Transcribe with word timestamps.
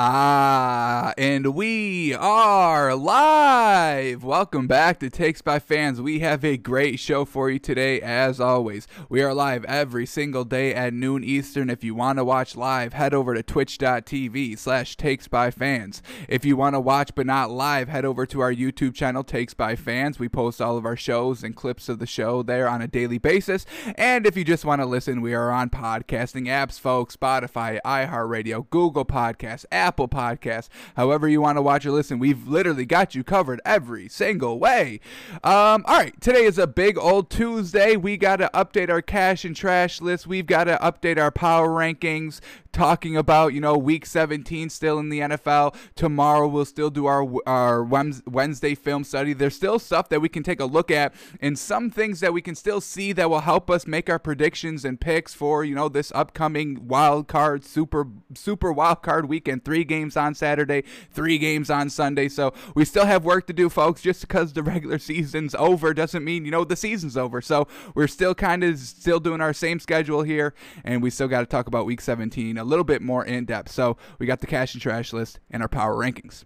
Ah, 0.00 1.12
and 1.18 1.56
we 1.56 2.14
are 2.14 2.94
live. 2.94 4.22
Welcome 4.22 4.68
back 4.68 5.00
to 5.00 5.10
Takes 5.10 5.42
by 5.42 5.58
Fans. 5.58 6.00
We 6.00 6.20
have 6.20 6.44
a 6.44 6.56
great 6.56 7.00
show 7.00 7.24
for 7.24 7.50
you 7.50 7.58
today, 7.58 8.00
as 8.00 8.38
always. 8.38 8.86
We 9.08 9.22
are 9.22 9.34
live 9.34 9.64
every 9.64 10.06
single 10.06 10.44
day 10.44 10.72
at 10.72 10.94
noon 10.94 11.24
Eastern. 11.24 11.68
If 11.68 11.82
you 11.82 11.96
want 11.96 12.18
to 12.18 12.24
watch 12.24 12.54
live, 12.54 12.92
head 12.92 13.12
over 13.12 13.34
to 13.34 13.42
twitch.tv 13.42 14.56
slash 14.56 14.96
Takes 14.96 15.26
by 15.26 15.50
Fans. 15.50 16.00
If 16.28 16.44
you 16.44 16.56
want 16.56 16.76
to 16.76 16.80
watch 16.80 17.16
but 17.16 17.26
not 17.26 17.50
live, 17.50 17.88
head 17.88 18.04
over 18.04 18.24
to 18.24 18.38
our 18.38 18.54
YouTube 18.54 18.94
channel, 18.94 19.24
Takes 19.24 19.52
by 19.52 19.74
Fans. 19.74 20.20
We 20.20 20.28
post 20.28 20.62
all 20.62 20.76
of 20.76 20.86
our 20.86 20.94
shows 20.94 21.42
and 21.42 21.56
clips 21.56 21.88
of 21.88 21.98
the 21.98 22.06
show 22.06 22.44
there 22.44 22.68
on 22.68 22.80
a 22.80 22.86
daily 22.86 23.18
basis. 23.18 23.66
And 23.96 24.28
if 24.28 24.36
you 24.36 24.44
just 24.44 24.64
want 24.64 24.80
to 24.80 24.86
listen, 24.86 25.22
we 25.22 25.34
are 25.34 25.50
on 25.50 25.70
podcasting 25.70 26.46
apps, 26.46 26.78
folks 26.78 27.16
Spotify, 27.16 27.80
iHeartRadio, 27.84 28.70
Google 28.70 29.04
Podcasts, 29.04 29.66
Apple 29.72 29.87
Apple 29.88 30.06
Podcasts, 30.06 30.68
however 30.96 31.26
you 31.26 31.40
want 31.40 31.56
to 31.56 31.62
watch 31.62 31.86
or 31.86 31.92
listen. 31.92 32.18
We've 32.18 32.46
literally 32.46 32.84
got 32.84 33.14
you 33.14 33.24
covered 33.24 33.58
every 33.64 34.06
single 34.06 34.58
way. 34.58 35.00
Um, 35.42 35.82
all 35.86 35.96
right, 35.96 36.20
today 36.20 36.44
is 36.44 36.58
a 36.58 36.66
big 36.66 36.98
old 36.98 37.30
Tuesday. 37.30 37.96
We 37.96 38.18
got 38.18 38.36
to 38.36 38.50
update 38.52 38.90
our 38.90 39.00
cash 39.00 39.46
and 39.46 39.56
trash 39.56 40.02
list. 40.02 40.26
We've 40.26 40.44
got 40.44 40.64
to 40.64 40.76
update 40.82 41.16
our 41.18 41.30
power 41.30 41.68
rankings 41.70 42.40
talking 42.72 43.16
about, 43.16 43.54
you 43.54 43.60
know, 43.60 43.76
week 43.76 44.06
17 44.06 44.70
still 44.70 44.98
in 44.98 45.08
the 45.08 45.20
NFL. 45.20 45.74
Tomorrow 45.94 46.48
we'll 46.48 46.64
still 46.64 46.90
do 46.90 47.06
our 47.06 47.26
our 47.46 47.82
Wednesday 47.82 48.74
film 48.74 49.04
study. 49.04 49.32
There's 49.32 49.54
still 49.54 49.78
stuff 49.78 50.08
that 50.10 50.20
we 50.20 50.28
can 50.28 50.42
take 50.42 50.60
a 50.60 50.64
look 50.64 50.90
at 50.90 51.14
and 51.40 51.58
some 51.58 51.90
things 51.90 52.20
that 52.20 52.32
we 52.32 52.42
can 52.42 52.54
still 52.54 52.80
see 52.80 53.12
that 53.12 53.30
will 53.30 53.40
help 53.40 53.70
us 53.70 53.86
make 53.86 54.08
our 54.10 54.18
predictions 54.18 54.84
and 54.84 55.00
picks 55.00 55.34
for, 55.34 55.64
you 55.64 55.74
know, 55.74 55.88
this 55.88 56.12
upcoming 56.14 56.86
wild 56.86 57.28
card 57.28 57.64
super 57.64 58.06
super 58.34 58.72
wild 58.72 59.02
card 59.02 59.28
weekend. 59.28 59.64
3 59.64 59.84
games 59.84 60.16
on 60.16 60.34
Saturday, 60.34 60.84
3 61.10 61.38
games 61.38 61.70
on 61.70 61.90
Sunday. 61.90 62.28
So, 62.28 62.52
we 62.74 62.84
still 62.84 63.06
have 63.06 63.24
work 63.24 63.46
to 63.46 63.52
do, 63.52 63.68
folks. 63.68 64.02
Just 64.02 64.20
because 64.22 64.52
the 64.52 64.62
regular 64.62 64.98
season's 65.10 65.54
over 65.54 65.94
doesn't 65.94 66.24
mean, 66.24 66.44
you 66.44 66.50
know, 66.50 66.64
the 66.64 66.76
season's 66.76 67.16
over. 67.16 67.40
So, 67.40 67.66
we're 67.94 68.06
still 68.06 68.34
kind 68.34 68.62
of 68.62 68.78
still 68.78 69.20
doing 69.20 69.40
our 69.40 69.52
same 69.52 69.80
schedule 69.80 70.22
here 70.22 70.54
and 70.84 71.02
we 71.02 71.10
still 71.10 71.28
got 71.28 71.40
to 71.40 71.46
talk 71.46 71.66
about 71.66 71.86
week 71.86 72.00
17 72.00 72.57
a 72.58 72.64
little 72.64 72.84
bit 72.84 73.02
more 73.02 73.24
in 73.24 73.44
depth. 73.44 73.70
So 73.70 73.96
we 74.18 74.26
got 74.26 74.40
the 74.40 74.46
cash 74.46 74.74
and 74.74 74.82
trash 74.82 75.12
list 75.12 75.40
and 75.50 75.62
our 75.62 75.68
power 75.68 75.94
rankings. 75.94 76.44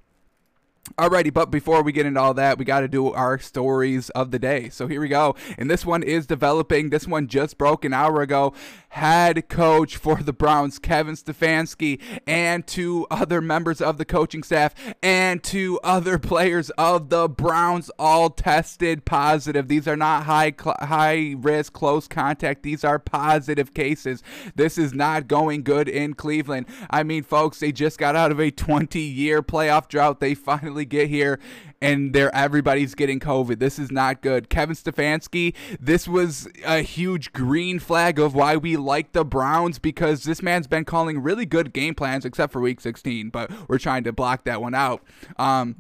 Alrighty, 0.98 1.32
but 1.32 1.50
before 1.50 1.82
we 1.82 1.92
get 1.92 2.06
into 2.06 2.20
all 2.20 2.34
that, 2.34 2.58
we 2.58 2.64
got 2.64 2.80
to 2.80 2.88
do 2.88 3.12
our 3.12 3.38
stories 3.38 4.10
of 4.10 4.32
the 4.32 4.38
day. 4.38 4.68
So 4.68 4.88
here 4.88 5.00
we 5.00 5.08
go. 5.08 5.36
And 5.56 5.70
this 5.70 5.86
one 5.86 6.02
is 6.02 6.26
developing. 6.26 6.90
This 6.90 7.06
one 7.06 7.28
just 7.28 7.56
broke 7.56 7.84
an 7.84 7.92
hour 7.92 8.20
ago. 8.20 8.52
Head 8.92 9.48
coach 9.48 9.96
for 9.96 10.16
the 10.16 10.34
Browns, 10.34 10.78
Kevin 10.78 11.14
Stefanski, 11.14 11.98
and 12.26 12.66
two 12.66 13.06
other 13.10 13.40
members 13.40 13.80
of 13.80 13.96
the 13.96 14.04
coaching 14.04 14.42
staff 14.42 14.74
and 15.02 15.42
two 15.42 15.80
other 15.82 16.18
players 16.20 16.68
of 16.76 17.08
the 17.08 17.26
Browns 17.26 17.90
all 17.98 18.28
tested 18.28 19.06
positive. 19.06 19.66
These 19.66 19.88
are 19.88 19.96
not 19.96 20.24
high 20.24 20.52
high 20.58 21.36
risk 21.38 21.72
close 21.72 22.06
contact. 22.06 22.64
These 22.64 22.84
are 22.84 22.98
positive 22.98 23.72
cases. 23.72 24.22
This 24.56 24.76
is 24.76 24.92
not 24.92 25.26
going 25.26 25.62
good 25.62 25.88
in 25.88 26.12
Cleveland. 26.12 26.66
I 26.90 27.02
mean, 27.02 27.22
folks, 27.22 27.60
they 27.60 27.72
just 27.72 27.98
got 27.98 28.14
out 28.14 28.30
of 28.30 28.38
a 28.38 28.50
20 28.50 29.00
year 29.00 29.42
playoff 29.42 29.88
drought. 29.88 30.20
They 30.20 30.34
finally 30.34 30.84
get 30.84 31.08
here 31.08 31.40
and 31.82 32.14
they're 32.14 32.34
everybody's 32.34 32.94
getting 32.94 33.20
COVID. 33.20 33.58
This 33.58 33.78
is 33.78 33.90
not 33.90 34.22
good. 34.22 34.48
Kevin 34.48 34.76
Stefanski, 34.76 35.54
this 35.78 36.08
was 36.08 36.48
a 36.64 36.80
huge 36.80 37.32
green 37.32 37.78
flag 37.78 38.18
of 38.18 38.34
why 38.34 38.56
we 38.56 38.76
like 38.76 39.12
the 39.12 39.24
Browns 39.24 39.78
because 39.78 40.24
this 40.24 40.42
man's 40.42 40.66
been 40.66 40.84
calling 40.84 41.20
really 41.20 41.44
good 41.44 41.72
game 41.72 41.94
plans 41.94 42.24
except 42.24 42.52
for 42.52 42.60
week 42.60 42.80
16, 42.80 43.28
but 43.30 43.50
we're 43.68 43.78
trying 43.78 44.04
to 44.04 44.12
block 44.12 44.44
that 44.44 44.62
one 44.62 44.74
out. 44.74 45.02
Um, 45.36 45.74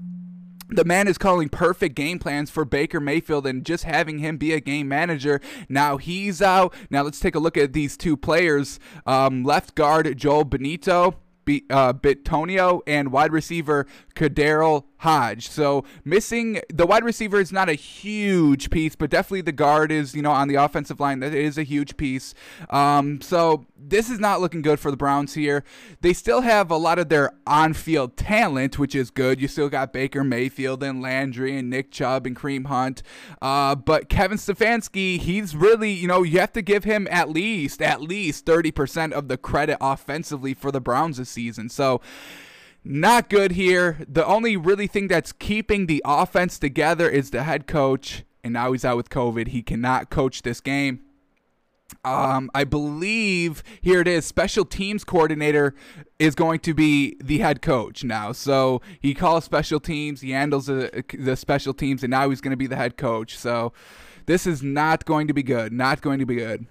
the 0.68 0.84
man 0.84 1.06
is 1.06 1.18
calling 1.18 1.48
perfect 1.48 1.94
game 1.94 2.18
plans 2.18 2.50
for 2.50 2.64
Baker 2.64 3.00
Mayfield 3.00 3.46
and 3.46 3.64
just 3.64 3.84
having 3.84 4.18
him 4.18 4.38
be 4.38 4.52
a 4.52 4.60
game 4.60 4.88
manager. 4.88 5.40
Now 5.68 5.98
he's 5.98 6.42
out. 6.42 6.74
Now 6.90 7.02
let's 7.02 7.20
take 7.20 7.34
a 7.34 7.38
look 7.38 7.56
at 7.56 7.72
these 7.72 7.96
two 7.96 8.16
players. 8.16 8.80
Um, 9.06 9.44
left 9.44 9.74
guard 9.74 10.16
Joel 10.16 10.44
Benito. 10.44 11.16
B, 11.44 11.64
uh, 11.70 11.92
Bitonio 11.92 12.82
and 12.86 13.10
wide 13.10 13.32
receiver 13.32 13.86
KhaDarel 14.14 14.84
Hodge. 15.02 15.48
So 15.48 15.84
missing 16.04 16.60
the 16.72 16.86
wide 16.86 17.02
receiver 17.02 17.40
is 17.40 17.50
not 17.50 17.68
a 17.68 17.74
huge 17.74 18.70
piece, 18.70 18.94
but 18.94 19.10
definitely 19.10 19.40
the 19.40 19.50
guard 19.50 19.90
is, 19.90 20.14
you 20.14 20.22
know, 20.22 20.30
on 20.30 20.46
the 20.46 20.54
offensive 20.54 21.00
line. 21.00 21.18
That 21.18 21.34
is 21.34 21.58
a 21.58 21.64
huge 21.64 21.96
piece. 21.96 22.34
Um, 22.70 23.20
so 23.20 23.66
this 23.76 24.08
is 24.08 24.20
not 24.20 24.40
looking 24.40 24.62
good 24.62 24.78
for 24.78 24.92
the 24.92 24.96
Browns 24.96 25.34
here. 25.34 25.64
They 26.02 26.12
still 26.12 26.42
have 26.42 26.70
a 26.70 26.76
lot 26.76 27.00
of 27.00 27.08
their 27.08 27.32
on-field 27.48 28.16
talent, 28.16 28.78
which 28.78 28.94
is 28.94 29.10
good. 29.10 29.40
You 29.40 29.48
still 29.48 29.68
got 29.68 29.92
Baker 29.92 30.22
Mayfield 30.22 30.84
and 30.84 31.02
Landry 31.02 31.58
and 31.58 31.68
Nick 31.68 31.90
Chubb 31.90 32.24
and 32.24 32.36
Kareem 32.36 32.66
Hunt. 32.66 33.02
Uh, 33.40 33.74
but 33.74 34.08
Kevin 34.08 34.38
Stefanski, 34.38 35.18
he's 35.18 35.56
really, 35.56 35.90
you 35.90 36.06
know, 36.06 36.22
you 36.22 36.38
have 36.38 36.52
to 36.52 36.62
give 36.62 36.84
him 36.84 37.08
at 37.10 37.28
least, 37.28 37.82
at 37.82 38.00
least 38.00 38.46
30% 38.46 39.10
of 39.10 39.26
the 39.26 39.36
credit 39.36 39.78
offensively 39.80 40.54
for 40.54 40.70
the 40.70 40.80
Browns 40.80 41.16
this 41.16 41.30
season. 41.30 41.68
So 41.68 42.00
not 42.84 43.28
good 43.28 43.52
here. 43.52 43.98
The 44.08 44.26
only 44.26 44.56
really 44.56 44.86
thing 44.86 45.08
that's 45.08 45.32
keeping 45.32 45.86
the 45.86 46.02
offense 46.04 46.58
together 46.58 47.08
is 47.08 47.30
the 47.30 47.44
head 47.44 47.66
coach, 47.66 48.24
and 48.42 48.52
now 48.52 48.72
he's 48.72 48.84
out 48.84 48.96
with 48.96 49.10
COVID. 49.10 49.48
He 49.48 49.62
cannot 49.62 50.10
coach 50.10 50.42
this 50.42 50.60
game. 50.60 51.00
Um, 52.04 52.50
I 52.54 52.64
believe 52.64 53.62
here 53.80 54.00
it 54.00 54.08
is. 54.08 54.24
Special 54.26 54.64
teams 54.64 55.04
coordinator 55.04 55.74
is 56.18 56.34
going 56.34 56.60
to 56.60 56.74
be 56.74 57.16
the 57.22 57.38
head 57.38 57.62
coach 57.62 58.02
now. 58.02 58.32
So 58.32 58.80
he 58.98 59.14
calls 59.14 59.44
special 59.44 59.78
teams, 59.78 60.20
he 60.20 60.30
handles 60.30 60.66
the, 60.66 61.04
the 61.16 61.36
special 61.36 61.74
teams, 61.74 62.02
and 62.02 62.10
now 62.10 62.30
he's 62.30 62.40
going 62.40 62.52
to 62.52 62.56
be 62.56 62.66
the 62.66 62.76
head 62.76 62.96
coach. 62.96 63.36
So 63.36 63.72
this 64.26 64.46
is 64.46 64.62
not 64.62 65.04
going 65.04 65.28
to 65.28 65.34
be 65.34 65.42
good. 65.42 65.72
Not 65.72 66.00
going 66.00 66.18
to 66.18 66.26
be 66.26 66.36
good. 66.36 66.66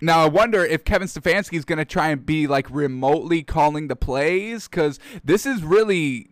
Now 0.00 0.24
I 0.24 0.28
wonder 0.28 0.64
if 0.64 0.84
Kevin 0.84 1.08
Stefanski 1.08 1.58
is 1.58 1.64
going 1.64 1.78
to 1.78 1.84
try 1.84 2.08
and 2.08 2.24
be 2.24 2.46
like 2.46 2.70
remotely 2.70 3.42
calling 3.42 3.88
the 3.88 3.96
plays 3.96 4.68
because 4.68 4.98
this 5.24 5.46
is 5.46 5.62
really 5.62 6.30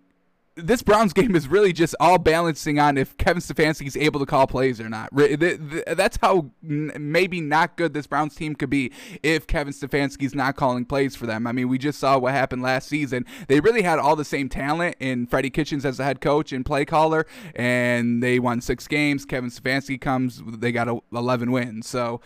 this 0.58 0.82
Browns 0.82 1.12
game 1.14 1.34
is 1.34 1.48
really 1.48 1.72
just 1.72 1.94
all 2.00 2.18
balancing 2.18 2.78
on 2.78 2.98
if 2.98 3.16
Kevin 3.16 3.40
Stefanski 3.40 3.86
is 3.86 3.96
able 3.96 4.20
to 4.20 4.26
call 4.26 4.46
plays 4.46 4.80
or 4.80 4.88
not. 4.88 5.10
That's 5.12 6.18
how 6.20 6.50
maybe 6.62 7.40
not 7.40 7.76
good 7.76 7.94
this 7.94 8.06
Browns 8.06 8.34
team 8.34 8.54
could 8.54 8.70
be 8.70 8.92
if 9.22 9.46
Kevin 9.46 9.72
Stefanski 9.72 10.24
is 10.24 10.34
not 10.34 10.56
calling 10.56 10.84
plays 10.84 11.14
for 11.16 11.26
them. 11.26 11.46
I 11.46 11.52
mean, 11.52 11.68
we 11.68 11.78
just 11.78 11.98
saw 11.98 12.18
what 12.18 12.32
happened 12.32 12.62
last 12.62 12.88
season. 12.88 13.24
They 13.48 13.60
really 13.60 13.82
had 13.82 13.98
all 13.98 14.16
the 14.16 14.24
same 14.24 14.48
talent 14.48 14.96
in 14.98 15.26
Freddie 15.26 15.50
Kitchens 15.50 15.84
as 15.84 15.98
the 15.98 16.04
head 16.04 16.20
coach 16.20 16.52
and 16.52 16.64
play 16.64 16.84
caller, 16.84 17.26
and 17.54 18.22
they 18.22 18.38
won 18.38 18.60
six 18.60 18.88
games. 18.88 19.24
Kevin 19.24 19.50
Stefanski 19.50 20.00
comes, 20.00 20.42
they 20.44 20.72
got 20.72 20.88
11 21.12 21.52
wins. 21.52 21.86
So 21.86 22.20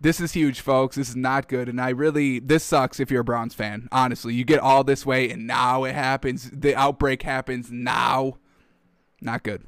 this 0.00 0.20
is 0.20 0.32
huge, 0.32 0.60
folks. 0.60 0.96
This 0.96 1.10
is 1.10 1.16
not 1.16 1.48
good. 1.48 1.68
And 1.68 1.80
I 1.80 1.90
really, 1.90 2.38
this 2.38 2.64
sucks 2.64 3.00
if 3.00 3.10
you're 3.10 3.20
a 3.20 3.24
Browns 3.24 3.54
fan. 3.54 3.88
Honestly, 3.92 4.34
you 4.34 4.44
get 4.44 4.60
all 4.60 4.82
this 4.82 5.04
way, 5.04 5.30
and 5.30 5.46
now 5.46 5.84
it 5.84 5.94
happens. 5.94 6.50
The 6.50 6.74
outbreak 6.74 7.22
happens 7.22 7.70
now. 7.70 8.38
Not 9.20 9.42
good. 9.42 9.64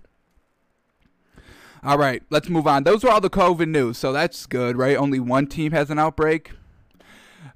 All 1.84 1.98
right, 1.98 2.22
let's 2.30 2.48
move 2.48 2.66
on. 2.66 2.84
Those 2.84 3.02
were 3.02 3.10
all 3.10 3.20
the 3.20 3.28
COVID 3.28 3.68
news, 3.68 3.98
so 3.98 4.12
that's 4.12 4.46
good, 4.46 4.76
right? 4.76 4.96
Only 4.96 5.18
one 5.18 5.48
team 5.48 5.72
has 5.72 5.90
an 5.90 5.98
outbreak. 5.98 6.52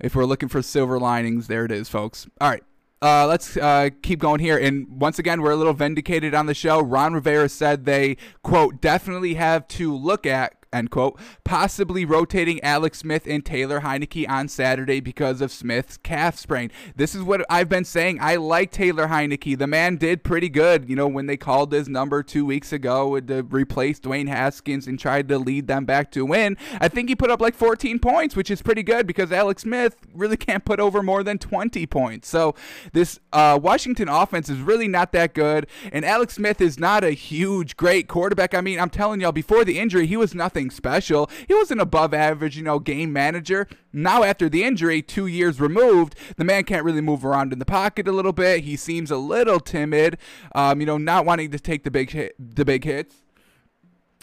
If 0.01 0.17
we're 0.17 0.25
looking 0.25 0.49
for 0.49 0.63
silver 0.63 0.99
linings, 0.99 1.47
there 1.47 1.65
it 1.65 1.71
is, 1.71 1.89
folks. 1.89 2.27
All 2.41 2.51
right. 2.51 2.65
Uh, 3.01 3.27
let's 3.27 3.57
uh, 3.57 3.91
keep 4.03 4.19
going 4.19 4.41
here. 4.41 4.59
And 4.59 5.01
once 5.01 5.19
again, 5.19 5.43
we're 5.43 5.53
a 5.53 5.57
little 5.57 5.75
vindicated 5.75 6.35
on 6.35 6.47
the 6.47 6.55
show. 6.55 6.81
Ron 6.81 7.15
Rivera 7.15 7.49
said 7.49 7.85
they, 7.85 8.17
quote, 8.43 8.81
definitely 8.81 9.35
have 9.35 9.69
to 9.69 9.95
look 9.95 10.27
at, 10.27 10.66
end 10.77 10.91
quote, 10.91 11.19
possibly 11.45 12.05
rotating 12.05 12.63
Alex 12.63 12.99
Smith 12.99 13.27
and 13.27 13.45
Taylor 13.45 13.81
Heinicke 13.81 14.29
on 14.29 14.49
Saturday 14.49 15.01
because 15.01 15.41
of 15.41 15.51
Smith's 15.51 15.97
calf 15.97 16.39
sprain. 16.39 16.71
This 16.95 17.15
is 17.15 17.23
what 17.23 17.45
I've 17.51 17.69
been 17.69 17.85
saying. 17.85 18.19
I 18.21 18.37
like 18.37 18.71
Taylor 18.71 19.09
Heinicke. 19.09 19.59
The 19.59 19.67
man 19.67 19.97
did 19.97 20.23
pretty 20.23 20.49
good, 20.49 20.89
you 20.89 20.97
know, 20.97 21.09
when 21.09 21.27
they 21.27 21.37
called 21.37 21.73
his 21.73 21.89
number 21.89 22.23
two 22.23 22.45
weeks 22.45 22.73
ago 22.73 23.19
to 23.21 23.43
replace 23.43 24.01
Dwayne 24.01 24.29
Haskins 24.29 24.87
and 24.87 24.99
tried 24.99 25.29
to 25.29 25.39
lead 25.39 25.67
them 25.67 25.85
back 25.85 26.11
to 26.13 26.25
win. 26.25 26.57
I 26.81 26.89
think 26.89 27.09
he 27.09 27.17
put 27.17 27.31
up 27.31 27.41
like 27.41 27.55
14 27.55 27.99
points, 27.99 28.37
which 28.37 28.51
is 28.51 28.63
pretty 28.63 28.83
good 28.83 29.07
because 29.07 29.33
Alex 29.33 29.63
Smith 29.63 29.97
really 30.15 30.37
can't 30.47 30.65
put 30.65 30.81
over 30.81 31.03
more 31.03 31.23
than 31.23 31.39
20 31.39 31.87
points. 31.87 32.29
So 32.29 32.55
this 32.93 33.19
uh, 33.33 33.59
Washington 33.63 34.09
offense 34.09 34.49
is 34.49 34.61
really 34.61 34.89
not 34.89 35.13
that 35.13 35.35
good, 35.35 35.67
and 35.93 36.05
Alex 36.05 36.35
Smith 36.35 36.61
is 36.61 36.79
not 36.79 37.05
a 37.05 37.11
huge, 37.11 37.77
great 37.77 38.09
quarterback. 38.09 38.55
I 38.55 38.61
mean, 38.61 38.79
I'm 38.79 38.91
telling 38.91 39.21
y'all, 39.21 39.33
before 39.33 39.65
the 39.65 39.79
injury, 39.79 40.07
he 40.07 40.17
was 40.17 40.35
nothing 40.35 40.66
nothing 40.67 40.77
special. 40.77 41.31
He 41.47 41.55
was 41.55 41.71
an 41.71 41.81
above 41.81 42.13
average, 42.13 42.57
you 42.57 42.63
know, 42.63 42.79
game 42.79 43.13
manager. 43.13 43.69
Now, 43.93 44.23
after 44.23 44.49
the 44.49 44.65
injury, 44.65 45.03
two 45.03 45.27
years 45.27 45.61
removed, 45.61 46.15
the 46.37 46.45
man 46.45 46.65
can't 46.65 46.85
really 46.85 47.01
move 47.01 47.25
around 47.25 47.53
in 47.53 47.59
the 47.59 47.65
pocket 47.65 48.09
a 48.09 48.13
little 48.13 48.33
bit. 48.33 48.65
He 48.65 48.77
seems 48.77 49.11
a 49.11 49.17
little 49.17 49.61
timid, 49.61 50.19
um, 50.55 50.81
you 50.81 50.87
know, 50.87 50.99
not 50.99 51.25
wanting 51.25 51.51
to 51.53 51.59
take 51.59 51.85
the 51.85 51.91
big 51.91 52.11
hit, 52.11 52.35
the 52.39 52.65
big 52.65 52.85
hits. 52.85 53.26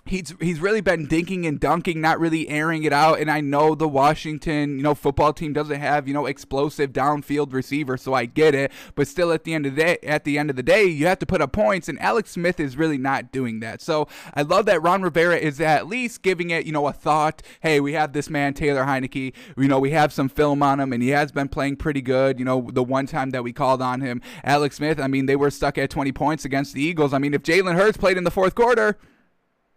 He's 0.05 0.33
he's 0.39 0.59
really 0.59 0.81
been 0.81 1.07
dinking 1.07 1.47
and 1.47 1.59
dunking, 1.59 2.01
not 2.01 2.19
really 2.19 2.49
airing 2.49 2.83
it 2.83 2.93
out. 2.93 3.19
And 3.19 3.31
I 3.31 3.41
know 3.41 3.75
the 3.75 3.87
Washington, 3.87 4.77
you 4.77 4.83
know, 4.83 4.95
football 4.95 5.33
team 5.33 5.53
doesn't 5.53 5.79
have 5.79 6.07
you 6.07 6.13
know 6.13 6.25
explosive 6.25 6.91
downfield 6.91 7.53
receiver, 7.53 7.97
so 7.97 8.13
I 8.13 8.25
get 8.25 8.53
it. 8.53 8.71
But 8.95 9.07
still, 9.07 9.31
at 9.31 9.43
the 9.43 9.53
end 9.53 9.65
of 9.65 9.75
the 9.75 10.03
at 10.05 10.23
the 10.23 10.37
end 10.37 10.49
of 10.49 10.55
the 10.55 10.63
day, 10.63 10.85
you 10.85 11.07
have 11.07 11.19
to 11.19 11.25
put 11.25 11.41
up 11.41 11.51
points, 11.51 11.87
and 11.87 11.99
Alex 12.01 12.31
Smith 12.31 12.59
is 12.59 12.77
really 12.77 12.97
not 12.97 13.31
doing 13.31 13.59
that. 13.61 13.81
So 13.81 14.07
I 14.33 14.41
love 14.41 14.65
that 14.65 14.81
Ron 14.81 15.01
Rivera 15.01 15.37
is 15.37 15.61
at 15.61 15.87
least 15.87 16.21
giving 16.21 16.49
it 16.49 16.65
you 16.65 16.71
know 16.71 16.87
a 16.87 16.93
thought. 16.93 17.41
Hey, 17.61 17.79
we 17.79 17.93
have 17.93 18.13
this 18.13 18.29
man 18.29 18.53
Taylor 18.53 18.83
Heinicke. 18.83 19.33
You 19.57 19.67
know, 19.67 19.79
we 19.79 19.91
have 19.91 20.11
some 20.11 20.29
film 20.29 20.61
on 20.61 20.79
him, 20.79 20.91
and 20.91 21.01
he 21.01 21.09
has 21.09 21.31
been 21.31 21.47
playing 21.47 21.77
pretty 21.77 22.01
good. 22.01 22.39
You 22.39 22.45
know, 22.45 22.69
the 22.71 22.83
one 22.83 23.05
time 23.05 23.31
that 23.31 23.43
we 23.43 23.53
called 23.53 23.81
on 23.81 24.01
him, 24.01 24.21
Alex 24.43 24.77
Smith. 24.77 24.99
I 24.99 25.07
mean, 25.07 25.25
they 25.25 25.35
were 25.35 25.49
stuck 25.51 25.77
at 25.77 25.89
20 25.89 26.11
points 26.11 26.45
against 26.45 26.73
the 26.73 26.81
Eagles. 26.81 27.13
I 27.13 27.19
mean, 27.19 27.33
if 27.33 27.43
Jalen 27.43 27.75
Hurts 27.75 27.97
played 27.97 28.17
in 28.17 28.23
the 28.23 28.31
fourth 28.31 28.55
quarter 28.55 28.97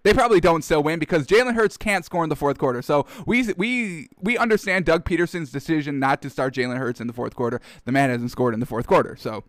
they 0.07 0.15
probably 0.15 0.41
don't 0.41 0.63
still 0.63 0.85
win 0.85 1.01
because 1.01 1.27
Jalen 1.27 1.55
Hurts 1.55 1.77
can't 1.77 2.05
score 2.05 2.23
in 2.23 2.31
the 2.31 2.37
fourth 2.37 2.59
quarter. 2.59 2.81
So 2.81 3.07
we 3.27 3.53
we 3.55 4.09
we 4.21 4.39
understand 4.39 4.85
Doug 4.85 5.05
Pederson's 5.05 5.51
decision 5.51 5.99
not 5.99 6.23
to 6.23 6.31
start 6.31 6.55
Jalen 6.55 6.79
Hurts 6.79 7.01
in 7.01 7.09
the 7.09 7.13
fourth 7.13 7.35
quarter. 7.35 7.61
The 7.87 7.93
man 7.93 8.11
hasn't 8.11 8.31
scored 8.31 8.55
in 8.55 8.61
the 8.61 8.67
fourth 8.67 8.87
quarter. 8.87 9.17
So 9.17 9.43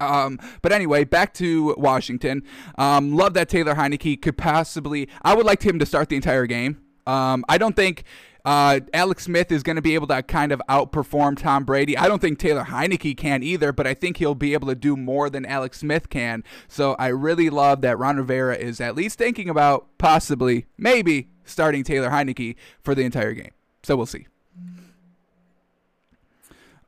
um, 0.00 0.38
but 0.62 0.72
anyway, 0.72 1.04
back 1.04 1.34
to 1.34 1.74
Washington. 1.76 2.44
Um, 2.78 3.14
love 3.14 3.34
that 3.34 3.50
Taylor 3.50 3.74
Heinicke 3.74 4.22
could 4.22 4.38
possibly. 4.38 5.06
I 5.20 5.34
would 5.34 5.44
like 5.44 5.62
him 5.62 5.78
to 5.80 5.86
start 5.86 6.08
the 6.08 6.16
entire 6.16 6.46
game. 6.46 6.80
Um, 7.06 7.44
I 7.46 7.58
don't 7.58 7.76
think 7.76 8.04
uh, 8.48 8.80
Alex 8.94 9.24
Smith 9.24 9.52
is 9.52 9.62
going 9.62 9.76
to 9.76 9.82
be 9.82 9.94
able 9.94 10.06
to 10.06 10.22
kind 10.22 10.52
of 10.52 10.62
outperform 10.70 11.36
Tom 11.36 11.64
Brady. 11.64 11.98
I 11.98 12.08
don't 12.08 12.18
think 12.18 12.38
Taylor 12.38 12.64
Heinicke 12.64 13.14
can 13.14 13.42
either, 13.42 13.74
but 13.74 13.86
I 13.86 13.92
think 13.92 14.16
he'll 14.16 14.34
be 14.34 14.54
able 14.54 14.68
to 14.68 14.74
do 14.74 14.96
more 14.96 15.28
than 15.28 15.44
Alex 15.44 15.80
Smith 15.80 16.08
can. 16.08 16.42
So 16.66 16.94
I 16.94 17.08
really 17.08 17.50
love 17.50 17.82
that 17.82 17.98
Ron 17.98 18.16
Rivera 18.16 18.56
is 18.56 18.80
at 18.80 18.94
least 18.94 19.18
thinking 19.18 19.50
about 19.50 19.88
possibly, 19.98 20.64
maybe, 20.78 21.28
starting 21.44 21.84
Taylor 21.84 22.08
Heinicke 22.08 22.56
for 22.80 22.94
the 22.94 23.02
entire 23.02 23.34
game. 23.34 23.50
So 23.82 23.96
we'll 23.96 24.06
see. 24.06 24.26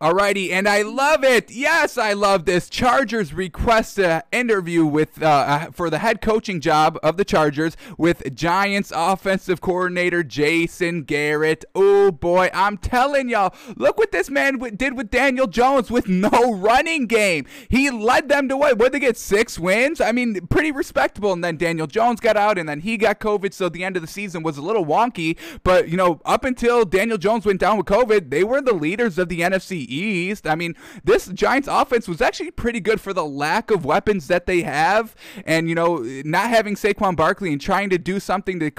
Alrighty, 0.00 0.50
and 0.50 0.66
I 0.66 0.80
love 0.80 1.24
it. 1.24 1.50
Yes, 1.50 1.98
I 1.98 2.14
love 2.14 2.46
this. 2.46 2.70
Chargers 2.70 3.34
request 3.34 3.98
an 3.98 4.22
interview 4.32 4.86
with 4.86 5.22
uh, 5.22 5.72
for 5.72 5.90
the 5.90 5.98
head 5.98 6.22
coaching 6.22 6.58
job 6.62 6.98
of 7.02 7.18
the 7.18 7.24
Chargers 7.24 7.76
with 7.98 8.34
Giants 8.34 8.90
offensive 8.96 9.60
coordinator 9.60 10.22
Jason 10.22 11.02
Garrett. 11.02 11.66
Oh 11.74 12.10
boy, 12.12 12.48
I'm 12.54 12.78
telling 12.78 13.28
y'all, 13.28 13.54
look 13.76 13.98
what 13.98 14.10
this 14.10 14.30
man 14.30 14.54
w- 14.54 14.74
did 14.74 14.96
with 14.96 15.10
Daniel 15.10 15.46
Jones 15.46 15.90
with 15.90 16.08
no 16.08 16.54
running 16.54 17.06
game. 17.06 17.44
He 17.68 17.90
led 17.90 18.30
them 18.30 18.48
to 18.48 18.56
what? 18.56 18.78
Would 18.78 18.92
they 18.92 19.00
get 19.00 19.18
six 19.18 19.58
wins? 19.58 20.00
I 20.00 20.12
mean, 20.12 20.46
pretty 20.46 20.72
respectable. 20.72 21.34
And 21.34 21.44
then 21.44 21.58
Daniel 21.58 21.86
Jones 21.86 22.20
got 22.20 22.38
out, 22.38 22.56
and 22.56 22.66
then 22.66 22.80
he 22.80 22.96
got 22.96 23.20
COVID, 23.20 23.52
so 23.52 23.68
the 23.68 23.84
end 23.84 23.96
of 23.96 24.02
the 24.02 24.08
season 24.08 24.42
was 24.42 24.56
a 24.56 24.62
little 24.62 24.86
wonky. 24.86 25.36
But 25.62 25.90
you 25.90 25.98
know, 25.98 26.22
up 26.24 26.46
until 26.46 26.86
Daniel 26.86 27.18
Jones 27.18 27.44
went 27.44 27.60
down 27.60 27.76
with 27.76 27.84
COVID, 27.84 28.30
they 28.30 28.44
were 28.44 28.62
the 28.62 28.72
leaders 28.72 29.18
of 29.18 29.28
the 29.28 29.40
NFC 29.40 29.89
East. 29.92 30.46
I 30.46 30.54
mean, 30.54 30.74
this 31.04 31.26
Giants 31.28 31.68
offense 31.70 32.08
was 32.08 32.20
actually 32.20 32.50
pretty 32.50 32.80
good 32.80 33.00
for 33.00 33.12
the 33.12 33.24
lack 33.24 33.70
of 33.70 33.84
weapons 33.84 34.28
that 34.28 34.46
they 34.46 34.62
have, 34.62 35.14
and 35.44 35.68
you 35.68 35.74
know, 35.74 35.98
not 36.24 36.50
having 36.50 36.74
Saquon 36.74 37.16
Barkley 37.16 37.52
and 37.52 37.60
trying 37.60 37.90
to 37.90 37.98
do 37.98 38.20
something 38.20 38.60
to 38.60 38.70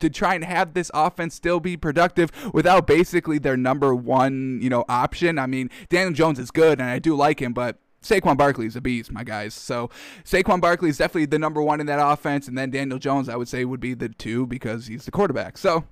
to 0.00 0.10
try 0.10 0.34
and 0.34 0.44
have 0.44 0.74
this 0.74 0.90
offense 0.94 1.34
still 1.34 1.60
be 1.60 1.76
productive 1.76 2.30
without 2.52 2.86
basically 2.86 3.38
their 3.38 3.56
number 3.56 3.94
one, 3.94 4.60
you 4.62 4.70
know, 4.70 4.84
option. 4.88 5.38
I 5.38 5.46
mean, 5.46 5.70
Daniel 5.88 6.12
Jones 6.12 6.38
is 6.38 6.50
good, 6.50 6.80
and 6.80 6.88
I 6.88 6.98
do 6.98 7.16
like 7.16 7.40
him, 7.40 7.52
but 7.52 7.78
Saquon 8.04 8.36
Barkley 8.36 8.66
is 8.66 8.76
a 8.76 8.80
beast, 8.80 9.10
my 9.10 9.24
guys. 9.24 9.54
So 9.54 9.90
Saquon 10.24 10.60
Barkley 10.60 10.90
is 10.90 10.98
definitely 10.98 11.26
the 11.26 11.38
number 11.38 11.62
one 11.62 11.80
in 11.80 11.86
that 11.86 12.04
offense, 12.04 12.46
and 12.46 12.56
then 12.56 12.70
Daniel 12.70 12.98
Jones, 12.98 13.28
I 13.28 13.36
would 13.36 13.48
say, 13.48 13.64
would 13.64 13.80
be 13.80 13.94
the 13.94 14.10
two 14.10 14.46
because 14.46 14.86
he's 14.86 15.06
the 15.06 15.10
quarterback. 15.10 15.56
So 15.58 15.84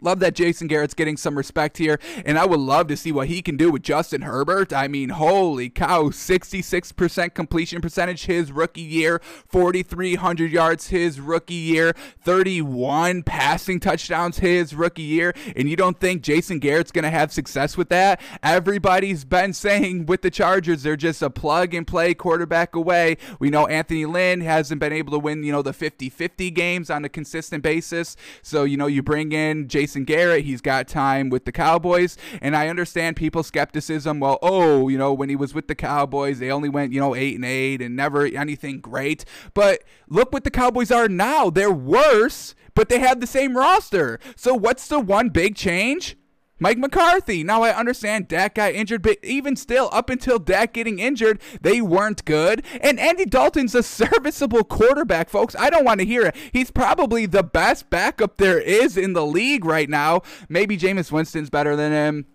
Love 0.00 0.20
that 0.20 0.34
Jason 0.34 0.68
Garrett's 0.68 0.94
getting 0.94 1.16
some 1.16 1.36
respect 1.36 1.78
here, 1.78 1.98
and 2.24 2.38
I 2.38 2.46
would 2.46 2.60
love 2.60 2.86
to 2.88 2.96
see 2.96 3.10
what 3.10 3.26
he 3.26 3.42
can 3.42 3.56
do 3.56 3.70
with 3.70 3.82
Justin 3.82 4.22
Herbert. 4.22 4.72
I 4.72 4.86
mean, 4.86 5.08
holy 5.08 5.70
cow, 5.70 6.04
66% 6.04 7.34
completion 7.34 7.80
percentage 7.80 8.26
his 8.26 8.52
rookie 8.52 8.80
year, 8.80 9.20
4,300 9.48 10.52
yards 10.52 10.88
his 10.88 11.20
rookie 11.20 11.54
year, 11.54 11.94
31 12.20 13.24
passing 13.24 13.80
touchdowns 13.80 14.38
his 14.38 14.72
rookie 14.72 15.02
year, 15.02 15.34
and 15.56 15.68
you 15.68 15.74
don't 15.74 15.98
think 15.98 16.22
Jason 16.22 16.60
Garrett's 16.60 16.92
going 16.92 17.04
to 17.04 17.10
have 17.10 17.32
success 17.32 17.76
with 17.76 17.88
that? 17.88 18.20
Everybody's 18.42 19.24
been 19.24 19.52
saying 19.52 20.06
with 20.06 20.22
the 20.22 20.30
Chargers, 20.30 20.84
they're 20.84 20.96
just 20.96 21.22
a 21.22 21.30
plug 21.30 21.74
and 21.74 21.86
play 21.86 22.14
quarterback 22.14 22.76
away. 22.76 23.16
We 23.40 23.50
know 23.50 23.66
Anthony 23.66 24.06
Lynn 24.06 24.42
hasn't 24.42 24.80
been 24.80 24.92
able 24.92 25.12
to 25.12 25.18
win, 25.18 25.42
you 25.42 25.50
know, 25.50 25.62
the 25.62 25.72
50 25.72 26.08
50 26.08 26.50
games 26.52 26.88
on 26.88 27.04
a 27.04 27.08
consistent 27.08 27.64
basis. 27.64 28.16
So, 28.42 28.62
you 28.62 28.76
know, 28.76 28.86
you 28.86 29.02
bring 29.02 29.32
in 29.32 29.66
Jason 29.66 29.77
Garrett. 29.86 30.44
He's 30.44 30.60
got 30.60 30.88
time 30.88 31.30
with 31.30 31.44
the 31.44 31.52
Cowboys. 31.52 32.16
And 32.40 32.56
I 32.56 32.68
understand 32.68 33.16
people's 33.16 33.46
skepticism. 33.46 34.20
Well, 34.20 34.38
oh, 34.42 34.88
you 34.88 34.98
know, 34.98 35.12
when 35.12 35.28
he 35.28 35.36
was 35.36 35.54
with 35.54 35.68
the 35.68 35.74
Cowboys, 35.74 36.38
they 36.38 36.50
only 36.50 36.68
went, 36.68 36.92
you 36.92 37.00
know, 37.00 37.14
8 37.14 37.34
and 37.36 37.44
8 37.44 37.82
and 37.82 37.96
never 37.96 38.26
anything 38.26 38.80
great. 38.80 39.24
But 39.54 39.84
look 40.08 40.32
what 40.32 40.44
the 40.44 40.50
Cowboys 40.50 40.90
are 40.90 41.08
now. 41.08 41.50
They're 41.50 41.70
worse, 41.70 42.54
but 42.74 42.88
they 42.88 42.98
have 42.98 43.20
the 43.20 43.26
same 43.26 43.56
roster. 43.56 44.18
So 44.36 44.54
what's 44.54 44.88
the 44.88 45.00
one 45.00 45.28
big 45.28 45.54
change? 45.54 46.16
Mike 46.58 46.78
McCarthy. 46.78 47.44
Now 47.44 47.62
I 47.62 47.74
understand 47.74 48.28
Dak 48.28 48.54
got 48.54 48.72
injured, 48.72 49.02
but 49.02 49.18
even 49.22 49.56
still, 49.56 49.88
up 49.92 50.10
until 50.10 50.38
Dak 50.38 50.72
getting 50.72 50.98
injured, 50.98 51.40
they 51.60 51.80
weren't 51.80 52.24
good. 52.24 52.64
And 52.80 52.98
Andy 52.98 53.24
Dalton's 53.24 53.74
a 53.74 53.82
serviceable 53.82 54.64
quarterback, 54.64 55.28
folks. 55.28 55.54
I 55.58 55.70
don't 55.70 55.84
want 55.84 56.00
to 56.00 56.06
hear 56.06 56.26
it. 56.26 56.36
He's 56.52 56.70
probably 56.70 57.26
the 57.26 57.42
best 57.42 57.90
backup 57.90 58.36
there 58.36 58.58
is 58.58 58.96
in 58.96 59.12
the 59.12 59.26
league 59.26 59.64
right 59.64 59.88
now. 59.88 60.22
Maybe 60.48 60.76
Jameis 60.76 61.12
Winston's 61.12 61.50
better 61.50 61.76
than 61.76 61.92
him. 61.92 62.26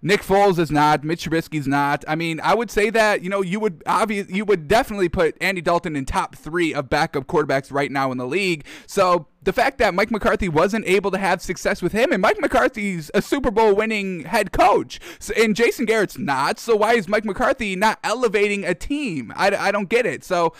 Nick 0.00 0.22
Foles 0.22 0.58
is 0.58 0.70
not. 0.70 1.02
Mitch 1.02 1.28
Trubisky's 1.28 1.66
not. 1.66 2.04
I 2.06 2.14
mean, 2.14 2.40
I 2.40 2.54
would 2.54 2.70
say 2.70 2.90
that 2.90 3.22
you 3.22 3.28
know 3.28 3.42
you 3.42 3.58
would 3.60 3.82
obvious 3.86 4.28
you 4.30 4.44
would 4.44 4.68
definitely 4.68 5.08
put 5.08 5.36
Andy 5.40 5.60
Dalton 5.60 5.96
in 5.96 6.04
top 6.04 6.36
three 6.36 6.72
of 6.72 6.88
backup 6.88 7.26
quarterbacks 7.26 7.72
right 7.72 7.90
now 7.90 8.12
in 8.12 8.18
the 8.18 8.26
league. 8.26 8.64
So 8.86 9.26
the 9.42 9.52
fact 9.52 9.78
that 9.78 9.94
Mike 9.94 10.10
McCarthy 10.10 10.48
wasn't 10.48 10.86
able 10.86 11.10
to 11.10 11.18
have 11.18 11.42
success 11.42 11.82
with 11.82 11.92
him, 11.92 12.12
and 12.12 12.22
Mike 12.22 12.40
McCarthy's 12.40 13.10
a 13.14 13.22
Super 13.22 13.50
Bowl 13.50 13.74
winning 13.74 14.24
head 14.24 14.52
coach, 14.52 15.00
so, 15.18 15.34
and 15.36 15.56
Jason 15.56 15.84
Garrett's 15.84 16.18
not. 16.18 16.58
So 16.58 16.76
why 16.76 16.94
is 16.94 17.08
Mike 17.08 17.24
McCarthy 17.24 17.74
not 17.74 17.98
elevating 18.04 18.64
a 18.64 18.74
team? 18.74 19.32
I, 19.36 19.54
I 19.56 19.72
don't 19.72 19.88
get 19.88 20.06
it. 20.06 20.22
So 20.22 20.54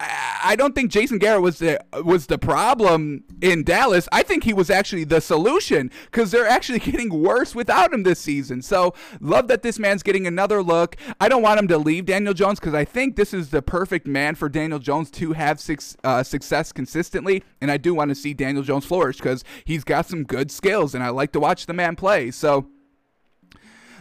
I 0.00 0.56
don't 0.56 0.74
think 0.74 0.90
Jason 0.90 1.18
Garrett 1.18 1.42
was 1.42 1.58
the 1.58 1.78
was 2.04 2.26
the 2.26 2.36
problem 2.36 3.24
in 3.40 3.62
Dallas. 3.62 4.08
I 4.10 4.22
think 4.22 4.44
he 4.44 4.52
was 4.52 4.68
actually 4.68 5.04
the 5.04 5.20
solution 5.20 5.90
because 6.06 6.32
they're 6.32 6.46
actually 6.46 6.78
getting 6.90 7.22
worse 7.22 7.54
without 7.54 7.92
him 7.92 8.02
this 8.02 8.18
season. 8.18 8.60
So 8.62 8.92
love 9.20 9.48
that 9.48 9.62
this 9.62 9.78
man's 9.78 10.02
getting 10.02 10.26
another 10.26 10.62
look. 10.62 10.96
I 11.20 11.28
don't 11.28 11.42
want 11.42 11.60
him 11.60 11.68
to 11.68 11.78
leave 11.78 12.06
Daniel 12.06 12.34
Jones 12.34 12.58
because 12.58 12.74
I 12.74 12.84
think 12.84 13.14
this 13.16 13.32
is 13.32 13.50
the 13.50 13.62
perfect 13.62 14.06
man 14.06 14.34
for 14.34 14.48
Daniel 14.48 14.80
Jones 14.80 15.10
to 15.12 15.32
have 15.32 15.60
six, 15.60 15.96
uh, 16.02 16.22
success 16.22 16.72
consistently. 16.72 17.44
And 17.60 17.70
I 17.70 17.76
do 17.76 17.94
want 17.94 18.08
to 18.10 18.14
see 18.14 18.34
Daniel 18.34 18.64
Jones 18.64 18.84
flourish 18.84 19.18
because 19.18 19.44
he's 19.64 19.84
got 19.84 20.06
some 20.06 20.24
good 20.24 20.50
skills, 20.50 20.94
and 20.94 21.04
I 21.04 21.10
like 21.10 21.32
to 21.32 21.40
watch 21.40 21.66
the 21.66 21.74
man 21.74 21.96
play. 21.96 22.30
So. 22.30 22.68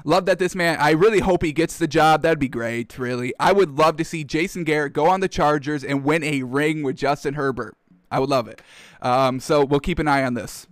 Love 0.04 0.26
that 0.26 0.40
this 0.40 0.56
man, 0.56 0.78
I 0.80 0.92
really 0.92 1.20
hope 1.20 1.44
he 1.44 1.54
gets 1.54 1.78
the 1.78 1.88
job. 1.88 2.22
That'd 2.22 2.40
be 2.40 2.50
great, 2.50 2.98
really. 3.00 3.34
I 3.40 3.54
would 3.54 3.78
love 3.78 3.98
to 3.98 4.06
see 4.06 4.24
Jason 4.24 4.64
Garrett 4.64 4.94
go 4.94 5.08
on 5.08 5.22
the 5.22 5.30
Chargers 5.30 5.84
and 5.84 6.04
win 6.04 6.24
a 6.24 6.44
ring 6.44 6.84
with 6.84 6.98
Justin 6.98 7.36
Herbert. 7.36 7.78
I 8.12 8.20
would 8.20 8.30
love 8.30 8.48
it. 8.48 8.62
Um, 9.02 9.40
so 9.40 9.64
we'll 9.66 9.80
keep 9.80 10.00
an 10.00 10.08
eye 10.08 10.24
on 10.24 10.34
this. 10.34 10.68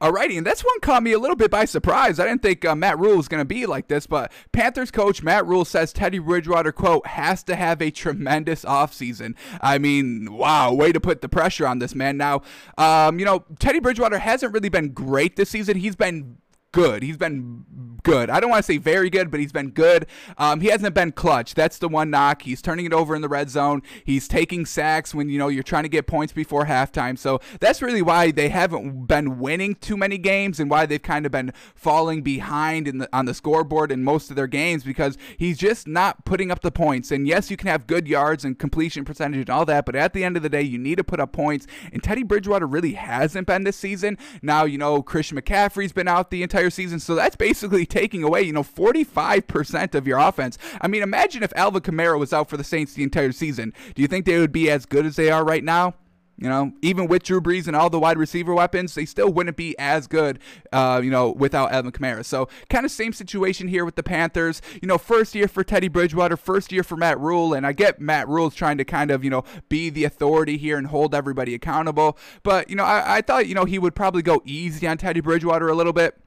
Alrighty, 0.00 0.38
and 0.38 0.46
this 0.46 0.62
one 0.62 0.78
caught 0.78 1.02
me 1.02 1.10
a 1.12 1.18
little 1.18 1.34
bit 1.34 1.50
by 1.50 1.64
surprise. 1.64 2.20
I 2.20 2.26
didn't 2.26 2.42
think 2.42 2.64
uh, 2.64 2.76
Matt 2.76 3.00
Rhule 3.00 3.16
was 3.16 3.26
going 3.26 3.40
to 3.40 3.44
be 3.44 3.66
like 3.66 3.88
this, 3.88 4.06
but 4.06 4.30
Panthers 4.52 4.92
coach 4.92 5.24
Matt 5.24 5.44
Rhule 5.44 5.64
says 5.64 5.92
Teddy 5.92 6.20
Bridgewater, 6.20 6.70
quote, 6.70 7.04
has 7.08 7.42
to 7.44 7.56
have 7.56 7.82
a 7.82 7.90
tremendous 7.90 8.64
offseason. 8.64 9.34
I 9.60 9.78
mean, 9.78 10.32
wow, 10.32 10.72
way 10.72 10.92
to 10.92 11.00
put 11.00 11.20
the 11.20 11.28
pressure 11.28 11.66
on 11.66 11.80
this 11.80 11.96
man. 11.96 12.16
Now, 12.16 12.42
um, 12.76 13.18
you 13.18 13.24
know, 13.24 13.44
Teddy 13.58 13.80
Bridgewater 13.80 14.18
hasn't 14.18 14.52
really 14.52 14.68
been 14.68 14.90
great 14.90 15.34
this 15.34 15.50
season. 15.50 15.76
He's 15.76 15.96
been 15.96 16.36
good. 16.78 17.02
He's 17.02 17.16
been 17.16 17.64
good. 18.04 18.30
I 18.30 18.38
don't 18.38 18.50
want 18.50 18.64
to 18.64 18.72
say 18.72 18.78
very 18.78 19.10
good, 19.10 19.30
but 19.30 19.40
he's 19.40 19.50
been 19.50 19.70
good. 19.70 20.06
Um, 20.38 20.60
he 20.60 20.68
hasn't 20.68 20.94
been 20.94 21.10
clutch. 21.10 21.54
That's 21.54 21.78
the 21.78 21.88
one 21.88 22.10
knock. 22.10 22.42
He's 22.42 22.62
turning 22.62 22.86
it 22.86 22.92
over 22.92 23.16
in 23.16 23.22
the 23.22 23.28
red 23.28 23.50
zone. 23.50 23.82
He's 24.04 24.28
taking 24.28 24.64
sacks 24.64 25.12
when 25.12 25.28
you 25.28 25.38
know 25.38 25.48
you're 25.48 25.64
trying 25.64 25.82
to 25.82 25.88
get 25.88 26.06
points 26.06 26.32
before 26.32 26.66
halftime. 26.66 27.18
So 27.18 27.40
that's 27.60 27.82
really 27.82 28.00
why 28.00 28.30
they 28.30 28.48
haven't 28.48 29.06
been 29.06 29.40
winning 29.40 29.74
too 29.74 29.96
many 29.96 30.18
games 30.18 30.60
and 30.60 30.70
why 30.70 30.86
they've 30.86 31.02
kind 31.02 31.26
of 31.26 31.32
been 31.32 31.52
falling 31.74 32.22
behind 32.22 32.86
in 32.86 32.98
the 32.98 33.08
on 33.12 33.24
the 33.24 33.34
scoreboard 33.34 33.90
in 33.90 34.04
most 34.04 34.30
of 34.30 34.36
their 34.36 34.46
games 34.46 34.84
because 34.84 35.18
he's 35.36 35.58
just 35.58 35.88
not 35.88 36.24
putting 36.24 36.52
up 36.52 36.60
the 36.60 36.70
points. 36.70 37.10
And 37.10 37.26
yes, 37.26 37.50
you 37.50 37.56
can 37.56 37.68
have 37.68 37.88
good 37.88 38.06
yards 38.06 38.44
and 38.44 38.56
completion 38.56 39.04
percentage 39.04 39.40
and 39.40 39.50
all 39.50 39.64
that, 39.66 39.84
but 39.84 39.96
at 39.96 40.12
the 40.12 40.22
end 40.22 40.36
of 40.36 40.44
the 40.44 40.48
day, 40.48 40.62
you 40.62 40.78
need 40.78 40.98
to 40.98 41.04
put 41.04 41.18
up 41.18 41.32
points. 41.32 41.66
And 41.92 42.02
Teddy 42.02 42.22
Bridgewater 42.22 42.66
really 42.68 42.92
hasn't 42.92 43.48
been 43.48 43.64
this 43.64 43.76
season. 43.76 44.16
Now 44.42 44.64
you 44.64 44.78
know 44.78 45.02
Christian 45.02 45.40
McCaffrey's 45.40 45.92
been 45.92 46.08
out 46.08 46.30
the 46.30 46.42
entire 46.42 46.67
entire 46.68 46.70
season. 46.70 47.00
So 47.00 47.14
that's 47.14 47.36
basically 47.36 47.86
taking 48.00 48.22
away, 48.22 48.42
you 48.42 48.52
know, 48.52 48.62
45% 48.62 49.94
of 49.94 50.06
your 50.06 50.18
offense. 50.18 50.58
I 50.80 50.88
mean, 50.88 51.02
imagine 51.02 51.42
if 51.42 51.52
Alvin 51.56 51.82
Kamara 51.82 52.18
was 52.18 52.32
out 52.32 52.48
for 52.48 52.56
the 52.56 52.64
Saints 52.64 52.94
the 52.94 53.02
entire 53.02 53.32
season. 53.32 53.72
Do 53.94 54.02
you 54.02 54.08
think 54.08 54.26
they 54.26 54.38
would 54.38 54.52
be 54.52 54.70
as 54.70 54.86
good 54.86 55.06
as 55.06 55.16
they 55.16 55.30
are 55.30 55.44
right 55.44 55.64
now? 55.64 55.94
You 56.40 56.48
know, 56.48 56.72
even 56.82 57.08
with 57.08 57.24
Drew 57.24 57.40
Brees 57.40 57.66
and 57.66 57.74
all 57.74 57.90
the 57.90 57.98
wide 57.98 58.16
receiver 58.16 58.54
weapons, 58.54 58.94
they 58.94 59.04
still 59.06 59.28
wouldn't 59.28 59.56
be 59.56 59.76
as 59.76 60.06
good, 60.06 60.38
uh, 60.72 61.00
you 61.02 61.10
know, 61.10 61.32
without 61.32 61.72
Alvin 61.72 61.90
Kamara. 61.90 62.24
So, 62.24 62.48
kind 62.70 62.86
of 62.86 62.92
same 62.92 63.12
situation 63.12 63.66
here 63.66 63.84
with 63.84 63.96
the 63.96 64.04
Panthers. 64.04 64.62
You 64.80 64.86
know, 64.86 64.98
first 64.98 65.34
year 65.34 65.48
for 65.48 65.64
Teddy 65.64 65.88
Bridgewater, 65.88 66.36
first 66.36 66.70
year 66.70 66.84
for 66.84 66.96
Matt 66.96 67.18
Rhule. 67.18 67.54
and 67.54 67.66
I 67.66 67.72
get 67.72 68.00
Matt 68.00 68.28
Rhule's 68.28 68.54
trying 68.54 68.78
to 68.78 68.84
kind 68.84 69.10
of, 69.10 69.24
you 69.24 69.30
know, 69.30 69.42
be 69.68 69.90
the 69.90 70.04
authority 70.04 70.58
here 70.58 70.78
and 70.78 70.86
hold 70.86 71.12
everybody 71.12 71.56
accountable. 71.56 72.16
But, 72.44 72.70
you 72.70 72.76
know, 72.76 72.84
I, 72.84 73.16
I 73.16 73.20
thought, 73.20 73.48
you 73.48 73.56
know, 73.56 73.64
he 73.64 73.80
would 73.80 73.96
probably 73.96 74.22
go 74.22 74.40
easy 74.44 74.86
on 74.86 74.96
Teddy 74.96 75.20
Bridgewater 75.20 75.68
a 75.68 75.74
little 75.74 75.92
bit 75.92 76.20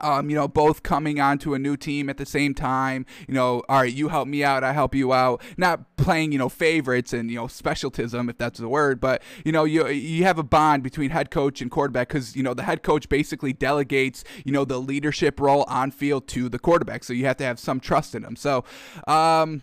um, 0.00 0.30
you 0.30 0.36
know, 0.36 0.48
both 0.48 0.82
coming 0.82 1.20
onto 1.20 1.54
a 1.54 1.58
new 1.58 1.76
team 1.76 2.08
at 2.08 2.16
the 2.16 2.26
same 2.26 2.54
time. 2.54 3.06
You 3.26 3.34
know, 3.34 3.62
all 3.68 3.80
right, 3.80 3.92
you 3.92 4.08
help 4.08 4.28
me 4.28 4.44
out, 4.44 4.64
I 4.64 4.72
help 4.72 4.94
you 4.94 5.12
out. 5.12 5.42
Not 5.56 5.96
playing, 5.96 6.32
you 6.32 6.38
know, 6.38 6.48
favorites 6.48 7.12
and 7.12 7.30
you 7.30 7.36
know 7.36 7.46
specialtism, 7.46 8.28
if 8.30 8.38
that's 8.38 8.60
the 8.60 8.68
word, 8.68 9.00
but 9.00 9.22
you 9.44 9.52
know, 9.52 9.64
you 9.64 9.86
you 9.88 10.24
have 10.24 10.38
a 10.38 10.42
bond 10.42 10.82
between 10.82 11.10
head 11.10 11.30
coach 11.30 11.60
and 11.60 11.70
quarterback 11.70 12.08
because 12.08 12.36
you 12.36 12.42
know 12.42 12.54
the 12.54 12.62
head 12.62 12.82
coach 12.82 13.08
basically 13.08 13.52
delegates, 13.52 14.24
you 14.44 14.52
know, 14.52 14.64
the 14.64 14.80
leadership 14.80 15.40
role 15.40 15.64
on 15.68 15.90
field 15.90 16.28
to 16.28 16.48
the 16.48 16.58
quarterback, 16.58 17.04
so 17.04 17.12
you 17.12 17.26
have 17.26 17.36
to 17.38 17.44
have 17.44 17.58
some 17.58 17.80
trust 17.80 18.14
in 18.14 18.24
him. 18.24 18.36
So, 18.36 18.64
um, 19.06 19.62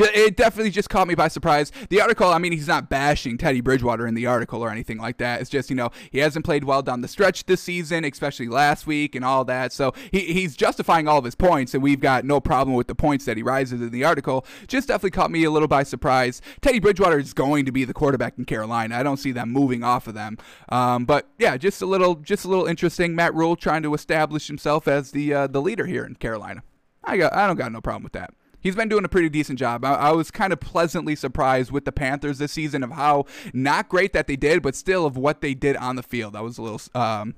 it 0.00 0.36
definitely 0.36 0.70
just 0.70 0.90
caught 0.90 1.08
me 1.08 1.14
by 1.14 1.28
surprise. 1.28 1.72
The 1.90 2.00
article, 2.00 2.28
I 2.28 2.38
mean, 2.38 2.52
he's 2.52 2.68
not 2.68 2.88
bashing 2.88 3.38
Teddy 3.38 3.60
Bridgewater 3.60 4.06
in 4.06 4.14
the 4.14 4.26
article 4.26 4.62
or 4.62 4.70
anything 4.70 4.98
like 4.98 5.18
that. 5.18 5.40
It's 5.40 5.50
just, 5.50 5.70
you 5.70 5.76
know, 5.76 5.90
he 6.10 6.18
hasn't 6.18 6.44
played 6.44 6.64
well 6.64 6.82
down 6.82 7.00
the 7.00 7.08
stretch 7.08 7.46
this 7.46 7.60
season, 7.60 8.04
especially 8.04 8.48
last 8.48 8.86
week 8.86 9.14
and 9.14 9.24
all 9.24 9.44
that. 9.44 9.72
So 9.72 9.92
he, 10.10 10.20
he's 10.32 10.56
justifying 10.56 11.08
all 11.08 11.18
of 11.18 11.24
his 11.24 11.34
points, 11.34 11.74
and 11.74 11.82
we've 11.82 12.00
got 12.00 12.24
no 12.24 12.40
problem 12.40 12.76
with 12.76 12.86
the 12.86 12.94
points 12.94 13.24
that 13.24 13.36
he 13.36 13.42
rises 13.42 13.80
in 13.80 13.90
the 13.90 14.04
article. 14.04 14.46
Just 14.66 14.88
definitely 14.88 15.10
caught 15.10 15.30
me 15.30 15.44
a 15.44 15.50
little 15.50 15.68
by 15.68 15.82
surprise. 15.82 16.40
Teddy 16.60 16.78
Bridgewater 16.78 17.18
is 17.18 17.32
going 17.32 17.64
to 17.64 17.72
be 17.72 17.84
the 17.84 17.94
quarterback 17.94 18.38
in 18.38 18.44
Carolina. 18.44 18.96
I 18.96 19.02
don't 19.02 19.18
see 19.18 19.32
them 19.32 19.50
moving 19.50 19.82
off 19.82 20.06
of 20.06 20.14
them. 20.14 20.38
Um, 20.68 21.04
but 21.04 21.28
yeah, 21.38 21.56
just 21.56 21.82
a 21.82 21.86
little, 21.86 22.16
just 22.16 22.44
a 22.44 22.48
little 22.48 22.66
interesting. 22.66 23.14
Matt 23.14 23.34
Rhule 23.34 23.56
trying 23.56 23.82
to 23.82 23.94
establish 23.94 24.46
himself 24.46 24.88
as 24.88 25.12
the 25.12 25.32
uh, 25.32 25.46
the 25.46 25.60
leader 25.60 25.86
here 25.86 26.04
in 26.04 26.14
Carolina. 26.16 26.62
I 27.04 27.16
got, 27.16 27.32
I 27.32 27.46
don't 27.46 27.56
got 27.56 27.72
no 27.72 27.80
problem 27.80 28.02
with 28.02 28.12
that 28.12 28.34
he's 28.60 28.76
been 28.76 28.88
doing 28.88 29.04
a 29.04 29.08
pretty 29.08 29.28
decent 29.28 29.58
job. 29.58 29.84
I, 29.84 29.94
I, 29.94 30.12
was 30.12 30.30
kind 30.30 30.52
of 30.52 30.60
pleasantly 30.60 31.16
surprised 31.16 31.70
with 31.70 31.84
the 31.84 31.92
Panthers 31.92 32.38
this 32.38 32.52
season 32.52 32.82
of 32.82 32.92
how 32.92 33.26
not 33.52 33.88
great 33.88 34.12
that 34.12 34.26
they 34.26 34.36
did, 34.36 34.62
but 34.62 34.74
still 34.74 35.06
of 35.06 35.16
what 35.16 35.40
they 35.40 35.54
did 35.54 35.76
on 35.76 35.96
the 35.96 36.02
field. 36.02 36.36
I 36.36 36.40
was 36.40 36.58
a 36.58 36.62
little. 36.62 36.80
Um, 36.94 37.34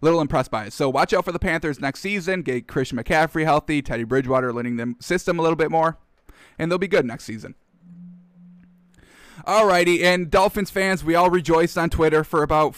little 0.00 0.20
impressed 0.20 0.50
by 0.50 0.66
it. 0.66 0.72
So 0.74 0.90
watch 0.90 1.14
out 1.14 1.24
for 1.24 1.32
the 1.32 1.38
Panthers 1.38 1.80
next 1.80 2.00
season. 2.00 2.42
Get 2.42 2.68
Christian 2.68 2.98
McCaffrey 2.98 3.44
healthy, 3.44 3.80
Teddy 3.80 4.04
Bridgewater 4.04 4.52
learning 4.52 4.76
the 4.76 4.94
system 5.00 5.38
a 5.38 5.42
little 5.42 5.56
bit 5.56 5.70
more, 5.70 5.96
and 6.58 6.70
they'll 6.70 6.76
be 6.76 6.88
good 6.88 7.06
next 7.06 7.24
season. 7.24 7.54
Alrighty, 9.46 10.02
and 10.02 10.30
Dolphins 10.30 10.70
fans, 10.70 11.02
we 11.02 11.14
all 11.14 11.30
rejoiced 11.30 11.78
on 11.78 11.88
Twitter 11.88 12.24
for 12.24 12.42
about 12.42 12.76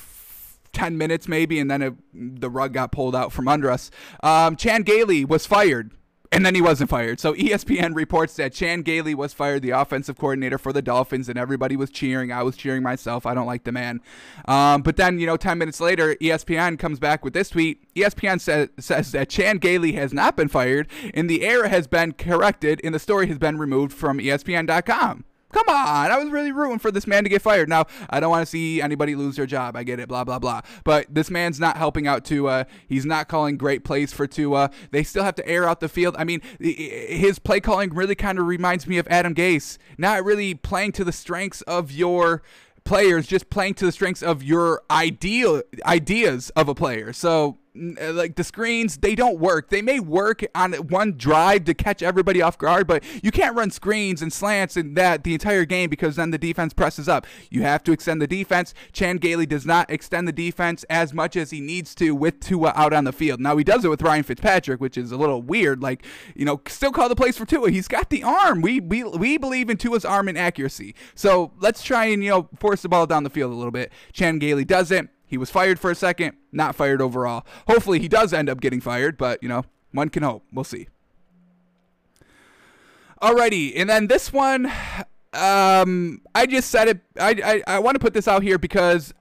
10 0.72 0.98
minutes 0.98 1.28
maybe, 1.28 1.58
and 1.58 1.70
then 1.70 1.82
it, 1.82 1.94
the 2.12 2.50
rug 2.50 2.72
got 2.72 2.92
pulled 2.92 3.16
out 3.16 3.32
from 3.32 3.48
under 3.48 3.70
us. 3.70 3.90
Um, 4.22 4.56
Chan 4.56 4.82
Gailey 4.82 5.24
was 5.24 5.46
fired 5.46 5.90
and 6.32 6.44
then 6.44 6.54
he 6.54 6.60
wasn't 6.60 6.90
fired. 6.90 7.20
So 7.20 7.34
ESPN 7.34 7.94
reports 7.94 8.36
that 8.36 8.52
Chan 8.52 8.82
Gailey 8.82 9.14
was 9.14 9.32
fired, 9.32 9.62
the 9.62 9.70
offensive 9.70 10.18
coordinator 10.18 10.58
for 10.58 10.72
the 10.72 10.82
Dolphins, 10.82 11.28
and 11.28 11.38
everybody 11.38 11.76
was 11.76 11.90
cheering. 11.90 12.32
I 12.32 12.42
was 12.42 12.56
cheering 12.56 12.82
myself. 12.82 13.26
I 13.26 13.34
don't 13.34 13.46
like 13.46 13.64
the 13.64 13.72
man. 13.72 14.00
Um, 14.46 14.82
but 14.82 14.96
then, 14.96 15.18
you 15.18 15.26
know, 15.26 15.36
10 15.36 15.58
minutes 15.58 15.80
later, 15.80 16.14
ESPN 16.16 16.78
comes 16.78 16.98
back 16.98 17.24
with 17.24 17.32
this 17.34 17.50
tweet. 17.50 17.92
ESPN 17.94 18.40
says, 18.40 18.68
says 18.78 19.12
that 19.12 19.28
Chan 19.28 19.58
Gailey 19.58 19.92
has 19.92 20.12
not 20.12 20.36
been 20.36 20.48
fired, 20.48 20.88
and 21.14 21.28
the 21.28 21.44
error 21.44 21.68
has 21.68 21.86
been 21.86 22.12
corrected, 22.12 22.80
and 22.84 22.94
the 22.94 22.98
story 22.98 23.26
has 23.28 23.38
been 23.38 23.58
removed 23.58 23.92
from 23.92 24.18
ESPN.com. 24.18 25.24
Come 25.56 25.70
on, 25.70 26.10
I 26.10 26.18
was 26.18 26.28
really 26.28 26.52
rooting 26.52 26.78
for 26.78 26.90
this 26.90 27.06
man 27.06 27.24
to 27.24 27.30
get 27.30 27.40
fired. 27.40 27.66
Now, 27.66 27.86
I 28.10 28.20
don't 28.20 28.28
want 28.28 28.42
to 28.42 28.46
see 28.46 28.82
anybody 28.82 29.14
lose 29.14 29.36
their 29.36 29.46
job. 29.46 29.74
I 29.74 29.84
get 29.84 29.98
it, 29.98 30.06
blah 30.06 30.22
blah 30.22 30.38
blah. 30.38 30.60
But 30.84 31.06
this 31.08 31.30
man's 31.30 31.58
not 31.58 31.78
helping 31.78 32.06
out 32.06 32.26
Tua. 32.26 32.66
He's 32.86 33.06
not 33.06 33.26
calling 33.26 33.56
great 33.56 33.82
plays 33.82 34.12
for 34.12 34.26
Tua. 34.26 34.70
They 34.90 35.02
still 35.02 35.24
have 35.24 35.34
to 35.36 35.48
air 35.48 35.66
out 35.66 35.80
the 35.80 35.88
field. 35.88 36.14
I 36.18 36.24
mean, 36.24 36.42
his 36.60 37.38
play 37.38 37.60
calling 37.60 37.94
really 37.94 38.14
kind 38.14 38.38
of 38.38 38.46
reminds 38.46 38.86
me 38.86 38.98
of 38.98 39.08
Adam 39.08 39.34
Gase. 39.34 39.78
Not 39.96 40.24
really 40.24 40.52
playing 40.52 40.92
to 40.92 41.04
the 41.04 41.12
strengths 41.12 41.62
of 41.62 41.90
your 41.90 42.42
players, 42.84 43.26
just 43.26 43.48
playing 43.48 43.74
to 43.74 43.86
the 43.86 43.92
strengths 43.92 44.22
of 44.22 44.42
your 44.42 44.82
ideal 44.90 45.62
ideas 45.86 46.50
of 46.50 46.68
a 46.68 46.74
player. 46.74 47.14
So 47.14 47.56
Uh, 47.76 48.12
like 48.12 48.36
the 48.36 48.44
screens 48.44 48.96
they 48.98 49.14
don't 49.14 49.38
work. 49.38 49.68
They 49.68 49.82
may 49.82 50.00
work 50.00 50.44
on 50.54 50.72
one 50.74 51.16
drive 51.16 51.64
to 51.64 51.74
catch 51.74 52.02
everybody 52.02 52.40
off 52.40 52.56
guard 52.56 52.86
but 52.86 53.04
you 53.22 53.30
can't 53.30 53.56
run 53.56 53.70
screens 53.70 54.22
and 54.22 54.32
slants 54.32 54.76
and 54.76 54.96
that 54.96 55.24
the 55.24 55.34
entire 55.34 55.64
game 55.64 55.90
because 55.90 56.16
then 56.16 56.30
the 56.30 56.38
defense 56.38 56.72
presses 56.72 57.08
up. 57.08 57.26
You 57.50 57.62
have 57.62 57.82
to 57.84 57.92
extend 57.92 58.22
the 58.22 58.26
defense. 58.26 58.72
Chan 58.92 59.18
gailey 59.18 59.46
does 59.46 59.66
not 59.66 59.90
extend 59.90 60.26
the 60.26 60.32
defense 60.32 60.84
as 60.88 61.12
much 61.12 61.36
as 61.36 61.50
he 61.50 61.60
needs 61.60 61.94
to 61.96 62.14
with 62.14 62.40
tua 62.40 62.72
out 62.74 62.92
on 62.92 63.04
the 63.04 63.12
field. 63.12 63.40
Now 63.40 63.56
he 63.56 63.64
does 63.64 63.84
it 63.84 63.88
with 63.88 64.02
ryan 64.02 64.22
fitzpatrick 64.22 64.80
which 64.80 64.96
is 64.96 65.12
a 65.12 65.16
little 65.16 65.42
weird 65.42 65.82
like 65.82 66.04
you 66.34 66.44
know 66.44 66.60
still 66.68 66.92
call 66.92 67.08
the 67.08 67.16
plays 67.16 67.36
for 67.36 67.44
tua. 67.44 67.70
He's 67.70 67.88
got 67.88 68.10
the 68.10 68.22
arm. 68.22 68.62
We 68.62 68.80
we, 68.80 69.04
we 69.04 69.36
believe 69.36 69.68
in 69.68 69.76
tua's 69.76 70.04
arm 70.04 70.28
and 70.28 70.38
accuracy. 70.38 70.94
So 71.14 71.52
let's 71.60 71.82
try 71.82 72.06
and 72.06 72.24
you 72.24 72.30
know 72.30 72.48
force 72.58 72.82
the 72.82 72.88
ball 72.88 73.06
down 73.06 73.24
the 73.24 73.30
field 73.30 73.52
a 73.52 73.56
little 73.56 73.72
bit. 73.72 73.92
Chan 74.12 74.38
gailey 74.38 74.64
does 74.64 74.90
it 74.90 75.08
he 75.26 75.36
was 75.36 75.50
fired 75.50 75.78
for 75.78 75.90
a 75.90 75.94
second, 75.94 76.36
not 76.52 76.74
fired 76.74 77.02
overall. 77.02 77.46
Hopefully, 77.66 77.98
he 77.98 78.08
does 78.08 78.32
end 78.32 78.48
up 78.48 78.60
getting 78.60 78.80
fired, 78.80 79.18
but 79.18 79.42
you 79.42 79.48
know, 79.48 79.64
one 79.92 80.08
can 80.08 80.22
hope. 80.22 80.44
We'll 80.52 80.64
see. 80.64 80.88
Alrighty, 83.20 83.72
and 83.74 83.88
then 83.88 84.06
this 84.06 84.32
one, 84.32 84.70
um, 85.32 86.20
I 86.34 86.46
just 86.46 86.70
said 86.70 86.88
it. 86.88 87.00
I 87.18 87.62
I, 87.66 87.76
I 87.76 87.78
want 87.80 87.96
to 87.96 87.98
put 87.98 88.14
this 88.14 88.28
out 88.28 88.42
here 88.42 88.58
because 88.58 89.12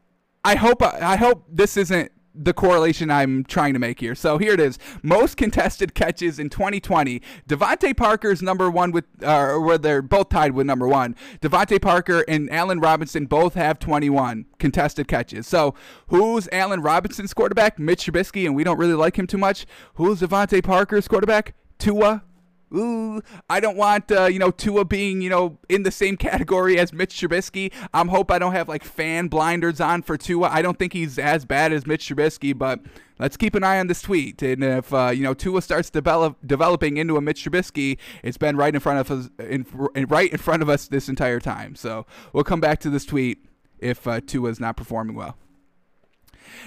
I 0.44 0.56
hope 0.56 0.82
I 0.82 1.16
hope 1.16 1.46
this 1.50 1.76
isn't 1.78 2.12
the 2.36 2.54
correlation 2.54 3.10
I'm 3.10 3.44
trying 3.44 3.74
to 3.74 3.80
make 3.80 4.00
here. 4.00 4.15
So 4.15 4.38
here 4.38 4.54
it 4.54 4.60
is: 4.60 4.77
most 5.01 5.38
contested 5.38 5.94
catches 5.94 6.39
in 6.39 6.50
2020. 6.50 7.22
DeVante 7.48 7.96
Parker's 7.96 8.42
number 8.42 8.70
one 8.70 8.92
with, 8.92 9.06
uh, 9.24 9.56
where 9.56 9.77
they're 9.77 10.01
both 10.01 10.30
tied 10.30 10.54
with 10.54 10.65
number 10.65 10.88
one. 10.88 11.15
DeVante 11.42 11.82
Parker 11.82 12.24
and 12.27 12.51
Allen 12.51 12.80
Robinson 12.80 13.25
both 13.25 13.54
have 13.56 13.80
21 13.80 14.46
contested 14.60 15.08
catches. 15.08 15.48
So 15.48 15.75
who's 16.08 16.48
Allen 16.51 16.82
Robinson's 16.82 17.34
quarterback? 17.34 17.80
Mitch 17.80 18.06
Trubisky, 18.06 18.46
and 18.46 18.56
we 18.56 18.63
don't 18.63 18.77
really 18.77 18.94
like 18.94 19.18
him 19.18 19.27
too 19.27 19.38
much. 19.38 19.65
Who's 19.96 20.22
DeVante 20.22 20.63
Parker's 20.63 21.08
quarterback? 21.08 21.54
Tua 21.77 22.24
ooh, 22.75 23.22
I 23.50 23.60
don't 23.60 23.77
want 23.77 24.12
uh, 24.12 24.25
you 24.25 24.39
know 24.39 24.51
Tua 24.51 24.86
being 24.86 25.22
you 25.22 25.29
know 25.29 25.58
in 25.70 25.84
the 25.84 25.91
same 25.91 26.17
category 26.17 26.77
as 26.79 26.94
Mitch 26.94 27.15
Trubisky. 27.15 27.72
I'm 27.94 28.10
hope 28.10 28.32
I 28.32 28.39
don't 28.39 28.53
have 28.53 28.70
like 28.70 28.84
fan 28.84 29.27
blinders 29.27 29.79
on 29.79 30.01
for 30.01 30.17
Tua. 30.17 30.50
I 30.50 30.62
don't 30.62 30.77
think 30.77 30.94
he's 30.94 31.17
as 31.17 31.46
bad 31.46 31.74
as 31.74 31.86
Mitch 31.86 32.08
Trubisky, 32.08 32.58
but 32.58 32.79
let's 33.20 33.38
keep 33.38 33.55
an 33.55 33.63
eye 33.63 33.79
on 33.79 33.88
this 33.88 34.01
tweet. 34.01 34.41
And 34.41 34.63
if 34.63 34.94
uh, 34.94 35.12
you 35.13 35.24
know 35.24 35.34
Tua 35.34 35.62
starts 35.62 35.89
develop 35.89 36.38
developing 36.46 36.98
into 36.98 37.17
a 37.17 37.22
Mitch 37.22 37.44
Trubisky, 37.44 37.98
it's 38.24 38.38
been 38.38 38.58
right 38.58 38.74
in 38.74 38.79
front 38.79 39.00
of 39.00 39.12
us, 39.12 39.29
in, 39.39 39.65
right 40.08 40.32
in 40.32 40.38
front 40.38 40.62
of 40.62 40.70
us 40.70 40.88
this 40.88 41.10
entire 41.10 41.39
time. 41.39 41.75
So 41.75 42.05
we'll 42.34 42.44
come 42.44 42.60
back 42.60 42.79
to 42.82 42.89
this 42.89 43.05
tweet 43.05 43.46
if 43.79 44.08
uh, 44.08 44.22
Tua 44.25 44.50
is 44.50 44.60
not 44.60 44.77
performing 44.77 45.15
well. 45.15 45.38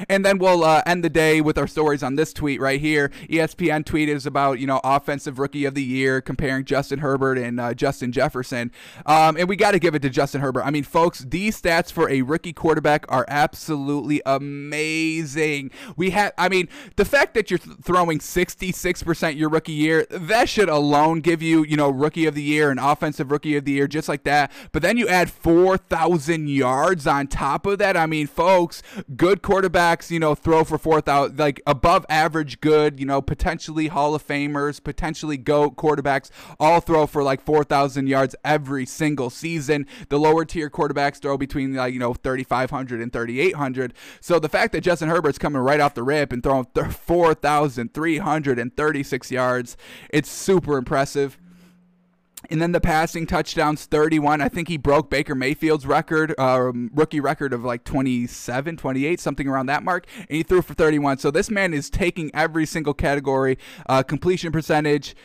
And 0.09 0.25
then 0.25 0.39
we'll 0.39 0.65
uh, 0.65 0.83
end 0.87 1.05
the 1.05 1.11
day 1.11 1.41
with 1.41 1.59
our 1.59 1.67
stories 1.67 2.03
on 2.03 2.17
this 2.17 2.33
tweet 2.33 2.61
right 2.61 2.81
here. 2.81 3.11
ESPN 3.29 3.85
tweet 3.85 4.09
is 4.09 4.27
about, 4.27 4.59
you 4.59 4.67
know, 4.67 4.81
offensive 4.85 5.39
rookie 5.39 5.65
of 5.65 5.75
the 5.75 5.83
year, 5.83 6.21
comparing 6.21 6.65
Justin 6.65 7.01
Herbert 7.01 7.39
and 7.39 7.59
uh, 7.61 7.75
Justin 7.75 8.13
Jefferson. 8.13 8.71
Um, 9.07 9.37
and 9.37 9.49
we 9.49 9.57
got 9.57 9.73
to 9.73 9.79
give 9.79 9.95
it 9.95 10.03
to 10.03 10.11
Justin 10.11 10.41
Herbert. 10.41 10.65
I 10.65 10.71
mean, 10.71 10.85
folks, 10.85 11.21
these 11.21 11.61
stats 11.61 11.91
for 11.93 12.11
a 12.11 12.23
rookie 12.23 12.53
quarterback 12.53 13.07
are 13.09 13.25
absolutely 13.29 14.21
amazing. 14.27 15.71
We 15.97 16.11
have, 16.11 16.33
I 16.37 16.49
mean, 16.49 16.69
the 16.97 17.05
fact 17.05 17.35
that 17.35 17.51
you're 17.51 17.59
th- 17.59 17.79
throwing 17.83 18.19
66% 18.19 19.37
your 19.37 19.49
rookie 19.49 19.73
year, 19.73 20.07
that 20.11 20.49
should 20.49 20.69
alone 20.69 21.21
give 21.21 21.43
you, 21.43 21.65
you 21.65 21.77
know, 21.77 21.89
rookie 21.89 22.27
of 22.27 22.35
the 22.35 22.43
year 22.43 22.71
and 22.71 22.81
offensive 22.81 23.31
rookie 23.31 23.57
of 23.57 23.65
the 23.65 23.73
year, 23.73 23.87
just 23.87 24.09
like 24.09 24.25
that. 24.25 24.53
But 24.73 24.83
then 24.83 24.97
you 24.97 25.09
add 25.09 25.31
4,000 25.31 26.49
yards 26.49 27.07
on 27.07 27.27
top 27.27 27.67
of 27.67 27.79
that. 27.79 27.97
I 27.97 28.07
mean, 28.07 28.27
folks, 28.27 28.83
good 29.17 29.43
quarterback 29.43 29.78
quarterbacks, 29.79 30.11
you 30.11 30.19
know, 30.19 30.35
throw 30.35 30.65
for 30.65 30.77
4,000, 30.79 31.39
like 31.39 31.61
above 31.67 32.07
average 32.09 32.61
good, 32.61 32.99
you 32.99 33.05
know, 33.07 33.23
potentially 33.23 33.87
Hall 33.89 34.15
of 34.15 34.27
Famers, 34.27 34.83
potentially 34.83 35.37
GOAT 35.37 35.77
quarterbacks, 35.77 36.31
all 36.59 36.81
throw 36.81 37.07
for 37.07 37.23
like 37.23 37.41
4,000 37.41 38.09
yards 38.09 38.35
every 38.45 38.87
single 38.87 39.31
season. 39.31 39.87
The 40.09 40.19
lower 40.19 40.45
tier 40.45 40.69
quarterbacks 40.71 41.21
throw 41.21 41.37
between, 41.37 41.75
like, 41.75 41.93
you 41.93 42.01
know, 42.01 42.15
3,500 42.15 43.01
and 43.01 43.13
3,800. 43.13 43.95
So 44.21 44.39
the 44.39 44.49
fact 44.49 44.73
that 44.73 44.81
Justin 44.81 45.09
Herbert's 45.09 45.39
coming 45.39 45.63
right 45.63 45.81
off 45.81 45.95
the 45.95 46.03
rip 46.03 46.33
and 46.33 46.43
throwing 46.43 46.65
4,336 46.65 49.31
yards, 49.31 49.77
it's 50.11 50.31
super 50.31 50.77
impressive 50.77 51.39
And 52.51 52.63
then 52.63 52.73
the 52.73 52.81
passing 52.81 53.27
touchdowns, 53.27 53.85
31. 53.87 54.41
I 54.41 54.49
think 54.49 54.69
he 54.69 54.77
broke 54.77 55.11
Baker 55.11 55.35
Mayfield's 55.35 55.87
record, 55.87 56.35
uh, 56.39 56.71
rookie 56.95 57.21
record 57.21 57.53
of 57.53 57.65
like 57.65 57.85
27, 57.85 58.77
28, 58.77 59.21
something 59.21 59.49
around 59.49 59.67
that 59.67 59.83
mark. 59.83 60.07
And 60.17 60.37
he 60.37 60.43
threw 60.43 60.63
for 60.63 60.75
31. 60.75 61.19
So 61.19 61.31
this 61.31 61.51
man 61.51 61.75
is 61.75 61.91
taking 61.91 62.31
every 62.33 62.65
single 62.65 62.95
category 62.95 63.59
uh, 63.89 64.03
completion 64.03 64.53
percentage, 64.53 65.17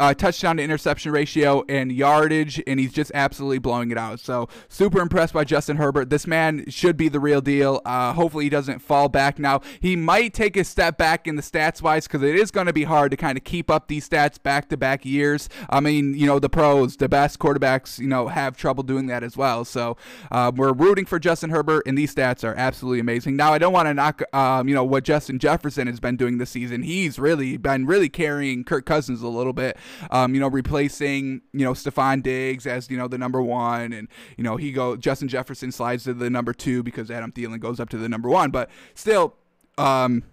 uh, 0.00 0.14
touchdown 0.14 0.56
to 0.56 0.62
interception 0.62 1.12
ratio 1.12 1.62
and 1.68 1.92
yardage, 1.92 2.60
and 2.66 2.80
he's 2.80 2.92
just 2.92 3.12
absolutely 3.14 3.58
blowing 3.58 3.90
it 3.90 3.98
out. 3.98 4.18
So 4.18 4.48
super 4.68 5.00
impressed 5.00 5.34
by 5.34 5.44
Justin 5.44 5.76
Herbert. 5.76 6.08
This 6.08 6.26
man 6.26 6.64
should 6.70 6.96
be 6.96 7.08
the 7.08 7.20
real 7.20 7.42
deal. 7.42 7.82
Uh, 7.84 8.14
hopefully 8.14 8.44
he 8.44 8.50
doesn't 8.50 8.78
fall 8.78 9.10
back 9.10 9.38
now. 9.38 9.60
He 9.78 9.96
might 9.96 10.32
take 10.32 10.56
a 10.56 10.64
step 10.64 10.96
back 10.96 11.26
in 11.26 11.36
the 11.36 11.42
stats 11.42 11.82
wise 11.82 12.06
because 12.06 12.22
it 12.22 12.34
is 12.34 12.50
going 12.50 12.66
to 12.66 12.72
be 12.72 12.84
hard 12.84 13.10
to 13.10 13.16
kind 13.18 13.36
of 13.36 13.44
keep 13.44 13.70
up 13.70 13.88
these 13.88 14.08
stats 14.08 14.42
back 14.42 14.70
to 14.70 14.78
back 14.78 15.04
years. 15.04 15.50
I 15.68 15.80
mean, 15.80 16.14
you 16.14 16.26
know, 16.26 16.38
the 16.38 16.48
pros, 16.48 16.96
the 16.96 17.08
best 17.08 17.38
quarterbacks, 17.38 17.98
you 17.98 18.08
know, 18.08 18.28
have 18.28 18.56
trouble 18.56 18.82
doing 18.82 19.06
that 19.08 19.22
as 19.22 19.36
well. 19.36 19.66
So 19.66 19.98
uh, 20.30 20.50
we're 20.56 20.72
rooting 20.72 21.04
for 21.04 21.18
Justin 21.18 21.50
Herbert, 21.50 21.82
and 21.86 21.98
these 21.98 22.14
stats 22.14 22.42
are 22.42 22.54
absolutely 22.54 23.00
amazing. 23.00 23.36
Now 23.36 23.52
I 23.52 23.58
don't 23.58 23.74
want 23.74 23.86
to 23.86 23.92
knock, 23.92 24.22
um, 24.34 24.66
you 24.66 24.74
know, 24.74 24.84
what 24.84 25.04
Justin 25.04 25.38
Jefferson 25.38 25.86
has 25.88 26.00
been 26.00 26.16
doing 26.16 26.38
this 26.38 26.48
season. 26.48 26.84
He's 26.84 27.18
really 27.18 27.58
been 27.58 27.84
really 27.84 28.08
carrying 28.08 28.64
Kirk 28.64 28.86
Cousins 28.86 29.20
a 29.20 29.28
little 29.28 29.52
bit 29.52 29.76
um, 30.10 30.34
you 30.34 30.40
know, 30.40 30.48
replacing, 30.48 31.42
you 31.52 31.64
know, 31.64 31.72
Stefon 31.72 32.22
Diggs 32.22 32.66
as, 32.66 32.90
you 32.90 32.96
know, 32.96 33.08
the 33.08 33.18
number 33.18 33.42
one. 33.42 33.92
And, 33.92 34.08
you 34.36 34.44
know, 34.44 34.56
he 34.56 34.72
go 34.72 34.96
Justin 34.96 35.28
Jefferson 35.28 35.72
slides 35.72 36.04
to 36.04 36.14
the 36.14 36.30
number 36.30 36.52
two 36.52 36.82
because 36.82 37.10
Adam 37.10 37.32
Thielen 37.32 37.60
goes 37.60 37.80
up 37.80 37.88
to 37.90 37.98
the 37.98 38.08
number 38.08 38.28
one. 38.28 38.50
But 38.50 38.70
still, 38.94 39.34
um, 39.78 40.24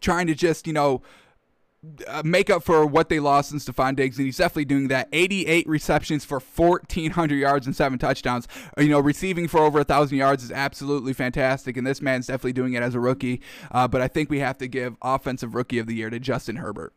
trying 0.00 0.26
to 0.26 0.34
just, 0.34 0.66
you 0.66 0.72
know, 0.72 1.02
uh, 2.08 2.22
make 2.24 2.50
up 2.50 2.62
for 2.64 2.84
what 2.84 3.08
they 3.08 3.20
lost 3.20 3.52
in 3.52 3.58
Stefon 3.58 3.94
Diggs, 3.94 4.18
and 4.18 4.26
he's 4.26 4.36
definitely 4.36 4.64
doing 4.64 4.88
that. 4.88 5.08
88 5.12 5.68
receptions 5.68 6.24
for 6.24 6.40
1,400 6.40 7.36
yards 7.36 7.66
and 7.66 7.76
seven 7.76 7.98
touchdowns. 7.98 8.48
Uh, 8.76 8.82
you 8.82 8.88
know, 8.88 8.98
receiving 8.98 9.46
for 9.46 9.60
over 9.60 9.80
a 9.80 9.84
thousand 9.84 10.18
yards 10.18 10.42
is 10.42 10.50
absolutely 10.50 11.12
fantastic, 11.12 11.76
and 11.76 11.86
this 11.86 12.02
man's 12.02 12.26
definitely 12.26 12.52
doing 12.52 12.74
it 12.74 12.82
as 12.82 12.94
a 12.94 13.00
rookie. 13.00 13.40
Uh, 13.70 13.86
but 13.86 14.00
I 14.00 14.08
think 14.08 14.28
we 14.28 14.40
have 14.40 14.58
to 14.58 14.66
give 14.66 14.96
Offensive 15.02 15.54
Rookie 15.54 15.78
of 15.78 15.86
the 15.86 15.94
Year 15.94 16.10
to 16.10 16.18
Justin 16.18 16.56
Herbert. 16.56 16.92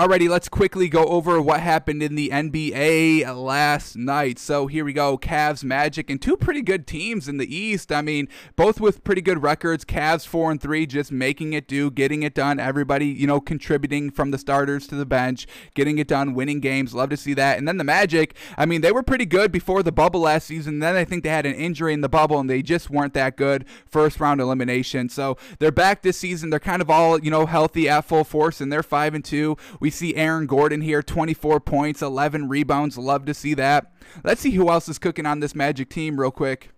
Alrighty, 0.00 0.30
let's 0.30 0.48
quickly 0.48 0.88
go 0.88 1.04
over 1.04 1.42
what 1.42 1.60
happened 1.60 2.02
in 2.02 2.14
the 2.14 2.30
NBA 2.30 3.36
last 3.36 3.96
night. 3.96 4.38
So 4.38 4.66
here 4.66 4.82
we 4.82 4.94
go 4.94 5.18
Cavs, 5.18 5.62
Magic, 5.62 6.08
and 6.08 6.22
two 6.22 6.38
pretty 6.38 6.62
good 6.62 6.86
teams 6.86 7.28
in 7.28 7.36
the 7.36 7.54
East. 7.54 7.92
I 7.92 8.00
mean, 8.00 8.26
both 8.56 8.80
with 8.80 9.04
pretty 9.04 9.20
good 9.20 9.42
records. 9.42 9.84
Cavs 9.84 10.26
4 10.26 10.52
and 10.52 10.58
3, 10.58 10.86
just 10.86 11.12
making 11.12 11.52
it 11.52 11.68
do, 11.68 11.90
getting 11.90 12.22
it 12.22 12.32
done. 12.32 12.58
Everybody, 12.58 13.08
you 13.08 13.26
know, 13.26 13.42
contributing 13.42 14.10
from 14.10 14.30
the 14.30 14.38
starters 14.38 14.86
to 14.86 14.94
the 14.94 15.04
bench, 15.04 15.46
getting 15.74 15.98
it 15.98 16.08
done, 16.08 16.32
winning 16.32 16.60
games. 16.60 16.94
Love 16.94 17.10
to 17.10 17.16
see 17.18 17.34
that. 17.34 17.58
And 17.58 17.68
then 17.68 17.76
the 17.76 17.84
Magic, 17.84 18.34
I 18.56 18.64
mean, 18.64 18.80
they 18.80 18.92
were 18.92 19.02
pretty 19.02 19.26
good 19.26 19.52
before 19.52 19.82
the 19.82 19.92
bubble 19.92 20.20
last 20.20 20.46
season. 20.46 20.78
Then 20.78 20.96
I 20.96 21.04
think 21.04 21.24
they 21.24 21.28
had 21.28 21.44
an 21.44 21.56
injury 21.56 21.92
in 21.92 22.00
the 22.00 22.08
bubble 22.08 22.38
and 22.38 22.48
they 22.48 22.62
just 22.62 22.88
weren't 22.88 23.12
that 23.12 23.36
good. 23.36 23.66
First 23.84 24.18
round 24.18 24.40
elimination. 24.40 25.10
So 25.10 25.36
they're 25.58 25.70
back 25.70 26.00
this 26.00 26.16
season. 26.16 26.48
They're 26.48 26.58
kind 26.58 26.80
of 26.80 26.88
all, 26.88 27.20
you 27.20 27.30
know, 27.30 27.44
healthy 27.44 27.86
at 27.86 28.06
full 28.06 28.24
force, 28.24 28.62
and 28.62 28.72
they're 28.72 28.82
5 28.82 29.12
and 29.14 29.22
2. 29.22 29.58
We 29.78 29.89
see 29.90 30.14
Aaron 30.14 30.46
Gordon 30.46 30.80
here, 30.80 31.02
24 31.02 31.60
points, 31.60 32.02
11 32.02 32.48
rebounds. 32.48 32.96
Love 32.98 33.24
to 33.26 33.34
see 33.34 33.54
that. 33.54 33.92
Let's 34.24 34.40
see 34.40 34.52
who 34.52 34.70
else 34.70 34.88
is 34.88 34.98
cooking 34.98 35.26
on 35.26 35.40
this 35.40 35.54
Magic 35.54 35.88
team 35.88 36.18
real 36.18 36.30
quick. 36.30 36.70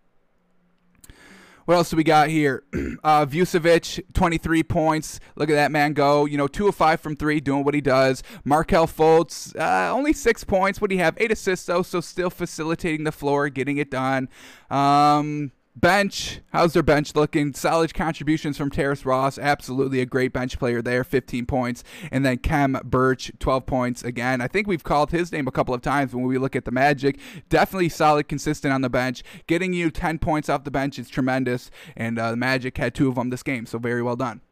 What 1.65 1.75
else 1.75 1.91
do 1.91 1.97
we 1.97 2.05
got 2.05 2.29
here? 2.29 2.65
Uh, 3.05 3.27
Vucevic, 3.27 4.01
23 4.15 4.63
points. 4.63 5.19
Look 5.35 5.51
at 5.51 5.55
that 5.55 5.73
man 5.73 5.93
go. 5.93 6.25
You 6.25 6.39
know, 6.39 6.47
2 6.47 6.69
of 6.69 6.77
5 6.77 7.01
from 7.01 7.17
3, 7.17 7.41
doing 7.41 7.65
what 7.65 7.75
he 7.75 7.81
does. 7.81 8.23
Markelle 8.45 8.87
Fultz, 8.87 9.59
uh, 9.59 9.93
only 9.93 10.13
6 10.13 10.45
points. 10.45 10.81
What 10.81 10.89
do 10.89 10.95
you 10.95 11.03
have? 11.03 11.17
8 11.19 11.33
assists, 11.33 11.67
though, 11.67 11.83
so 11.83 12.01
still 12.01 12.31
facilitating 12.31 13.03
the 13.03 13.11
floor, 13.11 13.49
getting 13.49 13.79
it 13.79 13.91
done. 13.91 14.29
Um, 14.71 15.51
Bench, 15.75 16.41
how's 16.53 16.75
their 16.75 16.83
bench 16.83 17.15
looking? 17.15 17.55
Solid 17.55 17.95
contributions 17.95 18.59
from 18.59 18.69
Terrence 18.69 19.07
Ross, 19.07 19.39
absolutely 19.39 20.01
a 20.01 20.07
great 20.07 20.31
bench 20.31 20.59
player 20.59 20.83
there, 20.83 21.03
15 21.03 21.47
points. 21.47 21.83
And 22.11 22.27
then 22.27 22.39
Khem 22.39 22.79
Birch, 22.85 23.33
12 23.39 23.65
points 23.65 24.03
again. 24.03 24.43
I 24.43 24.49
think 24.49 24.67
we've 24.67 24.85
called 24.85 25.13
his 25.13 25.33
name 25.33 25.49
a 25.49 25.51
couple 25.51 25.73
of 25.73 25.81
times 25.81 26.15
when 26.15 26.25
we 26.25 26.37
look 26.37 26.55
at 26.55 26.67
the 26.67 26.71
Magic. 26.71 27.19
Definitely 27.49 27.89
solid, 27.89 28.29
consistent 28.29 28.75
on 28.75 28.83
the 28.83 28.91
bench. 28.91 29.23
Getting 29.47 29.73
you 29.73 29.91
10 29.91 30.19
points 30.19 30.51
off 30.51 30.65
the 30.65 30.71
bench 30.71 30.99
is 30.99 31.09
tremendous. 31.09 31.71
And 31.97 32.19
uh, 32.19 32.33
the 32.33 32.37
Magic 32.37 32.77
had 32.77 32.95
two 32.95 33.09
of 33.09 33.15
them 33.15 33.31
this 33.31 33.43
game, 33.43 33.65
so 33.65 33.79
very 33.79 34.03
well 34.03 34.17
done. 34.17 34.43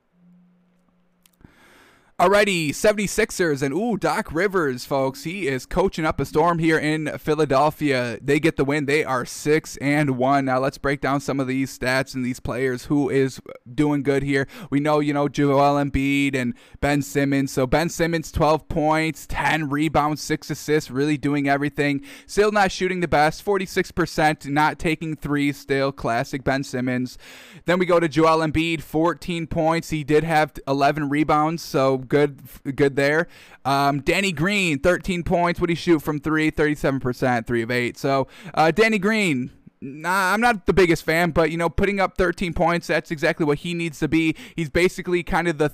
Alrighty, 2.21 2.69
76ers 2.69 3.63
and 3.63 3.73
ooh, 3.73 3.97
Doc 3.97 4.31
Rivers, 4.31 4.85
folks. 4.85 5.25
He 5.25 5.49
is 5.49 5.65
coaching 5.65 6.05
up 6.05 6.21
a 6.21 6.27
storm 6.27 6.59
here 6.59 6.79
in 6.79 7.17
Philadelphia. 7.17 8.19
They 8.21 8.39
get 8.39 8.59
the 8.59 8.65
win. 8.67 8.85
They 8.85 9.03
are 9.03 9.25
6 9.25 9.77
and 9.79 10.19
1. 10.19 10.45
Now 10.45 10.59
let's 10.59 10.77
break 10.77 11.01
down 11.01 11.23
some 11.23 11.41
of 11.41 11.47
these 11.47 11.79
stats 11.79 12.15
and 12.15 12.23
these 12.23 12.39
players 12.39 12.85
who 12.85 13.09
is 13.09 13.41
doing 13.75 14.03
good 14.03 14.23
here. 14.23 14.47
We 14.69 14.81
know, 14.81 15.01
you 15.01 15.15
know, 15.15 15.29
Joel 15.29 15.83
Embiid 15.83 16.35
and 16.35 16.53
Ben 16.83 17.01
Simmons. 17.01 17.53
So 17.53 17.67
Ben 17.67 17.89
Simmons 17.89 18.31
12 18.31 18.69
points, 18.69 19.27
10 19.27 19.71
rebounds, 19.71 20.21
6 20.21 20.51
assists, 20.51 20.91
really 20.91 21.17
doing 21.17 21.49
everything. 21.49 22.03
Still 22.27 22.53
not 22.53 22.71
shooting 22.71 23.01
the 23.01 23.09
best, 23.09 23.43
46%, 23.43 24.45
not 24.45 24.79
taking 24.79 25.17
threes 25.17 25.57
still. 25.57 25.91
Classic 25.91 26.45
Ben 26.45 26.65
Simmons. 26.65 27.17
Then 27.65 27.79
we 27.79 27.87
go 27.87 27.99
to 27.99 28.09
Joel 28.09 28.47
Embiid, 28.47 28.83
14 28.83 29.47
points. 29.47 29.89
He 29.89 30.05
did 30.05 30.23
have 30.23 30.53
11 30.69 31.09
rebounds, 31.09 31.63
so 31.63 32.05
good, 32.11 32.41
good 32.77 32.97
there. 32.97 33.29
Um, 33.65 34.01
Danny 34.01 34.33
Green, 34.33 34.79
13 34.79 35.23
points. 35.23 35.61
What 35.61 35.71
you 35.71 35.77
shoot 35.77 36.01
from 36.01 36.21
three? 36.21 36.51
37%, 36.51 37.47
three 37.47 37.63
of 37.63 37.71
eight. 37.71 37.97
So 37.97 38.29
uh, 38.53 38.71
Danny 38.71 38.99
Green, 38.99 39.51
Nah, 39.83 40.35
I'm 40.35 40.43
not 40.43 40.67
the 40.67 40.75
biggest 40.75 41.05
fan, 41.05 41.31
but 41.31 41.51
you 41.51 41.57
know, 41.57 41.71
putting 41.71 42.01
up 42.01 42.19
13 42.19 42.53
points, 42.53 42.87
that's 42.87 43.11
exactly 43.11 43.47
what 43.47 43.59
he 43.59 43.73
needs 43.73 43.99
to 44.01 44.09
be. 44.09 44.37
He's 44.55 44.69
basically 44.69 45.23
kind 45.23 45.49
of 45.49 45.57
the 45.57 45.71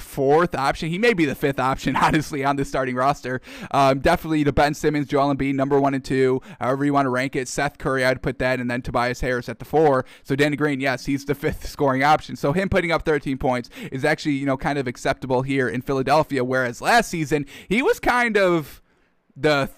fourth 0.00 0.54
option. 0.54 0.88
He 0.88 0.98
may 0.98 1.14
be 1.14 1.24
the 1.24 1.34
fifth 1.34 1.58
option, 1.58 1.96
honestly, 2.04 2.44
on 2.44 2.56
the 2.56 2.64
starting 2.64 2.94
roster. 2.94 3.40
Um, 3.70 4.00
definitely 4.00 4.44
the 4.44 4.52
Ben 4.52 4.74
Simmons, 4.74 5.06
Joel 5.06 5.34
Embiid, 5.34 5.54
number 5.54 5.80
one 5.80 5.94
and 5.94 6.04
two, 6.04 6.40
however 6.60 6.84
you 6.84 6.92
want 6.92 7.06
to 7.06 7.10
rank 7.10 7.36
it. 7.36 7.48
Seth 7.48 7.78
Curry, 7.78 8.04
I'd 8.04 8.22
put 8.22 8.38
that, 8.38 8.60
and 8.60 8.70
then 8.70 8.82
Tobias 8.82 9.20
Harris 9.20 9.48
at 9.48 9.58
the 9.58 9.64
four. 9.64 10.04
So 10.22 10.36
Danny 10.36 10.56
Green, 10.56 10.80
yes, 10.80 11.06
he's 11.06 11.24
the 11.24 11.34
fifth 11.34 11.68
scoring 11.68 12.02
option. 12.02 12.36
So 12.36 12.52
him 12.52 12.68
putting 12.68 12.92
up 12.92 13.04
13 13.04 13.38
points 13.38 13.70
is 13.92 14.04
actually, 14.04 14.32
you 14.32 14.46
know, 14.46 14.56
kind 14.56 14.78
of 14.78 14.86
acceptable 14.86 15.42
here 15.42 15.68
in 15.68 15.82
Philadelphia, 15.82 16.44
whereas 16.44 16.80
last 16.80 17.10
season 17.10 17.46
he 17.68 17.82
was 17.82 18.00
kind 18.00 18.36
of 18.36 18.82
the 19.36 19.68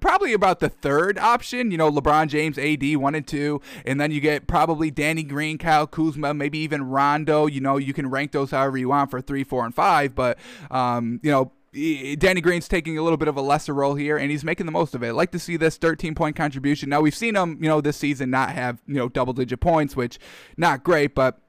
probably 0.00 0.32
about 0.32 0.60
the 0.60 0.68
third 0.68 1.18
option. 1.18 1.70
You 1.70 1.78
know, 1.78 1.90
LeBron 1.90 2.28
James, 2.28 2.58
AD, 2.58 2.96
one 2.96 3.14
and 3.14 3.26
two, 3.26 3.60
and 3.84 4.00
then 4.00 4.10
you 4.10 4.20
get 4.20 4.46
probably 4.46 4.90
Danny 4.90 5.22
Green, 5.22 5.58
Kyle 5.58 5.86
Kuzma, 5.86 6.34
maybe 6.34 6.58
even 6.58 6.84
Rondo. 6.84 7.46
You 7.46 7.60
know, 7.60 7.76
you 7.76 7.92
can 7.92 8.08
rank 8.08 8.32
those 8.32 8.50
however 8.50 8.78
you 8.78 8.88
want 8.88 9.10
for 9.10 9.20
three, 9.20 9.44
four, 9.44 9.64
and 9.64 9.74
five, 9.74 10.14
but 10.14 10.38
um, 10.70 11.20
you 11.22 11.30
know. 11.30 11.52
Danny 11.74 12.42
Green's 12.42 12.68
taking 12.68 12.98
a 12.98 13.02
little 13.02 13.16
bit 13.16 13.28
of 13.28 13.38
a 13.38 13.40
lesser 13.40 13.72
role 13.72 13.94
here, 13.94 14.18
and 14.18 14.30
he's 14.30 14.44
making 14.44 14.66
the 14.66 14.72
most 14.72 14.94
of 14.94 15.02
it. 15.02 15.08
I'd 15.08 15.12
like 15.12 15.30
to 15.30 15.38
see 15.38 15.56
this 15.56 15.78
13 15.78 16.14
point 16.14 16.36
contribution. 16.36 16.90
Now 16.90 17.00
we've 17.00 17.14
seen 17.14 17.34
him, 17.34 17.56
you 17.62 17.66
know, 17.66 17.80
this 17.80 17.96
season 17.96 18.28
not 18.28 18.50
have 18.50 18.82
you 18.86 18.96
know 18.96 19.08
double 19.08 19.32
digit 19.32 19.60
points, 19.60 19.96
which 19.96 20.18
not 20.58 20.84
great, 20.84 21.14
but 21.14 21.40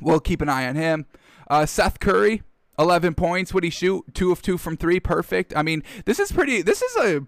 we'll 0.00 0.18
keep 0.18 0.40
an 0.40 0.48
eye 0.48 0.66
on 0.66 0.74
him. 0.74 1.06
Uh, 1.48 1.66
Seth 1.66 2.00
Curry, 2.00 2.42
11 2.78 3.14
points. 3.14 3.54
Would 3.54 3.64
he 3.64 3.70
shoot? 3.70 4.04
Two 4.14 4.32
of 4.32 4.42
two 4.42 4.58
from 4.58 4.76
three. 4.76 5.00
Perfect. 5.00 5.52
I 5.56 5.62
mean, 5.62 5.82
this 6.04 6.18
is 6.18 6.32
pretty. 6.32 6.62
This 6.62 6.82
is 6.82 6.96
a 6.96 7.26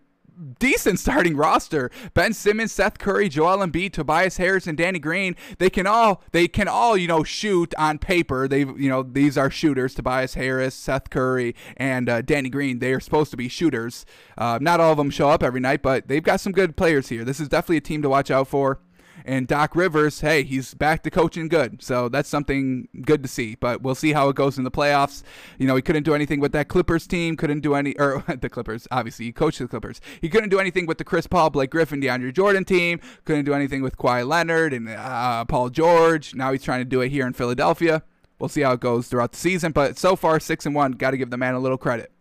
decent 0.58 0.98
starting 0.98 1.36
roster. 1.36 1.90
Ben 2.14 2.32
Simmons, 2.32 2.72
Seth 2.72 2.98
Curry, 2.98 3.28
Joel 3.28 3.58
Embiid, 3.58 3.92
Tobias 3.92 4.36
Harris, 4.36 4.66
and 4.66 4.76
Danny 4.76 4.98
Green. 4.98 5.36
They 5.58 5.70
can 5.70 5.86
all 5.86 6.22
they 6.32 6.48
can 6.48 6.68
all 6.68 6.96
you 6.96 7.08
know 7.08 7.24
shoot 7.24 7.74
on 7.78 7.98
paper. 7.98 8.48
They 8.48 8.60
you 8.60 8.88
know 8.88 9.02
these 9.02 9.36
are 9.38 9.50
shooters. 9.50 9.94
Tobias 9.94 10.34
Harris, 10.34 10.74
Seth 10.74 11.10
Curry, 11.10 11.54
and 11.76 12.08
uh, 12.08 12.22
Danny 12.22 12.50
Green. 12.50 12.78
They 12.78 12.92
are 12.92 13.00
supposed 13.00 13.30
to 13.30 13.36
be 13.36 13.48
shooters. 13.48 14.06
Uh, 14.36 14.58
not 14.60 14.80
all 14.80 14.92
of 14.92 14.98
them 14.98 15.10
show 15.10 15.30
up 15.30 15.42
every 15.42 15.60
night, 15.60 15.82
but 15.82 16.08
they've 16.08 16.22
got 16.22 16.40
some 16.40 16.52
good 16.52 16.76
players 16.76 17.08
here. 17.08 17.24
This 17.24 17.40
is 17.40 17.48
definitely 17.48 17.78
a 17.78 17.82
team 17.82 18.02
to 18.02 18.08
watch 18.08 18.30
out 18.30 18.48
for. 18.48 18.80
And 19.26 19.48
Doc 19.48 19.74
Rivers, 19.74 20.20
hey, 20.20 20.44
he's 20.44 20.72
back 20.72 21.02
to 21.02 21.10
coaching 21.10 21.48
good. 21.48 21.82
So 21.82 22.08
that's 22.08 22.28
something 22.28 22.86
good 23.02 23.24
to 23.24 23.28
see. 23.28 23.56
But 23.56 23.82
we'll 23.82 23.96
see 23.96 24.12
how 24.12 24.28
it 24.28 24.36
goes 24.36 24.56
in 24.56 24.62
the 24.62 24.70
playoffs. 24.70 25.24
You 25.58 25.66
know, 25.66 25.74
he 25.74 25.82
couldn't 25.82 26.04
do 26.04 26.14
anything 26.14 26.38
with 26.38 26.52
that 26.52 26.68
Clippers 26.68 27.08
team, 27.08 27.36
couldn't 27.36 27.60
do 27.60 27.74
any, 27.74 27.98
or 27.98 28.22
the 28.40 28.48
Clippers, 28.48 28.86
obviously, 28.92 29.24
he 29.24 29.32
coached 29.32 29.58
the 29.58 29.66
Clippers. 29.66 30.00
He 30.20 30.28
couldn't 30.28 30.50
do 30.50 30.60
anything 30.60 30.86
with 30.86 30.98
the 30.98 31.04
Chris 31.04 31.26
Paul, 31.26 31.50
Blake 31.50 31.70
Griffin, 31.70 32.00
DeAndre 32.00 32.32
Jordan 32.32 32.64
team, 32.64 33.00
couldn't 33.24 33.46
do 33.46 33.52
anything 33.52 33.82
with 33.82 33.96
Kawhi 33.96 34.26
Leonard 34.26 34.72
and 34.72 34.88
uh, 34.88 35.44
Paul 35.44 35.70
George. 35.70 36.32
Now 36.36 36.52
he's 36.52 36.62
trying 36.62 36.82
to 36.82 36.84
do 36.84 37.00
it 37.00 37.08
here 37.08 37.26
in 37.26 37.32
Philadelphia. 37.32 38.04
We'll 38.38 38.48
see 38.48 38.60
how 38.60 38.72
it 38.74 38.80
goes 38.80 39.08
throughout 39.08 39.32
the 39.32 39.38
season. 39.38 39.72
But 39.72 39.98
so 39.98 40.14
far, 40.14 40.38
6 40.38 40.66
and 40.66 40.74
1, 40.74 40.92
got 40.92 41.10
to 41.10 41.16
give 41.16 41.30
the 41.30 41.36
man 41.36 41.54
a 41.54 41.58
little 41.58 41.78
credit. 41.78 42.12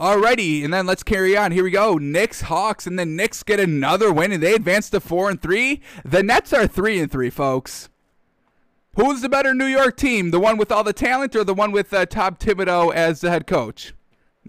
Alrighty, 0.00 0.64
and 0.64 0.72
then 0.72 0.86
let's 0.86 1.02
carry 1.02 1.36
on. 1.36 1.52
Here 1.52 1.62
we 1.62 1.70
go. 1.70 1.98
Knicks, 1.98 2.40
Hawks, 2.40 2.86
and 2.86 2.98
the 2.98 3.04
Knicks 3.04 3.42
get 3.42 3.60
another 3.60 4.10
win, 4.10 4.32
and 4.32 4.42
they 4.42 4.54
advance 4.54 4.88
to 4.90 4.98
four 4.98 5.28
and 5.28 5.42
three. 5.42 5.82
The 6.06 6.22
Nets 6.22 6.54
are 6.54 6.66
three 6.66 6.98
and 6.98 7.12
three, 7.12 7.28
folks. 7.28 7.90
Who's 8.96 9.20
the 9.20 9.28
better 9.28 9.52
New 9.52 9.66
York 9.66 9.98
team? 9.98 10.30
The 10.30 10.40
one 10.40 10.56
with 10.56 10.72
all 10.72 10.82
the 10.84 10.94
talent, 10.94 11.36
or 11.36 11.44
the 11.44 11.52
one 11.52 11.70
with 11.70 11.92
uh, 11.92 12.06
Tom 12.06 12.36
Thibodeau 12.36 12.94
as 12.94 13.20
the 13.20 13.28
head 13.28 13.46
coach? 13.46 13.92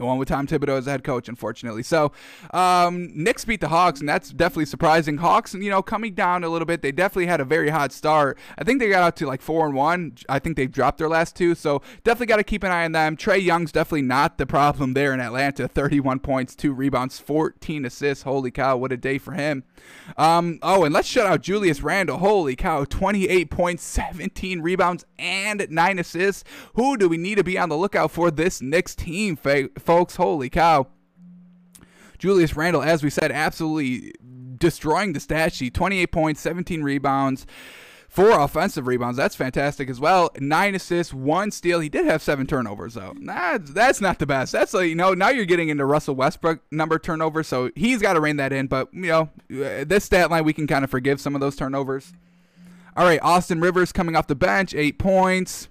The 0.01 0.07
one 0.07 0.17
with 0.17 0.29
Tom 0.29 0.47
Thibodeau 0.47 0.79
as 0.79 0.87
head 0.87 1.03
coach, 1.03 1.29
unfortunately. 1.29 1.83
So, 1.83 2.11
um, 2.55 3.11
Knicks 3.13 3.45
beat 3.45 3.61
the 3.61 3.67
Hawks, 3.67 3.99
and 3.99 4.09
that's 4.09 4.31
definitely 4.31 4.65
surprising. 4.65 5.17
Hawks, 5.17 5.53
you 5.53 5.69
know, 5.69 5.83
coming 5.83 6.15
down 6.15 6.43
a 6.43 6.49
little 6.49 6.65
bit. 6.65 6.81
They 6.81 6.91
definitely 6.91 7.27
had 7.27 7.39
a 7.39 7.45
very 7.45 7.69
hot 7.69 7.91
start. 7.91 8.39
I 8.57 8.63
think 8.63 8.79
they 8.79 8.89
got 8.89 9.03
out 9.03 9.15
to 9.17 9.27
like 9.27 9.43
four 9.43 9.63
and 9.63 9.75
one. 9.75 10.15
I 10.27 10.39
think 10.39 10.57
they've 10.57 10.71
dropped 10.71 10.97
their 10.97 11.07
last 11.07 11.35
two, 11.35 11.53
so 11.53 11.83
definitely 12.03 12.25
got 12.25 12.37
to 12.37 12.43
keep 12.43 12.63
an 12.63 12.71
eye 12.71 12.83
on 12.83 12.93
them. 12.93 13.15
Trae 13.15 13.39
Young's 13.39 13.71
definitely 13.71 14.01
not 14.01 14.39
the 14.39 14.47
problem 14.47 14.95
there 14.95 15.13
in 15.13 15.19
Atlanta. 15.19 15.67
31 15.67 16.17
points, 16.21 16.55
two 16.55 16.73
rebounds, 16.73 17.19
14 17.19 17.85
assists. 17.85 18.23
Holy 18.23 18.49
cow, 18.49 18.77
what 18.77 18.91
a 18.91 18.97
day 18.97 19.19
for 19.19 19.33
him. 19.33 19.65
Um, 20.17 20.57
oh, 20.63 20.83
and 20.83 20.95
let's 20.95 21.07
shut 21.07 21.27
out 21.27 21.41
Julius 21.41 21.83
Randle. 21.83 22.17
Holy 22.17 22.55
cow, 22.55 22.85
28 22.85 23.51
points, 23.51 23.83
17 23.83 24.61
rebounds, 24.61 25.05
and 25.19 25.67
nine 25.69 25.99
assists. 25.99 26.43
Who 26.73 26.97
do 26.97 27.07
we 27.07 27.17
need 27.17 27.35
to 27.35 27.43
be 27.43 27.59
on 27.59 27.69
the 27.69 27.77
lookout 27.77 28.09
for 28.09 28.31
this 28.31 28.63
Knicks 28.63 28.95
team, 28.95 29.35
folks? 29.91 30.15
Holy 30.15 30.49
cow. 30.49 30.87
Julius 32.17 32.55
Randle, 32.55 32.81
as 32.81 33.03
we 33.03 33.09
said, 33.09 33.29
absolutely 33.29 34.13
destroying 34.57 35.11
the 35.11 35.19
stat 35.19 35.53
sheet 35.53 35.73
28 35.73 36.07
points, 36.07 36.39
17 36.41 36.81
rebounds. 36.81 37.45
Four 38.07 38.39
offensive 38.39 38.87
rebounds. 38.87 39.17
That's 39.17 39.35
fantastic 39.35 39.89
as 39.89 39.99
well. 39.99 40.31
Nine 40.39 40.75
assists, 40.75 41.13
one 41.13 41.51
steal. 41.51 41.79
He 41.79 41.89
did 41.89 42.05
have 42.05 42.21
seven 42.21 42.45
turnovers 42.45 42.93
though. 42.93 43.13
That's 43.21 43.71
that's 43.71 44.01
not 44.01 44.19
the 44.19 44.25
best. 44.25 44.51
That's 44.51 44.73
you 44.73 44.95
know 44.95 45.13
now 45.13 45.29
you're 45.29 45.45
getting 45.45 45.69
into 45.69 45.85
Russell 45.85 46.15
Westbrook 46.15 46.59
number 46.71 46.99
turnover, 46.99 47.41
so 47.41 47.71
he's 47.73 48.01
got 48.01 48.13
to 48.13 48.19
rein 48.19 48.35
that 48.35 48.51
in. 48.51 48.67
But 48.67 48.93
you 48.93 49.07
know 49.07 49.21
uh, 49.49 49.85
this 49.85 50.03
stat 50.03 50.29
line 50.29 50.43
we 50.43 50.51
can 50.51 50.67
kind 50.67 50.83
of 50.83 50.91
forgive 50.91 51.21
some 51.21 51.35
of 51.35 51.41
those 51.41 51.55
turnovers. 51.55 52.11
All 52.97 53.05
right, 53.05 53.21
Austin 53.21 53.61
Rivers 53.61 53.93
coming 53.93 54.17
off 54.17 54.27
the 54.27 54.35
bench, 54.35 54.73
eight 54.73 54.99
points. 54.99 55.69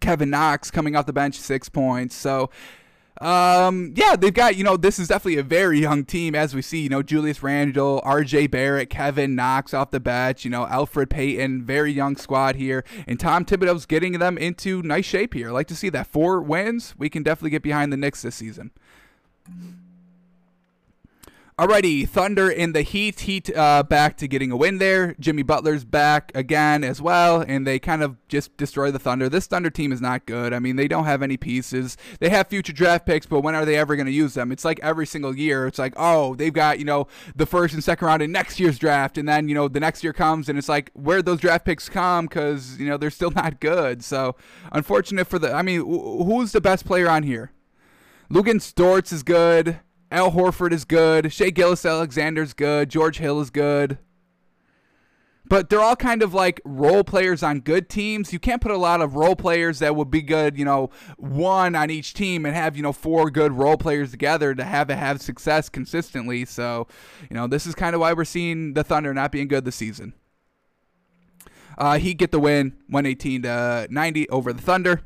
Kevin 0.00 0.30
Knox 0.30 0.70
coming 0.70 0.96
off 0.96 1.06
the 1.06 1.12
bench, 1.12 1.38
six 1.38 1.68
points. 1.68 2.14
So 2.14 2.50
um, 3.20 3.92
yeah, 3.96 4.14
they've 4.16 4.34
got, 4.34 4.56
you 4.56 4.64
know, 4.64 4.76
this 4.76 4.98
is 4.98 5.08
definitely 5.08 5.38
a 5.38 5.42
very 5.42 5.80
young 5.80 6.04
team 6.04 6.34
as 6.34 6.54
we 6.54 6.60
see, 6.60 6.80
you 6.82 6.88
know, 6.88 7.02
Julius 7.02 7.42
Randle, 7.42 8.02
RJ 8.04 8.50
Barrett, 8.50 8.90
Kevin 8.90 9.34
Knox 9.34 9.72
off 9.72 9.90
the 9.90 10.00
bench, 10.00 10.44
you 10.44 10.50
know, 10.50 10.66
Elfrid 10.66 11.08
Payton, 11.08 11.64
very 11.64 11.92
young 11.92 12.16
squad 12.16 12.56
here. 12.56 12.84
And 13.06 13.18
Tom 13.18 13.44
Thibodeau's 13.44 13.86
getting 13.86 14.18
them 14.18 14.36
into 14.36 14.82
nice 14.82 15.06
shape 15.06 15.34
here. 15.34 15.48
I 15.48 15.52
like 15.52 15.68
to 15.68 15.76
see 15.76 15.88
that. 15.90 16.06
Four 16.06 16.42
wins. 16.42 16.94
We 16.98 17.08
can 17.08 17.22
definitely 17.22 17.50
get 17.50 17.62
behind 17.62 17.92
the 17.92 17.96
Knicks 17.96 18.22
this 18.22 18.34
season. 18.34 18.70
Alrighty, 21.58 22.06
Thunder 22.06 22.50
in 22.50 22.72
the 22.72 22.82
Heat. 22.82 23.20
Heat 23.20 23.56
uh, 23.56 23.82
back 23.82 24.18
to 24.18 24.28
getting 24.28 24.52
a 24.52 24.56
win 24.58 24.76
there. 24.76 25.14
Jimmy 25.18 25.42
Butler's 25.42 25.86
back 25.86 26.30
again 26.34 26.84
as 26.84 27.00
well, 27.00 27.40
and 27.40 27.66
they 27.66 27.78
kind 27.78 28.02
of 28.02 28.18
just 28.28 28.54
destroy 28.58 28.90
the 28.90 28.98
Thunder. 28.98 29.30
This 29.30 29.46
Thunder 29.46 29.70
team 29.70 29.90
is 29.90 30.02
not 30.02 30.26
good. 30.26 30.52
I 30.52 30.58
mean, 30.58 30.76
they 30.76 30.86
don't 30.86 31.06
have 31.06 31.22
any 31.22 31.38
pieces. 31.38 31.96
They 32.20 32.28
have 32.28 32.48
future 32.48 32.74
draft 32.74 33.06
picks, 33.06 33.24
but 33.24 33.40
when 33.40 33.54
are 33.54 33.64
they 33.64 33.76
ever 33.76 33.96
going 33.96 34.04
to 34.04 34.12
use 34.12 34.34
them? 34.34 34.52
It's 34.52 34.66
like 34.66 34.78
every 34.82 35.06
single 35.06 35.34
year. 35.34 35.66
It's 35.66 35.78
like, 35.78 35.94
oh, 35.96 36.34
they've 36.34 36.52
got, 36.52 36.78
you 36.78 36.84
know, 36.84 37.06
the 37.34 37.46
first 37.46 37.72
and 37.72 37.82
second 37.82 38.06
round 38.06 38.20
in 38.20 38.30
next 38.30 38.60
year's 38.60 38.78
draft, 38.78 39.16
and 39.16 39.26
then, 39.26 39.48
you 39.48 39.54
know, 39.54 39.66
the 39.66 39.80
next 39.80 40.04
year 40.04 40.12
comes, 40.12 40.50
and 40.50 40.58
it's 40.58 40.68
like, 40.68 40.90
where 40.92 41.22
those 41.22 41.40
draft 41.40 41.64
picks 41.64 41.88
come? 41.88 42.26
Because, 42.26 42.78
you 42.78 42.86
know, 42.86 42.98
they're 42.98 43.08
still 43.08 43.30
not 43.34 43.60
good. 43.60 44.04
So, 44.04 44.36
unfortunate 44.72 45.26
for 45.26 45.38
the, 45.38 45.54
I 45.54 45.62
mean, 45.62 45.80
who's 45.80 46.52
the 46.52 46.60
best 46.60 46.84
player 46.84 47.08
on 47.08 47.22
here? 47.22 47.52
Luguentz 48.30 48.74
Storts 48.74 49.10
is 49.10 49.22
good. 49.22 49.80
Al 50.10 50.32
Horford 50.32 50.72
is 50.72 50.84
good. 50.84 51.32
Shai 51.32 51.50
Gilgeous-Alexander's 51.50 52.52
good. 52.52 52.88
George 52.88 53.18
Hill 53.18 53.40
is 53.40 53.50
good. 53.50 53.98
But 55.48 55.70
they're 55.70 55.80
all 55.80 55.96
kind 55.96 56.22
of 56.22 56.34
like 56.34 56.60
role 56.64 57.04
players 57.04 57.42
on 57.42 57.60
good 57.60 57.88
teams. 57.88 58.32
You 58.32 58.38
can't 58.38 58.60
put 58.60 58.72
a 58.72 58.76
lot 58.76 59.00
of 59.00 59.14
role 59.14 59.36
players 59.36 59.78
that 59.78 59.94
would 59.94 60.10
be 60.10 60.22
good, 60.22 60.58
you 60.58 60.64
know, 60.64 60.90
one 61.18 61.76
on 61.76 61.88
each 61.88 62.14
team 62.14 62.44
and 62.44 62.54
have, 62.54 62.76
you 62.76 62.82
know, 62.82 62.92
four 62.92 63.30
good 63.30 63.52
role 63.52 63.76
players 63.76 64.10
together 64.10 64.54
to 64.54 64.64
have 64.64 64.90
it 64.90 64.96
have 64.96 65.20
success 65.20 65.68
consistently. 65.68 66.44
So, 66.44 66.88
you 67.30 67.36
know, 67.36 67.46
this 67.46 67.64
is 67.64 67.76
kind 67.76 67.94
of 67.94 68.00
why 68.00 68.12
we're 68.12 68.24
seeing 68.24 68.74
the 68.74 68.82
Thunder 68.82 69.14
not 69.14 69.30
being 69.30 69.46
good 69.46 69.64
this 69.64 69.76
season. 69.76 70.14
Uh, 71.78 71.98
he 71.98 72.14
get 72.14 72.32
the 72.32 72.40
win, 72.40 72.72
118 72.88 73.42
to 73.42 73.86
90 73.88 74.28
over 74.30 74.52
the 74.52 74.62
Thunder. 74.62 75.02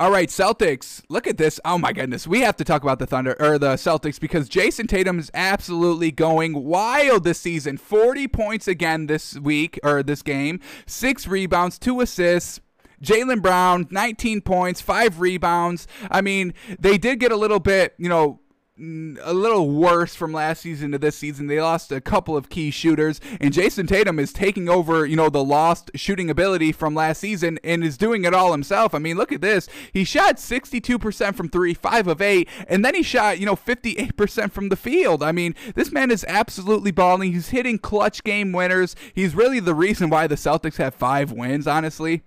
All 0.00 0.12
right, 0.12 0.28
Celtics. 0.28 1.02
Look 1.08 1.26
at 1.26 1.38
this. 1.38 1.58
Oh 1.64 1.76
my 1.76 1.92
goodness. 1.92 2.24
We 2.24 2.42
have 2.42 2.56
to 2.58 2.64
talk 2.64 2.84
about 2.84 3.00
the 3.00 3.06
Thunder 3.06 3.34
or 3.40 3.58
the 3.58 3.74
Celtics 3.74 4.20
because 4.20 4.48
Jayson 4.48 4.86
Tatum 4.86 5.18
is 5.18 5.28
absolutely 5.34 6.12
going 6.12 6.64
wild 6.64 7.24
this 7.24 7.40
season. 7.40 7.78
40 7.78 8.28
points 8.28 8.68
again 8.68 9.08
this 9.08 9.36
week 9.40 9.76
or 9.82 10.04
this 10.04 10.22
game. 10.22 10.60
6 10.86 11.26
rebounds, 11.26 11.80
2 11.80 12.00
assists. 12.00 12.60
Jaylen 13.02 13.42
Brown, 13.42 13.88
19 13.90 14.40
points, 14.42 14.80
5 14.80 15.18
rebounds. 15.18 15.88
I 16.12 16.20
mean, 16.20 16.54
they 16.78 16.96
did 16.96 17.18
get 17.18 17.32
a 17.32 17.36
little 17.36 17.60
bit, 17.60 17.94
you 17.98 18.08
know, 18.08 18.38
a 18.80 19.34
little 19.34 19.70
worse 19.70 20.14
from 20.14 20.32
last 20.32 20.62
season 20.62 20.92
to 20.92 20.98
this 20.98 21.16
season. 21.16 21.48
They 21.48 21.60
lost 21.60 21.90
a 21.90 22.00
couple 22.00 22.36
of 22.36 22.48
key 22.48 22.70
shooters, 22.70 23.20
and 23.40 23.52
Jayson 23.52 23.88
Tatum 23.88 24.18
is 24.18 24.32
taking 24.32 24.68
over, 24.68 25.04
you 25.04 25.16
know, 25.16 25.28
the 25.28 25.42
lost 25.42 25.90
shooting 25.94 26.30
ability 26.30 26.72
from 26.72 26.94
last 26.94 27.18
season 27.20 27.58
and 27.64 27.82
is 27.82 27.96
doing 27.96 28.24
it 28.24 28.34
all 28.34 28.52
himself. 28.52 28.94
I 28.94 28.98
mean, 28.98 29.16
look 29.16 29.32
at 29.32 29.40
this. 29.40 29.68
He 29.92 30.04
shot 30.04 30.36
62% 30.36 31.34
from 31.34 31.48
three, 31.48 31.74
five 31.74 32.06
of 32.06 32.22
eight, 32.22 32.48
and 32.68 32.84
then 32.84 32.94
he 32.94 33.02
shot, 33.02 33.38
you 33.38 33.46
know, 33.46 33.56
58% 33.56 34.52
from 34.52 34.68
the 34.68 34.76
field. 34.76 35.22
I 35.22 35.32
mean, 35.32 35.54
this 35.74 35.90
man 35.90 36.10
is 36.10 36.24
absolutely 36.28 36.92
balling. 36.92 37.32
He's 37.32 37.48
hitting 37.48 37.78
clutch 37.78 38.22
game 38.22 38.52
winners. 38.52 38.94
He's 39.12 39.34
really 39.34 39.60
the 39.60 39.74
reason 39.74 40.08
why 40.10 40.26
the 40.26 40.36
Celtics 40.36 40.76
have 40.76 40.94
five 40.94 41.32
wins, 41.32 41.66
honestly. 41.66 42.22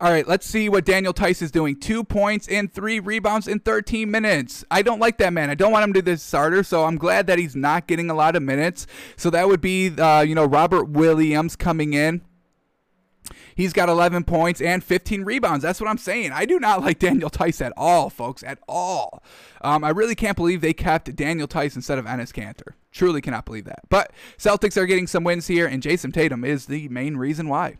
All 0.00 0.10
right, 0.10 0.26
let's 0.26 0.46
see 0.46 0.68
what 0.68 0.84
Daniel 0.84 1.12
Theis 1.12 1.42
is 1.42 1.50
doing. 1.50 1.78
Two 1.78 2.04
points 2.04 2.48
and 2.48 2.72
three 2.72 3.00
rebounds 3.00 3.48
in 3.48 3.60
13 3.60 4.10
minutes. 4.10 4.64
I 4.70 4.82
don't 4.82 5.00
like 5.00 5.18
that 5.18 5.32
man. 5.32 5.50
I 5.50 5.54
don't 5.54 5.72
want 5.72 5.84
him 5.84 5.92
to 5.94 6.02
be 6.02 6.12
the 6.12 6.18
starter, 6.18 6.62
so 6.62 6.84
I'm 6.84 6.96
glad 6.96 7.26
that 7.28 7.38
he's 7.38 7.56
not 7.56 7.86
getting 7.86 8.10
a 8.10 8.14
lot 8.14 8.36
of 8.36 8.42
minutes. 8.42 8.86
So 9.16 9.30
that 9.30 9.48
would 9.48 9.60
be, 9.60 9.88
uh, 9.88 10.20
you 10.20 10.34
know, 10.34 10.44
Robert 10.44 10.88
Williams 10.88 11.56
coming 11.56 11.94
in. 11.94 12.22
He's 13.54 13.72
got 13.72 13.88
11 13.88 14.24
points 14.24 14.60
and 14.60 14.84
15 14.84 15.24
rebounds. 15.24 15.62
That's 15.62 15.80
what 15.80 15.88
I'm 15.88 15.98
saying. 15.98 16.32
I 16.32 16.44
do 16.44 16.60
not 16.60 16.80
like 16.84 16.98
Daniel 16.98 17.30
Theis 17.30 17.64
at 17.64 17.72
all, 17.76 18.10
folks, 18.10 18.42
at 18.42 18.58
all. 18.68 19.22
Um, 19.62 19.82
I 19.82 19.90
really 19.90 20.14
can't 20.14 20.36
believe 20.36 20.60
they 20.60 20.74
kept 20.74 21.16
Daniel 21.16 21.48
Theis 21.48 21.74
instead 21.74 21.98
of 21.98 22.04
Enes 22.04 22.32
Kanter. 22.32 22.74
Truly 22.92 23.20
cannot 23.20 23.46
believe 23.46 23.64
that. 23.64 23.80
But 23.88 24.12
Celtics 24.38 24.76
are 24.76 24.86
getting 24.86 25.06
some 25.06 25.24
wins 25.24 25.46
here, 25.46 25.66
and 25.66 25.82
Jayson 25.82 26.12
Tatum 26.12 26.44
is 26.44 26.66
the 26.66 26.88
main 26.88 27.16
reason 27.16 27.48
why. 27.48 27.78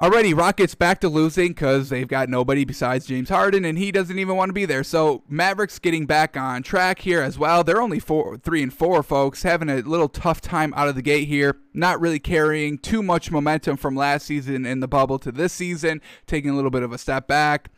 Already, 0.00 0.32
Rockets 0.32 0.76
back 0.76 1.00
to 1.00 1.08
losing 1.08 1.48
because 1.48 1.88
they've 1.88 2.06
got 2.06 2.28
nobody 2.28 2.64
besides 2.64 3.04
James 3.04 3.30
Harden, 3.30 3.64
and 3.64 3.76
he 3.76 3.90
doesn't 3.90 4.16
even 4.16 4.36
want 4.36 4.48
to 4.48 4.52
be 4.52 4.64
there. 4.64 4.84
So 4.84 5.24
Mavericks 5.28 5.80
getting 5.80 6.06
back 6.06 6.36
on 6.36 6.62
track 6.62 7.00
here 7.00 7.20
as 7.20 7.36
well. 7.36 7.64
They're 7.64 7.82
only 7.82 7.98
four, 7.98 8.36
three 8.36 8.62
and 8.62 8.72
four, 8.72 9.02
folks, 9.02 9.42
having 9.42 9.68
a 9.68 9.78
little 9.78 10.08
tough 10.08 10.40
time 10.40 10.72
out 10.76 10.86
of 10.86 10.94
the 10.94 11.02
gate 11.02 11.26
here. 11.26 11.56
Not 11.74 12.00
really 12.00 12.20
carrying 12.20 12.78
too 12.78 13.02
much 13.02 13.32
momentum 13.32 13.76
from 13.76 13.96
last 13.96 14.26
season 14.26 14.64
in 14.64 14.78
the 14.78 14.86
bubble 14.86 15.18
to 15.18 15.32
this 15.32 15.52
season, 15.52 16.00
taking 16.28 16.50
a 16.50 16.54
little 16.54 16.70
bit 16.70 16.84
of 16.84 16.92
a 16.92 16.98
step 16.98 17.26
back. 17.26 17.68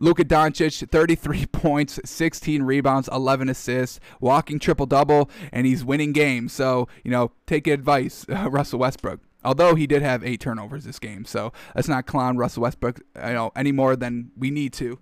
Luka 0.00 0.24
Doncic, 0.24 0.90
33 0.90 1.46
points, 1.52 2.00
16 2.04 2.64
rebounds, 2.64 3.08
11 3.12 3.48
assists, 3.48 4.00
walking 4.20 4.58
triple 4.58 4.86
double, 4.86 5.30
and 5.52 5.64
he's 5.64 5.84
winning 5.84 6.10
games. 6.10 6.52
So, 6.52 6.88
you 7.04 7.12
know, 7.12 7.30
take 7.46 7.68
advice, 7.68 8.26
Russell 8.28 8.80
Westbrook. 8.80 9.20
Although 9.44 9.76
he 9.76 9.86
did 9.86 10.02
have 10.02 10.24
eight 10.24 10.40
turnovers 10.40 10.84
this 10.84 10.98
game, 10.98 11.24
so 11.24 11.52
let's 11.74 11.88
not 11.88 12.06
clown 12.06 12.36
Russell 12.36 12.62
Westbrook 12.62 13.00
you 13.14 13.32
know 13.32 13.52
any 13.54 13.72
more 13.72 13.94
than 13.96 14.30
we 14.36 14.50
need 14.50 14.72
to. 14.74 14.98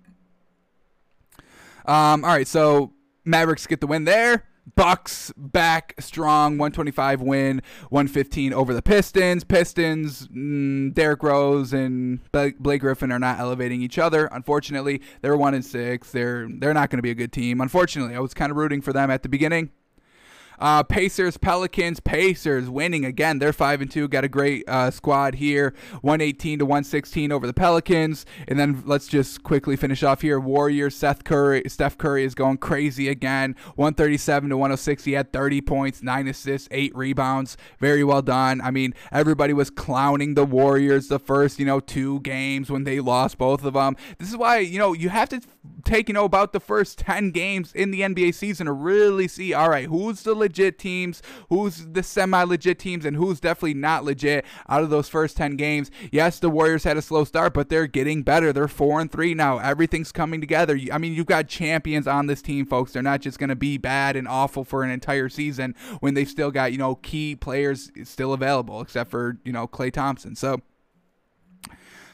Um, 1.85 2.23
all 2.23 2.31
right, 2.31 2.47
so 2.47 2.93
Mavericks 3.25 3.65
get 3.65 3.81
the 3.81 3.87
win 3.87 4.03
there. 4.03 4.43
Bucks 4.75 5.31
back 5.37 5.95
strong, 5.97 6.57
125 6.57 7.21
win, 7.21 7.61
115 7.89 8.51
over 8.51 8.73
the 8.73 8.81
Pistons. 8.81 9.45
Pistons, 9.45 10.27
mm, 10.27 10.93
Derrick 10.93 11.23
Rose 11.23 11.71
and 11.71 12.19
Blake 12.31 12.81
Griffin 12.81 13.11
are 13.13 13.19
not 13.19 13.39
elevating 13.39 13.81
each 13.81 13.97
other. 13.97 14.25
Unfortunately, 14.25 15.01
they're 15.21 15.37
one 15.37 15.53
and 15.53 15.63
six. 15.63 16.11
They're 16.11 16.49
they're 16.59 16.73
not 16.73 16.89
going 16.89 16.97
to 16.97 17.03
be 17.03 17.11
a 17.11 17.15
good 17.15 17.31
team. 17.31 17.61
Unfortunately, 17.61 18.13
I 18.13 18.19
was 18.19 18.33
kind 18.33 18.51
of 18.51 18.57
rooting 18.57 18.81
for 18.81 18.91
them 18.91 19.09
at 19.09 19.23
the 19.23 19.29
beginning. 19.29 19.71
Uh, 20.59 20.83
Pacers, 20.83 21.37
Pelicans, 21.37 21.99
Pacers 21.99 22.69
winning 22.69 23.05
again. 23.05 23.39
They're 23.39 23.53
five 23.53 23.81
and 23.81 23.89
two. 23.89 24.07
Got 24.07 24.23
a 24.23 24.29
great 24.29 24.67
uh, 24.67 24.91
squad 24.91 25.35
here. 25.35 25.73
118 26.01 26.59
to 26.59 26.65
116 26.65 27.31
over 27.31 27.45
the 27.45 27.53
Pelicans. 27.53 28.25
And 28.47 28.59
then 28.59 28.83
let's 28.85 29.07
just 29.07 29.43
quickly 29.43 29.75
finish 29.75 30.03
off 30.03 30.21
here. 30.21 30.39
Warriors, 30.39 30.95
Seth 30.95 31.23
Curry, 31.23 31.63
Steph 31.67 31.97
Curry 31.97 32.23
is 32.23 32.35
going 32.35 32.57
crazy 32.57 33.07
again. 33.09 33.55
137 33.75 34.49
to 34.49 34.57
106. 34.57 35.03
He 35.03 35.13
had 35.13 35.31
30 35.33 35.61
points, 35.61 36.03
nine 36.03 36.27
assists, 36.27 36.67
eight 36.71 36.95
rebounds. 36.95 37.57
Very 37.79 38.03
well 38.03 38.21
done. 38.21 38.61
I 38.61 38.71
mean, 38.71 38.93
everybody 39.11 39.53
was 39.53 39.69
clowning 39.69 40.33
the 40.33 40.45
Warriors 40.45 41.07
the 41.07 41.19
first, 41.19 41.59
you 41.59 41.65
know, 41.65 41.79
two 41.79 42.19
games 42.21 42.69
when 42.69 42.83
they 42.83 42.99
lost 42.99 43.37
both 43.37 43.63
of 43.63 43.73
them. 43.73 43.95
This 44.17 44.29
is 44.29 44.37
why 44.37 44.59
you 44.59 44.79
know 44.79 44.93
you 44.93 45.09
have 45.09 45.29
to 45.29 45.41
take 45.83 46.07
you 46.07 46.13
know 46.13 46.25
about 46.25 46.53
the 46.53 46.59
first 46.59 46.99
10 46.99 47.31
games 47.31 47.73
in 47.73 47.91
the 47.91 48.01
NBA 48.01 48.33
season 48.33 48.65
to 48.67 48.73
really 48.73 49.27
see. 49.27 49.53
All 49.53 49.69
right, 49.69 49.85
who's 49.85 50.23
the 50.23 50.35
legit 50.47 50.79
teams, 50.79 51.21
who's 51.49 51.85
the 51.87 52.01
semi 52.01 52.41
legit 52.43 52.79
teams, 52.79 53.03
and 53.03 53.17
who's 53.17 53.41
definitely 53.41 53.73
not 53.73 54.05
legit 54.05 54.45
out 54.69 54.81
of 54.81 54.89
those 54.89 55.09
first 55.09 55.35
10 55.35 55.57
games. 55.57 55.91
Yes, 56.11 56.39
the 56.39 56.49
Warriors 56.49 56.85
had 56.85 56.95
a 56.95 57.01
slow 57.01 57.25
start, 57.25 57.53
but 57.53 57.67
they're 57.67 57.85
getting 57.85 58.23
better. 58.23 58.53
They're 58.53 58.69
4 58.69 59.01
and 59.01 59.11
3 59.11 59.33
now. 59.33 59.57
Everything's 59.57 60.13
coming 60.13 60.39
together. 60.39 60.79
I 60.91 60.97
mean, 60.97 61.13
you've 61.13 61.25
got 61.25 61.49
champions 61.49 62.07
on 62.07 62.27
this 62.27 62.41
team, 62.41 62.65
folks. 62.65 62.93
They're 62.93 63.03
not 63.03 63.21
just 63.21 63.39
going 63.39 63.49
to 63.49 63.55
be 63.55 63.77
bad 63.77 64.15
and 64.15 64.27
awful 64.27 64.63
for 64.63 64.83
an 64.83 64.89
entire 64.89 65.27
season 65.27 65.75
when 65.99 66.13
they've 66.13 66.29
still 66.29 66.51
got, 66.51 66.71
you 66.71 66.77
know, 66.77 66.95
key 66.95 67.35
players 67.35 67.91
still 68.05 68.31
available, 68.31 68.79
except 68.79 69.11
for, 69.11 69.37
you 69.43 69.51
know, 69.51 69.67
Klay 69.67 69.91
Thompson. 69.91 70.35
So, 70.35 70.61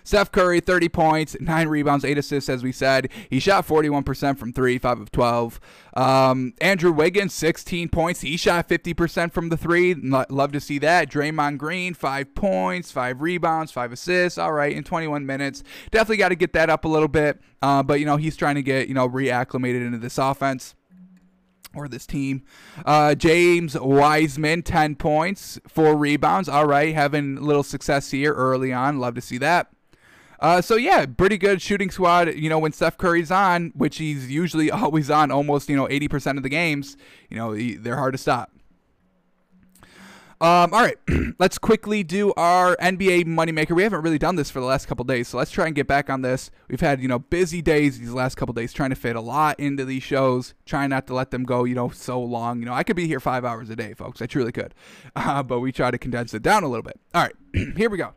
Steph 0.04 0.32
Curry, 0.32 0.60
30 0.60 0.90
points, 0.90 1.36
9 1.40 1.68
rebounds, 1.68 2.06
8 2.06 2.18
assists, 2.18 2.50
as 2.50 2.64
we 2.64 2.72
said. 2.72 3.10
He 3.30 3.40
shot 3.40 3.66
41% 3.68 4.38
from 4.38 4.54
3, 4.54 4.78
5 4.78 5.00
of 5.00 5.12
12. 5.12 5.60
Um, 5.96 6.54
Andrew 6.62 6.92
Wiggins, 6.92 7.34
16 7.34 7.90
points. 7.90 8.22
He 8.22 8.38
shot 8.38 8.68
50% 8.68 9.32
from 9.32 9.50
the 9.50 9.58
3. 9.58 9.96
Love 10.30 10.52
to 10.52 10.60
see 10.60 10.80
that. 10.80 11.10
Draymond 11.10 11.58
Green, 11.58 11.94
5 11.94 12.36
points, 12.36 12.92
5 12.92 13.22
rebounds, 13.22 13.72
5 13.72 13.92
assists. 13.94 14.38
All 14.38 14.54
right, 14.54 14.76
in 14.76 14.84
21 14.84 15.26
minutes. 15.26 15.64
Definitely 15.92 16.18
got 16.18 16.30
to 16.30 16.36
get 16.36 16.54
that 16.54 16.70
up 16.70 16.86
a 16.86 16.90
little 16.90 17.08
bit. 17.08 17.40
Uh, 17.62 17.82
but, 17.82 18.00
you 18.00 18.06
know, 18.06 18.18
he's 18.18 18.36
trying 18.36 18.56
to 18.56 18.64
get, 18.64 18.88
you 18.88 18.94
know, 18.94 19.08
reacclimated 19.08 19.86
into 19.86 19.98
this 19.98 20.18
offense 20.18 20.76
or 21.76 21.88
this 21.88 22.06
team. 22.06 22.44
Uh, 22.86 23.16
James 23.16 23.80
Wiseman, 23.80 24.64
10 24.64 24.96
points, 24.96 25.60
4 25.68 25.96
rebounds. 25.96 26.50
All 26.50 26.66
right, 26.66 26.94
having 26.94 27.38
a 27.38 27.42
little 27.42 27.64
success 27.64 28.12
here 28.12 28.34
early 28.34 28.74
on. 28.74 29.00
Love 29.00 29.16
to 29.16 29.22
see 29.22 29.38
that. 29.40 29.73
Uh, 30.44 30.62
so 30.62 30.76
yeah, 30.76 31.06
pretty 31.06 31.38
good 31.38 31.62
shooting 31.62 31.90
squad. 31.90 32.36
You 32.36 32.50
know, 32.50 32.60
when 32.60 32.74
Steph 32.74 32.98
Curry's 32.98 33.32
on, 33.32 33.72
which 33.76 33.98
he's 33.98 34.30
usually 34.30 34.70
always 34.72 35.10
on, 35.10 35.32
almost 35.32 35.70
you 35.70 35.76
know 35.78 35.88
80% 35.88 36.36
of 36.36 36.44
the 36.44 36.50
games. 36.50 36.98
You 37.30 37.38
know, 37.38 37.56
they're 37.56 37.96
hard 37.96 38.14
to 38.14 38.18
stop. 38.18 38.52
Um, 40.42 40.74
all 40.74 40.82
right, 40.82 40.98
let's 41.40 41.58
quickly 41.58 42.04
do 42.04 42.34
our 42.36 42.76
NBA 42.76 43.24
moneymaker. 43.24 43.72
We 43.72 43.84
haven't 43.84 44.02
really 44.02 44.18
done 44.18 44.36
this 44.36 44.52
for 44.52 44.60
the 44.60 44.66
last 44.66 44.88
couple 44.88 45.06
days, 45.06 45.30
so 45.30 45.38
let's 45.38 45.52
try 45.52 45.68
and 45.68 45.74
get 45.74 45.88
back 45.88 46.10
on 46.10 46.22
this. 46.22 46.52
We've 46.68 46.82
had 46.82 47.02
you 47.02 47.08
know 47.08 47.20
busy 47.20 47.62
days 47.62 47.98
these 47.98 48.12
last 48.12 48.36
couple 48.36 48.54
days, 48.54 48.74
trying 48.74 48.90
to 48.90 48.98
fit 48.98 49.16
a 49.16 49.22
lot 49.22 49.58
into 49.62 49.86
these 49.86 50.04
shows, 50.04 50.56
trying 50.66 50.90
not 50.90 51.08
to 51.08 51.14
let 51.14 51.32
them 51.32 51.46
go 51.46 51.64
you 51.64 51.76
know 51.76 51.88
so 51.88 52.22
long. 52.22 52.60
You 52.60 52.66
know, 52.66 52.74
I 52.74 52.84
could 52.84 52.98
be 52.98 53.08
here 53.08 53.22
five 53.22 53.46
hours 53.46 53.70
a 53.70 53.78
day, 53.78 53.94
folks. 53.94 54.22
I 54.22 54.26
truly 54.26 54.52
could, 54.52 54.76
uh, 55.16 55.42
but 55.44 55.62
we 55.62 55.72
try 55.72 55.90
to 55.90 55.98
condense 55.98 56.34
it 56.34 56.42
down 56.42 56.64
a 56.64 56.68
little 56.68 56.84
bit. 56.84 57.00
All 57.14 57.22
right, 57.22 57.36
here 57.78 57.90
we 57.90 57.98
go. 57.98 58.14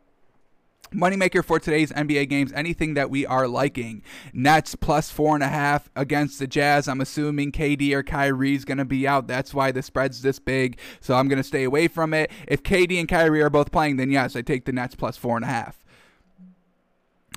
Moneymaker 0.93 1.43
for 1.43 1.59
today's 1.59 1.91
NBA 1.91 2.29
games, 2.29 2.53
anything 2.53 2.93
that 2.93 3.09
we 3.09 3.25
are 3.25 3.47
liking. 3.47 4.01
Nets 4.33 4.75
plus 4.75 5.11
four 5.11 5.35
and 5.35 5.43
a 5.43 5.47
half 5.47 5.89
against 5.95 6.39
the 6.39 6.47
Jazz. 6.47 6.87
I'm 6.87 7.01
assuming 7.01 7.51
KD 7.51 7.93
or 7.93 8.03
Kyrie's 8.03 8.65
going 8.65 8.77
to 8.77 8.85
be 8.85 9.07
out. 9.07 9.27
That's 9.27 9.53
why 9.53 9.71
the 9.71 9.81
spread's 9.81 10.21
this 10.21 10.39
big. 10.39 10.77
So 10.99 11.15
I'm 11.15 11.27
going 11.27 11.37
to 11.37 11.43
stay 11.43 11.63
away 11.63 11.87
from 11.87 12.13
it. 12.13 12.31
If 12.47 12.63
KD 12.63 12.99
and 12.99 13.07
Kyrie 13.07 13.41
are 13.41 13.49
both 13.49 13.71
playing, 13.71 13.97
then 13.97 14.11
yes, 14.11 14.35
I 14.35 14.41
take 14.41 14.65
the 14.65 14.71
Nets 14.71 14.95
plus 14.95 15.17
four 15.17 15.35
and 15.35 15.45
a 15.45 15.49
half. 15.49 15.83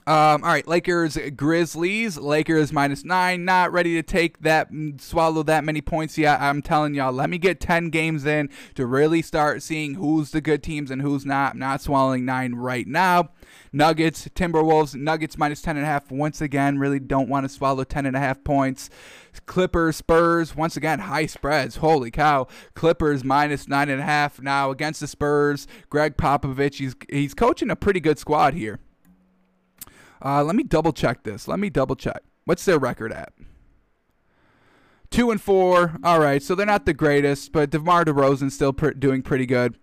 Um, 0.06 0.42
all 0.42 0.50
right, 0.50 0.66
Lakers, 0.66 1.18
Grizzlies. 1.36 2.16
Lakers 2.16 2.72
minus 2.72 3.04
nine. 3.04 3.44
Not 3.44 3.72
ready 3.72 3.94
to 3.94 4.02
take 4.02 4.40
that, 4.40 4.72
mm, 4.72 5.00
swallow 5.00 5.42
that 5.42 5.64
many 5.64 5.80
points 5.80 6.16
yet. 6.16 6.40
I'm 6.40 6.62
telling 6.62 6.94
y'all, 6.94 7.12
let 7.12 7.28
me 7.28 7.38
get 7.38 7.60
10 7.60 7.90
games 7.90 8.24
in 8.24 8.48
to 8.74 8.86
really 8.86 9.22
start 9.22 9.62
seeing 9.62 9.94
who's 9.94 10.30
the 10.30 10.40
good 10.40 10.62
teams 10.62 10.90
and 10.90 11.02
who's 11.02 11.26
not. 11.26 11.52
I'm 11.52 11.58
not 11.58 11.82
swallowing 11.82 12.24
nine 12.24 12.54
right 12.54 12.86
now. 12.86 13.30
Nuggets, 13.72 14.26
Timberwolves, 14.28 14.94
Nuggets 14.94 15.38
minus 15.38 15.62
10.5. 15.62 16.10
Once 16.10 16.40
again, 16.40 16.78
really 16.78 16.98
don't 16.98 17.28
want 17.28 17.44
to 17.44 17.48
swallow 17.48 17.84
10.5 17.84 18.42
points. 18.42 18.90
Clippers, 19.46 19.96
Spurs, 19.96 20.56
once 20.56 20.76
again, 20.76 21.00
high 21.00 21.26
spreads. 21.26 21.76
Holy 21.76 22.10
cow. 22.10 22.48
Clippers 22.74 23.22
minus 23.22 23.66
9.5 23.66 24.42
now 24.42 24.70
against 24.70 25.00
the 25.00 25.06
Spurs. 25.06 25.66
Gregg 25.88 26.16
Popovich, 26.16 26.76
he's, 26.76 26.96
he's 27.08 27.34
coaching 27.34 27.70
a 27.70 27.76
pretty 27.76 28.00
good 28.00 28.18
squad 28.18 28.54
here. 28.54 28.80
Uh, 30.22 30.44
let 30.44 30.56
me 30.56 30.62
double 30.62 30.92
check 30.92 31.22
this. 31.22 31.48
Let 31.48 31.58
me 31.58 31.70
double 31.70 31.96
check. 31.96 32.22
What's 32.44 32.64
their 32.64 32.78
record 32.78 33.12
at? 33.12 33.32
Two 35.10 35.30
and 35.30 35.40
four. 35.40 35.96
All 36.04 36.20
right, 36.20 36.42
so 36.42 36.54
they're 36.54 36.66
not 36.66 36.86
the 36.86 36.94
greatest, 36.94 37.52
but 37.52 37.70
DeMar 37.70 38.04
DeRozan's 38.04 38.54
still 38.54 38.72
pr- 38.72 38.90
doing 38.90 39.22
pretty 39.22 39.46
good. 39.46 39.76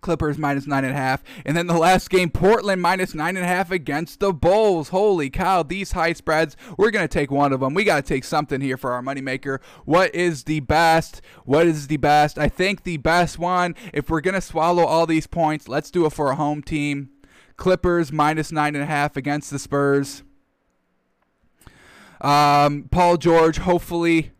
Clippers 0.00 0.38
minus 0.38 0.66
nine 0.66 0.84
and 0.84 0.94
a 0.94 0.96
half. 0.96 1.22
And 1.44 1.56
then 1.56 1.66
the 1.66 1.76
last 1.76 2.10
game, 2.10 2.30
Portland 2.30 2.80
minus 2.80 3.14
nine 3.14 3.36
and 3.36 3.44
a 3.44 3.48
half 3.48 3.70
against 3.70 4.20
the 4.20 4.32
Bulls. 4.32 4.88
Holy 4.88 5.28
cow, 5.30 5.62
these 5.62 5.92
high 5.92 6.12
spreads. 6.12 6.56
We're 6.78 6.90
going 6.90 7.06
to 7.06 7.12
take 7.12 7.30
one 7.30 7.52
of 7.52 7.60
them. 7.60 7.74
We 7.74 7.84
got 7.84 7.96
to 7.96 8.02
take 8.02 8.24
something 8.24 8.60
here 8.60 8.76
for 8.76 8.92
our 8.92 9.02
moneymaker. 9.02 9.60
What 9.84 10.14
is 10.14 10.44
the 10.44 10.60
best? 10.60 11.20
What 11.44 11.66
is 11.66 11.88
the 11.88 11.98
best? 11.98 12.38
I 12.38 12.48
think 12.48 12.84
the 12.84 12.96
best 12.96 13.38
one, 13.38 13.74
if 13.92 14.08
we're 14.08 14.20
going 14.20 14.34
to 14.34 14.40
swallow 14.40 14.84
all 14.84 15.06
these 15.06 15.26
points, 15.26 15.68
let's 15.68 15.90
do 15.90 16.06
it 16.06 16.12
for 16.12 16.30
a 16.30 16.36
home 16.36 16.62
team. 16.62 17.10
Clippers 17.60 18.10
minus 18.10 18.50
nine 18.50 18.74
and 18.74 18.82
a 18.82 18.86
half 18.86 19.16
against 19.16 19.50
the 19.50 19.58
Spurs. 19.58 20.24
Um, 22.22 22.88
Paul 22.90 23.18
George, 23.18 23.58
hopefully 23.58 24.32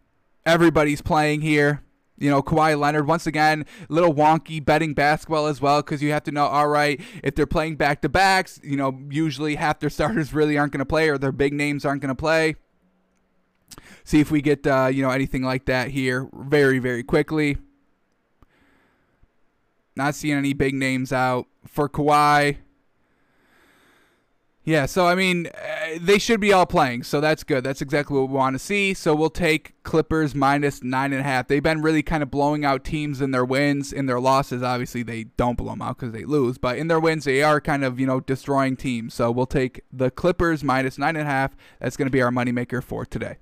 everybody's 0.45 1.03
playing 1.03 1.43
here. 1.43 1.83
You 2.17 2.31
know, 2.31 2.43
Kawhi 2.43 2.79
Leonard, 2.79 3.07
once 3.07 3.27
again, 3.27 3.67
little 3.89 4.15
wonky 4.15 4.63
betting 4.63 4.95
basketball 4.95 5.47
as 5.47 5.61
well 5.61 5.83
because 5.83 6.03
you 6.03 6.13
have 6.13 6.25
to 6.25 6.33
know, 6.33 6.47
all 6.47 6.69
right, 6.69 7.01
if 7.23 7.35
they're 7.35 7.47
playing 7.47 7.77
back 7.77 8.01
to 8.03 8.09
backs, 8.09 8.59
you 8.63 8.77
know, 8.77 8.99
usually 9.11 9.55
half 9.55 9.81
their 9.81 9.91
starters 9.91 10.33
really 10.33 10.57
aren't 10.57 10.73
going 10.73 10.81
to 10.81 10.87
play 10.87 11.09
or 11.11 11.19
their 11.19 11.33
big 11.33 11.53
names 11.53 11.85
aren't 11.85 12.01
going 12.01 12.09
to 12.09 12.15
play. 12.15 12.57
See 14.03 14.21
if 14.21 14.31
we 14.31 14.41
get, 14.41 14.67
uh, 14.67 14.89
you 14.91 15.03
know, 15.03 15.11
anything 15.11 15.43
like 15.43 15.67
that 15.67 15.91
here 15.91 16.27
very, 16.33 16.79
very 16.79 17.03
quickly. 17.03 17.59
Not 19.95 20.15
seeing 20.15 20.37
any 20.37 20.55
big 20.55 20.75
names 20.75 21.13
out. 21.13 21.47
For 21.67 21.89
Kawhi, 21.89 22.57
yeah, 24.71 24.87
so 24.87 25.05
I 25.07 25.17
mean, 25.17 25.49
uh, 25.49 25.99
they 26.01 26.19
should 26.19 26.41
be 26.41 26.53
all 26.53 26.65
playing, 26.65 27.03
so 27.03 27.21
that's 27.21 27.43
good. 27.43 27.65
That's 27.65 27.83
exactly 27.83 28.17
what 28.17 28.29
we 28.29 28.35
want 28.35 28.55
to 28.55 28.61
see. 28.61 28.95
So 28.95 29.17
we'll 29.17 29.29
take 29.29 29.75
Clippers 29.83 30.33
minus 30.33 30.83
nine 30.85 31.13
and 31.13 31.23
a 31.23 31.25
half. 31.25 31.49
They've 31.49 31.61
been 31.63 31.83
really 31.83 32.05
kind 32.05 32.23
of 32.23 32.31
blowing 32.31 32.65
out 32.65 32.85
teams 32.85 33.21
in 33.21 33.33
their 33.33 33.45
wins. 33.45 33.93
In 33.93 34.07
their 34.07 34.21
losses, 34.21 34.63
obviously 34.63 35.03
they 35.03 35.25
don't 35.25 35.59
blow 35.59 35.71
them 35.71 35.83
out 35.83 35.99
because 35.99 36.13
they 36.13 36.25
lose, 36.25 36.57
but 36.57 36.79
in 36.79 36.87
their 36.87 37.01
wins, 37.01 37.25
they 37.25 37.43
are 37.43 37.61
kind 37.61 37.85
of 37.85 37.99
you 37.99 38.07
know 38.07 38.21
destroying 38.21 38.77
teams. 38.77 39.13
So 39.15 39.33
we'll 39.33 39.47
take 39.47 39.83
the 39.93 40.11
Clippers 40.11 40.63
minus 40.63 40.99
nine 40.99 41.17
and 41.17 41.27
a 41.27 41.31
half. 41.31 41.57
That's 41.81 41.97
going 41.97 42.07
to 42.07 42.13
be 42.13 42.23
our 42.23 42.31
moneymaker 42.31 42.81
for 42.81 43.05
today. 43.05 43.39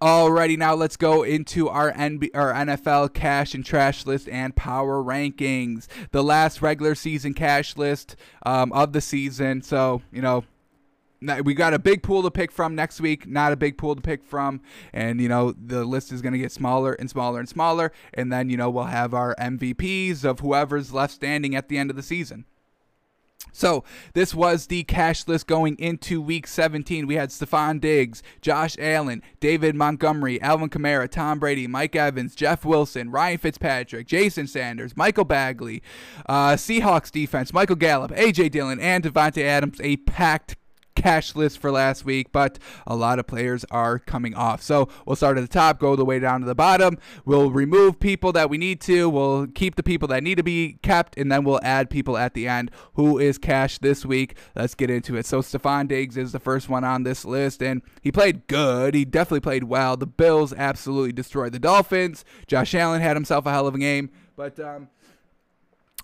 Alrighty, 0.00 0.58
now 0.58 0.74
let's 0.74 0.96
go 0.96 1.22
into 1.22 1.70
our 1.70 1.90
NB- 1.92 2.30
our 2.34 2.52
NFL 2.52 3.14
cash 3.14 3.54
and 3.54 3.64
trash 3.64 4.04
list 4.04 4.28
and 4.28 4.54
power 4.54 5.02
rankings. 5.02 5.86
The 6.10 6.22
last 6.22 6.60
regular 6.60 6.94
season 6.94 7.32
cash 7.32 7.78
list 7.78 8.14
um, 8.44 8.72
of 8.72 8.92
the 8.92 9.00
season. 9.00 9.62
So 9.62 10.02
you 10.12 10.20
know, 10.20 10.44
we 11.42 11.54
got 11.54 11.72
a 11.72 11.78
big 11.78 12.02
pool 12.02 12.22
to 12.24 12.30
pick 12.30 12.52
from 12.52 12.74
next 12.74 13.00
week. 13.00 13.26
Not 13.26 13.52
a 13.52 13.56
big 13.56 13.78
pool 13.78 13.94
to 13.96 14.02
pick 14.02 14.22
from, 14.22 14.60
and 14.92 15.18
you 15.18 15.30
know 15.30 15.52
the 15.52 15.84
list 15.86 16.12
is 16.12 16.20
going 16.20 16.34
to 16.34 16.38
get 16.38 16.52
smaller 16.52 16.92
and 16.92 17.08
smaller 17.08 17.38
and 17.38 17.48
smaller. 17.48 17.90
And 18.12 18.30
then 18.30 18.50
you 18.50 18.58
know 18.58 18.68
we'll 18.68 18.84
have 18.84 19.14
our 19.14 19.34
MVPs 19.36 20.24
of 20.24 20.40
whoever's 20.40 20.92
left 20.92 21.14
standing 21.14 21.56
at 21.56 21.68
the 21.68 21.78
end 21.78 21.88
of 21.88 21.96
the 21.96 22.02
season. 22.02 22.44
So 23.56 23.84
this 24.12 24.34
was 24.34 24.66
the 24.66 24.84
cash 24.84 25.26
list 25.26 25.46
going 25.46 25.76
into 25.78 26.20
week 26.20 26.46
17. 26.46 27.06
We 27.06 27.14
had 27.14 27.30
Stefon 27.30 27.80
Diggs, 27.80 28.22
Josh 28.42 28.76
Allen, 28.78 29.22
David 29.40 29.74
Montgomery, 29.74 30.38
Alvin 30.42 30.68
Kamara, 30.68 31.10
Tom 31.10 31.38
Brady, 31.38 31.66
Mike 31.66 31.96
Evans, 31.96 32.34
Jeff 32.34 32.66
Wilson, 32.66 33.10
Ryan 33.10 33.38
Fitzpatrick, 33.38 34.06
Jason 34.06 34.46
Sanders, 34.46 34.94
Michael 34.94 35.24
Badgley, 35.24 35.80
uh, 36.28 36.52
Seahawks 36.52 37.10
defense, 37.10 37.54
Michael 37.54 37.76
Gallup, 37.76 38.10
AJ 38.10 38.50
Dillon, 38.50 38.78
and 38.78 39.02
Davante 39.02 39.42
Adams. 39.42 39.80
A 39.82 39.96
packed 39.96 40.56
cash 40.96 41.36
list 41.36 41.58
for 41.58 41.70
last 41.70 42.04
week, 42.04 42.32
but 42.32 42.58
a 42.86 42.96
lot 42.96 43.18
of 43.18 43.26
players 43.26 43.64
are 43.70 43.98
coming 43.98 44.34
off. 44.34 44.62
So 44.62 44.88
we'll 45.04 45.14
start 45.14 45.38
at 45.38 45.42
the 45.42 45.48
top, 45.48 45.78
go 45.78 45.94
the 45.94 46.04
way 46.04 46.18
down 46.18 46.40
to 46.40 46.46
the 46.46 46.54
bottom. 46.54 46.98
We'll 47.24 47.50
remove 47.50 48.00
people 48.00 48.32
that 48.32 48.50
we 48.50 48.58
need 48.58 48.80
to. 48.82 49.08
We'll 49.08 49.46
keep 49.46 49.76
the 49.76 49.82
people 49.82 50.08
that 50.08 50.24
need 50.24 50.36
to 50.36 50.42
be 50.42 50.78
kept, 50.82 51.16
and 51.16 51.30
then 51.30 51.44
we'll 51.44 51.60
add 51.62 51.90
people 51.90 52.16
at 52.16 52.34
the 52.34 52.48
end. 52.48 52.70
Who 52.94 53.18
is 53.18 53.38
cash 53.38 53.78
this 53.78 54.04
week? 54.04 54.36
Let's 54.56 54.74
get 54.74 54.90
into 54.90 55.16
it. 55.16 55.26
So 55.26 55.40
Stefon 55.40 55.86
Diggs 55.86 56.16
is 56.16 56.32
the 56.32 56.40
first 56.40 56.68
one 56.68 56.82
on 56.82 57.04
this 57.04 57.24
list, 57.24 57.62
and 57.62 57.82
he 58.00 58.10
played 58.10 58.46
good. 58.46 58.94
He 58.94 59.04
definitely 59.04 59.40
played 59.40 59.64
well. 59.64 59.96
The 59.96 60.06
Bills 60.06 60.52
absolutely 60.52 61.12
destroyed 61.12 61.52
the 61.52 61.58
Dolphins. 61.58 62.24
Josh 62.46 62.74
Allen 62.74 63.02
had 63.02 63.16
himself 63.16 63.46
a 63.46 63.50
hell 63.50 63.66
of 63.66 63.74
a 63.74 63.78
game, 63.78 64.10
but 64.36 64.58
um, 64.58 64.88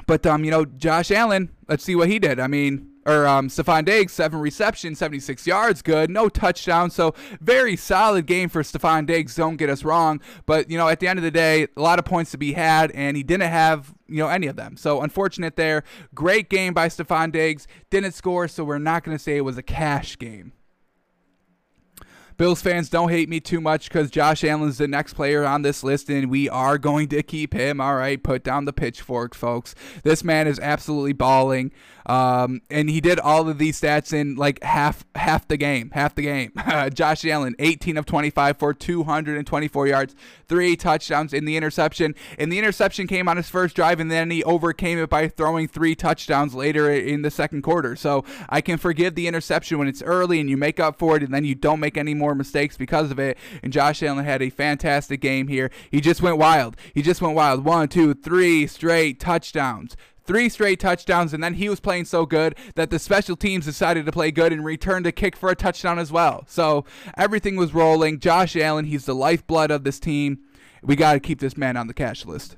but 0.06 0.26
um, 0.26 0.44
you 0.44 0.50
know, 0.50 0.64
Josh 0.64 1.10
Allen. 1.10 1.50
Let's 1.68 1.84
see 1.84 1.96
what 1.96 2.08
he 2.08 2.18
did. 2.18 2.38
I 2.38 2.46
mean, 2.46 2.91
or 3.04 3.26
um, 3.26 3.48
Stefon 3.48 3.84
Diggs, 3.84 4.12
seven 4.12 4.40
receptions, 4.40 4.98
76 4.98 5.46
yards, 5.46 5.82
good, 5.82 6.10
no 6.10 6.28
touchdown. 6.28 6.90
So 6.90 7.14
very 7.40 7.76
solid 7.76 8.26
game 8.26 8.48
for 8.48 8.62
Stefon 8.62 9.06
Diggs. 9.06 9.34
Don't 9.34 9.56
get 9.56 9.70
us 9.70 9.84
wrong, 9.84 10.20
but 10.46 10.70
you 10.70 10.78
know 10.78 10.88
at 10.88 11.00
the 11.00 11.08
end 11.08 11.18
of 11.18 11.22
the 11.22 11.30
day, 11.30 11.66
a 11.76 11.80
lot 11.80 11.98
of 11.98 12.04
points 12.04 12.30
to 12.32 12.38
be 12.38 12.52
had, 12.52 12.90
and 12.92 13.16
he 13.16 13.22
didn't 13.22 13.48
have 13.48 13.94
you 14.08 14.18
know 14.18 14.28
any 14.28 14.46
of 14.46 14.56
them. 14.56 14.76
So 14.76 15.00
unfortunate 15.00 15.56
there. 15.56 15.84
Great 16.14 16.48
game 16.48 16.74
by 16.74 16.88
Stefon 16.88 17.32
Diggs. 17.32 17.66
Didn't 17.90 18.12
score, 18.12 18.48
so 18.48 18.64
we're 18.64 18.78
not 18.78 19.04
going 19.04 19.16
to 19.16 19.22
say 19.22 19.36
it 19.36 19.42
was 19.44 19.58
a 19.58 19.62
cash 19.62 20.18
game. 20.18 20.52
Bills 22.36 22.62
fans, 22.62 22.88
don't 22.88 23.10
hate 23.10 23.28
me 23.28 23.40
too 23.40 23.60
much 23.60 23.88
because 23.88 24.10
Josh 24.10 24.42
Allen's 24.42 24.78
the 24.78 24.88
next 24.88 25.14
player 25.14 25.44
on 25.44 25.62
this 25.62 25.84
list, 25.84 26.08
and 26.08 26.30
we 26.30 26.48
are 26.48 26.78
going 26.78 27.08
to 27.08 27.22
keep 27.22 27.54
him. 27.54 27.80
All 27.80 27.94
right, 27.94 28.22
put 28.22 28.42
down 28.42 28.64
the 28.64 28.72
pitchfork, 28.72 29.34
folks. 29.34 29.74
This 30.02 30.24
man 30.24 30.46
is 30.46 30.58
absolutely 30.58 31.12
balling. 31.12 31.72
Um, 32.06 32.62
and 32.70 32.90
he 32.90 33.00
did 33.00 33.18
all 33.20 33.48
of 33.48 33.58
these 33.58 33.80
stats 33.80 34.12
in 34.12 34.34
like 34.36 34.62
half 34.62 35.04
half 35.14 35.46
the 35.48 35.56
game, 35.56 35.90
half 35.90 36.14
the 36.14 36.22
game. 36.22 36.52
Josh 36.94 37.24
Allen, 37.24 37.54
18 37.58 37.96
of 37.96 38.06
25 38.06 38.58
for 38.58 38.74
224 38.74 39.86
yards, 39.86 40.14
three 40.48 40.76
touchdowns 40.76 41.32
in 41.32 41.44
the 41.44 41.56
interception. 41.56 42.14
And 42.38 42.50
the 42.50 42.58
interception 42.58 43.06
came 43.06 43.28
on 43.28 43.36
his 43.36 43.48
first 43.48 43.76
drive, 43.76 44.00
and 44.00 44.10
then 44.10 44.30
he 44.30 44.42
overcame 44.44 44.98
it 44.98 45.10
by 45.10 45.28
throwing 45.28 45.68
three 45.68 45.94
touchdowns 45.94 46.54
later 46.54 46.92
in 46.92 47.22
the 47.22 47.30
second 47.30 47.62
quarter. 47.62 47.96
So 47.96 48.24
I 48.48 48.60
can 48.60 48.78
forgive 48.78 49.14
the 49.14 49.26
interception 49.26 49.78
when 49.78 49.88
it's 49.88 50.02
early 50.02 50.40
and 50.40 50.50
you 50.50 50.56
make 50.56 50.80
up 50.80 50.98
for 50.98 51.16
it, 51.16 51.22
and 51.22 51.32
then 51.32 51.44
you 51.44 51.54
don't 51.54 51.80
make 51.80 51.96
any 51.96 52.14
more 52.14 52.34
mistakes 52.34 52.76
because 52.76 53.10
of 53.10 53.18
it. 53.18 53.38
And 53.62 53.72
Josh 53.72 54.02
Allen 54.02 54.24
had 54.24 54.42
a 54.42 54.50
fantastic 54.50 55.20
game 55.20 55.48
here. 55.48 55.70
He 55.90 56.00
just 56.00 56.22
went 56.22 56.38
wild. 56.38 56.76
He 56.94 57.02
just 57.02 57.22
went 57.22 57.34
wild. 57.34 57.64
One, 57.64 57.88
two, 57.88 58.14
three 58.14 58.66
straight 58.66 59.20
touchdowns 59.20 59.96
three 60.24 60.48
straight 60.48 60.80
touchdowns, 60.80 61.32
and 61.32 61.42
then 61.42 61.54
he 61.54 61.68
was 61.68 61.80
playing 61.80 62.04
so 62.04 62.26
good 62.26 62.56
that 62.74 62.90
the 62.90 62.98
special 62.98 63.36
teams 63.36 63.64
decided 63.64 64.06
to 64.06 64.12
play 64.12 64.30
good 64.30 64.52
and 64.52 64.64
returned 64.64 65.06
a 65.06 65.12
kick 65.12 65.36
for 65.36 65.50
a 65.50 65.56
touchdown 65.56 65.98
as 65.98 66.12
well. 66.12 66.44
So 66.48 66.84
everything 67.16 67.56
was 67.56 67.74
rolling. 67.74 68.18
Josh 68.18 68.56
Allen, 68.56 68.84
he's 68.86 69.06
the 69.06 69.14
lifeblood 69.14 69.70
of 69.70 69.84
this 69.84 69.98
team. 69.98 70.40
We 70.82 70.96
got 70.96 71.12
to 71.14 71.20
keep 71.20 71.40
this 71.40 71.56
man 71.56 71.76
on 71.76 71.86
the 71.86 71.94
cash 71.94 72.26
list. 72.26 72.56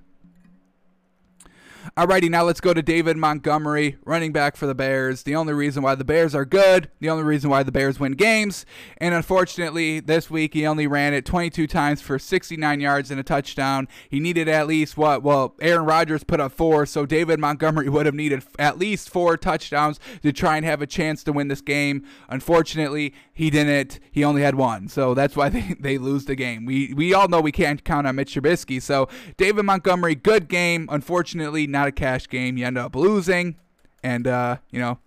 Alrighty, 1.99 2.31
now 2.31 2.45
let's 2.45 2.63
go 2.63 2.73
to 2.73 2.81
David 2.83 3.19
Montgomery, 3.19 3.99
running 4.07 4.33
back 4.33 4.57
for 4.57 4.67
the 4.67 4.75
Bears. 4.75 5.23
The 5.23 5.37
only 5.37 5.53
reason 5.53 5.83
why 5.83 5.95
the 5.95 6.05
Bears 6.05 6.35
are 6.35 6.47
good, 6.47 6.89
the 6.99 7.11
only 7.11 7.25
reason 7.25 7.51
why 7.51 7.63
the 7.63 7.71
Bears 7.71 8.01
win 8.01 8.13
games. 8.13 8.65
And 8.99 9.15
unfortunately, 9.15 10.01
this 10.01 10.31
week 10.31 10.55
he 10.55 10.67
only 10.67 10.87
ran 10.87 11.13
it 11.13 11.27
22 11.27 11.67
times 11.67 12.01
for 12.01 12.19
69 12.19 12.81
yards 12.81 13.11
and 13.11 13.21
a 13.21 13.23
touchdown. 13.23 13.87
He 14.09 14.19
needed 14.19 14.49
at 14.49 14.67
least 14.67 14.97
what? 14.97 15.23
Well, 15.23 15.55
Aaron 15.61 15.85
Rodgers 15.85 16.25
put 16.25 16.41
up 16.41 16.53
four, 16.53 16.87
so 16.87 17.05
David 17.05 17.39
Montgomery 17.39 17.89
would 17.91 18.07
have 18.07 18.15
needed 18.15 18.43
at 18.59 18.79
least 18.79 19.11
four 19.11 19.37
touchdowns 19.37 20.01
to 20.23 20.33
try 20.33 20.57
and 20.57 20.65
have 20.65 20.81
a 20.81 20.87
chance 20.87 21.23
to 21.25 21.33
win 21.33 21.49
this 21.49 21.61
game. 21.61 22.05
Unfortunately, 22.31 23.13
he 23.35 23.51
didn't. 23.51 24.01
He 24.11 24.25
only 24.25 24.41
had 24.41 24.55
one, 24.55 24.89
so 24.89 25.13
that's 25.13 25.37
why 25.37 25.49
they, 25.51 25.75
they 25.79 25.99
lose 25.99 26.25
the 26.25 26.35
game. 26.35 26.65
We 26.65 26.95
we 26.95 27.13
all 27.13 27.29
know 27.29 27.41
we 27.41 27.53
can't 27.53 27.85
count 27.85 28.07
on 28.07 28.17
Mitch 28.17 28.35
Trubisky. 28.35 28.81
So 28.81 29.09
David 29.37 29.65
Montgomery, 29.65 30.15
good 30.15 30.49
game. 30.49 30.89
Unfortunately, 30.91 31.67
not 31.75 31.89
a 31.89 31.93
cash 31.93 32.27
game. 32.29 32.57
You 32.57 32.65
end 32.65 32.79
up 32.79 32.97
losing, 32.97 33.57
and 34.03 34.27
uh, 34.27 34.57
you 34.71 34.81
know, 34.81 34.99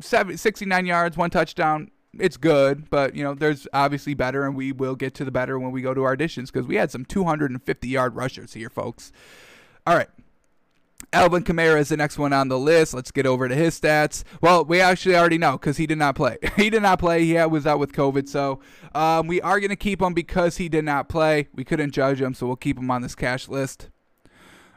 69 0.00 0.86
yards, 0.86 1.16
one 1.16 1.30
touchdown. 1.30 1.92
It's 2.18 2.36
good, 2.36 2.90
but 2.90 3.14
you 3.14 3.22
know, 3.22 3.34
there's 3.34 3.68
obviously 3.72 4.14
better, 4.14 4.44
and 4.44 4.56
we 4.56 4.72
will 4.72 4.96
get 4.96 5.14
to 5.14 5.24
the 5.24 5.30
better 5.30 5.58
when 5.58 5.70
we 5.70 5.82
go 5.82 5.94
to 5.94 6.02
our 6.02 6.12
additions 6.12 6.50
because 6.50 6.66
we 6.66 6.76
had 6.76 6.90
some 6.90 7.04
250 7.04 7.88
yard 7.88 8.16
rushers 8.16 8.54
here, 8.54 8.70
folks. 8.70 9.12
All 9.86 9.96
right. 9.96 10.08
Alvin 11.12 11.44
Kamara 11.44 11.78
is 11.78 11.90
the 11.90 11.96
next 11.96 12.18
one 12.18 12.32
on 12.32 12.48
the 12.48 12.58
list. 12.58 12.94
Let's 12.94 13.10
get 13.10 13.26
over 13.26 13.48
to 13.48 13.54
his 13.54 13.78
stats. 13.78 14.24
Well, 14.40 14.64
we 14.64 14.80
actually 14.80 15.16
already 15.16 15.38
know 15.38 15.52
because 15.52 15.76
he 15.78 15.86
did 15.86 15.98
not 15.98 16.14
play. 16.14 16.38
he 16.56 16.70
did 16.70 16.82
not 16.82 16.98
play. 16.98 17.24
He 17.24 17.34
was 17.34 17.66
out 17.66 17.78
with 17.78 17.92
COVID. 17.92 18.28
So 18.28 18.60
um, 18.94 19.26
we 19.26 19.40
are 19.40 19.60
going 19.60 19.70
to 19.70 19.76
keep 19.76 20.00
him 20.00 20.14
because 20.14 20.56
he 20.56 20.68
did 20.68 20.84
not 20.84 21.08
play. 21.08 21.48
We 21.54 21.64
couldn't 21.64 21.90
judge 21.90 22.20
him, 22.20 22.32
so 22.32 22.46
we'll 22.46 22.56
keep 22.56 22.78
him 22.78 22.90
on 22.90 23.02
this 23.02 23.14
cash 23.14 23.48
list. 23.48 23.90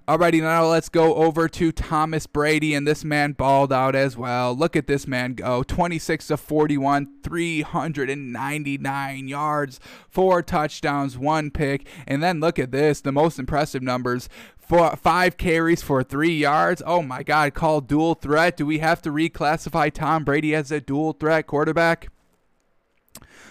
Alrighty, 0.08 0.42
now 0.42 0.66
let's 0.66 0.88
go 0.88 1.16
over 1.16 1.50
to 1.50 1.74
Thomas 1.74 2.28
Brady, 2.28 2.74
and 2.74 2.88
this 2.88 3.04
man 3.04 3.34
balled 3.34 3.74
out 3.74 3.94
as 3.94 4.16
well. 4.16 4.56
Look 4.56 4.78
at 4.78 4.88
this 4.88 5.06
man 5.06 5.34
go 5.34 5.64
26 5.64 6.28
to 6.28 6.38
41, 6.38 7.10
399 7.22 9.28
yards, 9.28 9.82
four 10.08 10.42
touchdowns, 10.42 11.18
one 11.18 11.52
pick. 11.52 11.86
And 12.08 12.24
then 12.24 12.40
look 12.40 12.58
at 12.58 12.72
this 12.72 13.02
the 13.02 13.12
most 13.12 13.38
impressive 13.38 13.84
numbers 13.84 14.30
four, 14.58 14.96
five 14.96 15.36
carries 15.36 15.82
for 15.82 16.04
three 16.04 16.38
yards. 16.38 16.82
Oh 16.86 17.02
my 17.02 17.22
God, 17.22 17.54
called 17.54 17.90
dual 17.90 18.14
threat. 18.14 18.56
Do 18.56 18.66
we 18.66 18.80
have 18.80 19.02
to 19.02 19.10
reclassify 19.10 19.92
Tom 19.92 20.24
Brady 20.24 20.56
as 20.56 20.72
a 20.72 20.80
dual 20.80 21.12
threat 21.12 21.48
quarterback? 21.48 22.08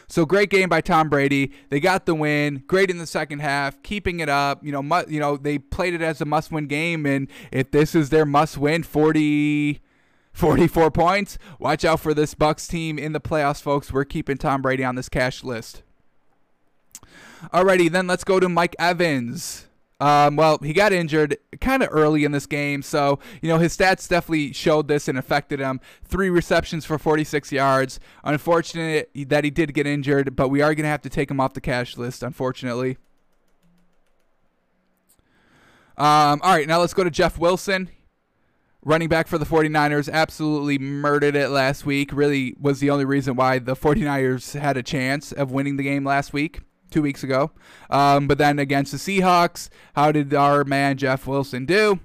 So 0.08 0.24
great 0.24 0.50
game 0.50 0.68
by 0.68 0.80
Tom 0.80 1.08
Brady. 1.08 1.52
They 1.68 1.80
got 1.80 2.06
the 2.06 2.14
win. 2.14 2.62
Great 2.66 2.90
in 2.90 2.98
the 2.98 3.06
second 3.06 3.40
half, 3.40 3.82
keeping 3.82 4.20
it 4.20 4.28
up. 4.28 4.64
You 4.64 4.72
know, 4.72 4.82
mu- 4.82 5.04
you 5.08 5.18
know 5.18 5.36
they 5.36 5.58
played 5.58 5.94
it 5.94 6.02
as 6.02 6.20
a 6.20 6.24
must-win 6.24 6.66
game, 6.66 7.06
and 7.06 7.28
if 7.50 7.70
this 7.70 7.94
is 7.94 8.10
their 8.10 8.26
must-win, 8.26 8.82
40. 8.82 9.80
44 10.32 10.90
points. 10.90 11.38
Watch 11.58 11.82
out 11.82 11.98
for 11.98 12.12
this 12.12 12.34
Bucs 12.34 12.68
team 12.68 12.98
in 12.98 13.14
the 13.14 13.20
playoffs, 13.20 13.62
folks. 13.62 13.90
We're 13.90 14.04
keeping 14.04 14.36
Tom 14.36 14.60
Brady 14.60 14.84
on 14.84 14.94
this 14.94 15.08
cash 15.08 15.42
list. 15.42 15.82
Alrighty, 17.54 17.90
then 17.90 18.06
let's 18.06 18.22
go 18.22 18.38
to 18.38 18.46
Mike 18.46 18.76
Evans. 18.78 19.66
Um, 19.98 20.36
well, 20.36 20.58
he 20.58 20.74
got 20.74 20.92
injured 20.92 21.38
kind 21.60 21.82
of 21.82 21.88
early 21.90 22.24
in 22.24 22.32
this 22.32 22.46
game, 22.46 22.82
so 22.82 23.18
you 23.40 23.48
know 23.48 23.58
his 23.58 23.76
stats 23.76 24.06
definitely 24.06 24.52
showed 24.52 24.88
this 24.88 25.08
and 25.08 25.16
affected 25.16 25.58
him. 25.58 25.80
Three 26.04 26.28
receptions 26.28 26.84
for 26.84 26.98
46 26.98 27.50
yards. 27.50 27.98
Unfortunate 28.22 29.10
that 29.28 29.44
he 29.44 29.50
did 29.50 29.72
get 29.72 29.86
injured, 29.86 30.36
but 30.36 30.48
we 30.48 30.60
are 30.60 30.74
gonna 30.74 30.88
have 30.88 31.02
to 31.02 31.08
take 31.08 31.30
him 31.30 31.40
off 31.40 31.54
the 31.54 31.62
cash 31.62 31.96
list, 31.96 32.22
unfortunately. 32.22 32.98
Um, 35.96 36.42
all 36.42 36.54
right, 36.54 36.68
now 36.68 36.80
let's 36.80 36.92
go 36.92 37.04
to 37.04 37.10
Jeff 37.10 37.38
Wilson. 37.38 37.88
Running 38.82 39.08
back 39.08 39.26
for 39.26 39.38
the 39.38 39.46
49ers 39.46 40.12
absolutely 40.12 40.78
murdered 40.78 41.34
it 41.34 41.48
last 41.48 41.86
week. 41.86 42.12
Really 42.12 42.54
was 42.60 42.80
the 42.80 42.90
only 42.90 43.06
reason 43.06 43.34
why 43.34 43.58
the 43.58 43.74
49ers 43.74 44.60
had 44.60 44.76
a 44.76 44.82
chance 44.82 45.32
of 45.32 45.50
winning 45.50 45.78
the 45.78 45.82
game 45.82 46.04
last 46.04 46.34
week 46.34 46.60
two 46.90 47.02
weeks 47.02 47.22
ago. 47.22 47.50
Um, 47.90 48.26
but 48.26 48.38
then 48.38 48.58
against 48.58 48.92
the 48.92 48.98
Seahawks, 48.98 49.68
how 49.94 50.12
did 50.12 50.34
our 50.34 50.64
man 50.64 50.96
Jeff 50.96 51.26
Wilson 51.26 51.66
do? 51.66 52.00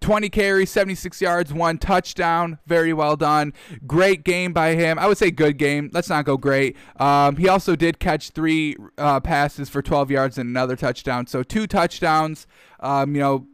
20 0.00 0.28
carries, 0.28 0.70
76 0.70 1.20
yards, 1.20 1.52
one 1.52 1.78
touchdown. 1.78 2.58
Very 2.66 2.92
well 2.92 3.16
done. 3.16 3.52
Great 3.86 4.24
game 4.24 4.52
by 4.52 4.74
him. 4.74 4.98
I 4.98 5.06
would 5.06 5.18
say 5.18 5.30
good 5.30 5.58
game. 5.58 5.90
Let's 5.92 6.08
not 6.08 6.24
go 6.24 6.36
great. 6.36 6.76
Um, 6.96 7.36
he 7.36 7.48
also 7.48 7.76
did 7.76 7.98
catch 7.98 8.30
three 8.30 8.76
uh, 8.98 9.20
passes 9.20 9.68
for 9.68 9.82
12 9.82 10.10
yards 10.10 10.38
and 10.38 10.48
another 10.48 10.76
touchdown. 10.76 11.26
So 11.26 11.42
two 11.42 11.66
touchdowns. 11.66 12.46
Um, 12.80 13.14
you 13.14 13.20
know, 13.20 13.46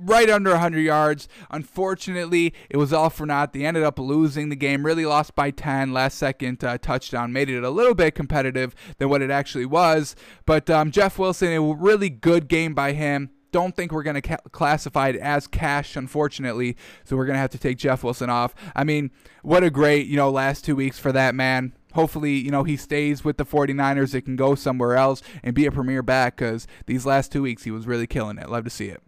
right 0.00 0.28
under 0.30 0.50
100 0.50 0.80
yards. 0.80 1.28
Unfortunately, 1.50 2.54
it 2.68 2.76
was 2.76 2.92
all 2.92 3.10
for 3.10 3.26
naught. 3.26 3.52
They 3.52 3.64
ended 3.64 3.82
up 3.82 3.98
losing 3.98 4.48
the 4.48 4.56
game, 4.56 4.84
really 4.84 5.06
lost 5.06 5.34
by 5.34 5.50
10. 5.50 5.92
Last 5.92 6.18
second 6.18 6.62
uh, 6.64 6.78
touchdown 6.78 7.32
made 7.32 7.50
it 7.50 7.62
a 7.62 7.70
little 7.70 7.94
bit 7.94 8.14
competitive 8.14 8.74
than 8.98 9.08
what 9.08 9.22
it 9.22 9.30
actually 9.30 9.66
was. 9.66 10.16
But 10.46 10.70
um, 10.70 10.90
Jeff 10.90 11.18
Wilson, 11.18 11.52
a 11.52 11.60
really 11.60 12.10
good 12.10 12.48
game 12.48 12.74
by 12.74 12.92
him. 12.92 13.30
Don't 13.52 13.74
think 13.74 13.90
we're 13.90 14.04
going 14.04 14.14
to 14.14 14.22
ca- 14.22 14.36
classify 14.52 15.08
it 15.08 15.16
as 15.16 15.48
cash, 15.48 15.96
unfortunately. 15.96 16.76
So 17.04 17.16
we're 17.16 17.26
going 17.26 17.34
to 17.34 17.40
have 17.40 17.50
to 17.50 17.58
take 17.58 17.78
Jeff 17.78 18.04
Wilson 18.04 18.30
off. 18.30 18.54
I 18.76 18.84
mean, 18.84 19.10
what 19.42 19.64
a 19.64 19.70
great, 19.70 20.06
you 20.06 20.16
know, 20.16 20.30
last 20.30 20.64
two 20.64 20.76
weeks 20.76 20.98
for 20.98 21.10
that 21.12 21.34
man 21.34 21.72
hopefully, 21.94 22.34
you 22.34 22.50
know, 22.50 22.64
he 22.64 22.76
stays 22.76 23.24
with 23.24 23.36
the 23.36 23.44
49ers. 23.44 24.14
It 24.14 24.22
can 24.22 24.36
go 24.36 24.54
somewhere 24.54 24.96
else 24.96 25.22
and 25.42 25.54
be 25.54 25.66
a 25.66 25.72
premier 25.72 26.02
back 26.02 26.36
because 26.36 26.66
these 26.86 27.06
last 27.06 27.32
two 27.32 27.42
weeks 27.42 27.64
he 27.64 27.70
was 27.70 27.86
really 27.86 28.06
killing 28.06 28.38
it. 28.38 28.48
Love 28.48 28.64
to 28.64 28.70
see 28.70 28.86
it. 28.86 29.02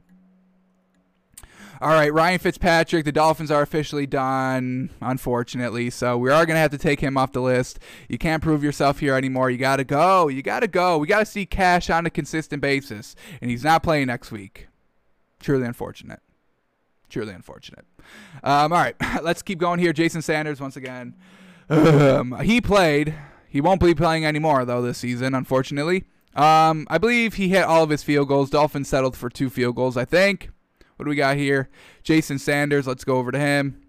All 1.83 1.89
right, 1.89 2.15
Ryan 2.15 2.39
Fitzpatrick. 2.39 3.05
The 3.05 3.11
Dolphins 3.11 3.51
are 3.51 3.61
officially 3.61 4.07
done, 4.07 4.91
unfortunately. 5.01 5.91
So 5.91 6.17
we 6.17 6.31
are 6.31 6.47
going 6.47 6.55
to 6.55 6.61
have 6.61 6.71
to 6.71 6.79
take 6.79 7.01
him 7.01 7.19
off 7.19 7.33
the 7.33 7.43
list. 7.43 7.81
You 8.09 8.19
can't 8.19 8.41
prove 8.41 8.63
yourself 8.63 9.01
here 9.01 9.17
anymore. 9.17 9.51
You 9.51 9.59
got 9.59 9.79
to 9.79 9.85
go. 9.85 10.29
You 10.29 10.43
got 10.43 10.61
to 10.61 10.69
go. 10.69 10.97
We 10.99 11.09
got 11.09 11.19
to 11.19 11.27
see 11.27 11.45
Cash 11.45 11.91
on 11.91 12.07
a 12.07 12.11
consistent 12.11 12.63
basis. 12.63 13.17
And 13.41 13.51
he's 13.51 13.65
not 13.65 13.83
playing 13.83 14.07
next 14.07 14.31
week. 14.31 14.69
Truly 15.41 15.67
unfortunate. 15.67 16.21
Truly 17.09 17.33
unfortunate. 17.33 17.85
Um, 18.45 18.73
all 18.73 18.79
right, 18.79 18.95
let's 19.25 19.43
keep 19.43 19.59
going 19.59 19.81
here. 19.81 19.93
Jason 19.93 20.23
Sanders, 20.23 20.61
once 20.61 20.77
again. 20.77 21.17
Um, 21.69 22.39
he 22.45 22.61
played. 22.61 23.13
He 23.49 23.61
won't 23.61 23.81
be 23.81 23.93
playing 23.93 24.25
anymore, 24.25 24.65
though, 24.65 24.83
this 24.83 24.99
season, 24.99 25.35
unfortunately. 25.35 26.05
Um, 26.37 26.87
I 26.89 26.99
believe 26.99 27.35
he 27.35 27.49
hit 27.49 27.65
all 27.65 27.83
of 27.83 27.91
his 27.91 28.05
field 28.05 28.29
goals. 28.29 28.51
Dolphins 28.51 28.87
settled 28.87 29.17
for 29.17 29.29
two 29.29 29.51
field 29.51 29.75
goals, 29.75 29.97
I 29.97 30.05
think. 30.05 30.51
What 31.03 31.07
do 31.07 31.11
we 31.11 31.17
got 31.17 31.37
here? 31.37 31.69
Jason 32.05 32.39
Sanders. 32.39 32.87
Let's 32.87 33.03
go 33.03 33.17
over 33.17 33.33
to 33.33 33.39
him. 33.41 33.83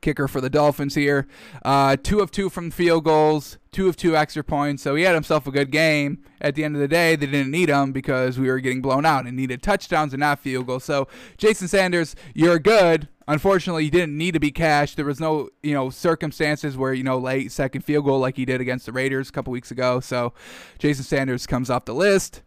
Kicker 0.00 0.26
for 0.26 0.40
the 0.40 0.50
Dolphins 0.50 0.96
here. 0.96 1.28
Uh, 1.64 1.96
two 2.02 2.18
of 2.18 2.32
two 2.32 2.50
from 2.50 2.72
field 2.72 3.04
goals, 3.04 3.58
two 3.70 3.88
of 3.88 3.94
two 3.96 4.16
extra 4.16 4.42
points. 4.42 4.82
So 4.82 4.96
he 4.96 5.04
had 5.04 5.14
himself 5.14 5.46
a 5.46 5.52
good 5.52 5.70
game. 5.70 6.24
At 6.40 6.56
the 6.56 6.64
end 6.64 6.74
of 6.74 6.80
the 6.80 6.88
day, 6.88 7.14
they 7.14 7.26
didn't 7.26 7.52
need 7.52 7.68
him 7.68 7.92
because 7.92 8.40
we 8.40 8.48
were 8.48 8.58
getting 8.58 8.82
blown 8.82 9.06
out 9.06 9.24
and 9.24 9.36
needed 9.36 9.62
touchdowns 9.62 10.12
and 10.12 10.18
not 10.18 10.40
field 10.40 10.66
goals. 10.66 10.82
So 10.82 11.06
Jason 11.38 11.68
Sanders, 11.68 12.16
you're 12.34 12.58
good. 12.58 13.06
Unfortunately, 13.28 13.84
you 13.84 13.90
didn't 13.92 14.18
need 14.18 14.32
to 14.32 14.40
be 14.40 14.50
cashed. 14.50 14.96
There 14.96 15.04
was 15.04 15.20
no, 15.20 15.48
you 15.62 15.74
know, 15.74 15.90
circumstances 15.90 16.76
where 16.76 16.92
you 16.92 17.04
know 17.04 17.18
late 17.18 17.52
second 17.52 17.82
field 17.82 18.04
goal 18.04 18.18
like 18.18 18.34
he 18.34 18.44
did 18.44 18.60
against 18.60 18.86
the 18.86 18.92
Raiders 18.92 19.28
a 19.28 19.32
couple 19.32 19.52
weeks 19.52 19.70
ago. 19.70 20.00
So 20.00 20.32
Jason 20.80 21.04
Sanders 21.04 21.46
comes 21.46 21.70
off 21.70 21.84
the 21.84 21.94
list. 21.94 22.42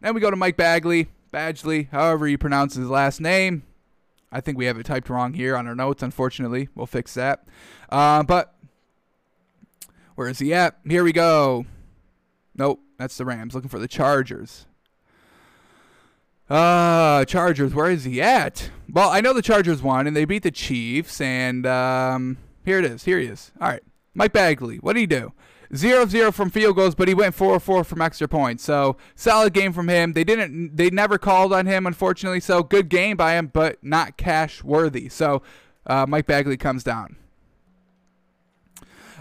Then 0.00 0.14
we 0.14 0.20
go 0.20 0.30
to 0.30 0.36
Mike 0.36 0.56
Bagley. 0.56 1.08
Badgley, 1.32 1.88
however 1.90 2.28
you 2.28 2.36
pronounce 2.38 2.74
his 2.74 2.88
last 2.88 3.20
name. 3.20 3.62
I 4.30 4.40
think 4.40 4.56
we 4.58 4.66
have 4.66 4.78
it 4.78 4.86
typed 4.86 5.08
wrong 5.10 5.34
here 5.34 5.56
on 5.56 5.66
our 5.66 5.74
notes, 5.74 6.02
unfortunately. 6.02 6.68
We'll 6.74 6.86
fix 6.86 7.14
that. 7.14 7.44
Uh, 7.88 8.22
but 8.22 8.54
Where 10.14 10.28
is 10.28 10.38
he 10.38 10.52
at? 10.54 10.76
Here 10.86 11.04
we 11.04 11.12
go. 11.12 11.66
Nope, 12.54 12.80
that's 12.98 13.16
the 13.16 13.24
Rams. 13.24 13.54
Looking 13.54 13.70
for 13.70 13.78
the 13.78 13.88
Chargers. 13.88 14.66
Uh, 16.50 17.24
Chargers, 17.24 17.74
where 17.74 17.90
is 17.90 18.04
he 18.04 18.20
at? 18.20 18.70
Well, 18.90 19.08
I 19.08 19.22
know 19.22 19.32
the 19.32 19.40
Chargers 19.42 19.82
won, 19.82 20.06
and 20.06 20.14
they 20.14 20.26
beat 20.26 20.42
the 20.42 20.50
Chiefs, 20.50 21.20
and 21.20 21.66
um, 21.66 22.36
here 22.64 22.78
it 22.78 22.84
is. 22.84 23.04
Here 23.04 23.18
he 23.18 23.26
is. 23.26 23.52
All 23.60 23.68
right. 23.68 23.82
Mike 24.14 24.34
Bagley, 24.34 24.76
what 24.76 24.92
did 24.92 25.00
he 25.00 25.06
do? 25.06 25.32
0 25.74 26.06
0 26.06 26.32
from 26.32 26.50
field 26.50 26.76
goals, 26.76 26.94
but 26.94 27.08
he 27.08 27.14
went 27.14 27.34
4 27.34 27.58
4 27.58 27.84
from 27.84 28.02
extra 28.02 28.28
points. 28.28 28.64
So 28.64 28.96
solid 29.14 29.52
game 29.52 29.72
from 29.72 29.88
him. 29.88 30.12
They 30.12 30.24
didn't, 30.24 30.76
they 30.76 30.90
never 30.90 31.18
called 31.18 31.52
on 31.52 31.66
him, 31.66 31.86
unfortunately. 31.86 32.40
So 32.40 32.62
good 32.62 32.88
game 32.88 33.16
by 33.16 33.34
him, 33.34 33.50
but 33.52 33.82
not 33.82 34.16
cash 34.16 34.62
worthy. 34.62 35.08
So 35.08 35.42
uh, 35.86 36.06
Mike 36.08 36.26
Bagley 36.26 36.56
comes 36.56 36.84
down. 36.84 37.16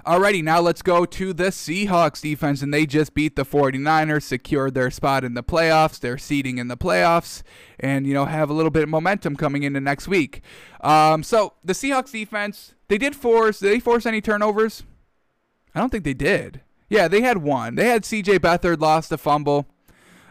Alrighty, 0.06 0.43
now 0.43 0.60
let's 0.60 0.82
go 0.82 1.06
to 1.06 1.32
the 1.32 1.45
Seahawks 1.45 2.22
defense, 2.22 2.64
and 2.64 2.74
they 2.74 2.88
just 2.88 3.14
beat 3.14 3.36
the 3.36 3.45
49ers, 3.45 4.24
secured 4.24 4.74
their 4.74 4.89
spot 4.89 5.24
in 5.24 5.36
the 5.36 5.43
playoffs, 5.43 5.99
their 5.99 6.18
seeding 6.18 6.58
in 6.58 6.70
the 6.70 6.78
playoffs, 6.78 7.43
and 7.80 8.08
you 8.08 8.14
know 8.16 8.26
have 8.26 8.49
a 8.49 8.54
little 8.54 8.72
bit 8.72 8.82
of 8.82 8.89
momentum 8.89 9.36
coming 9.36 9.62
into 9.62 9.80
next 9.80 10.08
week. 10.08 10.41
Um, 10.82 11.22
so 11.22 11.54
the 11.64 11.74
Seahawks 11.74 12.12
defense, 12.12 12.74
they 12.88 12.97
did 12.97 13.16
force. 13.16 13.60
Did 13.60 13.74
they 13.74 13.80
force 13.80 14.08
any 14.08 14.22
turnovers? 14.22 14.84
I 15.74 15.80
don't 15.80 15.89
think 15.89 16.03
they 16.03 16.13
did. 16.13 16.61
Yeah, 16.89 17.07
they 17.07 17.22
had 17.22 17.38
one. 17.38 17.76
They 17.76 17.88
had 17.88 18.03
C.J. 18.03 18.39
Beathard 18.39 18.82
lost 18.82 19.11
a 19.11 19.17
fumble. 19.17 19.67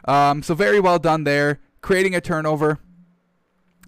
Um, 0.05 0.43
so 0.43 0.55
very 0.55 0.81
well 0.81 0.99
done 0.99 1.25
there, 1.25 1.61
creating 1.81 2.15
a 2.15 2.21
turnover. 2.21 2.79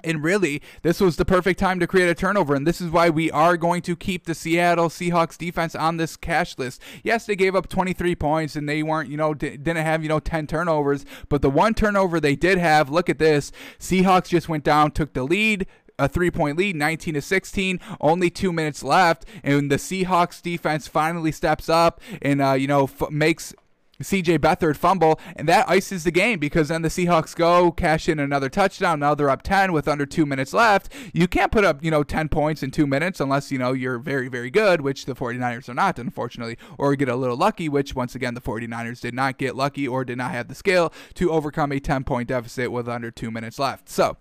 And 0.05 0.25
really, 0.25 0.61
this 0.83 1.01
was 1.01 1.17
the 1.17 1.25
perfect 1.25 1.61
time 1.61 1.79
to 1.79 1.87
create 1.87 2.09
a 2.09 2.15
turnover. 2.15 2.55
And 2.55 2.67
this 2.67 2.81
is 2.81 2.91
why 2.91 3.09
we 3.09 3.31
are 3.31 3.57
going 3.57 3.83
to 3.83 3.95
keep 3.95 4.25
the 4.25 4.35
Seattle 4.35 4.89
Seahawks 4.89 5.39
defense 5.39 5.75
on 5.75 5.97
this 5.97 6.17
cash 6.17 6.59
list. 6.59 6.83
Yes, 7.05 7.27
they 7.27 7.37
gave 7.37 7.55
up 7.55 7.69
23 7.69 8.17
points 8.17 8.57
and 8.57 8.69
they 8.69 8.83
weren't, 8.83 9.11
you 9.11 9.17
know, 9.17 9.33
d- 9.33 9.57
didn't 9.57 9.85
have, 9.85 10.03
you 10.03 10.09
know, 10.09 10.19
10 10.19 10.47
turnovers. 10.47 11.05
But 11.29 11.43
the 11.43 11.51
one 11.51 11.75
turnover 11.75 12.19
they 12.19 12.35
did 12.35 12.59
have, 12.59 12.91
look 12.91 13.09
at 13.09 13.19
this. 13.19 13.53
Seahawks 13.79 14.29
just 14.29 14.49
went 14.49 14.65
down, 14.65 14.91
took 14.91 15.13
the 15.13 15.23
lead, 15.23 15.67
a 15.99 16.09
three 16.09 16.31
point 16.31 16.59
lead, 16.59 16.77
19 16.77 17.15
to 17.15 17.23
16. 17.23 17.81
Only 18.01 18.31
two 18.31 18.53
minutes 18.53 18.83
left, 18.83 19.25
and 19.43 19.71
the 19.71 19.77
Seahawks 19.77 20.43
defense 20.43 20.89
finally 20.89 21.33
steps 21.33 21.69
up 21.69 22.01
and 22.21 22.41
uh, 22.41 22.53
you 22.53 22.67
know 22.67 22.85
f- 22.85 23.11
makes 23.11 23.55
CJ 24.03 24.39
Beathard 24.39 24.77
fumble, 24.77 25.21
and 25.37 25.49
that 25.49 25.69
ices 25.69 26.05
the 26.05 26.11
game 26.11 26.39
because 26.39 26.69
then 26.69 26.83
the 26.83 26.89
Seahawks 26.89 27.35
go 27.35 27.71
cash 27.71 28.09
in 28.09 28.19
another 28.19 28.49
touchdown. 28.49 29.01
Now 29.01 29.15
they're 29.15 29.31
up 29.31 29.43
10 29.43 29.73
with 29.73 29.89
under 29.89 30.07
two 30.07 30.27
minutes 30.27 30.53
left. 30.53 30.93
You 31.13 31.29
can't 31.29 31.53
put 31.53 31.65
up, 31.65 31.83
you 31.85 31.91
know, 31.91 32.03
10 32.03 32.29
points 32.29 32.63
in 32.63 32.71
two 32.71 32.87
minutes 32.87 33.21
unless, 33.21 33.51
you 33.51 33.59
know, 33.59 33.73
you're 33.73 33.99
very, 33.99 34.29
very 34.29 34.51
good, 34.51 34.81
which 34.81 35.07
the 35.07 35.15
49ers 35.15 35.69
are 35.69 35.75
not, 35.75 35.99
unfortunately, 35.99 36.59
or 36.79 36.95
get 36.97 37.09
a 37.09 37.17
little 37.17 37.37
lucky, 37.37 37.69
which 37.69 37.95
once 37.95 38.15
again, 38.15 38.35
the 38.35 38.41
49ers 38.41 39.01
did 39.01 39.15
not 39.15 39.39
get 39.39 39.57
lucky 39.57 39.87
or 39.87 40.05
did 40.05 40.19
not 40.19 40.33
have 40.33 40.49
the 40.49 40.55
skill 40.55 40.93
to 41.15 41.31
overcome 41.31 41.73
a 41.73 41.81
10 41.81 42.05
point 42.05 42.29
deficit 42.29 42.73
with 42.73 42.89
under 42.89 43.11
two 43.11 43.31
minutes 43.31 43.59
left. 43.59 43.89
So, 43.89 44.17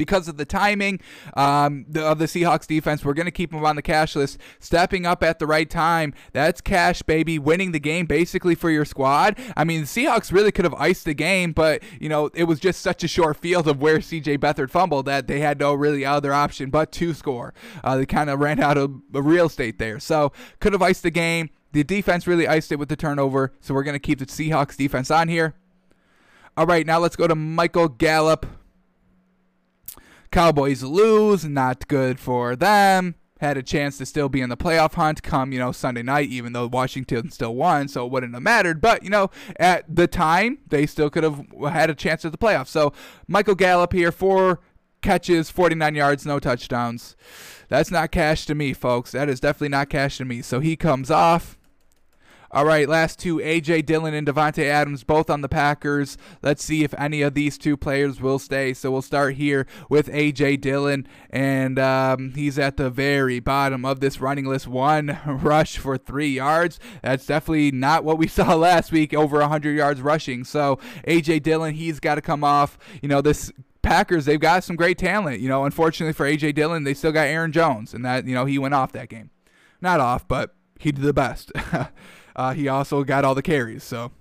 because 0.00 0.28
of 0.28 0.38
the 0.38 0.46
timing 0.46 0.98
um, 1.34 1.84
the, 1.86 2.02
of 2.02 2.18
the 2.18 2.24
Seahawks 2.24 2.66
defense. 2.66 3.04
We're 3.04 3.12
going 3.12 3.26
to 3.26 3.30
keep 3.30 3.50
them 3.50 3.62
on 3.66 3.76
the 3.76 3.82
cash 3.82 4.16
list, 4.16 4.38
stepping 4.58 5.04
up 5.04 5.22
at 5.22 5.38
the 5.38 5.46
right 5.46 5.68
time. 5.68 6.14
That's 6.32 6.62
cash, 6.62 7.02
baby, 7.02 7.38
winning 7.38 7.72
the 7.72 7.80
game 7.80 8.06
basically 8.06 8.54
for 8.54 8.70
your 8.70 8.86
squad. 8.86 9.38
I 9.58 9.64
mean, 9.64 9.82
the 9.82 9.86
Seahawks 9.86 10.32
really 10.32 10.52
could 10.52 10.64
have 10.64 10.72
iced 10.72 11.04
the 11.04 11.12
game, 11.12 11.52
but 11.52 11.82
you 12.00 12.08
know 12.08 12.30
it 12.32 12.44
was 12.44 12.58
just 12.58 12.80
such 12.80 13.04
a 13.04 13.08
short 13.08 13.36
field 13.36 13.68
of 13.68 13.82
where 13.82 14.00
C.J. 14.00 14.38
Beathard 14.38 14.70
fumbled 14.70 15.04
that 15.04 15.26
they 15.26 15.40
had 15.40 15.60
no 15.60 15.74
really 15.74 16.02
other 16.02 16.32
option 16.32 16.70
but 16.70 16.92
to 16.92 17.12
score. 17.12 17.52
Uh, 17.84 17.98
they 17.98 18.06
kind 18.06 18.30
of 18.30 18.40
ran 18.40 18.58
out 18.58 18.78
of 18.78 19.02
real 19.12 19.48
estate 19.48 19.78
there, 19.78 20.00
so 20.00 20.32
could 20.60 20.72
have 20.72 20.80
iced 20.80 21.02
the 21.02 21.10
game. 21.10 21.50
The 21.72 21.84
defense 21.84 22.26
really 22.26 22.48
iced 22.48 22.72
it 22.72 22.78
with 22.78 22.88
the 22.88 22.96
turnover, 22.96 23.52
so 23.60 23.74
we're 23.74 23.82
going 23.82 23.94
to 23.94 23.98
keep 23.98 24.18
the 24.18 24.24
Seahawks 24.24 24.78
defense 24.78 25.10
on 25.10 25.28
here. 25.28 25.56
All 26.56 26.64
right, 26.64 26.86
now 26.86 26.98
let's 26.98 27.16
go 27.16 27.26
to 27.26 27.34
Michael 27.34 27.88
Gallup. 27.88 28.46
Cowboys 30.32 30.82
lose, 30.84 31.44
not 31.44 31.88
good 31.88 32.20
for 32.20 32.54
them. 32.54 33.16
Had 33.40 33.56
a 33.56 33.62
chance 33.62 33.98
to 33.98 34.06
still 34.06 34.28
be 34.28 34.40
in 34.40 34.48
the 34.50 34.56
playoff 34.56 34.94
hunt 34.94 35.22
come, 35.22 35.50
you 35.50 35.58
know, 35.58 35.72
Sunday 35.72 36.02
night, 36.02 36.28
even 36.28 36.52
though 36.52 36.66
Washington 36.66 37.30
still 37.30 37.54
won, 37.54 37.88
so 37.88 38.04
it 38.04 38.12
wouldn't 38.12 38.34
have 38.34 38.42
mattered. 38.42 38.80
But, 38.80 39.02
you 39.02 39.10
know, 39.10 39.30
at 39.58 39.84
the 39.92 40.06
time, 40.06 40.58
they 40.68 40.86
still 40.86 41.10
could 41.10 41.24
have 41.24 41.46
had 41.70 41.90
a 41.90 41.94
chance 41.94 42.24
at 42.24 42.32
the 42.32 42.38
playoffs. 42.38 42.68
So, 42.68 42.92
Michael 43.26 43.54
Gallup 43.54 43.92
here, 43.92 44.12
four 44.12 44.60
catches, 45.00 45.50
49 45.50 45.94
yards, 45.94 46.26
no 46.26 46.38
touchdowns. 46.38 47.16
That's 47.68 47.90
not 47.90 48.12
cash 48.12 48.44
to 48.46 48.54
me, 48.54 48.72
folks. 48.72 49.12
That 49.12 49.28
is 49.28 49.40
definitely 49.40 49.70
not 49.70 49.88
cash 49.88 50.18
to 50.18 50.24
me. 50.24 50.42
So, 50.42 50.60
he 50.60 50.76
comes 50.76 51.10
off. 51.10 51.58
All 52.52 52.64
right, 52.64 52.88
last 52.88 53.20
two, 53.20 53.40
A.J. 53.40 53.82
Dillon 53.82 54.12
and 54.12 54.26
Davante 54.26 54.64
Adams, 54.64 55.04
both 55.04 55.30
on 55.30 55.40
the 55.40 55.48
Packers. 55.48 56.18
Let's 56.42 56.64
see 56.64 56.82
if 56.82 56.92
any 56.94 57.22
of 57.22 57.34
these 57.34 57.56
two 57.56 57.76
players 57.76 58.20
will 58.20 58.40
stay. 58.40 58.74
So 58.74 58.90
we'll 58.90 59.02
start 59.02 59.36
here 59.36 59.68
with 59.88 60.08
A.J. 60.12 60.56
Dillon, 60.56 61.06
and 61.30 61.78
um, 61.78 62.32
he's 62.34 62.58
at 62.58 62.76
the 62.76 62.90
very 62.90 63.38
bottom 63.38 63.84
of 63.84 64.00
this 64.00 64.20
running 64.20 64.46
list. 64.46 64.66
One 64.66 65.20
rush 65.26 65.78
for 65.78 65.96
three 65.96 66.30
yards. 66.30 66.80
That's 67.02 67.24
definitely 67.24 67.70
not 67.70 68.02
what 68.02 68.18
we 68.18 68.26
saw 68.28 68.54
last 68.56 68.90
week, 68.90 69.14
over 69.14 69.38
100 69.38 69.76
yards 69.76 70.00
rushing. 70.00 70.42
So 70.42 70.80
A.J. 71.04 71.38
Dillon, 71.38 71.74
he's 71.74 72.00
got 72.00 72.16
to 72.16 72.22
come 72.22 72.42
off. 72.42 72.78
You 73.00 73.08
know, 73.08 73.20
this 73.20 73.52
Packers, 73.82 74.24
they've 74.24 74.40
got 74.40 74.64
some 74.64 74.76
great 74.76 74.98
talent. 74.98 75.40
You 75.40 75.48
know, 75.48 75.64
unfortunately 75.64 76.12
for 76.12 76.26
AJ 76.26 76.54
Dillon, 76.54 76.84
they 76.84 76.94
still 76.94 77.12
got 77.12 77.28
Aaron 77.28 77.52
Jones, 77.52 77.94
and 77.94 78.04
that 78.04 78.26
you 78.26 78.34
know 78.34 78.44
he 78.44 78.58
went 78.58 78.74
off 78.74 78.92
that 78.92 79.08
game, 79.08 79.30
not 79.80 80.00
off, 80.00 80.26
but 80.26 80.54
he 80.78 80.92
did 80.92 81.02
the 81.02 81.12
best. 81.12 81.52
Uh, 82.40 82.54
he 82.54 82.68
also 82.68 83.04
got 83.04 83.22
all 83.22 83.34
the 83.34 83.42
carries. 83.42 83.84
So. 83.84 84.12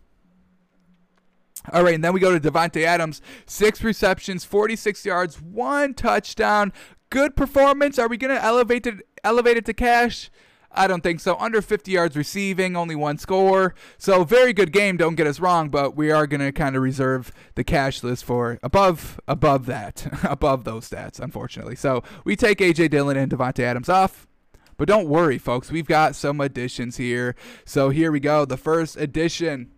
All 1.72 1.84
right, 1.84 1.96
and 1.96 2.04
then 2.04 2.12
we 2.12 2.20
go 2.20 2.38
to 2.38 2.52
Davante 2.52 2.84
Adams, 2.84 3.22
six 3.46 3.82
receptions, 3.82 4.44
46 4.44 5.06
yards, 5.06 5.42
one 5.42 5.94
touchdown. 5.94 6.74
Good 7.10 7.38
performance. 7.38 7.98
Are 7.98 8.10
we 8.10 8.18
gonna 8.18 8.34
elevate 8.42 8.86
it 8.86 9.08
elevate 9.24 9.56
it 9.56 9.66
to 9.66 9.74
cash? 9.74 10.30
I 10.70 10.86
don't 10.88 11.02
think 11.02 11.22
so. 11.22 11.38
Under 11.38 11.62
50 11.62 11.92
yards 11.92 12.18
receiving, 12.18 12.76
only 12.76 12.94
one 12.94 13.18
score. 13.18 13.74
So 13.98 14.26
very 14.26 14.52
good 14.52 14.74
game. 14.74 14.98
Don't 14.98 15.16
get 15.16 15.26
us 15.26 15.40
wrong, 15.40 15.70
but 15.70 15.96
we 15.96 16.12
are 16.12 16.28
gonna 16.28 16.52
kind 16.52 16.76
of 16.76 16.82
reserve 16.82 17.32
the 17.56 17.64
cash 17.64 18.04
list 18.04 18.26
for 18.26 18.60
above 18.62 19.20
above 19.30 19.66
that, 19.68 20.20
above 20.24 20.66
those 20.66 20.90
stats, 20.90 21.22
unfortunately. 21.22 21.78
So 21.78 22.04
we 22.26 22.36
take 22.36 22.58
AJ 22.58 22.90
Dillon 22.90 23.16
and 23.16 23.32
Davante 23.32 23.62
Adams 23.62 23.88
off. 23.88 24.28
But 24.80 24.88
don't 24.88 25.10
worry, 25.10 25.38
folks, 25.38 25.72
we've 25.72 25.86
got 25.86 26.16
some 26.16 26.40
additions 26.40 26.96
here. 26.96 27.36
So 27.66 27.90
here 27.90 28.14
we 28.14 28.22
go. 28.22 28.46
The 28.46 28.56
first 28.56 28.96
addition 28.96 29.72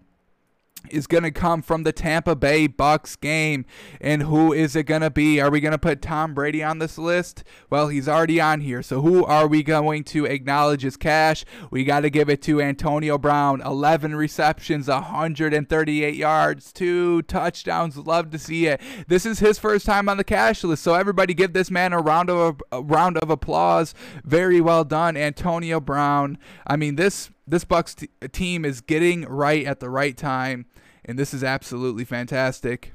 is 0.90 1.08
going 1.08 1.24
to 1.24 1.32
come 1.32 1.62
from 1.62 1.84
the 1.84 1.92
Tampa 1.92 2.36
Bay 2.36 2.68
Bucs 2.68 3.20
game. 3.20 3.66
And 4.00 4.24
who 4.24 4.54
is 4.54 4.76
it 4.76 4.84
going 4.84 5.02
to 5.02 5.10
be? 5.10 5.40
Are 5.40 5.50
we 5.50 5.60
going 5.60 5.72
to 5.72 5.78
put 5.78 6.02
Tom 6.02 6.34
Brady 6.34 6.64
on 6.64 6.80
this 6.80 6.98
list? 6.98 7.44
Well, 7.70 7.88
he's 7.88 8.08
already 8.08 8.42
on 8.42 8.62
here. 8.62 8.82
So 8.82 9.02
who 9.02 9.26
are 9.26 9.48
we 9.48 9.64
going 9.64 10.04
to 10.06 10.26
acknowledge 10.26 10.86
as 10.86 10.98
cash? 10.98 11.46
We 11.70 11.84
got 11.84 12.02
to 12.02 12.10
give 12.10 12.30
it 12.30 12.42
to 12.44 12.62
Antonio 12.62 13.18
Brown. 13.18 13.62
11 13.62 14.16
receptions, 14.16 14.88
138 14.88 16.16
yards, 16.16 16.74
two 16.74 17.22
touchdowns. 17.24 17.98
Love 17.98 18.32
to 18.32 18.40
see 18.40 18.68
it. 18.68 18.82
This 19.08 19.26
is 19.26 19.40
his 19.40 19.60
first 19.60 19.86
time 19.86 20.10
on 20.10 20.18
the 20.18 20.24
cash 20.24 20.64
list. 20.64 20.84
So 20.84 20.96
everybody 20.96 21.34
give 21.34 21.54
this 21.54 21.72
man 21.72 21.94
a 21.94 22.00
round 22.00 22.30
of 22.30 22.62
a 22.72 22.82
round 22.82 23.18
of 23.18 23.30
applause. 23.30 23.94
Very 24.24 24.62
well 24.62 24.84
done, 24.84 25.16
Antonio 25.16 25.80
Brown. 25.80 26.38
I 26.68 26.76
mean, 26.76 26.96
this 26.96 27.30
this 27.48 27.66
Bucs 27.66 27.96
t- 27.96 28.10
team 28.30 28.66
is 28.66 28.82
getting 28.82 29.24
right 29.24 29.66
at 29.66 29.80
the 29.80 29.90
right 29.90 30.16
time, 30.16 30.66
and 31.04 31.18
this 31.18 31.34
is 31.34 31.44
absolutely 31.44 32.06
fantastic. 32.06 32.94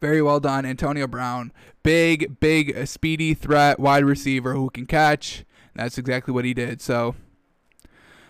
Very 0.00 0.22
well 0.22 0.40
done, 0.40 0.64
Antonio 0.64 1.06
Brown. 1.06 1.52
Big, 1.82 2.40
big, 2.40 2.86
speedy 2.86 3.34
threat 3.34 3.78
wide 3.78 4.04
receiver 4.04 4.54
who 4.54 4.70
can 4.70 4.86
catch. 4.86 5.44
That's 5.74 5.98
exactly 5.98 6.32
what 6.32 6.44
he 6.44 6.54
did. 6.54 6.80
So, 6.80 7.14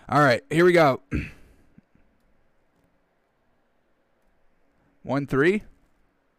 all 0.09 0.19
right, 0.21 0.43
here 0.49 0.65
we 0.65 0.73
go. 0.73 1.01
1 5.03 5.27
3. 5.27 5.63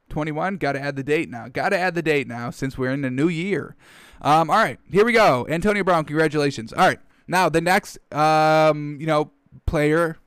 21. 0.08 0.56
Got 0.58 0.72
to 0.72 0.80
add 0.80 0.96
the 0.96 1.02
date 1.02 1.30
now. 1.30 1.48
Got 1.48 1.70
to 1.70 1.78
add 1.78 1.94
the 1.94 2.02
date 2.02 2.28
now 2.28 2.50
since 2.50 2.76
we're 2.76 2.90
in 2.90 3.00
the 3.00 3.10
new 3.10 3.28
year. 3.28 3.74
Um, 4.20 4.50
all 4.50 4.56
right, 4.56 4.78
here 4.90 5.04
we 5.04 5.12
go. 5.12 5.46
Antonio 5.48 5.82
Brown, 5.82 6.04
congratulations. 6.04 6.72
All 6.72 6.86
right. 6.86 7.00
Now 7.26 7.48
the 7.48 7.60
next, 7.60 7.98
um, 8.12 8.98
you 9.00 9.06
know, 9.06 9.30
player, 9.66 10.18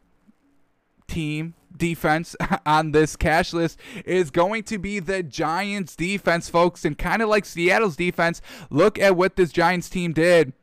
team, 1.07 1.53
defense 1.75 2.35
on 2.65 2.91
this 2.91 3.15
cash 3.15 3.53
list 3.53 3.79
is 4.05 4.31
going 4.31 4.63
to 4.63 4.77
be 4.77 4.99
the 4.99 5.23
Giants 5.23 5.95
defense, 5.95 6.49
folks. 6.49 6.85
And 6.85 6.97
kind 6.97 7.21
of 7.21 7.29
like 7.29 7.45
Seattle's 7.45 7.95
defense, 7.95 8.41
look 8.69 8.97
at 8.99 9.15
what 9.15 9.35
this 9.35 9.51
Giants 9.51 9.89
team 9.89 10.13
did 10.13 10.53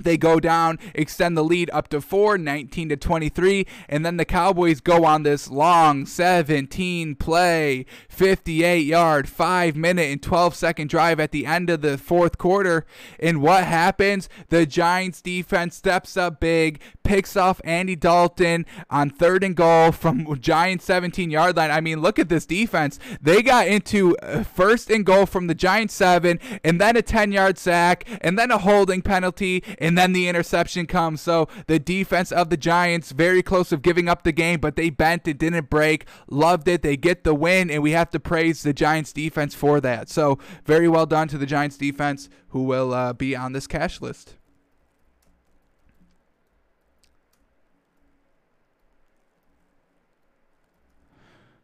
they 0.00 0.16
go 0.16 0.40
down, 0.40 0.78
extend 0.94 1.36
the 1.36 1.44
lead 1.44 1.68
up 1.72 1.88
to 1.88 2.00
4, 2.00 2.38
19 2.38 2.88
to 2.88 2.96
23, 2.96 3.66
and 3.88 4.06
then 4.06 4.16
the 4.16 4.24
Cowboys 4.24 4.80
go 4.80 5.04
on 5.04 5.22
this 5.22 5.50
long 5.50 6.06
17 6.06 7.14
play, 7.16 7.84
58 8.08 8.86
yard, 8.86 9.28
5 9.28 9.76
minute 9.76 10.10
and 10.10 10.22
12 10.22 10.54
second 10.54 10.88
drive 10.88 11.20
at 11.20 11.30
the 11.30 11.44
end 11.44 11.68
of 11.68 11.82
the 11.82 11.98
fourth 11.98 12.38
quarter. 12.38 12.86
And 13.20 13.42
what 13.42 13.64
happens? 13.64 14.28
The 14.48 14.64
Giants 14.64 15.20
defense 15.20 15.76
steps 15.76 16.16
up 16.16 16.40
big, 16.40 16.80
picks 17.02 17.36
off 17.36 17.60
Andy 17.62 17.96
Dalton 17.96 18.64
on 18.88 19.10
third 19.10 19.44
and 19.44 19.54
goal 19.54 19.92
from 19.92 20.40
Giants 20.40 20.86
17 20.86 21.30
yard 21.30 21.56
line. 21.56 21.70
I 21.70 21.80
mean, 21.80 22.00
look 22.00 22.18
at 22.18 22.30
this 22.30 22.46
defense. 22.46 22.98
They 23.20 23.42
got 23.42 23.66
into 23.66 24.16
first 24.54 24.90
and 24.90 25.04
goal 25.04 25.26
from 25.26 25.48
the 25.48 25.54
Giants 25.54 25.94
7, 25.94 26.40
and 26.64 26.80
then 26.80 26.96
a 26.96 27.02
10 27.02 27.32
yard 27.32 27.58
sack, 27.58 28.06
and 28.22 28.38
then 28.38 28.50
a 28.50 28.58
holding 28.58 29.02
penalty 29.02 29.62
and 29.82 29.98
then 29.98 30.12
the 30.12 30.28
interception 30.28 30.86
comes. 30.86 31.20
So 31.20 31.48
the 31.66 31.80
defense 31.80 32.30
of 32.30 32.50
the 32.50 32.56
Giants 32.56 33.10
very 33.10 33.42
close 33.42 33.72
of 33.72 33.82
giving 33.82 34.08
up 34.08 34.22
the 34.22 34.30
game, 34.30 34.60
but 34.60 34.76
they 34.76 34.90
bent 34.90 35.26
it, 35.26 35.38
didn't 35.38 35.68
break. 35.68 36.06
Loved 36.30 36.68
it. 36.68 36.82
They 36.82 36.96
get 36.96 37.24
the 37.24 37.34
win, 37.34 37.68
and 37.68 37.82
we 37.82 37.90
have 37.90 38.08
to 38.10 38.20
praise 38.20 38.62
the 38.62 38.72
Giants 38.72 39.12
defense 39.12 39.56
for 39.56 39.80
that. 39.80 40.08
So 40.08 40.38
very 40.64 40.88
well 40.88 41.04
done 41.04 41.26
to 41.28 41.36
the 41.36 41.46
Giants 41.46 41.76
defense, 41.76 42.28
who 42.50 42.62
will 42.62 42.94
uh, 42.94 43.12
be 43.12 43.34
on 43.34 43.52
this 43.52 43.66
cash 43.66 44.00
list. 44.00 44.36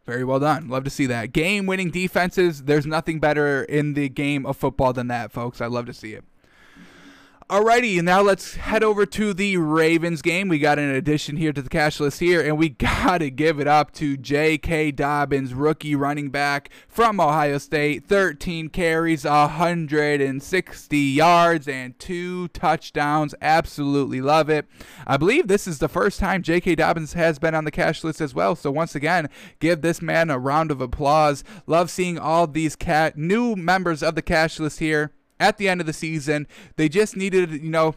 Very 0.05 0.25
well 0.25 0.41
done. 0.41 0.69
Love 0.69 0.85
to 0.85 0.91
see 0.91 1.07
that. 1.07 1.33
Game 1.33 1.67
winning 1.67 1.91
defenses, 1.91 2.65
there's 2.65 2.87
nothing 2.87 3.21
better 3.21 3.63
in 3.63 3.95
the 3.95 4.09
game 4.09 4.45
of 4.45 4.57
football 4.57 4.93
than 4.93 5.07
that, 5.07 5.31
folks. 5.31 5.61
I 5.61 5.67
love 5.67 5.87
to 5.87 5.93
see 5.93 6.15
it. 6.15 6.25
Alrighty, 7.51 7.97
and 7.97 8.05
now 8.05 8.21
let's 8.21 8.57
head 8.57 8.85
over 8.85 9.07
to 9.07 9.33
the 9.33 9.57
Ravens 9.57 10.21
game. 10.21 10.49
We 10.49 10.59
got 10.59 10.79
an 10.79 10.91
addition 10.91 11.39
here 11.39 11.51
to 11.55 11.63
the 11.63 11.71
cash 11.71 11.99
list 11.99 12.21
here, 12.21 12.43
and 12.43 12.59
we 12.59 12.69
got 12.69 13.19
to 13.19 13.31
give 13.31 13.59
it 13.59 13.67
up 13.67 13.91
to 13.93 14.19
J.K. 14.19 14.91
Dobbins, 14.91 15.55
rookie 15.55 15.95
running 15.95 16.29
back 16.29 16.69
from 16.89 17.19
Ohio 17.19 17.57
State. 17.57 18.05
13 18.05 18.69
carries, 18.69 19.25
160 19.25 20.99
yards, 20.99 21.67
and 21.67 21.99
two 21.99 22.49
touchdowns. 22.49 23.35
Absolutely 23.41 24.21
love 24.21 24.51
it. 24.51 24.67
I 25.07 25.17
believe 25.17 25.49
this 25.49 25.67
is 25.67 25.79
the 25.79 25.89
first 25.89 26.21
time 26.21 26.43
J.K. 26.43 26.75
Dobbins 26.75 27.15
has 27.15 27.39
been 27.39 27.55
on 27.55 27.65
the 27.65 27.71
cash 27.71 28.05
list 28.05 28.21
as 28.21 28.35
well. 28.35 28.57
So, 28.57 28.71
once 28.71 28.95
again, 28.95 29.31
give 29.59 29.81
this 29.81 30.03
man 30.03 30.29
a 30.29 30.39
round 30.39 30.71
of 30.71 30.83
applause. 30.83 31.45
Love 31.67 31.91
seeing 31.91 32.19
all 32.19 32.47
these 32.47 32.77
cat 32.77 33.17
new 33.17 33.57
members 33.57 34.03
of 34.03 34.17
the 34.17 34.23
cash 34.23 34.61
list 34.61 34.81
here 34.81 35.13
at 35.41 35.59
the 35.59 35.69
end 35.69 35.81
of 35.81 35.87
the 35.87 35.93
season. 35.93 36.47
They 36.77 36.89
just 36.89 37.17
needed, 37.17 37.51
you 37.51 37.71
know, 37.71 37.95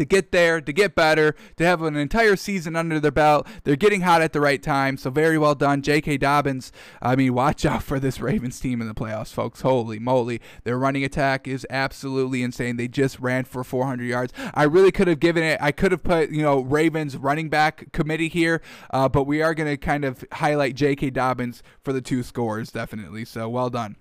to 0.00 0.04
get 0.06 0.32
there, 0.32 0.62
to 0.62 0.72
get 0.72 0.94
better, 0.94 1.34
to 1.56 1.64
have 1.64 1.82
an 1.82 1.94
entire 1.94 2.34
season 2.34 2.74
under 2.74 2.98
their 2.98 3.10
belt. 3.10 3.46
They're 3.64 3.76
getting 3.76 4.00
hot 4.00 4.22
at 4.22 4.32
the 4.32 4.40
right 4.40 4.62
time, 4.62 4.96
so 4.96 5.10
very 5.10 5.36
well 5.36 5.54
done. 5.54 5.82
J.K. 5.82 6.16
Dobbins, 6.16 6.72
I 7.02 7.16
mean, 7.16 7.34
watch 7.40 7.66
out 7.66 7.82
for 7.82 8.00
this 8.00 8.18
Ravens 8.18 8.58
team 8.60 8.80
in 8.80 8.88
the 8.88 8.94
playoffs, 8.94 9.32
folks. 9.32 9.60
Holy 9.60 9.98
moly. 9.98 10.40
Their 10.64 10.78
running 10.78 11.04
attack 11.04 11.46
is 11.46 11.66
absolutely 11.68 12.42
insane. 12.42 12.78
They 12.78 12.88
just 12.88 13.20
ran 13.20 13.44
for 13.44 13.62
400 13.62 14.04
yards. 14.04 14.32
I 14.54 14.62
really 14.62 14.90
could 14.90 15.06
have 15.06 15.20
given 15.20 15.42
it, 15.42 15.60
I 15.60 15.70
could 15.70 15.92
have 15.92 16.02
put, 16.02 16.30
you 16.30 16.42
know, 16.42 16.60
Ravens 16.60 17.18
running 17.18 17.50
back 17.50 17.92
committee 17.92 18.28
here, 18.28 18.62
uh, 18.92 19.08
but 19.08 19.24
we 19.24 19.42
are 19.42 19.52
going 19.52 19.68
to 19.68 19.76
kind 19.76 20.06
of 20.06 20.24
highlight 20.32 20.76
J.K. 20.76 21.10
Dobbins 21.10 21.62
for 21.82 21.92
the 21.92 22.00
two 22.00 22.22
scores, 22.22 22.70
definitely. 22.70 23.26
So 23.26 23.50
well 23.50 23.68
done. 23.68 23.96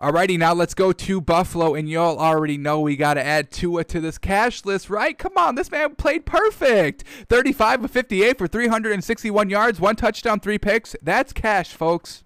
Alrighty, 0.00 0.38
now 0.38 0.52
let's 0.52 0.74
go 0.74 0.92
to 0.92 1.20
Buffalo, 1.20 1.74
and 1.74 1.88
y'all 1.88 2.18
already 2.18 2.58
know 2.58 2.80
we 2.80 2.96
got 2.96 3.14
to 3.14 3.24
add 3.24 3.50
Tua 3.50 3.84
to 3.84 4.00
this 4.00 4.18
cash 4.18 4.64
list, 4.64 4.90
right? 4.90 5.16
Come 5.16 5.34
on, 5.36 5.54
this 5.54 5.70
man 5.70 5.94
played 5.94 6.26
perfect. 6.26 7.04
35 7.28 7.84
of 7.84 7.90
58 7.90 8.38
for 8.38 8.46
361 8.48 9.50
yards, 9.50 9.80
one 9.80 9.96
touchdown, 9.96 10.40
three 10.40 10.58
picks. 10.58 10.96
That's 11.00 11.32
cash, 11.32 11.72
folks. 11.72 12.24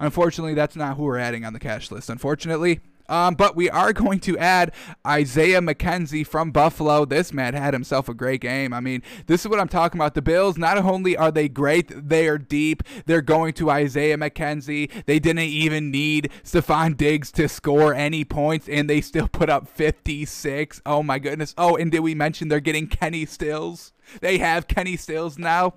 Unfortunately, 0.00 0.54
that's 0.54 0.76
not 0.76 0.96
who 0.96 1.04
we're 1.04 1.18
adding 1.18 1.44
on 1.44 1.52
the 1.52 1.60
cash 1.60 1.90
list. 1.90 2.10
Unfortunately, 2.10 2.80
um, 3.08 3.34
but 3.34 3.56
we 3.56 3.70
are 3.70 3.92
going 3.92 4.20
to 4.20 4.38
add 4.38 4.72
Isaiah 5.06 5.60
McKenzie 5.60 6.26
from 6.26 6.50
Buffalo. 6.50 7.04
This 7.04 7.32
man 7.32 7.54
had 7.54 7.74
himself 7.74 8.08
a 8.08 8.14
great 8.14 8.40
game. 8.40 8.72
I 8.72 8.80
mean, 8.80 9.02
this 9.26 9.42
is 9.42 9.48
what 9.48 9.60
I'm 9.60 9.68
talking 9.68 10.00
about. 10.00 10.14
The 10.14 10.22
Bills, 10.22 10.56
not 10.56 10.78
only 10.78 11.16
are 11.16 11.30
they 11.30 11.48
great, 11.48 12.08
they 12.08 12.28
are 12.28 12.38
deep. 12.38 12.82
They're 13.06 13.22
going 13.22 13.52
to 13.54 13.70
Isaiah 13.70 14.16
McKenzie. 14.16 14.90
They 15.06 15.18
didn't 15.18 15.42
even 15.42 15.90
need 15.90 16.30
Stefon 16.42 16.96
Diggs 16.96 17.30
to 17.32 17.48
score 17.48 17.94
any 17.94 18.24
points, 18.24 18.68
and 18.68 18.88
they 18.88 19.00
still 19.00 19.28
put 19.28 19.48
up 19.48 19.68
56. 19.68 20.82
Oh, 20.84 21.02
my 21.02 21.18
goodness. 21.18 21.54
Oh, 21.56 21.76
and 21.76 21.90
did 21.90 22.00
we 22.00 22.14
mention 22.14 22.48
they're 22.48 22.60
getting 22.60 22.86
Kenny 22.86 23.26
Stills? 23.26 23.92
They 24.20 24.38
have 24.38 24.68
Kenny 24.68 24.96
Stills 24.96 25.38
now. 25.38 25.74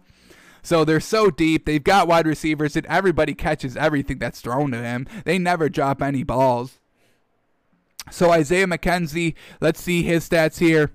So 0.61 0.83
they're 0.83 0.99
so 0.99 1.29
deep. 1.29 1.65
They've 1.65 1.83
got 1.83 2.07
wide 2.07 2.27
receivers, 2.27 2.75
and 2.75 2.85
everybody 2.87 3.33
catches 3.33 3.77
everything 3.77 4.19
that's 4.19 4.41
thrown 4.41 4.71
to 4.71 4.77
him. 4.77 5.07
They 5.25 5.37
never 5.37 5.69
drop 5.69 6.01
any 6.01 6.23
balls. 6.23 6.78
So 8.11 8.31
Isaiah 8.31 8.67
McKenzie, 8.67 9.35
let's 9.61 9.81
see 9.81 10.03
his 10.03 10.27
stats 10.27 10.59
here. 10.59 10.91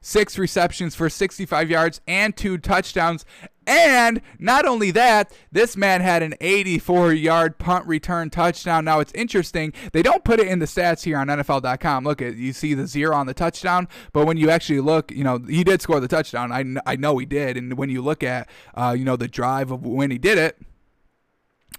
Six 0.00 0.36
receptions 0.36 0.96
for 0.96 1.08
65 1.08 1.70
yards 1.70 2.00
and 2.08 2.36
two 2.36 2.58
touchdowns. 2.58 3.24
And 3.66 4.20
not 4.38 4.66
only 4.66 4.90
that, 4.90 5.32
this 5.52 5.76
man 5.76 6.00
had 6.00 6.22
an 6.22 6.34
84 6.40 7.12
yard 7.12 7.58
punt 7.58 7.86
return 7.86 8.28
touchdown. 8.30 8.84
Now 8.84 8.98
it's 8.98 9.12
interesting, 9.12 9.72
they 9.92 10.02
don't 10.02 10.24
put 10.24 10.40
it 10.40 10.48
in 10.48 10.58
the 10.58 10.66
stats 10.66 11.04
here 11.04 11.16
on 11.18 11.28
NFL.com. 11.28 12.04
Look 12.04 12.20
at 12.20 12.36
you 12.36 12.52
see 12.52 12.74
the 12.74 12.86
zero 12.86 13.14
on 13.14 13.26
the 13.26 13.34
touchdown, 13.34 13.88
but 14.12 14.26
when 14.26 14.36
you 14.36 14.50
actually 14.50 14.80
look, 14.80 15.12
you 15.12 15.22
know, 15.22 15.38
he 15.38 15.62
did 15.62 15.80
score 15.80 16.00
the 16.00 16.08
touchdown. 16.08 16.50
I, 16.50 16.64
I 16.90 16.96
know 16.96 17.16
he 17.18 17.26
did. 17.26 17.56
And 17.56 17.78
when 17.78 17.88
you 17.88 18.02
look 18.02 18.24
at, 18.24 18.48
uh, 18.74 18.96
you 18.98 19.04
know, 19.04 19.16
the 19.16 19.28
drive 19.28 19.70
of 19.70 19.86
when 19.86 20.10
he 20.10 20.18
did 20.18 20.38
it, 20.38 20.58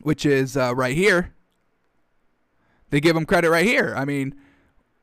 which 0.02 0.26
is 0.26 0.56
uh, 0.56 0.74
right 0.74 0.96
here, 0.96 1.34
they 2.94 3.02
give 3.02 3.16
him 3.16 3.26
credit 3.26 3.50
right 3.50 3.66
here. 3.66 3.92
I 3.98 4.06
mean, 4.06 4.36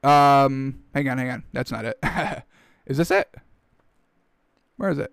um, 0.05 0.84
hang 0.95 1.09
on, 1.09 1.18
hang 1.18 1.28
on. 1.28 1.43
That's 1.53 1.72
not 1.72 1.84
it. 1.84 1.99
is 2.86 2.99
this 2.99 3.11
it? 3.11 3.34
Where 4.76 4.91
is 4.91 4.99
it? 4.99 5.12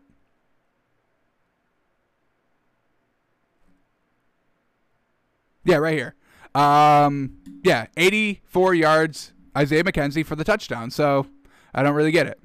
Yeah, 5.65 5.78
right 5.78 5.97
here. 5.97 6.13
Um, 6.53 7.38
yeah, 7.63 7.88
84 7.97 8.75
yards, 8.75 9.34
Isaiah 9.57 9.84
McKenzie 9.84 10.23
for 10.23 10.36
the 10.36 10.43
touchdown. 10.43 10.91
So 10.91 11.25
I 11.73 11.82
don't 11.82 11.95
really 11.95 12.11
get 12.11 12.28
it. 12.28 12.39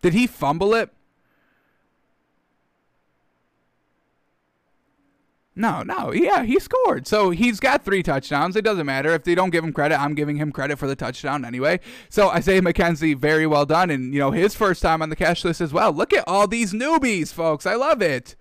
Did 0.00 0.14
he 0.14 0.26
fumble 0.26 0.72
it? 0.72 0.95
No, 5.58 5.82
no, 5.82 6.12
yeah, 6.12 6.42
he 6.42 6.60
scored. 6.60 7.06
So 7.06 7.30
he's 7.30 7.60
got 7.60 7.82
three 7.82 8.02
touchdowns. 8.02 8.56
It 8.56 8.62
doesn't 8.62 8.84
matter. 8.84 9.14
If 9.14 9.24
they 9.24 9.34
don't 9.34 9.48
give 9.48 9.64
him 9.64 9.72
credit, 9.72 9.98
I'm 9.98 10.14
giving 10.14 10.36
him 10.36 10.52
credit 10.52 10.78
for 10.78 10.86
the 10.86 10.94
touchdown 10.94 11.46
anyway. 11.46 11.80
So 12.10 12.28
Isaiah 12.28 12.60
McKenzie, 12.60 13.16
very 13.16 13.46
well 13.46 13.64
done. 13.64 13.88
And, 13.88 14.12
you 14.12 14.20
know, 14.20 14.32
his 14.32 14.54
first 14.54 14.82
time 14.82 15.00
on 15.00 15.08
the 15.08 15.16
cash 15.16 15.46
list 15.46 15.62
as 15.62 15.72
well. 15.72 15.92
Look 15.92 16.12
at 16.12 16.24
all 16.26 16.46
these 16.46 16.74
newbies, 16.74 17.32
folks. 17.32 17.64
I 17.64 17.74
love 17.74 18.02
it. 18.02 18.36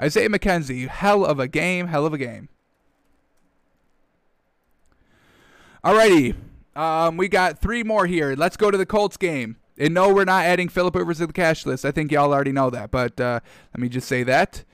Isaiah 0.00 0.28
McKenzie, 0.28 0.86
hell 0.86 1.24
of 1.24 1.40
a 1.40 1.48
game, 1.48 1.88
hell 1.88 2.06
of 2.06 2.12
a 2.14 2.18
game. 2.18 2.48
Alrighty. 5.84 6.36
Um, 6.76 7.16
we 7.16 7.26
got 7.26 7.58
three 7.58 7.82
more 7.82 8.06
here. 8.06 8.36
Let's 8.36 8.56
go 8.56 8.70
to 8.70 8.78
the 8.78 8.86
Colts 8.86 9.16
game. 9.16 9.56
And 9.76 9.92
no, 9.92 10.14
we're 10.14 10.24
not 10.24 10.44
adding 10.44 10.68
Philip 10.68 10.94
Rivers 10.94 11.18
to 11.18 11.26
the 11.26 11.32
cash 11.32 11.66
list. 11.66 11.84
I 11.84 11.90
think 11.90 12.12
y'all 12.12 12.32
already 12.32 12.52
know 12.52 12.70
that. 12.70 12.92
But 12.92 13.20
uh, 13.20 13.40
let 13.74 13.80
me 13.80 13.88
just 13.88 14.06
say 14.06 14.22
that. 14.22 14.64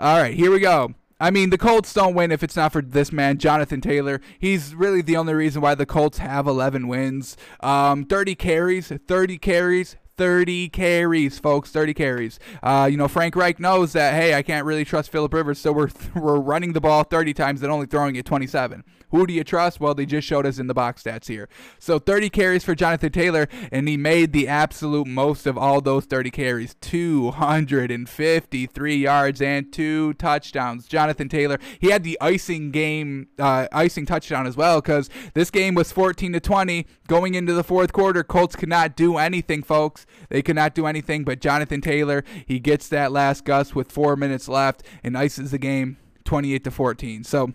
All 0.00 0.16
right, 0.16 0.32
here 0.32 0.52
we 0.52 0.60
go. 0.60 0.94
I 1.18 1.32
mean, 1.32 1.50
the 1.50 1.58
Colts 1.58 1.92
don't 1.92 2.14
win 2.14 2.30
if 2.30 2.44
it's 2.44 2.54
not 2.54 2.70
for 2.70 2.80
this 2.80 3.10
man, 3.10 3.38
Jonathan 3.38 3.80
Taylor. 3.80 4.20
He's 4.38 4.72
really 4.72 5.02
the 5.02 5.16
only 5.16 5.34
reason 5.34 5.60
why 5.60 5.74
the 5.74 5.86
Colts 5.86 6.18
have 6.18 6.46
11 6.46 6.86
wins. 6.86 7.36
Um, 7.58 8.04
30 8.04 8.36
carries, 8.36 8.92
30 9.08 9.38
carries, 9.38 9.96
30 10.16 10.68
carries, 10.68 11.40
folks. 11.40 11.70
30 11.70 11.94
carries. 11.94 12.38
Uh, 12.62 12.88
you 12.88 12.96
know, 12.96 13.08
Frank 13.08 13.34
Reich 13.34 13.58
knows 13.58 13.92
that, 13.94 14.14
hey, 14.14 14.34
I 14.34 14.42
can't 14.42 14.64
really 14.64 14.84
trust 14.84 15.10
Philip 15.10 15.34
Rivers, 15.34 15.58
so 15.58 15.72
we're, 15.72 15.88
we're 16.14 16.38
running 16.38 16.74
the 16.74 16.80
ball 16.80 17.02
30 17.02 17.34
times 17.34 17.62
and 17.64 17.72
only 17.72 17.86
throwing 17.86 18.14
it 18.14 18.24
27. 18.24 18.84
Who 19.10 19.26
do 19.26 19.32
you 19.32 19.44
trust? 19.44 19.80
Well, 19.80 19.94
they 19.94 20.06
just 20.06 20.26
showed 20.26 20.46
us 20.46 20.58
in 20.58 20.66
the 20.66 20.74
box 20.74 21.02
stats 21.02 21.28
here. 21.28 21.48
So 21.78 21.98
30 21.98 22.30
carries 22.30 22.64
for 22.64 22.74
Jonathan 22.74 23.12
Taylor, 23.12 23.48
and 23.72 23.88
he 23.88 23.96
made 23.96 24.32
the 24.32 24.48
absolute 24.48 25.06
most 25.06 25.46
of 25.46 25.56
all 25.56 25.80
those 25.80 26.04
30 26.04 26.30
carries 26.30 26.74
253 26.80 28.96
yards 28.96 29.40
and 29.40 29.72
two 29.72 30.14
touchdowns. 30.14 30.86
Jonathan 30.86 31.28
Taylor, 31.28 31.58
he 31.80 31.90
had 31.90 32.04
the 32.04 32.18
icing 32.20 32.70
game, 32.70 33.28
uh, 33.38 33.66
icing 33.72 34.06
touchdown 34.06 34.46
as 34.46 34.56
well, 34.56 34.80
because 34.80 35.08
this 35.34 35.50
game 35.50 35.74
was 35.74 35.92
14 35.92 36.32
to 36.34 36.40
20. 36.40 36.86
Going 37.06 37.34
into 37.34 37.54
the 37.54 37.64
fourth 37.64 37.92
quarter, 37.92 38.22
Colts 38.22 38.56
could 38.56 38.68
not 38.68 38.96
do 38.96 39.16
anything, 39.16 39.62
folks. 39.62 40.06
They 40.28 40.42
could 40.42 40.56
not 40.56 40.74
do 40.74 40.86
anything, 40.86 41.24
but 41.24 41.40
Jonathan 41.40 41.80
Taylor, 41.80 42.24
he 42.46 42.58
gets 42.58 42.88
that 42.88 43.12
last 43.12 43.44
gust 43.44 43.74
with 43.74 43.90
four 43.90 44.16
minutes 44.16 44.48
left 44.48 44.82
and 45.02 45.16
ices 45.16 45.50
the 45.50 45.58
game 45.58 45.96
28 46.24 46.64
to 46.64 46.70
14. 46.70 47.24
So, 47.24 47.52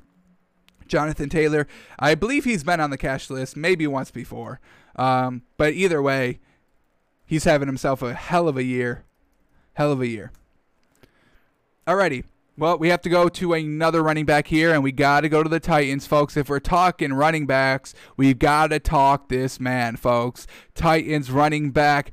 Jonathan 0.88 1.30
Taylor, 1.30 1.68
I 2.00 2.16
believe 2.16 2.44
he's 2.44 2.64
been 2.64 2.80
on 2.80 2.90
the 2.90 2.98
cash 2.98 3.30
list 3.30 3.56
maybe 3.56 3.88
once 3.88 4.12
before. 4.12 4.60
Um, 4.96 5.44
but 5.58 5.74
either 5.74 6.02
way, 6.02 6.40
he's 7.26 7.46
having 7.46 7.68
himself 7.68 8.02
a 8.02 8.14
hell 8.14 8.48
of 8.48 8.58
a 8.58 8.64
year. 8.64 9.04
Hell 9.74 9.92
of 9.92 10.02
a 10.02 10.08
year. 10.08 10.32
Alrighty. 11.88 12.24
Well, 12.56 12.78
we 12.78 12.90
have 12.90 13.02
to 13.02 13.10
go 13.10 13.30
to 13.30 13.54
another 13.54 14.04
running 14.04 14.26
back 14.26 14.46
here, 14.46 14.76
and 14.76 14.84
we 14.84 14.92
got 14.92 15.22
to 15.22 15.30
go 15.30 15.42
to 15.42 15.50
the 15.50 15.60
Titans, 15.60 16.06
folks. 16.06 16.38
If 16.38 16.50
we're 16.50 16.60
talking 16.60 17.12
running 17.12 17.48
backs, 17.48 17.96
we've 18.16 18.38
got 18.38 18.68
to 18.68 18.80
talk 18.80 19.28
this 19.28 19.60
man, 19.60 19.96
folks. 19.96 20.46
Titans 20.76 21.32
running 21.32 21.72
back 21.72 22.12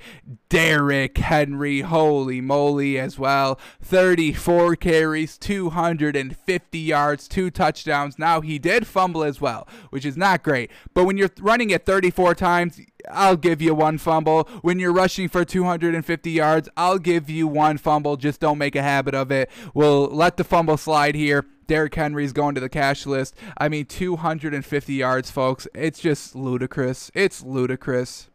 Derrick 0.49 1.19
Henry, 1.19 1.83
holy 1.83 2.41
moly, 2.41 2.99
as 2.99 3.19
well. 3.19 3.61
34 3.83 4.77
carries, 4.77 5.37
250 5.37 6.79
yards, 6.79 7.29
two 7.29 7.51
touchdowns. 7.51 8.19
Now, 8.19 8.41
he 8.41 8.59
did 8.59 8.87
fumble 8.87 9.23
as 9.23 9.43
well, 9.43 9.69
which 9.91 10.07
is 10.07 10.17
not 10.17 10.43
great. 10.43 10.71
But 10.95 11.05
when 11.05 11.19
you're 11.19 11.31
running 11.39 11.69
it 11.69 11.85
34 11.85 12.35
times, 12.35 12.81
I'll 13.11 13.37
give 13.37 13.61
you 13.63 13.75
one 13.75 13.99
fumble. 13.99 14.49
When 14.63 14.79
you're 14.79 14.93
rushing 14.93 15.29
for 15.29 15.45
250 15.45 16.31
yards, 16.31 16.69
I'll 16.77 16.99
give 16.99 17.29
you 17.29 17.47
one 17.47 17.79
fumble. 17.79 18.17
Just 18.17 18.41
don't 18.41 18.59
make 18.59 18.75
a 18.75 18.83
habit 18.83 19.15
of 19.15 19.31
it. 19.31 19.51
We'll 19.75 20.07
let 20.07 20.37
the 20.37 20.45
fumble 20.45 20.77
slide 20.77 21.15
here. 21.15 21.45
Derrick 21.67 21.95
Henry's 21.95 22.33
going 22.33 22.57
to 22.57 22.61
the 22.61 22.69
cash 22.69 23.07
list. 23.07 23.37
I 23.57 23.69
mean, 23.69 23.87
250 23.87 24.93
yards, 24.93 25.31
folks. 25.31 25.69
It's 25.75 26.01
just 26.01 26.35
ludicrous. 26.35 27.13
It's 27.15 27.45
ludicrous 27.45 28.30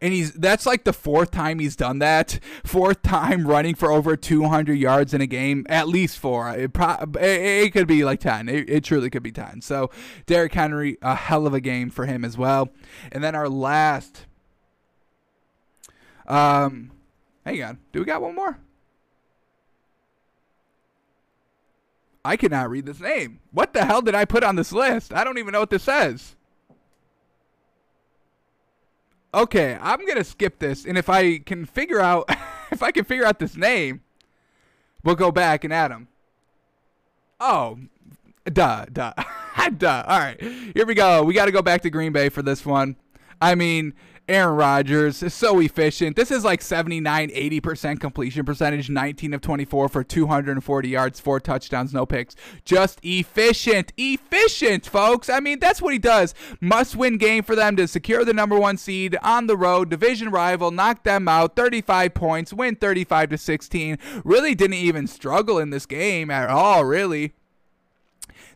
and 0.00 0.12
he's 0.12 0.32
that's 0.32 0.66
like 0.66 0.84
the 0.84 0.92
fourth 0.92 1.30
time 1.30 1.58
he's 1.58 1.76
done 1.76 1.98
that. 2.00 2.38
Fourth 2.64 3.02
time 3.02 3.46
running 3.46 3.74
for 3.74 3.90
over 3.90 4.16
200 4.16 4.74
yards 4.74 5.14
in 5.14 5.20
a 5.20 5.26
game, 5.26 5.66
at 5.68 5.88
least 5.88 6.18
four. 6.18 6.50
It, 6.50 6.72
pro, 6.72 6.96
it, 7.16 7.66
it 7.66 7.72
could 7.72 7.86
be 7.86 8.04
like 8.04 8.20
10. 8.20 8.48
It, 8.48 8.70
it, 8.70 8.84
truly 8.84 9.10
could 9.10 9.22
be 9.22 9.32
10. 9.32 9.60
So 9.62 9.90
Derrick 10.26 10.54
Henry, 10.54 10.98
a 11.02 11.14
hell 11.14 11.46
of 11.46 11.54
a 11.54 11.60
game 11.60 11.90
for 11.90 12.06
him 12.06 12.24
as 12.24 12.36
well. 12.36 12.70
And 13.12 13.22
then 13.22 13.34
our 13.34 13.48
last. 13.48 14.26
Um, 16.26 16.92
hang 17.44 17.62
on. 17.62 17.78
Do 17.92 18.00
we 18.00 18.04
got 18.04 18.22
one 18.22 18.34
more? 18.34 18.58
I 22.24 22.36
cannot 22.36 22.70
read 22.70 22.86
this 22.86 23.00
name. 23.00 23.40
What 23.52 23.74
the 23.74 23.84
hell 23.84 24.00
did 24.00 24.14
I 24.14 24.24
put 24.24 24.42
on 24.42 24.56
this 24.56 24.72
list? 24.72 25.12
I 25.12 25.24
don't 25.24 25.38
even 25.38 25.52
know 25.52 25.60
what 25.60 25.70
this 25.70 25.82
says. 25.82 26.36
Okay, 29.34 29.76
I'm 29.80 30.06
gonna 30.06 30.22
skip 30.22 30.60
this, 30.60 30.84
and 30.84 30.96
if 30.96 31.10
I 31.10 31.38
can 31.38 31.66
figure 31.66 32.00
out 32.00 32.30
if 32.70 32.84
I 32.84 32.92
can 32.92 33.04
figure 33.04 33.26
out 33.26 33.40
this 33.40 33.56
name, 33.56 34.02
we'll 35.02 35.16
go 35.16 35.32
back 35.32 35.64
and 35.64 35.72
add 35.72 35.90
him. 35.90 36.06
Oh, 37.40 37.80
duh, 38.44 38.86
duh, 38.92 39.12
duh. 39.76 40.04
All 40.06 40.18
right, 40.20 40.40
here 40.40 40.86
we 40.86 40.94
go. 40.94 41.24
We 41.24 41.34
got 41.34 41.46
to 41.46 41.52
go 41.52 41.62
back 41.62 41.82
to 41.82 41.90
Green 41.90 42.12
Bay 42.12 42.28
for 42.28 42.42
this 42.42 42.64
one. 42.64 42.94
I 43.42 43.56
mean, 43.56 43.94
Aaron 44.26 44.56
Rodgers 44.56 45.22
is 45.22 45.34
so 45.34 45.60
efficient. 45.60 46.16
This 46.16 46.30
is 46.30 46.44
like 46.44 46.62
79, 46.62 47.28
80% 47.28 48.00
completion 48.00 48.46
percentage, 48.46 48.88
19 48.88 49.34
of 49.34 49.42
24 49.42 49.88
for 49.90 50.02
240 50.02 50.88
yards, 50.88 51.20
four 51.20 51.40
touchdowns, 51.40 51.92
no 51.92 52.06
picks. 52.06 52.34
Just 52.64 53.00
efficient. 53.02 53.92
Efficient, 53.98 54.86
folks. 54.86 55.28
I 55.28 55.40
mean, 55.40 55.58
that's 55.58 55.82
what 55.82 55.92
he 55.92 55.98
does. 55.98 56.34
Must 56.58 56.96
win 56.96 57.18
game 57.18 57.42
for 57.42 57.54
them 57.54 57.76
to 57.76 57.86
secure 57.86 58.24
the 58.24 58.32
number 58.32 58.58
one 58.58 58.78
seed 58.78 59.18
on 59.22 59.46
the 59.46 59.58
road, 59.58 59.90
division 59.90 60.30
rival, 60.30 60.70
knock 60.70 61.04
them 61.04 61.28
out, 61.28 61.54
35 61.54 62.14
points, 62.14 62.52
win 62.52 62.76
35 62.76 63.28
to 63.30 63.38
16. 63.38 63.98
Really 64.24 64.54
didn't 64.54 64.74
even 64.74 65.06
struggle 65.06 65.58
in 65.58 65.68
this 65.68 65.84
game 65.84 66.30
at 66.30 66.48
all, 66.48 66.86
really 66.86 67.34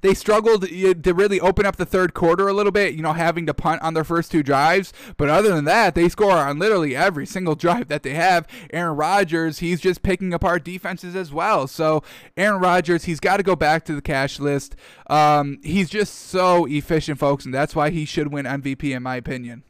they 0.01 0.15
struggled 0.15 0.67
to 0.69 1.15
really 1.15 1.41
open 1.41 1.67
up 1.67 1.77
the 1.77 1.87
third 1.87 2.15
quarter 2.15 2.49
a 2.49 2.53
little 2.53 2.73
bit, 2.73 2.95
you 2.95 3.03
know, 3.03 3.13
having 3.13 3.47
to 3.47 3.55
punt 3.55 3.83
on 3.83 3.95
their 3.95 4.05
first 4.05 4.31
two 4.31 4.43
drives. 4.43 4.93
But 5.17 5.29
other 5.29 5.55
than 5.55 5.65
that, 5.65 5.95
they 5.95 6.09
score 6.09 6.33
on 6.33 6.59
literally 6.59 6.95
every 6.97 7.27
single 7.27 7.55
drive 7.57 7.89
that 7.89 8.03
they 8.03 8.15
have. 8.15 8.47
Aaron 8.73 8.97
Rodgers, 8.97 9.59
he's 9.59 9.81
just 9.81 10.03
picking 10.03 10.33
apart 10.33 10.65
defenses 10.65 11.15
as 11.15 11.33
well. 11.33 11.67
So 11.67 12.03
Aaron 12.37 12.61
Rodgers, 12.61 13.05
he's 13.05 13.21
got 13.21 13.39
to 13.39 13.43
go 13.43 13.57
back 13.57 13.85
to 13.87 13.95
the 13.95 14.03
cash 14.03 14.39
list. 14.39 14.77
Um, 15.09 15.59
he's 15.63 15.89
just 15.91 16.15
so 16.15 16.67
efficient, 16.67 17.19
folks, 17.19 17.45
and 17.45 17.55
that's 17.55 17.75
why 17.75 17.91
he 17.91 18.05
should 18.05 18.33
win 18.33 18.47
MVP 18.47 18.95
in 18.95 19.03
my 19.03 19.17
opinion 19.17 19.65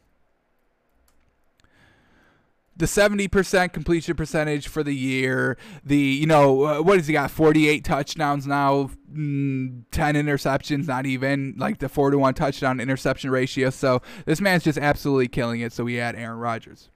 the 2.79 2.85
70% 2.85 3.73
completion 3.73 4.15
percentage 4.15 4.69
for 4.69 4.83
the 4.83 4.95
year. 4.95 5.57
The, 5.83 5.97
you 5.97 6.25
know, 6.25 6.63
uh, 6.63 6.81
what 6.81 6.97
has 6.97 7.07
he 7.07 7.13
got? 7.13 7.29
48 7.29 7.83
touchdowns 7.83 8.47
now, 8.47 8.89
mm, 9.13 9.83
10 9.91 10.15
interceptions, 10.15 10.87
not 10.87 11.05
even 11.05 11.55
like 11.57 11.79
the 11.79 11.89
4 11.89 12.11
to 12.11 12.17
1 12.17 12.33
touchdown 12.33 12.79
interception 12.79 13.31
ratio. 13.31 13.69
So 13.69 14.01
this 14.25 14.39
man's 14.39 14.63
just 14.63 14.77
absolutely 14.77 15.27
killing 15.27 15.59
it. 15.59 15.73
So 15.73 15.83
we 15.83 15.95
had 15.95 16.15
Aaron 16.15 16.39
Rodgers. 16.39 16.89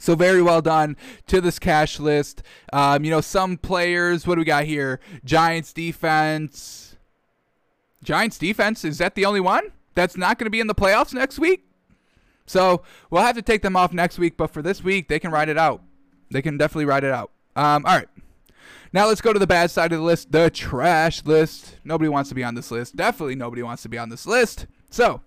So 0.00 0.16
very 0.16 0.42
well 0.42 0.60
done 0.60 0.96
to 1.28 1.40
this 1.40 1.60
cash 1.60 2.00
list. 2.00 2.42
Um, 2.72 3.04
you 3.04 3.10
know, 3.10 3.20
some 3.20 3.56
players, 3.56 4.26
what 4.26 4.34
do 4.34 4.40
we 4.40 4.44
got 4.44 4.64
here? 4.64 4.98
Giants 5.24 5.72
defense. 5.72 6.96
Giants 8.02 8.36
defense, 8.36 8.84
is 8.84 8.98
that 8.98 9.14
the 9.14 9.24
only 9.24 9.40
one 9.40 9.72
that's 9.94 10.16
not 10.16 10.38
going 10.38 10.46
to 10.46 10.50
be 10.50 10.60
in 10.60 10.66
the 10.66 10.74
playoffs 10.74 11.14
next 11.14 11.38
week? 11.38 11.65
So 12.46 12.82
we'll 13.10 13.22
have 13.22 13.36
to 13.36 13.42
take 13.42 13.62
them 13.62 13.76
off 13.76 13.92
next 13.92 14.18
week, 14.18 14.36
but 14.36 14.48
for 14.48 14.62
this 14.62 14.82
week, 14.82 15.08
they 15.08 15.18
can 15.18 15.30
ride 15.30 15.48
it 15.48 15.58
out. 15.58 15.82
They 16.30 16.42
can 16.42 16.56
definitely 16.56 16.86
ride 16.86 17.04
it 17.04 17.12
out. 17.12 17.30
Um, 17.54 17.84
all 17.86 17.96
right. 17.96 18.08
Now 18.92 19.08
let's 19.08 19.20
go 19.20 19.32
to 19.32 19.38
the 19.38 19.46
bad 19.46 19.70
side 19.70 19.92
of 19.92 19.98
the 19.98 20.04
list, 20.04 20.32
the 20.32 20.48
trash 20.48 21.24
list. 21.24 21.78
Nobody 21.84 22.08
wants 22.08 22.28
to 22.30 22.34
be 22.34 22.44
on 22.44 22.54
this 22.54 22.70
list. 22.70 22.96
Definitely 22.96 23.34
nobody 23.34 23.62
wants 23.62 23.82
to 23.82 23.88
be 23.88 23.98
on 23.98 24.08
this 24.08 24.26
list. 24.26 24.66
So 24.90 25.20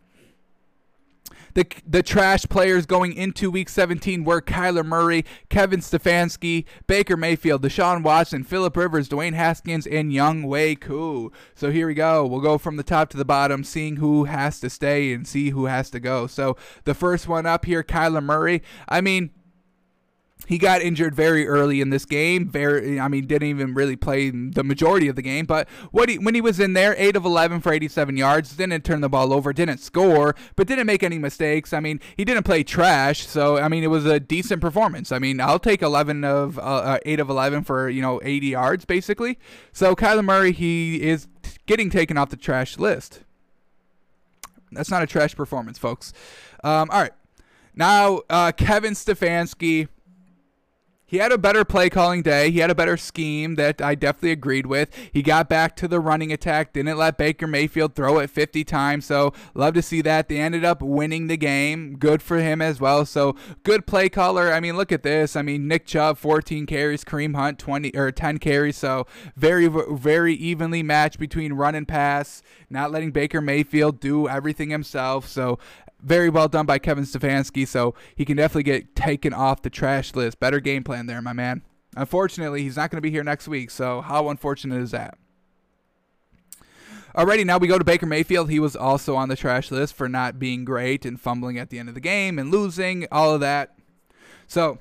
the, 1.53 1.65
the 1.85 2.03
trash 2.03 2.45
players 2.49 2.85
going 2.85 3.13
into 3.13 3.51
week 3.51 3.69
17 3.69 4.23
were 4.23 4.41
Kyler 4.41 4.85
Murray, 4.85 5.25
Kevin 5.49 5.79
Stefanski, 5.79 6.65
Baker 6.87 7.17
Mayfield, 7.17 7.61
Deshaun 7.61 8.03
Watson, 8.03 8.43
Philip 8.43 8.75
Rivers, 8.75 9.09
Dwayne 9.09 9.33
Haskins, 9.33 9.87
and 9.87 10.11
Younghoe 10.11 10.79
Koo. 10.79 11.31
So 11.55 11.71
here 11.71 11.87
we 11.87 11.93
go. 11.93 12.25
We'll 12.25 12.41
go 12.41 12.57
from 12.57 12.77
the 12.77 12.83
top 12.83 13.09
to 13.09 13.17
the 13.17 13.25
bottom, 13.25 13.63
seeing 13.63 13.97
who 13.97 14.25
has 14.25 14.59
to 14.59 14.69
stay 14.69 15.13
and 15.13 15.27
see 15.27 15.49
who 15.49 15.65
has 15.65 15.89
to 15.91 15.99
go. 15.99 16.27
So 16.27 16.57
the 16.83 16.93
first 16.93 17.27
one 17.27 17.45
up 17.45 17.65
here, 17.65 17.83
Kyler 17.83 18.23
Murray. 18.23 18.61
I 18.87 19.01
mean, 19.01 19.31
he 20.47 20.57
got 20.57 20.81
injured 20.81 21.13
very 21.13 21.47
early 21.47 21.81
in 21.81 21.89
this 21.89 22.05
game. 22.05 22.49
Very, 22.49 22.99
I 22.99 23.07
mean, 23.07 23.27
didn't 23.27 23.49
even 23.49 23.73
really 23.73 23.95
play 23.95 24.29
the 24.29 24.63
majority 24.63 25.07
of 25.07 25.15
the 25.15 25.21
game. 25.21 25.45
But 25.45 25.69
what 25.91 26.09
he, 26.09 26.17
when 26.17 26.33
he 26.33 26.41
was 26.41 26.59
in 26.59 26.73
there, 26.73 26.95
eight 26.97 27.15
of 27.15 27.25
eleven 27.25 27.61
for 27.61 27.71
87 27.71 28.17
yards, 28.17 28.55
didn't 28.55 28.83
turn 28.83 29.01
the 29.01 29.09
ball 29.09 29.33
over, 29.33 29.53
didn't 29.53 29.77
score, 29.77 30.35
but 30.55 30.67
didn't 30.67 30.87
make 30.87 31.03
any 31.03 31.19
mistakes. 31.19 31.73
I 31.73 31.79
mean, 31.79 31.99
he 32.17 32.25
didn't 32.25 32.43
play 32.43 32.63
trash, 32.63 33.27
so 33.27 33.57
I 33.57 33.67
mean, 33.67 33.83
it 33.83 33.87
was 33.87 34.05
a 34.05 34.19
decent 34.19 34.61
performance. 34.61 35.11
I 35.11 35.19
mean, 35.19 35.39
I'll 35.39 35.59
take 35.59 35.81
11 35.81 36.23
of 36.23 36.57
uh, 36.57 36.61
uh 36.61 36.99
eight 37.05 37.19
of 37.19 37.29
11 37.29 37.63
for 37.63 37.89
you 37.89 38.01
know 38.01 38.19
80 38.23 38.47
yards 38.47 38.85
basically. 38.85 39.37
So 39.71 39.95
Kyler 39.95 40.23
Murray, 40.23 40.51
he 40.51 41.01
is 41.01 41.27
getting 41.67 41.89
taken 41.89 42.17
off 42.17 42.29
the 42.29 42.37
trash 42.37 42.77
list. 42.79 43.21
That's 44.71 44.89
not 44.89 45.03
a 45.03 45.07
trash 45.07 45.35
performance, 45.35 45.77
folks. 45.77 46.13
Um, 46.63 46.89
all 46.91 47.01
right. 47.01 47.13
Now, 47.75 48.21
uh, 48.29 48.51
Kevin 48.51 48.93
Stefanski 48.93 49.87
he 51.09 51.17
had 51.17 51.31
a 51.31 51.39
better 51.39 51.65
play 51.65 51.89
calling 51.89 52.21
day. 52.21 52.51
He 52.51 52.59
had 52.59 52.69
a 52.69 52.75
better 52.75 52.95
scheme 52.95 53.55
that 53.55 53.81
I 53.81 53.95
definitely 53.95 54.29
agreed 54.29 54.67
with. 54.67 54.95
He 55.11 55.23
got 55.23 55.49
back 55.49 55.75
to 55.77 55.87
the 55.87 55.99
running 55.99 56.31
attack, 56.31 56.73
didn't 56.73 56.99
let 56.99 57.17
Baker 57.17 57.47
Mayfield 57.47 57.95
throw 57.95 58.19
it 58.19 58.29
50 58.29 58.63
times. 58.63 59.05
So, 59.07 59.33
love 59.55 59.73
to 59.73 59.81
see 59.81 60.03
that. 60.03 60.29
They 60.29 60.37
ended 60.37 60.63
up 60.63 60.83
winning 60.83 61.25
the 61.25 61.35
game. 61.35 61.97
Good 61.97 62.21
for 62.21 62.37
him 62.37 62.61
as 62.61 62.79
well. 62.79 63.07
So, 63.07 63.35
good 63.63 63.87
play 63.87 64.07
caller. 64.07 64.53
I 64.53 64.59
mean, 64.59 64.77
look 64.77 64.91
at 64.91 65.01
this. 65.01 65.35
I 65.35 65.41
mean, 65.41 65.67
Nick 65.67 65.87
Chubb 65.87 66.19
14 66.19 66.67
carries, 66.67 67.03
Kareem 67.03 67.35
Hunt 67.35 67.57
20 67.57 67.89
or 67.95 68.11
10 68.11 68.37
carries. 68.37 68.77
So, 68.77 69.07
very 69.35 69.67
very 69.67 70.35
evenly 70.35 70.83
matched 70.83 71.17
between 71.17 71.53
run 71.53 71.73
and 71.73 71.87
pass, 71.87 72.43
not 72.69 72.91
letting 72.91 73.09
Baker 73.09 73.41
Mayfield 73.41 73.99
do 73.99 74.27
everything 74.27 74.69
himself. 74.69 75.27
So, 75.27 75.57
very 76.01 76.29
well 76.29 76.47
done 76.47 76.65
by 76.65 76.79
Kevin 76.79 77.03
Stefanski, 77.03 77.67
so 77.67 77.93
he 78.15 78.25
can 78.25 78.37
definitely 78.37 78.63
get 78.63 78.95
taken 78.95 79.33
off 79.33 79.61
the 79.61 79.69
trash 79.69 80.15
list. 80.15 80.39
Better 80.39 80.59
game 80.59 80.83
plan 80.83 81.05
there, 81.05 81.21
my 81.21 81.33
man. 81.33 81.63
Unfortunately, 81.95 82.63
he's 82.63 82.77
not 82.77 82.91
going 82.91 82.97
to 82.97 83.01
be 83.01 83.11
here 83.11 83.23
next 83.23 83.47
week, 83.47 83.71
so 83.71 84.01
how 84.01 84.29
unfortunate 84.29 84.81
is 84.81 84.91
that? 84.91 85.17
Alrighty, 87.15 87.45
now 87.45 87.57
we 87.57 87.67
go 87.67 87.79
to 87.79 87.83
Baker 87.83 88.05
Mayfield. 88.05 88.51
He 88.51 88.59
was 88.59 88.75
also 88.75 89.15
on 89.15 89.29
the 89.29 89.35
trash 89.35 89.71
list 89.71 89.95
for 89.95 90.07
not 90.07 90.37
being 90.37 90.63
great 90.63 91.05
and 91.05 91.19
fumbling 91.19 91.57
at 91.57 91.71
the 91.71 91.79
end 91.79 91.89
of 91.89 91.95
the 91.95 92.01
game 92.01 92.37
and 92.37 92.51
losing, 92.51 93.07
all 93.11 93.33
of 93.33 93.39
that. 93.41 93.75
So, 94.47 94.77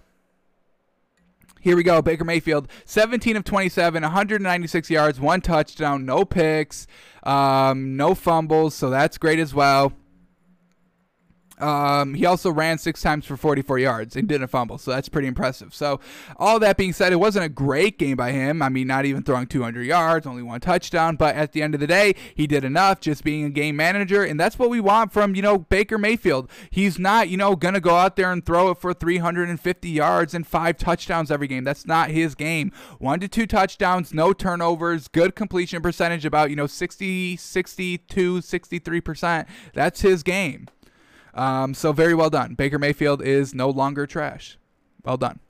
here 1.60 1.74
we 1.74 1.82
go. 1.82 2.02
Baker 2.02 2.24
Mayfield, 2.24 2.68
17 2.84 3.36
of 3.36 3.44
27, 3.44 4.02
196 4.02 4.90
yards, 4.90 5.18
one 5.18 5.40
touchdown, 5.40 6.04
no 6.04 6.26
picks, 6.26 6.86
um, 7.22 7.96
no 7.96 8.14
fumbles, 8.14 8.74
so 8.74 8.90
that's 8.90 9.16
great 9.16 9.38
as 9.38 9.54
well. 9.54 9.92
Um, 11.60 12.14
he 12.14 12.26
also 12.26 12.50
ran 12.50 12.78
six 12.78 13.02
times 13.02 13.24
for 13.24 13.36
44 13.36 13.78
yards 13.78 14.16
and 14.16 14.28
didn't 14.28 14.48
fumble, 14.48 14.78
so 14.78 14.90
that's 14.90 15.08
pretty 15.08 15.28
impressive. 15.28 15.74
So, 15.74 16.00
all 16.36 16.58
that 16.60 16.76
being 16.76 16.92
said, 16.92 17.12
it 17.12 17.16
wasn't 17.16 17.44
a 17.44 17.48
great 17.48 17.98
game 17.98 18.16
by 18.16 18.32
him. 18.32 18.62
I 18.62 18.68
mean, 18.68 18.86
not 18.86 19.04
even 19.04 19.22
throwing 19.22 19.46
200 19.46 19.82
yards, 19.84 20.26
only 20.26 20.42
one 20.42 20.60
touchdown, 20.60 21.16
but 21.16 21.34
at 21.34 21.52
the 21.52 21.62
end 21.62 21.74
of 21.74 21.80
the 21.80 21.86
day, 21.86 22.14
he 22.34 22.46
did 22.46 22.64
enough 22.64 23.00
just 23.00 23.24
being 23.24 23.44
a 23.44 23.50
game 23.50 23.76
manager, 23.76 24.22
and 24.22 24.38
that's 24.38 24.58
what 24.58 24.70
we 24.70 24.80
want 24.80 25.12
from, 25.12 25.34
you 25.34 25.42
know, 25.42 25.58
Baker 25.58 25.98
Mayfield. 25.98 26.48
He's 26.70 26.98
not, 26.98 27.28
you 27.28 27.36
know, 27.36 27.56
going 27.56 27.74
to 27.74 27.80
go 27.80 27.96
out 27.96 28.16
there 28.16 28.32
and 28.32 28.44
throw 28.44 28.70
it 28.70 28.78
for 28.78 28.94
350 28.94 29.88
yards 29.88 30.34
and 30.34 30.46
five 30.46 30.78
touchdowns 30.78 31.30
every 31.30 31.48
game. 31.48 31.64
That's 31.64 31.86
not 31.86 32.10
his 32.10 32.34
game. 32.34 32.72
One 32.98 33.20
to 33.20 33.28
two 33.28 33.46
touchdowns, 33.46 34.14
no 34.14 34.32
turnovers, 34.32 35.08
good 35.08 35.34
completion 35.34 35.82
percentage, 35.82 36.24
about, 36.24 36.50
you 36.50 36.56
know, 36.56 36.66
60, 36.66 37.36
62, 37.36 38.38
63%. 38.38 39.46
That's 39.74 40.00
his 40.00 40.22
game. 40.22 40.68
Um, 41.34 41.74
so 41.74 41.92
very 41.92 42.14
well 42.14 42.30
done. 42.30 42.54
Baker 42.54 42.78
Mayfield 42.78 43.22
is 43.22 43.54
no 43.54 43.70
longer 43.70 44.06
trash. 44.06 44.58
Well 45.04 45.16
done. 45.16 45.40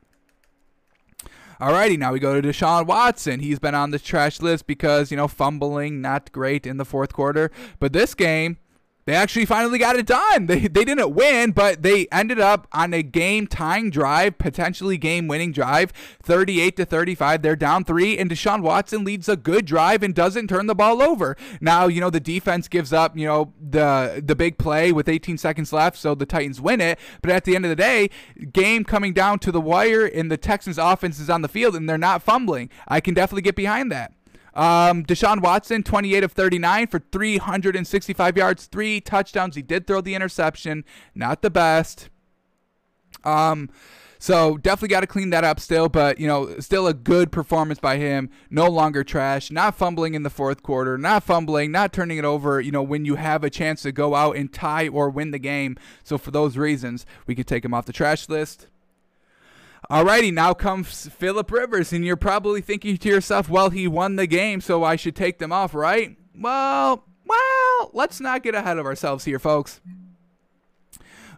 Alrighty, 1.61 1.99
now 1.99 2.12
we 2.12 2.20
go 2.20 2.41
to 2.41 2.47
Deshaun 2.47 2.87
Watson. 2.87 3.41
He's 3.41 3.59
been 3.59 3.74
on 3.74 3.91
the 3.91 3.99
trash 3.99 4.41
list 4.41 4.68
because, 4.68 5.11
you 5.11 5.16
know, 5.16 5.26
fumbling, 5.26 6.01
not 6.01 6.31
great 6.31 6.66
in 6.66 6.76
the 6.76 6.85
fourth 6.85 7.12
quarter. 7.12 7.51
But 7.81 7.93
this 7.93 8.14
game, 8.14 8.59
they 9.09 9.15
actually 9.15 9.47
finally 9.47 9.79
got 9.79 9.97
it 9.97 10.05
done. 10.05 10.45
They, 10.45 10.61
they 10.69 10.85
didn't 10.85 11.15
win, 11.15 11.53
but 11.53 11.83
they 11.83 12.07
ended 12.13 12.39
up 12.39 12.69
on 12.73 12.93
a 12.93 13.03
game 13.03 13.47
tying 13.47 13.89
drive, 13.89 14.37
potentially 14.37 14.99
game 14.99 15.29
winning 15.29 15.51
drive, 15.51 15.95
38 16.23 16.77
to 16.77 16.85
35. 16.85 17.41
They're 17.41 17.57
down 17.57 17.85
three, 17.85 18.19
and 18.19 18.31
Deshaun 18.31 18.61
Watson 18.61 19.05
leads 19.05 19.27
a 19.27 19.37
good 19.37 19.65
drive 19.65 20.03
and 20.03 20.15
doesn't 20.15 20.49
turn 20.49 20.67
the 20.67 20.75
ball 20.75 21.01
over. 21.01 21.39
Now, 21.59 21.87
you 21.87 22.03
know, 22.03 22.11
the 22.11 22.21
defense 22.21 22.69
gives 22.69 22.93
up, 22.93 23.17
you 23.17 23.27
know, 23.27 23.55
the 23.59 24.23
the 24.23 24.37
big 24.37 24.59
play 24.59 24.93
with 24.93 25.09
18 25.09 25.39
seconds 25.39 25.73
left, 25.73 25.97
so 25.97 26.15
the 26.15 26.27
Titans 26.27 26.61
win 26.61 26.83
it. 26.83 26.99
But 27.23 27.31
at 27.31 27.45
the 27.45 27.57
end 27.57 27.65
of 27.65 27.71
the 27.71 27.77
day, 27.77 28.11
game 28.53 28.85
coming 28.85 29.15
down 29.15 29.39
to 29.39 29.51
the 29.51 29.61
wire, 29.61 30.05
and 30.05 30.31
the 30.31 30.37
Texans 30.37 30.77
offense 30.77 31.19
is 31.19 31.31
on 31.31 31.41
the 31.41 31.49
field, 31.49 31.75
and 31.75 31.89
they're 31.89 31.97
not 31.97 32.23
fumbling. 32.23 32.69
I 32.87 33.01
can 33.01 33.15
definitely 33.15 33.43
get 33.43 33.57
behind 33.57 33.91
that. 33.91 34.13
Um, 34.59 35.05
Deshaun 35.05 35.41
Watson, 35.41 35.85
28 35.85 36.25
of 36.25 36.33
39 36.33 36.89
for 36.89 36.99
365 36.99 38.37
yards, 38.37 38.67
three 38.67 39.01
touchdowns. 39.01 39.55
He 39.55 39.63
did 39.63 39.87
throw 39.87 40.01
the 40.01 40.17
interception, 40.17 40.85
not 41.15 41.43
the 41.43 41.51
best. 41.51 42.11
Um, 43.23 43.71
so 44.19 44.57
definitely 44.57 44.89
got 44.89 45.01
to 45.01 45.07
clean 45.07 45.31
that 45.31 45.45
up 45.45 45.61
still, 45.61 45.89
but 45.89 46.19
you 46.19 46.27
know, 46.27 46.59
still 46.59 46.89
a 46.89 46.93
good 46.93 47.31
performance 47.31 47.79
by 47.79 47.99
him. 47.99 48.31
No 48.51 48.67
longer 48.67 49.05
trash, 49.05 49.53
not 49.53 49.77
fumbling 49.77 50.15
in 50.15 50.25
the 50.25 50.31
fourth 50.31 50.65
quarter, 50.65 50.99
not 50.99 51.23
fumbling, 51.23 51.71
not 51.71 51.93
turning 51.93 52.19
it 52.19 52.25
over. 52.25 52.61
You 52.61 52.73
know, 52.73 52.83
when 52.83 53.05
you 53.05 53.15
have 53.15 53.45
a 53.45 53.51
chance 53.51 53.83
to 53.83 53.93
go 53.93 54.17
out 54.17 54.37
and 54.37 54.53
tie 54.53 54.89
or 54.89 55.09
win 55.09 55.31
the 55.31 55.39
game. 55.39 55.77
So 56.03 56.19
for 56.19 56.33
those 56.33 56.57
reasons, 56.57 57.07
we 57.29 57.37
could 57.37 57.47
take 57.47 57.65
him 57.65 57.73
off 57.73 57.87
the 57.87 57.93
trash 57.93 58.29
list. 58.29 58.67
Alrighty, 59.91 60.32
now 60.32 60.53
comes 60.53 61.09
Philip 61.09 61.51
Rivers, 61.51 61.95
and 61.95 62.05
you're 62.05 62.16
probably 62.16 62.61
thinking 62.61 62.99
to 62.99 63.09
yourself, 63.09 63.49
well, 63.49 63.70
he 63.70 63.89
won 63.89 64.16
the 64.16 64.26
game, 64.26 64.61
so 64.61 64.84
I 64.84 64.97
should 64.97 65.16
take 65.16 65.39
them 65.39 65.51
off, 65.51 65.74
right? 65.74 66.14
Well, 66.34 67.05
well, 67.24 67.91
let's 67.95 68.20
not 68.20 68.43
get 68.43 68.55
ahead 68.55 68.76
of 68.76 68.84
ourselves 68.84 69.24
here, 69.24 69.39
folks 69.39 69.80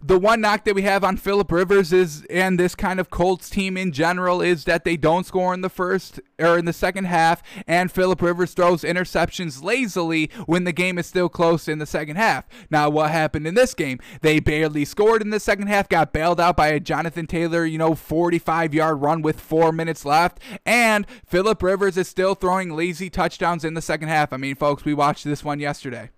the 0.03 0.19
one 0.19 0.41
knock 0.41 0.65
that 0.65 0.75
we 0.75 0.83
have 0.83 1.05
on 1.05 1.17
Philip 1.17 1.53
Rivers 1.53 1.93
is 1.93 2.25
and 2.31 2.59
this 2.59 2.75
kind 2.75 2.99
of 2.99 3.11
Colts 3.11 3.51
team 3.51 3.77
in 3.77 3.93
general 3.93 4.41
is 4.41 4.65
that 4.65 4.85
they 4.85 4.97
don't 4.97 5.27
score 5.27 5.53
in 5.53 5.61
the 5.61 5.69
first 5.69 6.21
or 6.39 6.57
in 6.57 6.65
the 6.65 6.73
second 6.73 7.05
half 7.05 7.43
and 7.67 7.93
Philip 7.93 8.23
Rivers 8.23 8.55
throws 8.55 8.83
interceptions 8.83 9.63
lazily 9.63 10.31
when 10.47 10.65
the 10.65 10.73
game 10.73 10.99
is 10.99 11.07
still 11.07 11.29
close 11.29 11.69
in 11.69 11.79
the 11.79 11.87
second 11.87 12.17
half. 12.17 12.47
Now 12.71 12.89
what 12.89 13.11
happened 13.11 13.47
in 13.47 13.55
this 13.55 13.75
game? 13.75 13.99
They 14.23 14.41
barely 14.41 14.87
scored 14.87 15.21
in 15.21 15.31
the 15.31 15.41
second 15.41 15.67
half, 15.67 15.89
got 15.89 16.13
bailed 16.13 16.41
out 16.41 16.57
by 16.57 16.69
a 16.69 16.81
Jonathan 16.81 17.27
Taylor, 17.27 17.67
you 17.67 17.77
know, 17.77 17.91
45-yard 17.91 19.03
run 19.03 19.21
with 19.21 19.39
4 19.39 19.71
minutes 19.71 20.07
left 20.07 20.41
and 20.65 21.07
Philip 21.27 21.63
Rivers 21.63 21.99
is 21.99 22.09
still 22.09 22.35
throwing 22.35 22.75
lazy 22.75 23.11
touchdowns 23.11 23.65
in 23.65 23.75
the 23.75 23.83
second 23.83 24.09
half. 24.09 24.33
I 24.33 24.39
mean, 24.39 24.55
folks, 24.55 24.85
we 24.85 24.95
watched 24.95 25.25
this 25.25 25.45
one 25.45 25.61
yesterday 25.61 26.11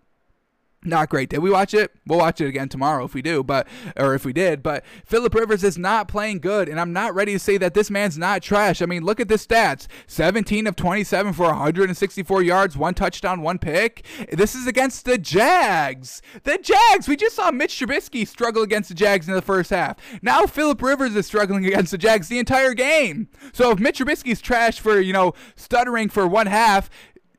not 0.85 1.09
great. 1.09 1.31
Did 1.31 1.39
we 1.39 1.51
watch 1.51 1.75
it? 1.75 1.93
We'll 2.07 2.19
watch 2.19 2.41
it 2.41 2.49
again 2.49 2.69
tomorrow 2.69 3.05
if 3.05 3.15
we 3.15 3.23
do, 3.23 3.43
but 3.45 3.69
or 3.97 4.15
if 4.15 4.25
we 4.25 4.33
did. 4.33 4.63
But 4.63 4.85
Philip 5.05 5.35
Rivers 5.35 5.63
is 5.63 5.79
not 5.79 6.09
playing 6.09 6.41
good, 6.41 6.69
and 6.69 6.81
I'm 6.81 6.93
not 6.93 7.15
ready 7.15 7.33
to 7.33 7.39
say 7.39 7.57
that 7.59 7.75
this 7.75 7.91
man's 7.91 8.19
not 8.19 8.43
trash. 8.43 8.83
I 8.83 8.87
mean, 8.87 9.05
look 9.05 9.21
at 9.21 9.29
the 9.29 9.37
stats: 9.37 9.87
17 10.07 10.67
of 10.67 10.75
27 10.75 11.33
for 11.35 11.45
164 11.45 12.43
yards, 12.43 12.77
one 12.77 12.95
touchdown, 12.95 13.43
one 13.43 13.59
pick. 13.59 14.05
This 14.33 14.55
is 14.55 14.67
against 14.67 15.05
the 15.05 15.19
Jags. 15.19 16.21
The 16.43 16.59
Jags. 16.59 17.07
We 17.07 17.17
just 17.17 17.37
saw 17.37 17.51
Mitch 17.51 17.79
Trubisky 17.79 18.27
struggle 18.27 18.63
against 18.63 18.89
the 18.89 18.95
Jags 18.95 19.29
in 19.29 19.35
the 19.35 19.43
first 19.43 19.71
half. 19.71 19.97
Now 20.21 20.47
Philip 20.47 20.83
Rivers 20.83 21.15
is 21.15 21.27
struggling 21.27 21.65
against 21.65 21.93
the 21.93 21.99
Jags 21.99 22.29
the 22.29 22.39
entire 22.39 22.75
game. 22.75 23.29
So 23.53 23.71
if 23.71 23.79
Mitch 23.79 24.01
Trubisky's 24.01 24.41
trash 24.41 24.81
for 24.81 25.01
you 25.01 25.13
know 25.13 25.35
stuttering 25.55 26.09
for 26.09 26.27
one 26.27 26.49
half, 26.49 26.91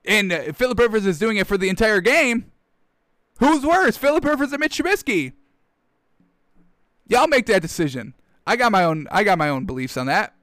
and 0.05 0.33
Philip 0.55 0.79
Rivers 0.79 1.05
is 1.05 1.19
doing 1.19 1.37
it 1.37 1.47
for 1.47 1.57
the 1.57 1.69
entire 1.69 2.01
game 2.01 2.52
Who's 3.43 3.65
worse, 3.65 3.97
Philip 3.97 4.23
Rivers 4.23 4.53
or 4.53 4.57
Mitch 4.57 4.77
Trubisky? 4.77 5.33
Y'all 7.09 7.27
make 7.27 7.45
that 7.47 7.61
decision. 7.61 8.13
I 8.47 8.55
got 8.55 8.71
my 8.71 8.85
own. 8.85 9.05
I 9.11 9.25
got 9.25 9.37
my 9.37 9.49
own 9.49 9.65
beliefs 9.65 9.97
on 9.97 10.05
that. 10.05 10.33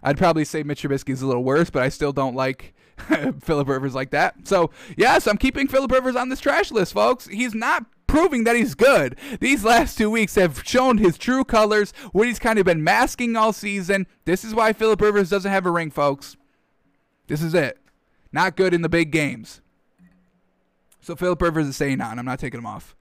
I'd 0.00 0.16
probably 0.16 0.44
say 0.44 0.62
Mitch 0.62 0.82
Trubisky 0.82 1.10
is 1.10 1.22
a 1.22 1.26
little 1.26 1.42
worse, 1.42 1.70
but 1.70 1.82
I 1.82 1.88
still 1.88 2.12
don't 2.12 2.36
like 2.36 2.72
Philip 3.40 3.68
Rivers 3.68 3.96
like 3.96 4.10
that. 4.10 4.46
So 4.46 4.70
yes, 4.96 5.26
I'm 5.26 5.38
keeping 5.38 5.66
Philip 5.66 5.90
Rivers 5.90 6.14
on 6.14 6.28
this 6.28 6.38
trash 6.38 6.70
list, 6.70 6.92
folks. 6.92 7.26
He's 7.26 7.52
not 7.52 7.84
proving 8.06 8.44
that 8.44 8.54
he's 8.54 8.76
good. 8.76 9.18
These 9.40 9.64
last 9.64 9.98
two 9.98 10.08
weeks 10.08 10.36
have 10.36 10.62
shown 10.64 10.98
his 10.98 11.18
true 11.18 11.42
colors, 11.42 11.92
what 12.12 12.28
he's 12.28 12.38
kind 12.38 12.60
of 12.60 12.64
been 12.64 12.84
masking 12.84 13.34
all 13.34 13.52
season. 13.52 14.06
This 14.24 14.44
is 14.44 14.54
why 14.54 14.72
Philip 14.72 15.00
Rivers 15.00 15.30
doesn't 15.30 15.50
have 15.50 15.66
a 15.66 15.70
ring, 15.72 15.90
folks. 15.90 16.36
This 17.26 17.42
is 17.42 17.54
it. 17.54 17.78
Not 18.32 18.56
good 18.56 18.72
in 18.72 18.82
the 18.82 18.88
big 18.88 19.10
games. 19.10 19.60
So 21.00 21.16
Philip 21.16 21.40
Rivers 21.40 21.66
is 21.66 21.76
staying 21.76 22.00
on. 22.00 22.18
I'm 22.18 22.24
not 22.24 22.38
taking 22.38 22.58
him 22.58 22.66
off. 22.66 22.94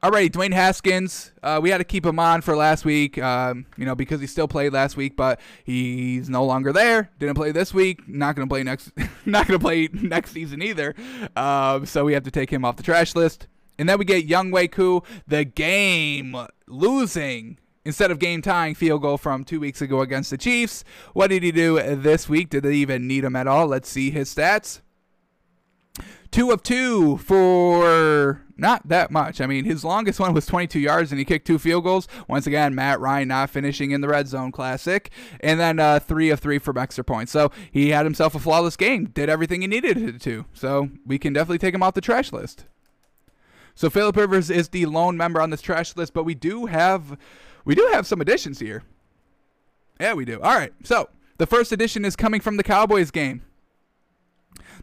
All 0.00 0.12
right, 0.12 0.32
Dwayne 0.32 0.52
Haskins. 0.52 1.32
Uh, 1.42 1.58
we 1.60 1.70
had 1.70 1.78
to 1.78 1.84
keep 1.84 2.06
him 2.06 2.20
on 2.20 2.40
for 2.40 2.54
last 2.54 2.84
week, 2.84 3.18
um, 3.18 3.66
you 3.76 3.84
know, 3.84 3.96
because 3.96 4.20
he 4.20 4.28
still 4.28 4.46
played 4.46 4.72
last 4.72 4.96
week, 4.96 5.16
but 5.16 5.40
he's 5.64 6.30
no 6.30 6.44
longer 6.44 6.72
there. 6.72 7.10
Didn't 7.18 7.34
play 7.34 7.50
this 7.50 7.74
week. 7.74 8.08
Not 8.08 8.36
to 8.36 8.46
play 8.46 8.62
next. 8.62 8.92
not 9.26 9.48
to 9.48 9.58
play 9.58 9.88
next 9.92 10.30
season 10.30 10.62
either. 10.62 10.94
Um, 11.34 11.84
so 11.84 12.04
we 12.04 12.12
have 12.12 12.22
to 12.24 12.30
take 12.30 12.48
him 12.48 12.64
off 12.64 12.76
the 12.76 12.84
trash 12.84 13.16
list. 13.16 13.48
And 13.76 13.88
then 13.88 13.98
we 13.98 14.04
get 14.04 14.24
Young 14.24 14.52
Koo, 14.68 15.02
the 15.26 15.44
game 15.44 16.36
losing 16.68 17.58
instead 17.84 18.12
of 18.12 18.20
game 18.20 18.40
tying 18.40 18.76
field 18.76 19.02
goal 19.02 19.18
from 19.18 19.44
two 19.44 19.58
weeks 19.58 19.82
ago 19.82 20.00
against 20.00 20.30
the 20.30 20.38
Chiefs. 20.38 20.84
What 21.12 21.30
did 21.30 21.42
he 21.42 21.50
do 21.50 21.74
this 21.96 22.28
week? 22.28 22.50
Did 22.50 22.62
they 22.62 22.74
even 22.74 23.08
need 23.08 23.24
him 23.24 23.34
at 23.34 23.48
all? 23.48 23.66
Let's 23.66 23.88
see 23.88 24.12
his 24.12 24.32
stats 24.32 24.80
two 26.30 26.50
of 26.50 26.62
two 26.62 27.18
for 27.18 28.42
not 28.56 28.88
that 28.88 29.10
much. 29.10 29.40
I 29.40 29.46
mean, 29.46 29.64
his 29.64 29.84
longest 29.84 30.18
one 30.18 30.34
was 30.34 30.44
22 30.46 30.80
yards 30.80 31.12
and 31.12 31.18
he 31.18 31.24
kicked 31.24 31.46
two 31.46 31.58
field 31.58 31.84
goals. 31.84 32.08
Once 32.26 32.46
again, 32.46 32.74
Matt 32.74 33.00
Ryan 33.00 33.28
not 33.28 33.50
finishing 33.50 33.92
in 33.92 34.00
the 34.00 34.08
red 34.08 34.26
zone 34.26 34.50
classic. 34.50 35.10
And 35.40 35.60
then 35.60 35.78
uh, 35.78 36.00
three 36.00 36.30
of 36.30 36.40
three 36.40 36.58
from 36.58 36.76
extra 36.76 37.04
points. 37.04 37.30
So 37.32 37.52
he 37.70 37.90
had 37.90 38.04
himself 38.04 38.34
a 38.34 38.40
flawless 38.40 38.76
game, 38.76 39.06
did 39.06 39.28
everything 39.28 39.62
he 39.62 39.68
needed 39.68 40.20
to. 40.20 40.44
So 40.52 40.90
we 41.06 41.18
can 41.18 41.32
definitely 41.32 41.58
take 41.58 41.74
him 41.74 41.82
off 41.82 41.94
the 41.94 42.00
trash 42.00 42.32
list. 42.32 42.64
So 43.74 43.88
Philip 43.88 44.16
Rivers 44.16 44.50
is 44.50 44.70
the 44.70 44.86
lone 44.86 45.16
member 45.16 45.40
on 45.40 45.50
this 45.50 45.62
trash 45.62 45.94
list, 45.96 46.12
but 46.12 46.24
we 46.24 46.34
do 46.34 46.66
have 46.66 47.16
we 47.64 47.76
do 47.76 47.88
have 47.92 48.08
some 48.08 48.20
additions 48.20 48.58
here. 48.58 48.82
Yeah, 50.00 50.14
we 50.14 50.24
do. 50.24 50.40
All 50.40 50.54
right. 50.54 50.72
So 50.82 51.10
the 51.36 51.46
first 51.46 51.70
addition 51.70 52.04
is 52.04 52.16
coming 52.16 52.40
from 52.40 52.56
the 52.56 52.64
Cowboys 52.64 53.12
game. 53.12 53.42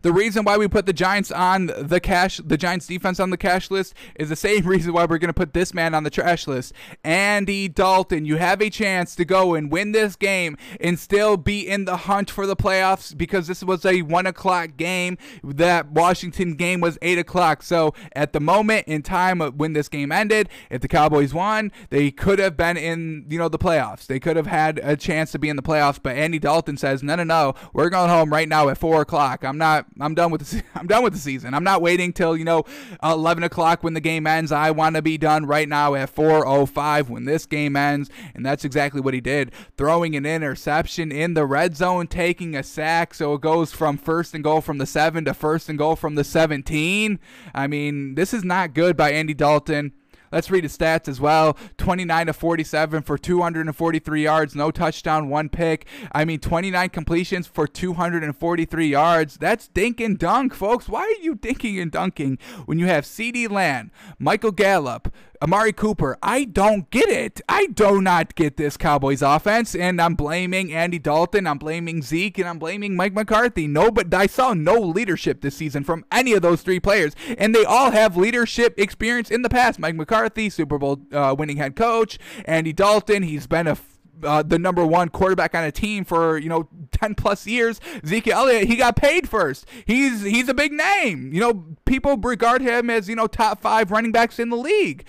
The 0.02 0.12
reason 0.12 0.44
why 0.44 0.58
we 0.58 0.68
put 0.68 0.86
the 0.86 0.94
Giants 0.94 1.32
on 1.32 1.72
the 1.78 2.00
cash, 2.00 2.38
the 2.38 2.58
Giants 2.58 2.88
defense 2.88 3.20
on 3.20 3.30
the 3.30 3.38
cash 3.38 3.72
list 3.72 3.94
is 4.16 4.30
the 4.30 4.36
same 4.36 4.64
reason 4.66 4.94
why 4.94 5.06
we're 5.06 5.18
going 5.18 5.30
to 5.30 5.34
put 5.34 5.54
this 5.54 5.74
man 5.74 5.94
on 5.94 6.04
the 6.04 6.10
trash 6.10 6.48
list. 6.48 6.74
Andy 7.04 7.68
Dalton, 7.68 8.26
you 8.26 8.38
have 8.38 8.62
a 8.62 8.70
chance 8.70 9.16
to 9.16 9.26
go 9.26 9.56
and 9.56 9.72
win 9.72 9.92
this 9.92 10.16
game 10.16 10.58
and 10.80 11.00
still 11.00 11.38
be 11.38 11.68
in 11.68 11.86
the 11.86 11.98
hunt 11.98 12.30
for 12.30 12.46
the 12.46 12.56
playoffs 12.56 13.16
because 13.16 13.48
this 13.48 13.64
was 13.64 13.86
a 13.86 14.02
one 14.02 14.26
o'clock 14.26 14.78
game. 14.78 15.18
That 15.44 15.92
Washington 15.92 16.56
game 16.56 16.82
was 16.82 16.98
eight 17.02 17.18
o'clock. 17.18 17.64
So 17.64 17.94
at 18.14 18.34
the 18.34 18.40
moment 18.40 18.88
in 18.88 19.02
time 19.02 19.40
when 19.40 19.74
this 19.74 19.90
game 19.90 20.12
ended, 20.12 20.50
if 20.70 20.82
the 20.82 20.88
Cowboys 20.88 21.34
won, 21.34 21.72
they 21.90 22.12
could 22.12 22.40
have 22.40 22.58
been 22.58 22.78
in, 22.78 23.26
you 23.30 23.38
know, 23.38 23.50
the 23.50 23.60
playoffs. 23.60 24.08
They 24.08 24.20
could 24.20 24.36
have 24.36 24.48
had 24.48 24.80
a 24.84 24.96
chance 24.96 25.32
to 25.32 25.40
be 25.40 25.50
in 25.50 25.56
the 25.56 25.62
playoffs. 25.62 26.00
But 26.02 26.16
Andy 26.16 26.40
Dalton 26.40 26.78
says, 26.78 27.04
no, 27.04 27.16
no, 27.16 27.24
no, 27.24 27.54
we're 27.74 27.90
going 27.90 28.10
home 28.10 28.32
right 28.32 28.48
now 28.48 28.70
at 28.70 28.78
four 28.78 29.02
o'clock. 29.02 29.44
I'm 29.44 29.58
not 29.58 29.85
I'm 30.00 30.16
done 30.16 30.32
with 30.32 30.42
the 30.42 30.64
I'm 30.76 30.88
done 30.88 31.04
with 31.04 31.14
the 31.14 31.20
season. 31.20 31.54
I'm 31.54 31.64
not 31.64 31.82
waiting 31.82 32.14
till 32.14 32.36
you 32.36 32.44
know 32.44 32.64
11 33.04 33.44
o'clock 33.44 33.84
when 33.84 33.94
the 33.94 34.02
game 34.02 34.28
ends. 34.28 34.52
I 34.52 34.72
want 34.72 34.96
to 34.96 35.02
be 35.02 35.18
done 35.18 35.46
right 35.46 35.68
now 35.68 35.96
at 35.96 36.14
4:05 36.14 37.10
when 37.10 37.26
this 37.26 37.46
game 37.46 37.76
ends, 37.76 38.10
and 38.34 38.46
that's 38.46 38.66
exactly 38.66 39.02
what 39.02 39.14
he 39.14 39.22
did. 39.22 39.52
Throwing 39.78 40.16
an 40.16 40.26
interception 40.26 41.12
in 41.12 41.34
the 41.34 41.46
red 41.46 41.76
zone, 41.76 42.08
taking 42.08 42.56
a 42.56 42.64
sack, 42.64 43.14
so 43.14 43.34
it 43.34 43.42
goes 43.42 43.72
from 43.72 43.98
first 43.98 44.34
and 44.34 44.44
goal 44.44 44.62
from 44.62 44.78
the 44.78 44.86
seven 44.86 45.26
to 45.26 45.34
first 45.34 45.70
and 45.70 45.78
goal 45.78 45.96
from 45.96 46.16
the 46.16 46.24
17. 46.24 47.20
I 47.54 47.68
mean, 47.68 48.16
this 48.16 48.34
is 48.34 48.44
not 48.44 48.74
good 48.74 48.98
by 48.98 49.12
Andy 49.12 49.34
Dalton. 49.34 49.94
Let's 50.32 50.52
read 50.52 50.64
his 50.64 50.78
stats 50.78 51.08
as 51.08 51.20
well 51.20 51.58
29 51.78 52.28
to 52.28 52.34
47 52.34 53.04
for 53.04 53.18
243 53.18 54.24
yards, 54.24 54.56
no 54.56 54.72
touchdown, 54.72 55.30
one 55.30 55.50
pick. 55.50 55.86
I 56.12 56.26
mean, 56.26 56.40
29 56.40 56.90
completions 56.90 57.48
for 57.48 57.68
243 57.68 58.88
yards. 58.88 59.38
That's 59.38 59.68
dink 59.68 60.00
and 60.00 60.18
dunk, 60.18 60.54
folks. 60.54 60.90
Why 60.90 61.02
are 61.02 61.24
you 61.24 61.36
dinking 61.36 61.82
and 61.82 61.92
dunking 61.92 62.38
when 62.66 62.80
you 62.80 62.88
have 62.88 63.06
CeeDee 63.06 63.50
Lamb, 63.50 63.92
Michael 64.20 64.52
Gallup, 64.52 65.14
Amari 65.46 65.74
Cooper, 65.74 66.18
I 66.24 66.46
don't 66.46 66.90
get 66.90 67.08
it. 67.08 67.40
I 67.48 67.68
do 67.68 68.02
not 68.02 68.34
get 68.34 68.58
this 68.58 68.78
Cowboys 68.78 69.22
offense, 69.22 69.76
and 69.76 70.02
I'm 70.02 70.16
blaming 70.16 70.74
Andy 70.74 70.98
Dalton, 70.98 71.46
I'm 71.46 71.60
blaming 71.60 72.02
Zeke, 72.02 72.40
and 72.40 72.50
I'm 72.50 72.58
blaming 72.58 72.96
Mike 72.96 73.14
McCarthy. 73.14 73.68
No, 73.68 73.92
but 73.92 74.12
I 74.12 74.26
saw 74.26 74.56
no 74.56 74.80
leadership 74.80 75.42
this 75.42 75.56
season 75.56 75.84
from 75.84 76.04
any 76.12 76.34
of 76.34 76.42
those 76.42 76.64
three 76.64 76.80
players, 76.80 77.14
and 77.38 77.54
they 77.54 77.64
all 77.64 77.92
have 77.92 78.18
leadership 78.18 78.74
experience 78.80 79.30
in 79.30 79.44
the 79.44 79.50
past. 79.50 79.78
Mike 79.78 79.94
McCarthy, 79.94 80.50
Super 80.50 80.80
Bowl 80.80 80.98
uh, 81.12 81.36
winning 81.38 81.58
head 81.58 81.76
coach, 81.76 82.18
Andy 82.46 82.74
Dalton, 82.74 83.22
he's 83.22 83.46
been 83.46 83.68
a 83.68 83.78
uh, 84.24 84.42
the 84.42 84.58
number 84.58 84.84
one 84.84 85.10
quarterback 85.10 85.54
on 85.54 85.64
a 85.64 85.72
team 85.72 86.06
for 86.06 86.38
you 86.38 86.50
know 86.50 86.70
10 86.92 87.16
plus 87.16 87.46
years 87.46 87.80
Zeke 88.06 88.30
Elliott 88.30 88.68
he 88.68 88.78
got 88.78 88.96
paid 88.96 89.28
first 89.28 89.66
he's 89.86 90.22
he's 90.22 90.48
a 90.48 90.54
big 90.54 90.72
name 90.72 91.34
you 91.34 91.42
know 91.42 91.66
people 91.84 92.16
regard 92.16 92.62
him 92.62 92.90
as 92.90 93.10
you 93.10 93.16
know 93.16 93.28
top 93.28 93.62
5 93.62 93.92
running 93.92 94.14
backs 94.14 94.40
in 94.40 94.50
the 94.50 94.56
league 94.56 95.06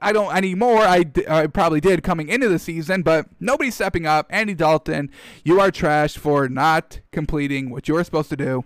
I 0.00 0.12
don't 0.12 0.34
anymore. 0.34 0.82
I, 0.82 1.04
I 1.28 1.46
probably 1.48 1.80
did 1.80 2.02
coming 2.02 2.28
into 2.28 2.48
the 2.48 2.58
season, 2.58 3.02
but 3.02 3.26
nobody's 3.40 3.74
stepping 3.74 4.06
up. 4.06 4.26
Andy 4.30 4.54
Dalton, 4.54 5.10
you 5.42 5.60
are 5.60 5.70
trash 5.70 6.16
for 6.16 6.48
not 6.48 7.00
completing 7.10 7.70
what 7.70 7.88
you're 7.88 8.04
supposed 8.04 8.30
to 8.30 8.36
do, 8.36 8.64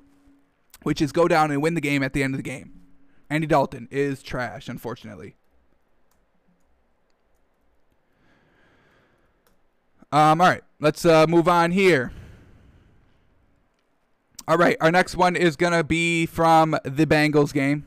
which 0.83 1.01
is 1.01 1.11
go 1.11 1.29
down 1.29 1.51
and 1.51 1.63
win 1.63 1.75
the 1.75 1.81
game 1.81 2.03
at 2.03 2.13
the 2.13 2.23
end 2.23 2.35
of 2.35 2.39
the 2.39 2.43
game. 2.43 2.73
Andy 3.31 3.47
Dalton 3.47 3.89
is 3.91 4.23
trash, 4.23 4.69
unfortunately. 4.69 5.37
Um, 10.13 10.43
all 10.43 10.49
right, 10.49 10.63
let's 10.79 11.07
uh, 11.07 11.27
move 11.27 11.49
on 11.49 11.71
here. 11.71 12.13
All 14.47 14.59
right, 14.59 14.77
our 14.83 14.93
next 14.93 15.17
one 15.17 15.35
is 15.35 15.57
going 15.57 15.73
to 15.73 15.83
be 15.83 16.27
from 16.27 16.77
the 16.85 17.07
Bengals 17.07 17.55
game. 17.55 17.87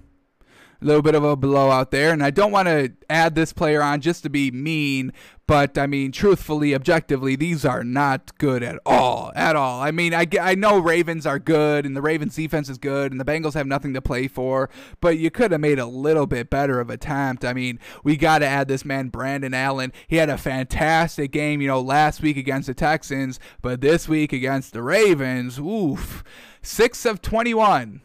Little 0.86 1.02
bit 1.02 1.16
of 1.16 1.24
a 1.24 1.36
blowout 1.36 1.90
there, 1.90 2.12
and 2.12 2.22
I 2.22 2.30
don't 2.30 2.52
want 2.52 2.68
to 2.68 2.94
add 3.10 3.34
this 3.34 3.52
player 3.54 3.82
on 3.82 4.02
just 4.02 4.22
to 4.22 4.30
be 4.30 4.52
mean, 4.52 5.12
but 5.48 5.80
I 5.80 5.88
mean, 5.88 6.12
truthfully, 6.12 6.76
objectively, 6.76 7.36
these 7.36 7.66
are 7.66 7.84
not 7.84 8.38
good 8.38 8.62
at 8.62 8.78
all. 8.86 9.32
At 9.36 9.56
all. 9.56 9.82
I 9.82 9.90
mean, 9.90 10.14
I, 10.14 10.28
I 10.40 10.54
know 10.54 10.78
Ravens 10.78 11.26
are 11.26 11.40
good 11.40 11.88
and 11.88 11.96
the 11.96 12.04
Ravens 12.04 12.36
defense 12.36 12.70
is 12.70 12.78
good 12.78 13.12
and 13.12 13.20
the 13.20 13.26
Bengals 13.26 13.56
have 13.56 13.66
nothing 13.66 13.96
to 13.96 14.02
play 14.02 14.28
for, 14.28 14.70
but 15.02 15.18
you 15.18 15.32
could 15.32 15.52
have 15.52 15.62
made 15.62 15.80
a 15.80 15.88
little 15.88 16.28
bit 16.28 16.52
better 16.52 16.80
of 16.80 16.92
attempt. 16.92 17.44
I 17.44 17.54
mean, 17.54 17.80
we 18.04 18.16
got 18.16 18.40
to 18.40 18.48
add 18.48 18.68
this 18.68 18.86
man, 18.86 19.10
Brandon 19.10 19.56
Allen. 19.56 19.92
He 20.08 20.18
had 20.18 20.30
a 20.30 20.38
fantastic 20.38 21.32
game, 21.32 21.62
you 21.62 21.68
know, 21.68 21.82
last 21.82 22.22
week 22.22 22.38
against 22.38 22.68
the 22.68 22.76
Texans, 22.76 23.40
but 23.64 23.82
this 23.82 24.08
week 24.08 24.34
against 24.34 24.72
the 24.72 24.84
Ravens, 24.84 25.58
oof. 25.58 26.24
Six 26.62 27.06
of 27.06 27.24
21. 27.24 28.02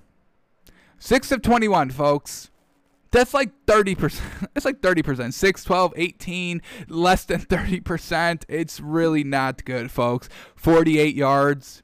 Six 0.99 1.33
of 1.33 1.41
21, 1.41 1.91
folks. 1.91 2.50
That's 3.11 3.35
like 3.35 3.51
30%. 3.67 4.49
It's 4.57 4.65
like 4.65 4.81
30%. 4.81 5.33
6, 5.33 5.65
12, 5.65 5.93
18, 5.97 6.63
less 6.89 7.25
than 7.25 7.41
30%. 7.41 8.45
It's 8.49 8.81
really 8.81 9.25
not 9.25 9.65
good, 9.65 9.91
folks. 9.91 10.29
48 10.57 11.15
yards. 11.15 11.83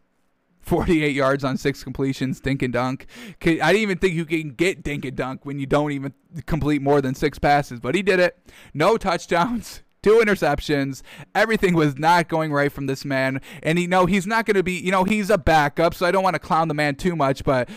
48 0.66 1.14
yards 1.14 1.44
on 1.44 1.56
six 1.56 1.84
completions, 1.84 2.40
dink 2.40 2.60
and 2.60 2.72
dunk. 2.72 3.06
I 3.40 3.54
didn't 3.54 3.76
even 3.76 3.98
think 3.98 4.14
you 4.14 4.24
can 4.24 4.50
get 4.50 4.82
dink 4.82 5.04
and 5.04 5.16
dunk 5.16 5.46
when 5.46 5.60
you 5.60 5.66
don't 5.66 5.92
even 5.92 6.12
complete 6.46 6.82
more 6.82 7.00
than 7.00 7.14
six 7.14 7.38
passes, 7.38 7.78
but 7.78 7.94
he 7.94 8.02
did 8.02 8.18
it. 8.18 8.36
No 8.74 8.96
touchdowns, 8.96 9.82
two 10.02 10.18
interceptions. 10.18 11.02
Everything 11.36 11.74
was 11.74 11.96
not 11.96 12.26
going 12.28 12.52
right 12.52 12.72
from 12.72 12.86
this 12.86 13.04
man. 13.04 13.40
And 13.62 13.78
you 13.78 13.86
know, 13.86 14.06
he's 14.06 14.26
not 14.26 14.44
going 14.44 14.56
to 14.56 14.64
be, 14.64 14.72
you 14.72 14.90
know, 14.90 15.04
he's 15.04 15.30
a 15.30 15.38
backup, 15.38 15.94
so 15.94 16.04
I 16.04 16.10
don't 16.10 16.24
want 16.24 16.34
to 16.34 16.40
clown 16.40 16.66
the 16.66 16.74
man 16.74 16.96
too 16.96 17.14
much, 17.14 17.44
but 17.44 17.68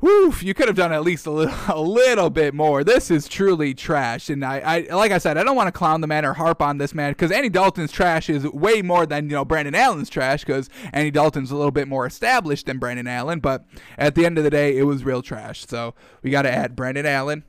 whew, 0.00 0.32
you 0.40 0.54
could 0.54 0.68
have 0.68 0.76
done 0.76 0.92
at 0.92 1.02
least 1.02 1.26
a 1.26 1.30
little, 1.30 1.54
a 1.68 1.80
little 1.80 2.30
bit 2.30 2.54
more. 2.54 2.84
This 2.84 3.10
is 3.10 3.28
truly 3.28 3.74
trash. 3.74 4.30
And 4.30 4.44
I, 4.44 4.58
I 4.90 4.94
like 4.94 5.12
I 5.12 5.18
said, 5.18 5.36
I 5.36 5.44
don't 5.44 5.56
want 5.56 5.68
to 5.68 5.72
clown 5.72 6.00
the 6.00 6.06
man 6.06 6.24
or 6.24 6.34
harp 6.34 6.62
on 6.62 6.78
this 6.78 6.94
man 6.94 7.12
because 7.12 7.30
Andy 7.30 7.48
Dalton's 7.48 7.92
trash 7.92 8.30
is 8.30 8.44
way 8.44 8.82
more 8.82 9.06
than, 9.06 9.24
you 9.24 9.36
know, 9.36 9.44
Brandon 9.44 9.74
Allen's 9.74 10.08
trash 10.08 10.44
because 10.44 10.68
Andy 10.92 11.10
Dalton's 11.10 11.50
a 11.50 11.56
little 11.56 11.70
bit 11.70 11.88
more 11.88 12.06
established 12.06 12.66
than 12.66 12.78
Brandon 12.78 13.06
Allen. 13.06 13.40
But 13.40 13.64
at 13.96 14.14
the 14.14 14.24
end 14.24 14.38
of 14.38 14.44
the 14.44 14.50
day, 14.50 14.76
it 14.76 14.84
was 14.84 15.04
real 15.04 15.22
trash. 15.22 15.66
So 15.66 15.94
we 16.22 16.30
got 16.30 16.42
to 16.42 16.52
add 16.52 16.76
Brandon 16.76 17.06
Allen 17.06 17.44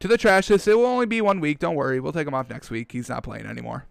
to 0.00 0.08
the 0.08 0.18
trash 0.18 0.50
list. 0.50 0.68
It 0.68 0.74
will 0.74 0.86
only 0.86 1.06
be 1.06 1.20
one 1.20 1.40
week. 1.40 1.58
Don't 1.58 1.76
worry. 1.76 2.00
We'll 2.00 2.12
take 2.12 2.26
him 2.26 2.34
off 2.34 2.50
next 2.50 2.70
week. 2.70 2.92
He's 2.92 3.08
not 3.08 3.22
playing 3.22 3.46
anymore. 3.46 3.86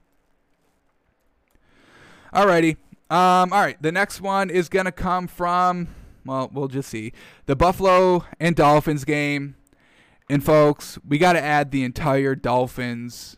Alrighty. 2.34 2.78
Um, 3.10 3.52
all 3.52 3.60
right. 3.62 3.82
The 3.82 3.92
next 3.92 4.22
one 4.22 4.50
is 4.50 4.70
going 4.70 4.86
to 4.86 4.92
come 4.92 5.28
from 5.28 5.90
well, 6.26 6.50
we'll 6.54 6.68
just 6.68 6.90
see. 6.90 7.14
The 7.46 7.56
Buffalo 7.56 8.26
and 8.40 8.56
Dolphins 8.56 9.06
game. 9.06 9.56
And 10.30 10.44
folks, 10.44 10.98
we 11.06 11.18
got 11.18 11.34
to 11.34 11.42
add 11.42 11.72
the 11.72 11.84
entire 11.84 12.36
Dolphins 12.36 13.38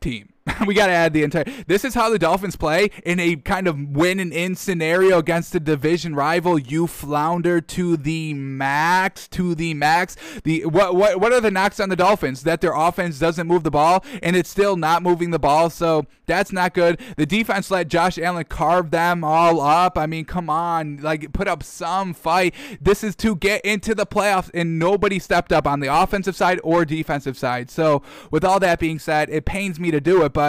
team. 0.00 0.30
we 0.66 0.74
got 0.74 0.86
to 0.86 0.92
add 0.92 1.12
the 1.12 1.22
entire. 1.22 1.44
This 1.66 1.84
is 1.84 1.94
how 1.94 2.10
the 2.10 2.18
Dolphins 2.18 2.56
play 2.56 2.90
in 3.04 3.20
a 3.20 3.36
kind 3.36 3.66
of 3.66 3.78
win 3.90 4.20
and 4.20 4.32
in 4.32 4.54
scenario 4.54 5.18
against 5.18 5.54
a 5.54 5.60
division 5.60 6.14
rival. 6.14 6.58
You 6.58 6.86
flounder 6.86 7.60
to 7.60 7.96
the 7.96 8.34
max, 8.34 9.28
to 9.28 9.54
the 9.54 9.74
max. 9.74 10.16
The 10.44 10.66
what 10.66 10.94
what 10.94 11.20
what 11.20 11.32
are 11.32 11.40
the 11.40 11.50
knocks 11.50 11.80
on 11.80 11.88
the 11.88 11.96
Dolphins? 11.96 12.42
That 12.42 12.60
their 12.60 12.74
offense 12.74 13.18
doesn't 13.18 13.46
move 13.46 13.64
the 13.64 13.70
ball 13.70 14.04
and 14.22 14.36
it's 14.36 14.50
still 14.50 14.76
not 14.76 15.02
moving 15.02 15.30
the 15.30 15.38
ball. 15.38 15.70
So 15.70 16.06
that's 16.26 16.52
not 16.52 16.74
good. 16.74 17.00
The 17.16 17.26
defense 17.26 17.70
let 17.70 17.88
Josh 17.88 18.18
Allen 18.18 18.44
carve 18.44 18.90
them 18.90 19.24
all 19.24 19.60
up. 19.60 19.98
I 19.98 20.06
mean, 20.06 20.24
come 20.24 20.48
on, 20.48 20.98
like 20.98 21.32
put 21.32 21.48
up 21.48 21.62
some 21.62 22.14
fight. 22.14 22.54
This 22.80 23.02
is 23.02 23.16
to 23.16 23.36
get 23.36 23.64
into 23.64 23.94
the 23.94 24.06
playoffs, 24.06 24.50
and 24.54 24.78
nobody 24.78 25.18
stepped 25.18 25.52
up 25.52 25.66
on 25.66 25.80
the 25.80 25.88
offensive 25.88 26.36
side 26.36 26.60
or 26.62 26.84
defensive 26.84 27.36
side. 27.36 27.70
So 27.70 28.02
with 28.30 28.44
all 28.44 28.60
that 28.60 28.78
being 28.78 28.98
said, 28.98 29.28
it 29.30 29.44
pains 29.44 29.80
me 29.80 29.90
to 29.90 30.00
do 30.00 30.24
it 30.24 30.32
but 30.32 30.39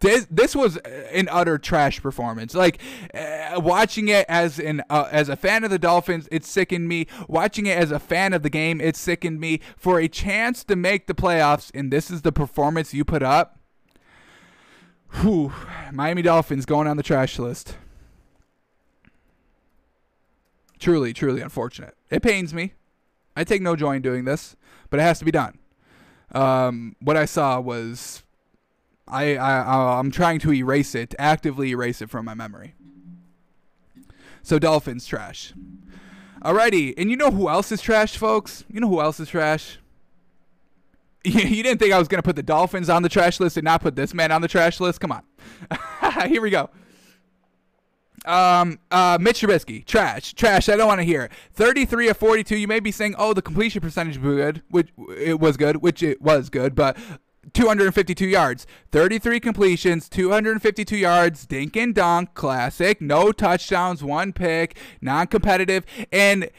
this 0.00 0.26
this 0.30 0.54
was 0.54 0.76
an 0.78 1.28
utter 1.30 1.58
trash 1.58 2.00
performance. 2.02 2.54
Like 2.54 2.80
uh, 3.14 3.60
watching 3.62 4.08
it 4.08 4.26
as 4.28 4.58
an 4.58 4.82
uh, 4.90 5.08
as 5.10 5.28
a 5.28 5.36
fan 5.36 5.64
of 5.64 5.70
the 5.70 5.78
Dolphins, 5.78 6.28
it 6.30 6.44
sickened 6.44 6.88
me. 6.88 7.06
Watching 7.28 7.66
it 7.66 7.76
as 7.76 7.90
a 7.90 7.98
fan 7.98 8.32
of 8.32 8.42
the 8.42 8.50
game, 8.50 8.80
it 8.80 8.96
sickened 8.96 9.40
me. 9.40 9.60
For 9.76 9.98
a 9.98 10.08
chance 10.08 10.64
to 10.64 10.76
make 10.76 11.06
the 11.06 11.14
playoffs, 11.14 11.70
and 11.74 11.92
this 11.92 12.10
is 12.10 12.22
the 12.22 12.32
performance 12.32 12.94
you 12.94 13.04
put 13.04 13.22
up. 13.22 13.58
Whew, 15.20 15.52
Miami 15.92 16.22
Dolphins 16.22 16.66
going 16.66 16.86
on 16.86 16.96
the 16.96 17.02
trash 17.02 17.38
list. 17.38 17.76
Truly, 20.78 21.12
truly 21.12 21.42
unfortunate. 21.42 21.94
It 22.10 22.22
pains 22.22 22.54
me. 22.54 22.72
I 23.36 23.44
take 23.44 23.60
no 23.60 23.76
joy 23.76 23.96
in 23.96 24.02
doing 24.02 24.24
this, 24.24 24.56
but 24.88 24.98
it 24.98 25.02
has 25.02 25.18
to 25.18 25.24
be 25.24 25.30
done. 25.30 25.58
Um, 26.32 26.96
what 27.00 27.16
I 27.16 27.24
saw 27.24 27.60
was 27.60 28.22
I, 29.10 29.36
I 29.36 29.98
I'm 29.98 30.10
trying 30.10 30.38
to 30.40 30.52
erase 30.52 30.94
it, 30.94 31.14
actively 31.18 31.70
erase 31.70 32.00
it 32.00 32.10
from 32.10 32.24
my 32.24 32.34
memory. 32.34 32.74
So 34.42 34.58
Dolphins 34.58 35.06
trash. 35.06 35.52
Alrighty, 36.42 36.94
and 36.96 37.10
you 37.10 37.16
know 37.16 37.30
who 37.30 37.48
else 37.48 37.70
is 37.70 37.82
trash, 37.82 38.16
folks? 38.16 38.64
You 38.70 38.80
know 38.80 38.88
who 38.88 39.00
else 39.00 39.20
is 39.20 39.28
trash? 39.28 39.78
You 41.22 41.62
didn't 41.62 41.80
think 41.80 41.92
I 41.92 41.98
was 41.98 42.08
gonna 42.08 42.22
put 42.22 42.36
the 42.36 42.42
Dolphins 42.42 42.88
on 42.88 43.02
the 43.02 43.10
trash 43.10 43.40
list 43.40 43.58
and 43.58 43.64
not 43.64 43.82
put 43.82 43.94
this 43.94 44.14
man 44.14 44.32
on 44.32 44.40
the 44.40 44.48
trash 44.48 44.80
list? 44.80 45.00
Come 45.00 45.12
on. 45.12 45.22
Here 46.28 46.40
we 46.40 46.48
go. 46.48 46.70
Um, 48.24 48.78
uh, 48.90 49.18
Mitch 49.20 49.40
Trubisky, 49.40 49.84
trash, 49.84 50.34
trash. 50.34 50.68
I 50.68 50.76
don't 50.76 50.86
want 50.86 51.00
to 51.00 51.04
hear 51.04 51.24
it. 51.24 51.32
33 51.54 52.08
of 52.08 52.16
42. 52.16 52.56
You 52.56 52.68
may 52.68 52.80
be 52.80 52.90
saying, 52.90 53.14
oh, 53.18 53.32
the 53.32 53.42
completion 53.42 53.80
percentage 53.80 54.18
was 54.18 54.36
good, 54.36 54.62
which 54.70 54.88
it 55.16 55.40
was 55.40 55.56
good, 55.56 55.76
which 55.76 56.02
it 56.02 56.20
was 56.20 56.50
good, 56.50 56.74
but 56.74 56.96
252 57.52 58.26
yards, 58.26 58.66
33 58.92 59.40
completions, 59.40 60.08
252 60.08 60.96
yards, 60.96 61.46
dink 61.46 61.76
and 61.76 61.94
dunk, 61.94 62.34
classic, 62.34 63.00
no 63.00 63.32
touchdowns, 63.32 64.04
one 64.04 64.32
pick, 64.32 64.76
non 65.00 65.26
competitive. 65.26 65.84
And 66.12 66.50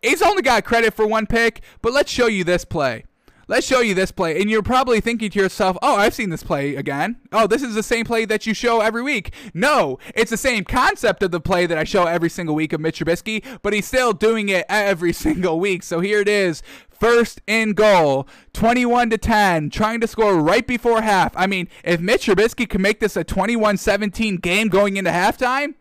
he's 0.00 0.22
only 0.22 0.42
got 0.42 0.64
credit 0.64 0.94
for 0.94 1.06
one 1.06 1.26
pick, 1.26 1.62
but 1.80 1.92
let's 1.92 2.10
show 2.10 2.26
you 2.26 2.44
this 2.44 2.64
play. 2.64 3.04
Let's 3.48 3.66
show 3.66 3.80
you 3.80 3.94
this 3.94 4.12
play. 4.12 4.40
And 4.40 4.48
you're 4.48 4.62
probably 4.62 5.00
thinking 5.00 5.30
to 5.30 5.38
yourself, 5.38 5.76
oh, 5.82 5.96
I've 5.96 6.14
seen 6.14 6.30
this 6.30 6.42
play 6.42 6.76
again. 6.76 7.16
Oh, 7.32 7.46
this 7.46 7.62
is 7.62 7.74
the 7.74 7.82
same 7.82 8.04
play 8.04 8.24
that 8.24 8.46
you 8.46 8.54
show 8.54 8.80
every 8.80 9.02
week. 9.02 9.32
No, 9.52 9.98
it's 10.14 10.30
the 10.30 10.36
same 10.36 10.64
concept 10.64 11.22
of 11.22 11.30
the 11.30 11.40
play 11.40 11.66
that 11.66 11.78
I 11.78 11.84
show 11.84 12.04
every 12.04 12.30
single 12.30 12.54
week 12.54 12.72
of 12.72 12.80
Mitch 12.80 13.00
Trubisky, 13.00 13.44
but 13.62 13.72
he's 13.72 13.86
still 13.86 14.12
doing 14.12 14.48
it 14.48 14.64
every 14.68 15.12
single 15.12 15.58
week. 15.58 15.82
So 15.82 16.00
here 16.00 16.20
it 16.20 16.28
is 16.28 16.62
first 17.02 17.40
in 17.48 17.72
goal, 17.72 18.28
21 18.52 19.10
to 19.10 19.18
10, 19.18 19.70
trying 19.70 20.00
to 20.00 20.06
score 20.06 20.40
right 20.40 20.64
before 20.64 21.02
half. 21.02 21.32
I 21.36 21.48
mean, 21.48 21.68
if 21.82 22.00
Mitch 22.00 22.26
Trubisky 22.26 22.68
can 22.68 22.80
make 22.80 23.00
this 23.00 23.16
a 23.16 23.24
21-17 23.24 24.40
game 24.40 24.68
going 24.68 24.96
into 24.96 25.10
halftime, 25.10 25.74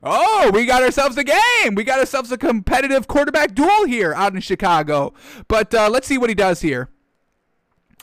oh, 0.00 0.50
we 0.54 0.66
got 0.66 0.84
ourselves 0.84 1.16
a 1.16 1.24
game. 1.24 1.74
We 1.74 1.82
got 1.82 1.98
ourselves 1.98 2.30
a 2.30 2.38
competitive 2.38 3.08
quarterback 3.08 3.52
duel 3.52 3.86
here 3.86 4.14
out 4.14 4.32
in 4.32 4.40
Chicago. 4.40 5.12
But 5.48 5.74
uh, 5.74 5.90
let's 5.90 6.06
see 6.06 6.18
what 6.18 6.30
he 6.30 6.36
does 6.36 6.60
here. 6.60 6.88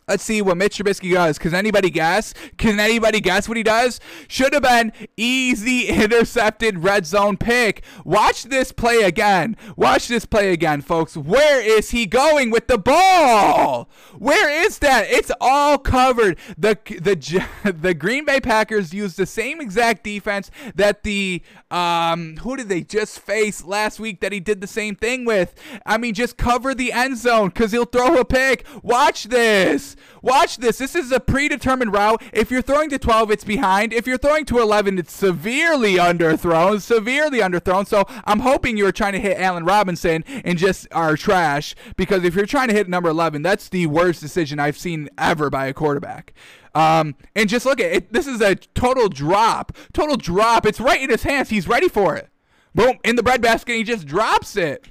Let's 0.10 0.24
see 0.24 0.42
what 0.42 0.56
Mitch 0.56 0.78
Trubisky 0.78 1.14
does. 1.14 1.38
Can 1.38 1.54
anybody 1.54 1.90
guess? 1.90 2.34
Can 2.58 2.80
anybody 2.80 3.20
guess 3.20 3.50
what 3.50 3.58
he 3.58 3.64
does? 3.64 4.00
Should 4.30 4.54
have 4.54 4.64
been 4.64 4.94
easy 5.18 5.90
intercepted 5.90 6.82
red 6.82 7.06
zone 7.06 7.36
pick. 7.36 7.84
Watch 8.06 8.44
this 8.44 8.72
play 8.72 9.02
again. 9.02 9.58
Watch 9.76 10.08
this 10.08 10.24
play 10.24 10.54
again, 10.54 10.80
folks. 10.80 11.18
Where 11.18 11.60
is 11.62 11.90
he 11.90 12.06
going 12.06 12.52
with 12.52 12.68
the 12.68 12.78
ball? 12.78 13.90
Where 14.18 14.50
is 14.50 14.80
that? 14.80 15.08
It's 15.10 15.30
all 15.42 15.78
covered. 15.78 16.38
The 16.58 16.78
the 16.86 17.46
the 17.70 17.94
Green 17.94 18.24
Bay 18.24 18.40
Packers 18.40 18.94
used 18.94 19.18
the 19.18 19.26
same 19.26 19.60
exact 19.60 20.06
defense 20.06 20.50
that 20.76 21.04
the 21.04 21.42
um 21.70 22.38
who 22.38 22.56
did 22.56 22.70
they 22.70 22.80
just 22.80 23.20
face 23.20 23.66
last 23.66 24.00
week 24.00 24.22
that 24.22 24.32
he 24.32 24.40
did 24.40 24.62
the 24.62 24.68
same 24.68 24.96
thing 24.96 25.26
with? 25.26 25.54
I 25.86 25.98
mean, 25.98 26.14
just 26.14 26.38
cover 26.38 26.74
the 26.74 26.94
end 26.94 27.18
zone 27.18 27.50
because 27.50 27.74
he'll 27.74 27.84
throw 27.84 28.18
a 28.18 28.24
pick. 28.24 28.66
Watch 28.82 29.26
this. 29.26 29.97
Watch 30.22 30.58
this. 30.58 30.78
This 30.78 30.96
is 30.96 31.12
a 31.12 31.20
predetermined 31.20 31.94
route. 31.94 32.22
If 32.34 32.52
you're 32.52 32.62
throwing 32.62 32.90
to 32.90 33.00
12, 33.00 33.32
it's 33.32 33.44
behind. 33.44 33.94
If 33.94 34.08
you're 34.08 34.18
throwing 34.18 34.46
to 34.46 34.60
11, 34.60 35.00
it's 35.00 35.14
severely 35.14 35.96
underthrown. 35.96 36.82
Severely 36.82 37.40
underthrown. 37.40 37.88
So 37.88 38.06
I'm 38.26 38.40
hoping 38.40 38.78
you're 38.78 38.92
trying 38.92 39.14
to 39.14 39.20
hit 39.20 39.38
Allen 39.38 39.66
Robinson 39.66 40.24
and 40.28 40.58
just 40.58 40.88
are 40.92 41.16
trash 41.18 41.76
because 41.96 42.24
if 42.24 42.36
you're 42.36 42.46
trying 42.46 42.68
to 42.70 42.74
hit 42.74 42.90
number 42.90 43.10
11, 43.10 43.42
that's 43.42 43.70
the 43.70 43.88
worst 43.88 44.22
decision 44.22 44.60
I've 44.60 44.78
seen 44.78 45.10
ever 45.18 45.50
by 45.50 45.68
a 45.68 45.74
quarterback. 45.74 46.34
Um, 46.76 47.16
and 47.36 47.50
just 47.50 47.66
look 47.66 47.80
at 47.80 47.92
it. 47.92 48.14
This 48.14 48.28
is 48.28 48.40
a 48.40 48.56
total 48.56 49.10
drop. 49.10 49.76
Total 49.94 50.16
drop. 50.16 50.66
It's 50.66 50.80
right 50.80 51.02
in 51.02 51.10
his 51.10 51.24
hands. 51.24 51.50
He's 51.50 51.68
ready 51.68 51.90
for 51.90 52.16
it. 52.16 52.30
Boom. 52.76 53.00
In 53.04 53.16
the 53.16 53.24
breadbasket. 53.24 53.76
He 53.76 53.84
just 53.84 54.06
drops 54.06 54.56
it. 54.56 54.88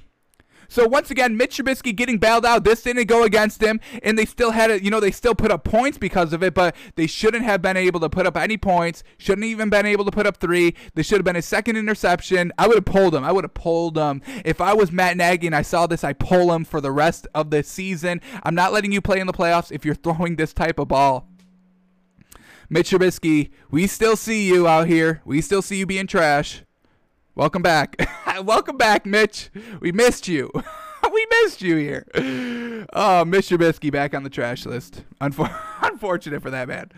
So 0.67 0.87
once 0.87 1.11
again, 1.11 1.37
Mitch 1.37 1.57
Trubisky 1.57 1.95
getting 1.95 2.17
bailed 2.17 2.45
out. 2.45 2.63
This 2.63 2.81
didn't 2.81 3.07
go 3.07 3.23
against 3.23 3.61
him, 3.61 3.79
and 4.03 4.17
they 4.17 4.25
still 4.25 4.51
had 4.51 4.71
it. 4.71 4.83
You 4.83 4.91
know, 4.91 4.99
they 4.99 5.11
still 5.11 5.35
put 5.35 5.51
up 5.51 5.63
points 5.63 5.97
because 5.97 6.33
of 6.33 6.43
it, 6.43 6.53
but 6.53 6.75
they 6.95 7.07
shouldn't 7.07 7.43
have 7.43 7.61
been 7.61 7.77
able 7.77 7.99
to 8.01 8.09
put 8.09 8.25
up 8.25 8.37
any 8.37 8.57
points. 8.57 9.03
Shouldn't 9.17 9.45
even 9.45 9.69
been 9.69 9.85
able 9.85 10.05
to 10.05 10.11
put 10.11 10.27
up 10.27 10.37
three. 10.37 10.75
They 10.95 11.03
should 11.03 11.17
have 11.17 11.25
been 11.25 11.35
a 11.35 11.41
second 11.41 11.77
interception. 11.77 12.51
I 12.57 12.67
would 12.67 12.75
have 12.75 12.85
pulled 12.85 13.15
him. 13.15 13.23
I 13.23 13.31
would 13.31 13.43
have 13.43 13.53
pulled 13.53 13.97
him 13.97 14.21
if 14.45 14.61
I 14.61 14.73
was 14.73 14.91
Matt 14.91 15.17
Nagy 15.17 15.47
and 15.47 15.55
I 15.55 15.61
saw 15.61 15.87
this. 15.87 16.03
I 16.03 16.13
pull 16.13 16.53
him 16.53 16.65
for 16.65 16.81
the 16.81 16.91
rest 16.91 17.27
of 17.33 17.49
the 17.49 17.63
season. 17.63 18.21
I'm 18.43 18.55
not 18.55 18.73
letting 18.73 18.91
you 18.91 19.01
play 19.01 19.19
in 19.19 19.27
the 19.27 19.33
playoffs 19.33 19.71
if 19.71 19.85
you're 19.85 19.95
throwing 20.07 20.35
this 20.35 20.53
type 20.53 20.79
of 20.79 20.89
ball. 20.89 21.27
Mitch 22.69 22.89
Trubisky, 22.89 23.51
we 23.71 23.87
still 23.87 24.17
see 24.17 24.45
you 24.45 24.67
out 24.67 24.87
here. 24.87 25.21
We 25.23 25.41
still 25.41 25.61
see 25.61 25.77
you 25.77 25.85
being 25.85 26.05
trash. 26.05 26.63
Welcome 27.37 27.61
back. 27.61 27.95
Welcome 28.43 28.77
back, 28.77 29.05
Mitch. 29.05 29.51
We 29.79 29.91
missed 29.91 30.27
you. 30.27 30.49
we 31.13 31.27
missed 31.43 31.61
you 31.61 31.75
here. 31.75 32.03
Oh, 32.93 33.23
Mitch 33.25 33.49
Trubisky 33.49 33.91
back 33.91 34.15
on 34.15 34.23
the 34.23 34.29
trash 34.31 34.65
list. 34.65 35.03
Unfor- 35.21 35.55
unfortunate 35.83 36.41
for 36.41 36.49
that 36.49 36.67
man. 36.67 36.91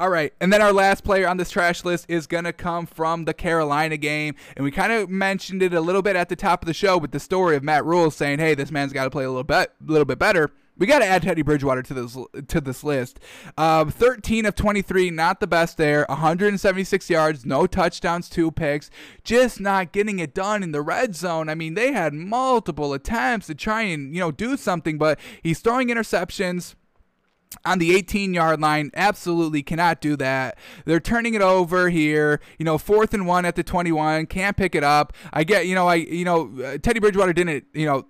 All 0.00 0.10
right, 0.10 0.32
and 0.40 0.52
then 0.52 0.60
our 0.62 0.72
last 0.72 1.04
player 1.04 1.28
on 1.28 1.36
this 1.36 1.48
trash 1.48 1.84
list 1.84 2.06
is 2.08 2.26
to 2.26 2.52
come 2.52 2.86
from 2.86 3.24
the 3.24 3.32
Carolina 3.32 3.96
game. 3.96 4.34
And 4.56 4.64
we 4.64 4.72
kind 4.72 4.90
of 4.90 5.08
mentioned 5.10 5.62
it 5.62 5.72
a 5.72 5.80
little 5.80 6.02
bit 6.02 6.16
at 6.16 6.28
the 6.28 6.36
top 6.36 6.60
of 6.60 6.66
the 6.66 6.74
show 6.74 6.98
with 6.98 7.12
the 7.12 7.20
story 7.20 7.54
of 7.54 7.62
Matt 7.62 7.84
Rhule 7.84 8.10
saying, 8.10 8.40
hey, 8.40 8.56
this 8.56 8.72
man's 8.72 8.92
got 8.92 9.04
to 9.04 9.10
play 9.10 9.22
a 9.22 9.28
little 9.28 9.44
bit, 9.44 9.70
little 9.86 10.04
bit 10.04 10.18
better. 10.18 10.50
We 10.78 10.86
got 10.86 11.00
to 11.00 11.06
add 11.06 11.22
Teddy 11.22 11.42
Bridgewater 11.42 11.82
to 11.82 11.94
this 11.94 12.16
to 12.46 12.60
this 12.60 12.84
list. 12.84 13.18
Um, 13.56 13.90
13 13.90 14.46
of 14.46 14.54
23, 14.54 15.10
not 15.10 15.40
the 15.40 15.46
best 15.46 15.76
there. 15.76 16.06
176 16.08 17.10
yards, 17.10 17.44
no 17.44 17.66
touchdowns, 17.66 18.28
two 18.28 18.50
picks. 18.50 18.88
Just 19.24 19.60
not 19.60 19.92
getting 19.92 20.20
it 20.20 20.34
done 20.34 20.62
in 20.62 20.72
the 20.72 20.82
red 20.82 21.16
zone. 21.16 21.48
I 21.48 21.54
mean, 21.54 21.74
they 21.74 21.92
had 21.92 22.14
multiple 22.14 22.94
attempts 22.94 23.48
to 23.48 23.54
try 23.54 23.82
and 23.82 24.14
you 24.14 24.20
know 24.20 24.30
do 24.30 24.56
something, 24.56 24.98
but 24.98 25.18
he's 25.42 25.58
throwing 25.58 25.88
interceptions 25.88 26.76
on 27.64 27.78
the 27.78 27.96
18 27.96 28.34
yard 28.34 28.60
line 28.60 28.90
absolutely 28.94 29.62
cannot 29.62 30.02
do 30.02 30.16
that 30.16 30.58
they're 30.84 31.00
turning 31.00 31.32
it 31.32 31.40
over 31.40 31.88
here 31.88 32.40
you 32.58 32.64
know 32.64 32.76
fourth 32.76 33.14
and 33.14 33.26
one 33.26 33.46
at 33.46 33.56
the 33.56 33.62
21 33.62 34.26
can't 34.26 34.54
pick 34.56 34.74
it 34.74 34.84
up 34.84 35.14
i 35.32 35.44
get 35.44 35.66
you 35.66 35.74
know 35.74 35.88
i 35.88 35.94
you 35.94 36.26
know 36.26 36.52
uh, 36.62 36.76
teddy 36.76 37.00
bridgewater 37.00 37.32
didn't 37.32 37.64
you 37.72 37.86
know 37.86 38.04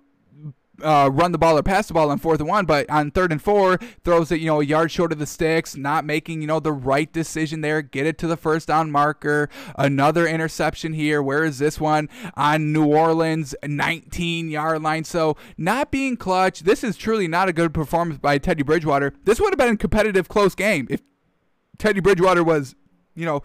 uh, 0.83 1.09
run 1.11 1.31
the 1.31 1.37
ball 1.37 1.57
or 1.57 1.63
pass 1.63 1.87
the 1.87 1.93
ball 1.93 2.11
on 2.11 2.17
fourth 2.17 2.39
and 2.39 2.49
one, 2.49 2.65
but 2.65 2.89
on 2.89 3.11
third 3.11 3.31
and 3.31 3.41
four, 3.41 3.77
throws 4.03 4.31
it, 4.31 4.39
you 4.39 4.47
know, 4.47 4.61
a 4.61 4.65
yard 4.65 4.91
short 4.91 5.11
of 5.11 5.19
the 5.19 5.25
sticks, 5.25 5.75
not 5.75 6.05
making, 6.05 6.41
you 6.41 6.47
know, 6.47 6.59
the 6.59 6.71
right 6.71 7.11
decision 7.11 7.61
there. 7.61 7.81
Get 7.81 8.05
it 8.05 8.17
to 8.19 8.27
the 8.27 8.37
first 8.37 8.67
down 8.67 8.91
marker. 8.91 9.49
Another 9.77 10.27
interception 10.27 10.93
here. 10.93 11.21
Where 11.21 11.43
is 11.43 11.59
this 11.59 11.79
one? 11.79 12.09
On 12.35 12.71
New 12.73 12.85
Orleans, 12.85 13.55
19 13.63 14.49
yard 14.49 14.81
line. 14.81 15.03
So 15.03 15.37
not 15.57 15.91
being 15.91 16.17
clutch. 16.17 16.61
This 16.61 16.83
is 16.83 16.97
truly 16.97 17.27
not 17.27 17.49
a 17.49 17.53
good 17.53 17.73
performance 17.73 18.19
by 18.19 18.37
Teddy 18.37 18.63
Bridgewater. 18.63 19.13
This 19.23 19.39
would 19.39 19.51
have 19.51 19.57
been 19.59 19.73
a 19.73 19.77
competitive, 19.77 20.27
close 20.27 20.55
game 20.55 20.87
if 20.89 21.01
Teddy 21.77 21.99
Bridgewater 22.01 22.43
was, 22.43 22.75
you 23.15 23.25
know, 23.25 23.41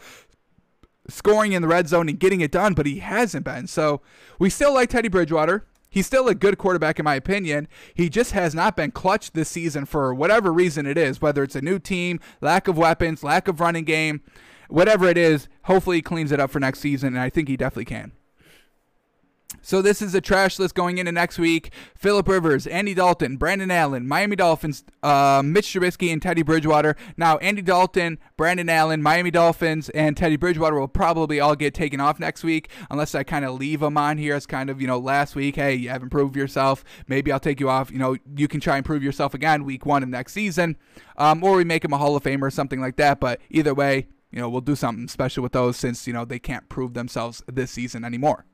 scoring 1.08 1.52
in 1.52 1.62
the 1.62 1.68
red 1.68 1.88
zone 1.88 2.08
and 2.08 2.18
getting 2.18 2.40
it 2.40 2.50
done, 2.50 2.74
but 2.74 2.86
he 2.86 2.98
hasn't 3.00 3.44
been. 3.44 3.66
So 3.66 4.00
we 4.38 4.50
still 4.50 4.74
like 4.74 4.90
Teddy 4.90 5.08
Bridgewater. 5.08 5.66
He's 5.94 6.06
still 6.06 6.26
a 6.26 6.34
good 6.34 6.58
quarterback, 6.58 6.98
in 6.98 7.04
my 7.04 7.14
opinion. 7.14 7.68
He 7.94 8.08
just 8.08 8.32
has 8.32 8.52
not 8.52 8.74
been 8.74 8.90
clutch 8.90 9.30
this 9.30 9.48
season 9.48 9.84
for 9.84 10.12
whatever 10.12 10.52
reason 10.52 10.86
it 10.86 10.98
is, 10.98 11.22
whether 11.22 11.44
it's 11.44 11.54
a 11.54 11.60
new 11.60 11.78
team, 11.78 12.18
lack 12.40 12.66
of 12.66 12.76
weapons, 12.76 13.22
lack 13.22 13.46
of 13.46 13.60
running 13.60 13.84
game, 13.84 14.20
whatever 14.68 15.06
it 15.06 15.16
is. 15.16 15.46
Hopefully, 15.66 15.98
he 15.98 16.02
cleans 16.02 16.32
it 16.32 16.40
up 16.40 16.50
for 16.50 16.58
next 16.58 16.80
season, 16.80 17.14
and 17.14 17.20
I 17.20 17.30
think 17.30 17.46
he 17.46 17.56
definitely 17.56 17.84
can. 17.84 18.10
So 19.62 19.82
this 19.82 20.02
is 20.02 20.14
a 20.14 20.20
trash 20.20 20.58
list 20.58 20.74
going 20.74 20.98
into 20.98 21.12
next 21.12 21.38
week. 21.38 21.72
Philip 21.96 22.28
Rivers, 22.28 22.66
Andy 22.66 22.94
Dalton, 22.94 23.36
Brandon 23.36 23.70
Allen, 23.70 24.06
Miami 24.06 24.36
Dolphins, 24.36 24.84
uh, 25.02 25.42
Mitch 25.44 25.68
Trubisky, 25.68 26.12
and 26.12 26.20
Teddy 26.20 26.42
Bridgewater. 26.42 26.96
Now 27.16 27.38
Andy 27.38 27.62
Dalton, 27.62 28.18
Brandon 28.36 28.68
Allen, 28.68 29.02
Miami 29.02 29.30
Dolphins, 29.30 29.88
and 29.90 30.16
Teddy 30.16 30.36
Bridgewater 30.36 30.78
will 30.78 30.88
probably 30.88 31.40
all 31.40 31.56
get 31.56 31.74
taken 31.74 32.00
off 32.00 32.18
next 32.18 32.44
week, 32.44 32.68
unless 32.90 33.14
I 33.14 33.22
kind 33.22 33.44
of 33.44 33.54
leave 33.54 33.80
them 33.80 33.96
on 33.96 34.18
here 34.18 34.34
as 34.34 34.46
kind 34.46 34.70
of 34.70 34.80
you 34.80 34.86
know 34.86 34.98
last 34.98 35.34
week. 35.34 35.56
Hey, 35.56 35.74
you 35.74 35.88
haven't 35.88 36.10
proved 36.10 36.36
yourself. 36.36 36.84
Maybe 37.08 37.32
I'll 37.32 37.40
take 37.40 37.60
you 37.60 37.70
off. 37.70 37.90
You 37.90 37.98
know, 37.98 38.16
you 38.36 38.48
can 38.48 38.60
try 38.60 38.76
and 38.76 38.84
prove 38.84 39.02
yourself 39.02 39.34
again 39.34 39.64
week 39.64 39.86
one 39.86 40.02
of 40.02 40.08
next 40.08 40.32
season, 40.32 40.76
um, 41.16 41.42
or 41.42 41.56
we 41.56 41.64
make 41.64 41.84
him 41.84 41.92
a 41.92 41.98
Hall 41.98 42.16
of 42.16 42.22
Famer 42.22 42.42
or 42.42 42.50
something 42.50 42.80
like 42.80 42.96
that. 42.96 43.20
But 43.20 43.40
either 43.50 43.74
way, 43.74 44.08
you 44.30 44.40
know, 44.40 44.48
we'll 44.48 44.60
do 44.60 44.74
something 44.74 45.06
special 45.08 45.42
with 45.42 45.52
those 45.52 45.76
since 45.76 46.06
you 46.06 46.12
know 46.12 46.24
they 46.24 46.38
can't 46.38 46.68
prove 46.68 46.94
themselves 46.94 47.42
this 47.46 47.70
season 47.70 48.04
anymore. 48.04 48.44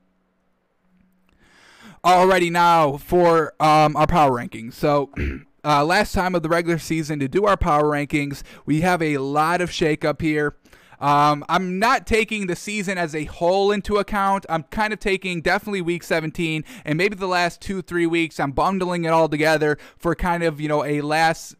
Alrighty, 2.03 2.51
now 2.51 2.97
for 2.97 3.53
um, 3.61 3.95
our 3.95 4.07
power 4.07 4.31
rankings. 4.31 4.73
So, 4.73 5.11
uh, 5.63 5.85
last 5.85 6.13
time 6.13 6.33
of 6.33 6.41
the 6.41 6.49
regular 6.49 6.79
season 6.79 7.19
to 7.19 7.27
do 7.27 7.45
our 7.45 7.55
power 7.55 7.83
rankings, 7.83 8.41
we 8.65 8.81
have 8.81 9.03
a 9.03 9.19
lot 9.19 9.61
of 9.61 9.69
shakeup 9.69 10.19
here. 10.19 10.55
Um, 10.99 11.45
I'm 11.47 11.77
not 11.77 12.07
taking 12.07 12.47
the 12.47 12.55
season 12.55 12.97
as 12.97 13.13
a 13.13 13.25
whole 13.25 13.71
into 13.71 13.97
account. 13.97 14.47
I'm 14.49 14.63
kind 14.63 14.93
of 14.93 14.99
taking 14.99 15.41
definitely 15.41 15.81
week 15.81 16.01
17 16.01 16.63
and 16.85 16.97
maybe 16.97 17.15
the 17.15 17.27
last 17.27 17.61
two, 17.61 17.83
three 17.83 18.07
weeks. 18.07 18.39
I'm 18.39 18.51
bundling 18.51 19.05
it 19.05 19.09
all 19.09 19.29
together 19.29 19.77
for 19.95 20.15
kind 20.15 20.41
of, 20.41 20.59
you 20.59 20.69
know, 20.69 20.83
a 20.83 21.01
last, 21.01 21.55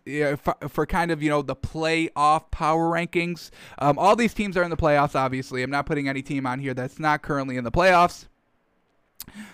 for, 0.69 0.87
kind 0.87 1.11
of, 1.11 1.21
you 1.21 1.29
know, 1.29 1.43
the 1.43 1.55
playoff 1.55 2.49
power 2.49 2.89
rankings. 2.89 3.51
Um, 3.77 3.99
all 3.99 4.15
these 4.15 4.33
teams 4.33 4.57
are 4.57 4.63
in 4.63 4.71
the 4.71 4.77
playoffs, 4.77 5.13
obviously. 5.13 5.61
I'm 5.61 5.71
not 5.71 5.85
putting 5.85 6.07
any 6.07 6.23
team 6.23 6.47
on 6.47 6.59
here 6.59 6.73
that's 6.73 6.97
not 6.97 7.21
currently 7.21 7.57
in 7.57 7.63
the 7.63 7.71
playoffs 7.71 8.25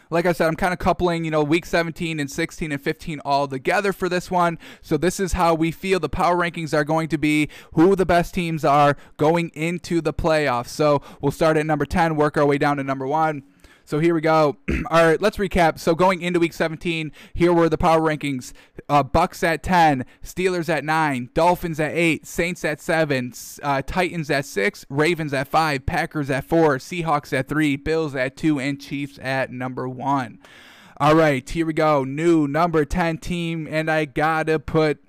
like 0.10 0.26
I 0.26 0.32
said, 0.32 0.48
I'm 0.48 0.56
kind 0.56 0.74
of 0.74 0.80
coupling, 0.80 1.26
you 1.26 1.32
know, 1.32 1.44
week 1.44 1.66
17 1.66 2.20
and 2.20 2.30
16 2.30 2.72
and 2.72 2.82
15 2.82 3.20
all 3.26 3.48
together 3.48 3.94
for 3.94 4.10
this 4.10 4.32
one. 4.32 4.58
So 4.82 4.98
this 4.98 5.20
is 5.20 5.34
how 5.34 5.54
we 5.54 5.72
feel 5.72 6.00
the 6.00 6.10
power 6.10 6.36
rankings 6.36 6.74
are 6.74 6.84
going 6.84 7.10
to 7.10 7.18
be, 7.18 7.50
who 7.74 7.96
the 7.96 8.06
best 8.06 8.34
teams 8.34 8.64
are 8.64 8.96
going 9.18 9.50
into 9.50 10.02
the 10.02 10.14
playoffs. 10.14 10.70
So 10.70 11.02
we'll 11.22 11.32
start 11.32 11.58
at 11.58 11.66
number 11.66 11.86
10, 11.86 12.16
work 12.16 12.38
our 12.38 12.46
way 12.46 12.58
down 12.58 12.78
to 12.78 12.84
number 12.84 13.08
one. 13.08 13.44
So 13.88 14.00
here 14.00 14.14
we 14.14 14.20
go. 14.20 14.58
All 14.92 15.06
right, 15.06 15.22
let's 15.22 15.38
recap. 15.38 15.80
So 15.80 15.96
going 15.96 16.22
into 16.22 16.42
week 16.42 16.52
17, 16.52 17.10
here 17.34 17.54
were 17.54 17.70
the 17.70 17.78
power 17.78 18.02
rankings: 18.02 18.52
uh, 18.90 19.02
Bucs 19.02 19.44
at 19.44 19.64
10, 19.64 20.04
Steelers 20.22 20.68
at 20.68 20.84
9, 20.84 21.30
Dolphins 21.34 21.80
at 21.80 21.94
8, 21.94 22.28
Saints 22.28 22.66
at 22.66 22.82
7, 22.82 23.32
uh, 23.64 23.82
Titans 23.88 24.30
at 24.30 24.44
6, 24.44 24.86
Ravens 24.90 25.34
at 25.34 25.48
5, 25.48 25.86
Packers 25.86 26.30
at 26.30 26.44
4, 26.44 26.80
Seahawks 26.80 27.32
at 27.32 27.48
3, 27.48 27.78
Bills 27.78 28.14
at 28.14 28.36
2, 28.36 28.60
and 28.60 28.82
Chiefs 28.82 29.20
at 29.22 29.54
number 29.54 29.88
1. 29.88 30.38
All 30.98 31.16
right, 31.16 31.50
here 31.50 31.66
we 31.66 31.72
go. 31.72 32.04
New 32.04 32.46
number 32.46 32.84
10 32.84 33.20
team, 33.20 33.70
and 33.72 33.90
I 33.90 34.04
gotta 34.04 34.60
put 34.60 35.00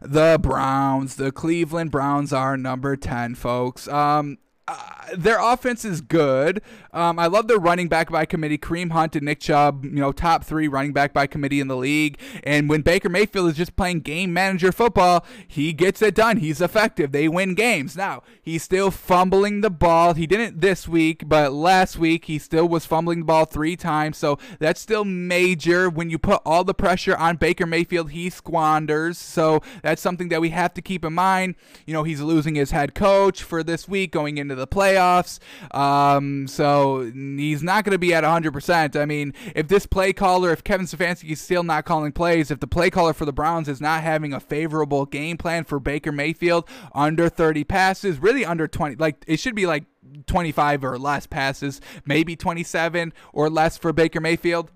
the 0.00 0.38
Browns. 0.40 1.16
The 1.16 1.32
Cleveland 1.32 1.90
Browns 1.90 2.32
are 2.32 2.56
number 2.56 2.94
10, 2.94 3.34
folks. 3.34 3.88
Um, 3.88 4.38
uh, 4.68 5.06
their 5.16 5.40
offense 5.40 5.82
is 5.84 6.02
good. 6.02 6.60
Um, 6.92 7.18
I 7.18 7.26
love 7.26 7.48
their 7.48 7.58
running 7.58 7.88
back 7.88 8.10
by 8.10 8.26
committee, 8.26 8.58
Kareem 8.58 8.90
Hunt 8.90 9.16
and 9.16 9.24
Nick 9.24 9.40
Chubb. 9.40 9.82
You 9.84 9.92
know, 9.92 10.12
top 10.12 10.44
three 10.44 10.68
running 10.68 10.92
back 10.92 11.14
by 11.14 11.26
committee 11.26 11.60
in 11.60 11.68
the 11.68 11.76
league. 11.76 12.18
And 12.44 12.68
when 12.68 12.82
Baker 12.82 13.08
Mayfield 13.08 13.48
is 13.50 13.56
just 13.56 13.76
playing 13.76 14.00
game 14.00 14.32
manager 14.32 14.70
football, 14.70 15.24
he 15.46 15.72
gets 15.72 16.02
it 16.02 16.14
done. 16.14 16.36
He's 16.36 16.60
effective. 16.60 17.12
They 17.12 17.28
win 17.28 17.54
games. 17.54 17.96
Now 17.96 18.22
he's 18.42 18.62
still 18.62 18.90
fumbling 18.90 19.62
the 19.62 19.70
ball. 19.70 20.12
He 20.12 20.26
didn't 20.26 20.60
this 20.60 20.86
week, 20.86 21.22
but 21.26 21.52
last 21.52 21.98
week 21.98 22.26
he 22.26 22.38
still 22.38 22.68
was 22.68 22.84
fumbling 22.84 23.20
the 23.20 23.24
ball 23.24 23.46
three 23.46 23.76
times. 23.76 24.18
So 24.18 24.38
that's 24.58 24.80
still 24.80 25.04
major. 25.04 25.88
When 25.88 26.10
you 26.10 26.18
put 26.18 26.42
all 26.44 26.64
the 26.64 26.74
pressure 26.74 27.16
on 27.16 27.36
Baker 27.36 27.64
Mayfield, 27.64 28.10
he 28.10 28.28
squanders. 28.28 29.16
So 29.16 29.62
that's 29.82 30.02
something 30.02 30.28
that 30.28 30.42
we 30.42 30.50
have 30.50 30.74
to 30.74 30.82
keep 30.82 31.06
in 31.06 31.14
mind. 31.14 31.54
You 31.86 31.94
know, 31.94 32.02
he's 32.02 32.20
losing 32.20 32.54
his 32.54 32.72
head 32.72 32.94
coach 32.94 33.42
for 33.42 33.62
this 33.62 33.88
week 33.88 34.12
going 34.12 34.36
into 34.36 34.57
the 34.58 34.66
playoffs. 34.66 35.38
Um, 35.74 36.46
so 36.46 37.10
he's 37.14 37.62
not 37.62 37.84
going 37.84 37.92
to 37.92 37.98
be 37.98 38.14
at 38.14 38.24
100%. 38.24 39.00
I 39.00 39.04
mean, 39.04 39.34
if 39.54 39.68
this 39.68 39.86
play 39.86 40.12
caller, 40.12 40.52
if 40.52 40.64
Kevin 40.64 40.86
Stefanski 40.86 41.30
is 41.30 41.40
still 41.40 41.62
not 41.62 41.84
calling 41.84 42.12
plays, 42.12 42.50
if 42.50 42.60
the 42.60 42.66
play 42.66 42.90
caller 42.90 43.12
for 43.12 43.24
the 43.24 43.32
Browns 43.32 43.68
is 43.68 43.80
not 43.80 44.02
having 44.02 44.32
a 44.32 44.40
favorable 44.40 45.06
game 45.06 45.36
plan 45.36 45.64
for 45.64 45.80
Baker 45.80 46.12
Mayfield 46.12 46.68
under 46.94 47.28
30 47.28 47.64
passes, 47.64 48.18
really 48.18 48.44
under 48.44 48.68
20, 48.68 48.96
like 48.96 49.24
it 49.26 49.38
should 49.38 49.54
be 49.54 49.66
like 49.66 49.84
25 50.26 50.84
or 50.84 50.98
less 50.98 51.26
passes, 51.26 51.80
maybe 52.04 52.36
27 52.36 53.12
or 53.32 53.50
less 53.50 53.76
for 53.76 53.92
Baker 53.92 54.20
Mayfield. 54.20 54.70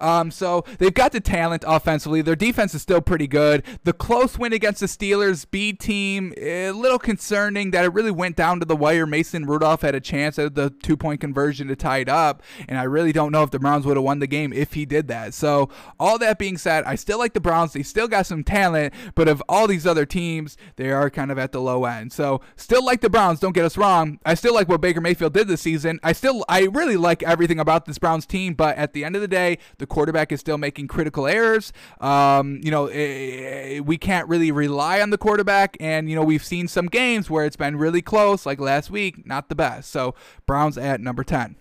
Um, 0.00 0.30
so 0.30 0.64
they've 0.78 0.94
got 0.94 1.12
the 1.12 1.20
talent 1.20 1.64
offensively. 1.66 2.22
Their 2.22 2.36
defense 2.36 2.74
is 2.74 2.82
still 2.82 3.00
pretty 3.00 3.26
good. 3.26 3.62
The 3.84 3.92
close 3.92 4.38
win 4.38 4.52
against 4.52 4.80
the 4.80 4.86
Steelers 4.86 5.46
B 5.50 5.72
team, 5.72 6.32
a 6.36 6.70
little 6.70 6.98
concerning 6.98 7.70
that 7.70 7.84
it 7.84 7.92
really 7.92 8.10
went 8.10 8.36
down 8.36 8.60
to 8.60 8.66
the 8.66 8.76
wire. 8.76 9.06
Mason 9.06 9.46
Rudolph 9.46 9.82
had 9.82 9.94
a 9.94 10.00
chance 10.00 10.38
at 10.38 10.54
the 10.54 10.70
two 10.70 10.96
point 10.96 11.20
conversion 11.20 11.68
to 11.68 11.76
tie 11.76 11.98
it 11.98 12.08
up, 12.08 12.42
and 12.68 12.78
I 12.78 12.84
really 12.84 13.12
don't 13.12 13.32
know 13.32 13.42
if 13.42 13.50
the 13.50 13.58
Browns 13.58 13.86
would 13.86 13.96
have 13.96 14.04
won 14.04 14.18
the 14.18 14.26
game 14.26 14.52
if 14.52 14.74
he 14.74 14.84
did 14.84 15.08
that. 15.08 15.34
So 15.34 15.68
all 15.98 16.18
that 16.18 16.38
being 16.38 16.58
said, 16.58 16.84
I 16.84 16.94
still 16.94 17.18
like 17.18 17.32
the 17.32 17.40
Browns. 17.40 17.72
They 17.72 17.82
still 17.82 18.08
got 18.08 18.26
some 18.26 18.44
talent, 18.44 18.94
but 19.14 19.28
of 19.28 19.42
all 19.48 19.66
these 19.66 19.86
other 19.86 20.06
teams, 20.06 20.56
they 20.76 20.90
are 20.90 21.10
kind 21.10 21.30
of 21.30 21.38
at 21.38 21.52
the 21.52 21.60
low 21.60 21.84
end. 21.84 22.12
So 22.12 22.40
still 22.56 22.84
like 22.84 23.00
the 23.00 23.10
Browns. 23.10 23.40
Don't 23.40 23.54
get 23.54 23.64
us 23.64 23.76
wrong. 23.76 24.18
I 24.24 24.34
still 24.34 24.54
like 24.54 24.68
what 24.68 24.80
Baker 24.80 25.00
Mayfield 25.00 25.32
did 25.32 25.48
this 25.48 25.60
season. 25.60 26.00
I 26.02 26.12
still 26.12 26.44
I 26.48 26.62
really 26.64 26.96
like 26.96 27.22
everything 27.22 27.58
about 27.58 27.86
this 27.86 27.98
Browns 27.98 28.26
team, 28.26 28.54
but 28.54 28.76
at 28.76 28.92
the 28.92 29.04
end 29.04 29.16
of 29.16 29.22
the 29.22 29.28
day, 29.28 29.58
the 29.78 29.85
the 29.86 29.94
quarterback 29.94 30.32
is 30.32 30.40
still 30.40 30.58
making 30.58 30.88
critical 30.88 31.26
errors. 31.26 31.72
Um, 32.00 32.60
you 32.62 32.70
know, 32.70 32.86
eh, 32.86 33.80
we 33.80 33.96
can't 33.96 34.28
really 34.28 34.50
rely 34.50 35.00
on 35.00 35.10
the 35.10 35.18
quarterback, 35.18 35.76
and 35.80 36.10
you 36.10 36.16
know 36.16 36.22
we've 36.24 36.44
seen 36.44 36.68
some 36.68 36.86
games 36.86 37.30
where 37.30 37.44
it's 37.44 37.56
been 37.56 37.76
really 37.76 38.02
close, 38.02 38.44
like 38.44 38.60
last 38.60 38.90
week, 38.90 39.26
not 39.26 39.48
the 39.48 39.54
best. 39.54 39.90
So 39.90 40.14
Browns 40.46 40.76
at 40.76 41.00
number 41.00 41.24
ten. 41.24 41.56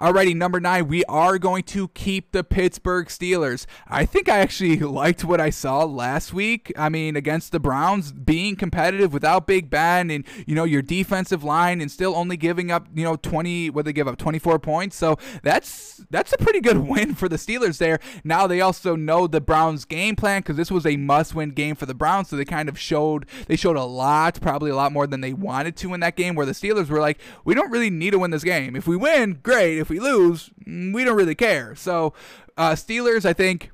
Alrighty, 0.00 0.36
number 0.36 0.60
nine, 0.60 0.86
we 0.86 1.04
are 1.06 1.38
going 1.38 1.64
to 1.64 1.88
keep 1.88 2.30
the 2.30 2.44
Pittsburgh 2.44 3.08
Steelers. 3.08 3.66
I 3.88 4.06
think 4.06 4.28
I 4.28 4.38
actually 4.38 4.78
liked 4.78 5.24
what 5.24 5.40
I 5.40 5.50
saw 5.50 5.82
last 5.82 6.32
week. 6.32 6.72
I 6.76 6.88
mean, 6.88 7.16
against 7.16 7.50
the 7.50 7.58
Browns, 7.58 8.12
being 8.12 8.54
competitive 8.54 9.12
without 9.12 9.48
Big 9.48 9.70
Ben 9.70 10.08
and, 10.08 10.24
you 10.46 10.54
know, 10.54 10.62
your 10.62 10.82
defensive 10.82 11.42
line 11.42 11.80
and 11.80 11.90
still 11.90 12.14
only 12.14 12.36
giving 12.36 12.70
up, 12.70 12.86
you 12.94 13.02
know, 13.02 13.16
20, 13.16 13.70
what 13.70 13.86
they 13.86 13.92
give 13.92 14.06
up, 14.06 14.18
24 14.18 14.60
points. 14.60 14.94
So 14.94 15.18
that's 15.42 16.04
that's 16.10 16.32
a 16.32 16.38
pretty 16.38 16.60
good 16.60 16.78
win 16.88 17.16
for 17.16 17.28
the 17.28 17.36
Steelers 17.36 17.78
there. 17.78 17.98
Now 18.22 18.46
they 18.46 18.60
also 18.60 18.94
know 18.94 19.26
the 19.26 19.40
Browns 19.40 19.84
game 19.84 20.14
plan 20.14 20.42
because 20.42 20.56
this 20.56 20.70
was 20.70 20.86
a 20.86 20.96
must-win 20.96 21.50
game 21.50 21.74
for 21.74 21.86
the 21.86 21.94
Browns. 21.94 22.28
So 22.28 22.36
they 22.36 22.44
kind 22.44 22.68
of 22.68 22.78
showed, 22.78 23.26
they 23.48 23.56
showed 23.56 23.76
a 23.76 23.84
lot, 23.84 24.40
probably 24.40 24.70
a 24.70 24.76
lot 24.76 24.92
more 24.92 25.08
than 25.08 25.22
they 25.22 25.32
wanted 25.32 25.76
to 25.78 25.92
in 25.92 25.98
that 26.00 26.14
game 26.14 26.36
where 26.36 26.46
the 26.46 26.52
Steelers 26.52 26.88
were 26.88 27.00
like, 27.00 27.18
we 27.44 27.54
don't 27.54 27.72
really 27.72 27.90
need 27.90 28.10
to 28.10 28.20
win 28.20 28.30
this 28.30 28.44
game. 28.44 28.76
If 28.76 28.86
we 28.86 28.96
win, 28.96 29.40
great. 29.42 29.78
If 29.78 29.87
if 29.88 29.90
we 29.90 30.00
lose, 30.00 30.50
mm, 30.66 30.92
we 30.92 31.02
don't 31.04 31.16
really 31.16 31.34
care. 31.34 31.74
So, 31.74 32.12
uh, 32.56 32.72
Steelers, 32.72 33.24
I 33.24 33.32
think, 33.32 33.70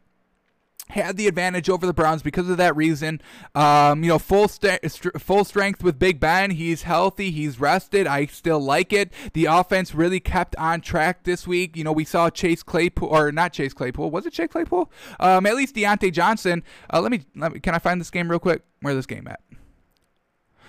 had 0.91 1.17
the 1.17 1.27
advantage 1.27 1.69
over 1.69 1.87
the 1.87 1.95
Browns 1.95 2.23
because 2.23 2.49
of 2.49 2.57
that 2.59 2.77
reason. 2.77 3.21
Um, 3.55 4.05
you 4.05 4.11
know, 4.11 4.19
full 4.19 4.47
st- 4.47 4.81
full 5.19 5.45
strength 5.45 5.83
with 5.83 5.99
Big 5.99 6.21
Ben. 6.21 6.53
He's 6.53 6.83
healthy. 6.83 7.33
He's 7.33 7.59
rested. 7.59 8.07
I 8.07 8.27
still 8.27 8.61
like 8.61 8.93
it. 8.93 9.13
The 9.33 9.47
offense 9.47 9.95
really 9.95 10.21
kept 10.21 10.55
on 10.57 10.83
track 10.83 11.25
this 11.25 11.47
week. 11.49 11.77
You 11.77 11.83
know, 11.83 11.93
we 11.93 12.05
saw 12.05 12.31
Chase 12.31 12.63
Claypool 12.63 13.09
or 13.09 13.33
not 13.33 13.53
Chase 13.53 13.75
Claypool. 13.75 14.11
Was 14.11 14.27
it 14.27 14.35
Chase 14.35 14.51
Claypool? 14.51 14.93
Um, 15.19 15.47
at 15.47 15.57
least 15.57 15.75
Diontae 15.75 16.13
Johnson. 16.13 16.63
Uh, 16.93 17.01
let 17.01 17.11
me 17.11 17.23
let 17.35 17.53
me. 17.53 17.61
Can 17.61 17.75
I 17.75 17.79
find 17.79 18.01
this 18.01 18.11
game 18.11 18.31
real 18.31 18.39
quick? 18.39 18.63
Where 18.83 18.95
this 18.95 19.07
game 19.07 19.27
at? 19.27 19.41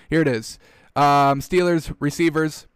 Here 0.09 0.21
it 0.21 0.27
is. 0.27 0.57
Um, 0.95 1.41
Steelers 1.41 1.93
receivers. 1.99 2.67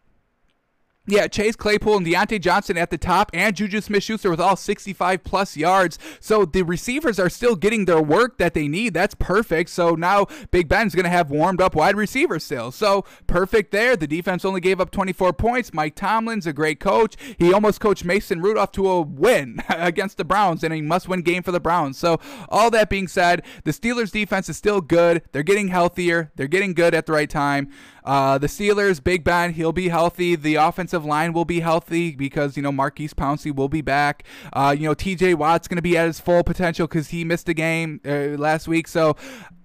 Yeah, 1.10 1.28
Chase 1.28 1.55
Claypool 1.55 1.97
and 1.97 2.05
Diontae 2.05 2.39
Johnson 2.39 2.78
at 2.78 2.91
the 2.91 2.97
top, 2.97 3.32
and 3.34 3.55
Juju 3.55 3.82
Smith 3.82 4.03
Schuster 4.03 4.30
with 4.30 4.39
all 4.39 4.55
65 4.55 5.24
plus 5.24 5.57
yards. 5.57 5.97
So 6.20 6.45
the 6.45 6.62
receivers 6.62 7.18
are 7.18 7.30
still 7.30 7.55
getting 7.55 7.86
their 7.86 8.01
work 8.01 8.38
that 8.38 8.53
they 8.53 8.68
need. 8.68 8.93
That's 8.93 9.16
perfect. 9.16 9.72
So 9.72 9.95
now 9.95 10.28
Big 10.51 10.68
Ben's 10.68 10.93
going 10.93 11.05
to 11.05 11.10
have 11.10 11.32
warmed 11.32 11.62
up 11.62 11.74
wide 11.74 11.95
receivers 11.95 12.43
still. 12.43 12.72
So 12.72 13.05
perfect 13.26 13.72
there. 13.72 13.95
The 13.95 14.05
defense 14.05 14.45
only 14.45 14.62
gave 14.62 14.80
up 14.80 14.91
24 14.91 15.34
points. 15.34 15.74
Mike 15.74 15.95
Tomlin's 15.95 16.45
a 16.45 16.53
great 16.53 16.80
coach. 16.80 17.16
He 17.39 17.51
almost 17.51 17.80
coached 17.80 18.05
Mason 18.05 18.39
Rudolph 18.39 18.72
to 18.74 18.88
a 18.88 19.01
win 19.01 19.64
against 19.70 20.18
the 20.18 20.26
Browns 20.26 20.64
and 20.64 20.72
a 20.72 20.82
must 20.82 21.07
win 21.07 21.24
game 21.24 21.41
for 21.41 21.51
the 21.51 21.60
Browns. 21.60 21.97
So 21.97 22.20
all 22.49 22.70
that 22.70 22.88
being 22.88 23.07
said, 23.07 23.43
the 23.64 23.72
Steelers 23.72 24.12
defense 24.12 24.47
is 24.47 24.57
still 24.57 24.80
good. 24.80 25.24
They're 25.32 25.41
getting 25.41 25.70
healthier, 25.70 26.32
they're 26.36 26.47
getting 26.47 26.76
good 26.76 26.93
at 26.93 27.07
the 27.07 27.14
right 27.14 27.30
time. 27.30 27.72
Uh, 28.03 28.37
the 28.37 28.47
Steelers, 28.47 29.03
Big 29.03 29.23
Ben, 29.23 29.53
he'll 29.53 29.71
be 29.71 29.89
healthy. 29.89 30.35
The 30.35 30.55
offensive 30.55 31.05
line 31.05 31.33
will 31.33 31.45
be 31.45 31.59
healthy 31.59 32.15
because, 32.15 32.57
you 32.57 32.63
know, 32.63 32.71
Maurkice 32.71 33.13
Pouncey 33.13 33.53
will 33.53 33.69
be 33.69 33.81
back. 33.81 34.23
Uh, 34.53 34.75
you 34.77 34.85
know, 34.85 34.95
TJ 34.95 35.35
Watt's 35.35 35.67
going 35.67 35.77
to 35.77 35.81
be 35.81 35.97
at 35.97 36.07
his 36.07 36.19
full 36.19 36.43
potential 36.43 36.87
because 36.87 37.09
he 37.09 37.23
missed 37.23 37.49
a 37.49 37.53
game 37.53 38.01
uh, 38.05 38.37
last 38.37 38.67
week. 38.67 38.87
So, 38.87 39.15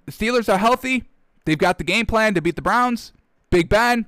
Steelers 0.07 0.53
are 0.53 0.59
healthy. 0.59 1.05
They've 1.45 1.59
got 1.59 1.78
the 1.78 1.85
game 1.85 2.07
plan 2.07 2.35
to 2.35 2.43
beat 2.43 2.57
the 2.57 2.62
Browns. 2.62 3.12
Big 3.51 3.68
Ben, 3.68 4.07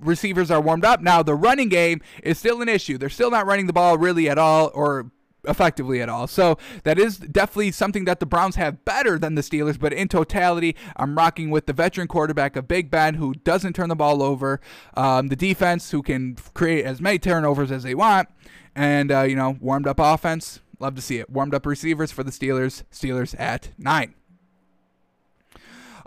receivers 0.00 0.50
are 0.50 0.60
warmed 0.60 0.84
up. 0.84 1.00
Now, 1.00 1.22
the 1.22 1.34
running 1.34 1.68
game 1.68 2.00
is 2.22 2.38
still 2.38 2.62
an 2.62 2.68
issue. 2.68 2.98
They're 2.98 3.08
still 3.08 3.30
not 3.30 3.46
running 3.46 3.66
the 3.66 3.72
ball 3.72 3.98
really 3.98 4.28
at 4.28 4.38
all 4.38 4.70
or 4.74 5.10
effectively 5.44 6.00
at 6.00 6.08
all. 6.08 6.26
So 6.26 6.58
that 6.84 6.98
is 6.98 7.18
definitely 7.18 7.70
something 7.72 8.04
that 8.06 8.20
the 8.20 8.26
Browns 8.26 8.56
have 8.56 8.84
better 8.84 9.18
than 9.18 9.34
the 9.34 9.42
Steelers, 9.42 9.78
but 9.78 9.92
in 9.92 10.08
totality, 10.08 10.74
I'm 10.96 11.16
rocking 11.16 11.50
with 11.50 11.66
the 11.66 11.72
veteran 11.72 12.08
quarterback 12.08 12.56
of 12.56 12.68
Big 12.68 12.90
Ben 12.90 13.14
who 13.14 13.34
doesn't 13.34 13.74
turn 13.74 13.88
the 13.88 13.96
ball 13.96 14.22
over, 14.22 14.60
um, 14.96 15.28
the 15.28 15.36
defense 15.36 15.90
who 15.90 16.02
can 16.02 16.36
create 16.54 16.84
as 16.84 17.00
many 17.00 17.18
turnovers 17.18 17.70
as 17.70 17.82
they 17.82 17.94
want, 17.94 18.28
and, 18.74 19.12
uh, 19.12 19.22
you 19.22 19.36
know, 19.36 19.56
warmed 19.60 19.86
up 19.86 19.98
offense. 20.00 20.60
Love 20.80 20.94
to 20.94 21.02
see 21.02 21.18
it. 21.18 21.28
Warmed 21.28 21.54
up 21.54 21.66
receivers 21.66 22.12
for 22.12 22.22
the 22.22 22.30
Steelers. 22.30 22.84
Steelers 22.92 23.34
at 23.38 23.70
nine. 23.78 24.14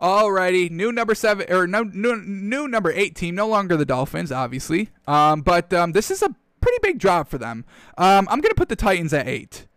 Alrighty, 0.02 0.72
new 0.72 0.92
number 0.92 1.14
seven 1.14 1.46
or 1.54 1.68
no, 1.68 1.84
new, 1.84 2.16
new 2.16 2.68
number 2.68 2.92
eight 2.92 3.16
team. 3.16 3.36
No 3.36 3.48
longer 3.48 3.78
the 3.78 3.86
Dolphins, 3.86 4.32
obviously. 4.32 4.90
Um, 5.08 5.42
but 5.42 5.72
um, 5.74 5.92
this 5.92 6.10
is 6.10 6.24
a 6.24 6.36
pretty 6.62 6.78
big 6.82 6.99
drop 6.99 7.30
for 7.30 7.38
them. 7.38 7.66
Um, 7.97 8.28
I'm 8.30 8.41
gonna 8.41 8.55
put 8.55 8.70
the 8.70 8.76
Titans 8.76 9.14
at 9.14 9.28
eight. 9.28 9.68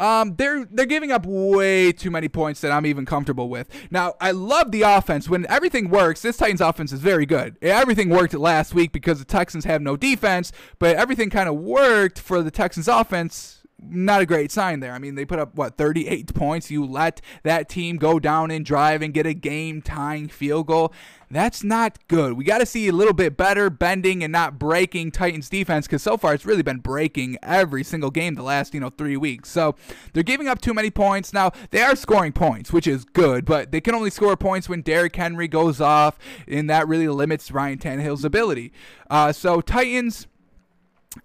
Um, 0.00 0.36
they're 0.36 0.64
they're 0.64 0.86
giving 0.86 1.10
up 1.10 1.26
way 1.26 1.90
too 1.90 2.10
many 2.10 2.28
points 2.28 2.60
that 2.60 2.70
I'm 2.70 2.86
even 2.86 3.04
comfortable 3.04 3.48
with. 3.48 3.68
Now, 3.90 4.14
I 4.20 4.30
love 4.30 4.70
the 4.70 4.82
offense. 4.82 5.28
When 5.28 5.44
everything 5.48 5.90
works, 5.90 6.22
this 6.22 6.36
Titans 6.36 6.60
offense 6.60 6.92
is 6.92 7.00
very 7.00 7.26
good. 7.26 7.56
Everything 7.60 8.08
worked 8.08 8.32
last 8.34 8.74
week 8.74 8.92
because 8.92 9.18
the 9.18 9.24
Texans 9.24 9.64
have 9.64 9.82
no 9.82 9.96
defense, 9.96 10.52
but 10.78 10.96
everything 10.96 11.30
kind 11.30 11.48
of 11.48 11.56
worked 11.56 12.18
for 12.20 12.42
the 12.42 12.50
Texans 12.52 12.86
offense 12.86 13.57
not 13.80 14.20
a 14.20 14.26
great 14.26 14.50
sign 14.50 14.80
there. 14.80 14.92
I 14.92 14.98
mean, 14.98 15.14
they 15.14 15.24
put 15.24 15.38
up 15.38 15.54
what 15.54 15.76
38 15.76 16.34
points. 16.34 16.70
You 16.70 16.84
let 16.84 17.20
that 17.44 17.68
team 17.68 17.96
go 17.96 18.18
down 18.18 18.50
and 18.50 18.64
drive 18.64 19.02
and 19.02 19.14
get 19.14 19.26
a 19.26 19.34
game 19.34 19.82
tying 19.82 20.28
field 20.28 20.66
goal. 20.66 20.92
That's 21.30 21.62
not 21.62 21.98
good. 22.08 22.32
We 22.32 22.44
got 22.44 22.58
to 22.58 22.66
see 22.66 22.88
a 22.88 22.92
little 22.92 23.12
bit 23.12 23.36
better 23.36 23.68
bending 23.68 24.24
and 24.24 24.32
not 24.32 24.58
breaking 24.58 25.10
Titans 25.10 25.50
defense 25.50 25.86
because 25.86 26.02
so 26.02 26.16
far 26.16 26.32
it's 26.32 26.46
really 26.46 26.62
been 26.62 26.78
breaking 26.78 27.36
every 27.42 27.84
single 27.84 28.10
game 28.10 28.34
the 28.34 28.42
last 28.42 28.72
you 28.72 28.80
know 28.80 28.90
three 28.90 29.16
weeks. 29.16 29.50
So 29.50 29.76
they're 30.12 30.22
giving 30.22 30.48
up 30.48 30.60
too 30.60 30.72
many 30.72 30.90
points. 30.90 31.32
Now 31.32 31.52
they 31.70 31.82
are 31.82 31.94
scoring 31.94 32.32
points, 32.32 32.72
which 32.72 32.86
is 32.86 33.04
good, 33.04 33.44
but 33.44 33.72
they 33.72 33.80
can 33.80 33.94
only 33.94 34.10
score 34.10 34.36
points 34.36 34.68
when 34.68 34.80
Derrick 34.80 35.14
Henry 35.14 35.48
goes 35.48 35.80
off, 35.80 36.18
and 36.46 36.68
that 36.70 36.88
really 36.88 37.08
limits 37.08 37.50
Ryan 37.50 37.78
Tannehill's 37.78 38.24
ability. 38.24 38.72
Uh, 39.10 39.32
so 39.32 39.60
Titans 39.60 40.26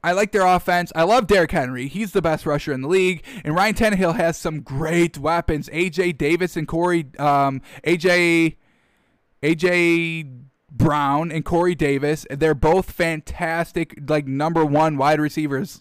I 0.03 0.13
like 0.13 0.31
their 0.31 0.45
offense. 0.45 0.91
I 0.95 1.03
love 1.03 1.27
Derrick 1.27 1.51
Henry. 1.51 1.87
He's 1.87 2.11
the 2.11 2.21
best 2.21 2.45
rusher 2.45 2.71
in 2.73 2.81
the 2.81 2.87
league. 2.87 3.23
And 3.43 3.55
Ryan 3.55 3.75
Tannehill 3.75 4.15
has 4.15 4.37
some 4.37 4.61
great 4.61 5.17
weapons. 5.17 5.69
AJ 5.69 6.17
Davis 6.17 6.55
and 6.55 6.67
Corey, 6.67 7.07
um, 7.19 7.61
AJ, 7.85 8.55
AJ 9.41 10.43
Brown 10.71 11.31
and 11.31 11.43
Corey 11.43 11.75
Davis. 11.75 12.25
They're 12.29 12.55
both 12.55 12.91
fantastic, 12.91 13.99
like 14.07 14.25
number 14.25 14.65
one 14.65 14.97
wide 14.97 15.19
receivers 15.19 15.79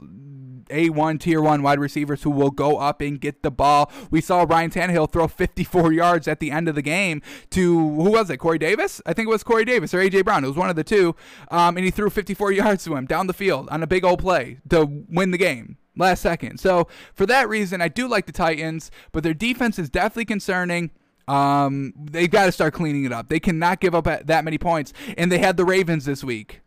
A1 0.68 1.20
tier 1.20 1.40
1 1.40 1.62
wide 1.62 1.78
receivers 1.78 2.22
who 2.22 2.30
will 2.30 2.50
go 2.50 2.78
up 2.78 3.00
and 3.00 3.20
get 3.20 3.42
the 3.42 3.50
ball. 3.50 3.90
We 4.10 4.20
saw 4.20 4.44
Ryan 4.48 4.70
Tannehill 4.70 5.10
throw 5.10 5.28
54 5.28 5.92
yards 5.92 6.28
at 6.28 6.40
the 6.40 6.50
end 6.50 6.68
of 6.68 6.74
the 6.74 6.82
game 6.82 7.22
to 7.50 7.78
who 7.78 8.10
was 8.10 8.30
it? 8.30 8.38
Corey 8.38 8.58
Davis? 8.58 9.00
I 9.06 9.12
think 9.12 9.26
it 9.26 9.30
was 9.30 9.42
Corey 9.42 9.64
Davis 9.64 9.94
or 9.94 9.98
AJ 9.98 10.24
Brown. 10.24 10.44
It 10.44 10.48
was 10.48 10.56
one 10.56 10.70
of 10.70 10.76
the 10.76 10.84
two. 10.84 11.14
Um, 11.50 11.76
and 11.76 11.84
he 11.84 11.90
threw 11.90 12.10
54 12.10 12.52
yards 12.52 12.84
to 12.84 12.96
him 12.96 13.06
down 13.06 13.26
the 13.26 13.32
field 13.32 13.68
on 13.70 13.82
a 13.82 13.86
big 13.86 14.04
old 14.04 14.20
play 14.20 14.58
to 14.70 15.04
win 15.08 15.30
the 15.30 15.38
game 15.38 15.76
last 15.96 16.22
second. 16.22 16.58
So 16.58 16.88
for 17.14 17.26
that 17.26 17.48
reason, 17.48 17.80
I 17.80 17.88
do 17.88 18.08
like 18.08 18.26
the 18.26 18.32
Titans, 18.32 18.90
but 19.12 19.22
their 19.22 19.34
defense 19.34 19.78
is 19.78 19.90
definitely 19.90 20.24
concerning. 20.26 20.90
Um, 21.28 21.94
they've 21.96 22.30
got 22.30 22.46
to 22.46 22.52
start 22.52 22.74
cleaning 22.74 23.04
it 23.04 23.12
up. 23.12 23.28
They 23.28 23.40
cannot 23.40 23.80
give 23.80 23.94
up 23.94 24.04
that 24.04 24.44
many 24.44 24.58
points. 24.58 24.92
And 25.16 25.30
they 25.30 25.38
had 25.38 25.56
the 25.56 25.64
Ravens 25.64 26.04
this 26.04 26.24
week. 26.24 26.60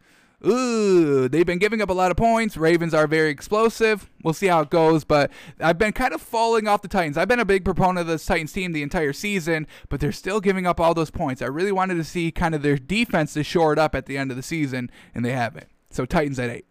Ooh, 0.46 1.28
they've 1.28 1.46
been 1.46 1.58
giving 1.58 1.82
up 1.82 1.90
a 1.90 1.94
lot 1.94 2.12
of 2.12 2.18
points. 2.18 2.56
Ravens 2.56 2.94
are 2.94 3.08
very 3.08 3.30
explosive. 3.30 4.10
We'll 4.24 4.34
see 4.34 4.48
how 4.48 4.62
it 4.62 4.70
goes, 4.70 5.04
but 5.04 5.32
I've 5.60 5.78
been 5.78 5.92
kind 5.92 6.14
of 6.14 6.22
falling 6.22 6.68
off 6.68 6.82
the 6.82 6.88
Titans. 6.88 7.18
I've 7.18 7.28
been 7.28 7.40
a 7.40 7.46
big 7.46 7.66
proponent 7.66 8.00
of 8.00 8.08
this 8.08 8.26
Titans 8.26 8.54
team 8.54 8.72
the 8.72 8.84
entire 8.84 9.14
season, 9.14 9.66
but 9.90 10.00
they're 10.00 10.12
still 10.12 10.40
giving 10.40 10.68
up 10.68 10.80
all 10.80 10.94
those 10.94 11.10
points. 11.10 11.42
I 11.42 11.48
really 11.48 11.72
wanted 11.72 11.96
to 11.96 12.04
see 12.04 12.32
kind 12.32 12.54
of 12.54 12.62
their 12.62 12.78
defense 12.78 13.34
to 13.34 13.44
shore 13.44 13.74
it 13.74 13.80
up 13.80 13.96
at 13.96 14.06
the 14.06 14.18
end 14.18 14.30
of 14.30 14.38
the 14.38 14.44
season, 14.44 14.92
and 15.16 15.26
they 15.26 15.32
haven't. 15.32 15.68
So 15.90 16.06
Titans 16.06 16.38
at 16.38 16.50
eight. 16.50 16.66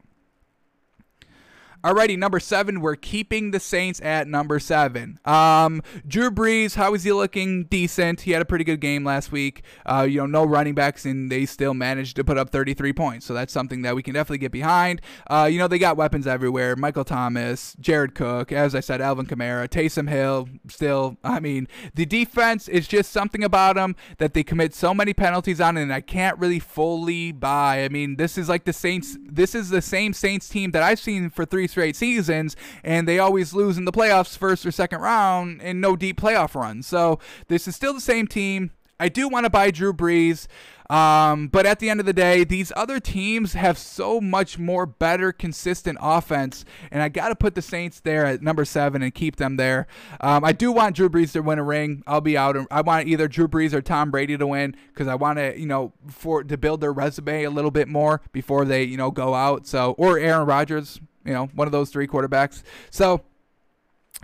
Alrighty, 1.84 2.16
number 2.16 2.40
seven, 2.40 2.80
we're 2.80 2.96
keeping 2.96 3.50
the 3.50 3.60
Saints 3.60 4.00
at 4.00 4.26
number 4.26 4.58
seven. 4.58 5.18
Um, 5.26 5.82
Drew 6.06 6.30
Brees, 6.30 6.76
how 6.76 6.94
is 6.94 7.04
he 7.04 7.12
looking? 7.12 7.64
Decent. 7.64 8.22
He 8.22 8.30
had 8.30 8.40
a 8.40 8.46
pretty 8.46 8.64
good 8.64 8.80
game 8.80 9.04
last 9.04 9.30
week. 9.30 9.62
Uh, 9.84 10.06
you 10.08 10.16
know, 10.16 10.24
no 10.24 10.44
running 10.46 10.74
backs, 10.74 11.04
and 11.04 11.30
they 11.30 11.44
still 11.44 11.74
managed 11.74 12.16
to 12.16 12.24
put 12.24 12.38
up 12.38 12.48
33 12.48 12.94
points. 12.94 13.26
So 13.26 13.34
that's 13.34 13.52
something 13.52 13.82
that 13.82 13.94
we 13.94 14.02
can 14.02 14.14
definitely 14.14 14.38
get 14.38 14.50
behind. 14.50 15.02
Uh, 15.28 15.46
you 15.52 15.58
know, 15.58 15.68
they 15.68 15.78
got 15.78 15.98
weapons 15.98 16.26
everywhere. 16.26 16.74
Michael 16.74 17.04
Thomas, 17.04 17.76
Jared 17.78 18.14
Cook, 18.14 18.50
as 18.50 18.74
I 18.74 18.80
said, 18.80 19.02
Alvin 19.02 19.26
Kamara, 19.26 19.68
Taysom 19.68 20.08
Hill. 20.08 20.48
Still, 20.68 21.18
I 21.22 21.38
mean, 21.38 21.68
the 21.94 22.06
defense 22.06 22.66
is 22.66 22.88
just 22.88 23.12
something 23.12 23.44
about 23.44 23.76
them 23.76 23.94
that 24.16 24.32
they 24.32 24.42
commit 24.42 24.72
so 24.72 24.94
many 24.94 25.12
penalties 25.12 25.60
on, 25.60 25.76
and 25.76 25.92
I 25.92 26.00
can't 26.00 26.38
really 26.38 26.60
fully 26.60 27.30
buy. 27.30 27.84
I 27.84 27.90
mean, 27.90 28.16
this 28.16 28.38
is 28.38 28.48
like 28.48 28.64
the 28.64 28.72
Saints. 28.72 29.18
This 29.20 29.54
is 29.54 29.68
the 29.68 29.82
same 29.82 30.14
Saints 30.14 30.48
team 30.48 30.70
that 30.70 30.82
I've 30.82 30.98
seen 30.98 31.28
for 31.28 31.44
three 31.44 31.68
straight 31.74 31.96
seasons, 31.96 32.54
and 32.84 33.08
they 33.08 33.18
always 33.18 33.52
lose 33.52 33.76
in 33.76 33.84
the 33.84 33.90
playoffs, 33.90 34.38
first 34.38 34.64
or 34.64 34.70
second 34.70 35.00
round, 35.00 35.60
and 35.60 35.80
no 35.80 35.96
deep 35.96 36.20
playoff 36.20 36.54
runs. 36.54 36.86
So 36.86 37.18
this 37.48 37.66
is 37.66 37.74
still 37.74 37.92
the 37.92 38.00
same 38.00 38.28
team. 38.28 38.70
I 39.00 39.08
do 39.08 39.28
want 39.28 39.42
to 39.42 39.50
buy 39.50 39.72
Drew 39.72 39.92
Brees. 39.92 40.46
Um, 40.90 41.48
but 41.48 41.66
at 41.66 41.78
the 41.78 41.88
end 41.88 42.00
of 42.00 42.06
the 42.06 42.12
day, 42.12 42.44
these 42.44 42.72
other 42.76 43.00
teams 43.00 43.54
have 43.54 43.78
so 43.78 44.20
much 44.20 44.58
more 44.58 44.86
better, 44.86 45.32
consistent 45.32 45.98
offense, 46.00 46.64
and 46.90 47.02
I 47.02 47.08
got 47.08 47.28
to 47.28 47.36
put 47.36 47.54
the 47.54 47.62
Saints 47.62 48.00
there 48.00 48.26
at 48.26 48.42
number 48.42 48.64
seven 48.64 49.02
and 49.02 49.14
keep 49.14 49.36
them 49.36 49.56
there. 49.56 49.86
Um, 50.20 50.44
I 50.44 50.52
do 50.52 50.72
want 50.72 50.96
Drew 50.96 51.08
Brees 51.08 51.32
to 51.32 51.40
win 51.40 51.58
a 51.58 51.64
ring. 51.64 52.02
I'll 52.06 52.20
be 52.20 52.36
out. 52.36 52.56
I 52.70 52.82
want 52.82 53.08
either 53.08 53.28
Drew 53.28 53.48
Brees 53.48 53.72
or 53.72 53.80
Tom 53.80 54.10
Brady 54.10 54.36
to 54.36 54.46
win 54.46 54.76
because 54.88 55.08
I 55.08 55.14
want 55.14 55.38
to, 55.38 55.58
you 55.58 55.66
know, 55.66 55.92
for 56.08 56.44
to 56.44 56.56
build 56.58 56.80
their 56.80 56.92
resume 56.92 57.44
a 57.44 57.50
little 57.50 57.70
bit 57.70 57.88
more 57.88 58.20
before 58.32 58.64
they, 58.64 58.84
you 58.84 58.96
know, 58.96 59.10
go 59.10 59.34
out. 59.34 59.66
So 59.66 59.92
or 59.92 60.18
Aaron 60.18 60.46
Rodgers 60.46 61.00
you 61.24 61.32
know, 61.32 61.46
one 61.54 61.66
of 61.66 61.72
those 61.72 61.90
three 61.90 62.06
quarterbacks. 62.06 62.62
So 62.90 63.22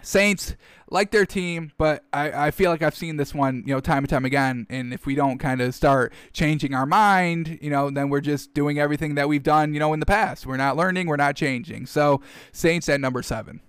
Saints 0.03 0.55
like 0.91 1.13
their 1.13 1.25
team, 1.25 1.73
but 1.79 2.05
I, 2.13 2.47
I 2.47 2.51
feel 2.51 2.71
like 2.71 2.83
I've 2.83 2.97
seen 2.97 3.17
this 3.17 3.33
one, 3.33 3.63
you 3.67 3.73
know, 3.73 3.81
time 3.81 3.99
and 3.99 4.09
time 4.09 4.25
again. 4.25 4.67
And 4.69 4.93
if 4.93 5.07
we 5.07 5.15
don't 5.15 5.39
kind 5.39 5.61
of 5.61 5.75
start 5.75 6.13
changing 6.33 6.75
our 6.75 6.87
mind, 6.87 7.59
you 7.63 7.71
know, 7.71 7.91
then 7.91 8.11
we're 8.11 8.21
just 8.21 8.53
doing 8.55 8.79
everything 8.79 9.15
that 9.15 9.29
we've 9.29 9.43
done, 9.43 9.73
you 9.73 9.81
know, 9.81 9.93
in 9.93 10.01
the 10.01 10.07
past. 10.07 10.47
We're 10.47 10.57
not 10.57 10.77
learning, 10.77 11.07
we're 11.07 11.17
not 11.17 11.37
changing. 11.37 11.87
So 11.87 12.21
Saints 12.53 12.89
at 12.89 13.01
number 13.01 13.23
seven. 13.23 13.61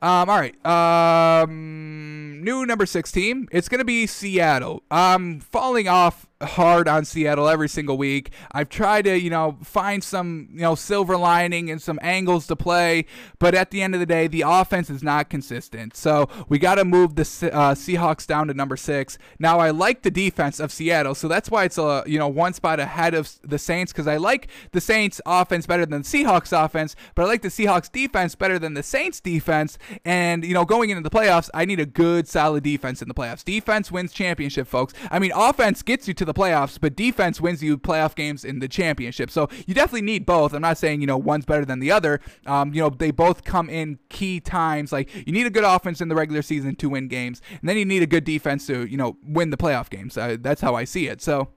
Um, 0.00 0.30
all 0.30 0.38
right. 0.38 0.64
Um, 0.64 2.40
new 2.44 2.64
number 2.64 2.86
six 2.86 3.10
team. 3.10 3.48
It's 3.50 3.68
going 3.68 3.80
to 3.80 3.84
be 3.84 4.06
Seattle. 4.06 4.84
I'm 4.90 5.40
falling 5.40 5.88
off 5.88 6.27
hard 6.40 6.86
on 6.86 7.04
Seattle 7.04 7.48
every 7.48 7.68
single 7.68 7.98
week. 7.98 8.30
I've 8.52 8.68
tried 8.68 9.06
to, 9.06 9.18
you 9.18 9.30
know, 9.30 9.58
find 9.62 10.04
some, 10.04 10.48
you 10.52 10.60
know, 10.60 10.74
silver 10.74 11.16
lining 11.16 11.70
and 11.70 11.82
some 11.82 11.98
angles 12.00 12.46
to 12.46 12.56
play, 12.56 13.06
but 13.38 13.54
at 13.54 13.70
the 13.70 13.82
end 13.82 13.94
of 13.94 14.00
the 14.00 14.06
day, 14.06 14.28
the 14.28 14.44
offense 14.46 14.88
is 14.88 15.02
not 15.02 15.30
consistent. 15.30 15.96
So 15.96 16.28
we 16.48 16.58
got 16.58 16.76
to 16.76 16.84
move 16.84 17.16
the 17.16 17.22
uh, 17.52 17.74
Seahawks 17.74 18.26
down 18.26 18.46
to 18.48 18.54
number 18.54 18.76
six. 18.76 19.18
Now 19.38 19.58
I 19.58 19.70
like 19.70 20.02
the 20.02 20.10
defense 20.10 20.60
of 20.60 20.70
Seattle, 20.70 21.14
so 21.14 21.26
that's 21.26 21.50
why 21.50 21.64
it's 21.64 21.78
a, 21.78 22.04
you 22.06 22.18
know, 22.18 22.28
one 22.28 22.52
spot 22.52 22.78
ahead 22.78 23.14
of 23.14 23.30
the 23.42 23.58
Saints 23.58 23.92
because 23.92 24.06
I 24.06 24.16
like 24.16 24.48
the 24.70 24.80
Saints 24.80 25.20
offense 25.26 25.66
better 25.66 25.86
than 25.86 26.02
the 26.02 26.08
Seahawks 26.08 26.52
offense, 26.52 26.94
but 27.16 27.22
I 27.22 27.26
like 27.26 27.42
the 27.42 27.48
Seahawks 27.48 27.90
defense 27.90 28.36
better 28.36 28.58
than 28.58 28.74
the 28.74 28.82
Saints 28.84 29.20
defense. 29.20 29.76
And 30.04 30.44
you 30.44 30.54
know, 30.54 30.64
going 30.64 30.90
into 30.90 31.02
the 31.02 31.10
playoffs, 31.10 31.50
I 31.52 31.64
need 31.64 31.80
a 31.80 31.86
good, 31.86 32.28
solid 32.28 32.62
defense 32.62 33.02
in 33.02 33.08
the 33.08 33.14
playoffs. 33.14 33.44
Defense 33.44 33.90
wins 33.90 34.12
championship, 34.12 34.68
folks. 34.68 34.94
I 35.10 35.18
mean, 35.18 35.32
offense 35.34 35.82
gets 35.82 36.06
you 36.06 36.14
to 36.14 36.27
the 36.28 36.34
playoffs, 36.34 36.78
but 36.80 36.94
defense 36.94 37.40
wins 37.40 37.62
you 37.62 37.76
playoff 37.76 38.14
games 38.14 38.44
in 38.44 38.60
the 38.60 38.68
championship. 38.68 39.30
So 39.30 39.48
you 39.66 39.74
definitely 39.74 40.02
need 40.02 40.24
both. 40.24 40.52
I'm 40.52 40.62
not 40.62 40.78
saying 40.78 41.00
you 41.00 41.06
know 41.06 41.18
one's 41.18 41.44
better 41.44 41.64
than 41.64 41.80
the 41.80 41.90
other. 41.90 42.20
Um, 42.46 42.72
you 42.72 42.80
know 42.82 42.90
they 42.90 43.10
both 43.10 43.44
come 43.44 43.68
in 43.68 43.98
key 44.08 44.40
times. 44.40 44.92
Like 44.92 45.14
you 45.26 45.32
need 45.32 45.46
a 45.46 45.50
good 45.50 45.64
offense 45.64 46.00
in 46.00 46.08
the 46.08 46.14
regular 46.14 46.42
season 46.42 46.76
to 46.76 46.88
win 46.88 47.08
games, 47.08 47.42
and 47.60 47.68
then 47.68 47.76
you 47.76 47.84
need 47.84 48.02
a 48.02 48.06
good 48.06 48.24
defense 48.24 48.66
to 48.68 48.84
you 48.86 48.96
know 48.96 49.16
win 49.24 49.50
the 49.50 49.56
playoff 49.56 49.90
games. 49.90 50.16
Uh, 50.16 50.36
that's 50.40 50.60
how 50.60 50.74
I 50.74 50.84
see 50.84 51.08
it. 51.08 51.20
So. 51.20 51.48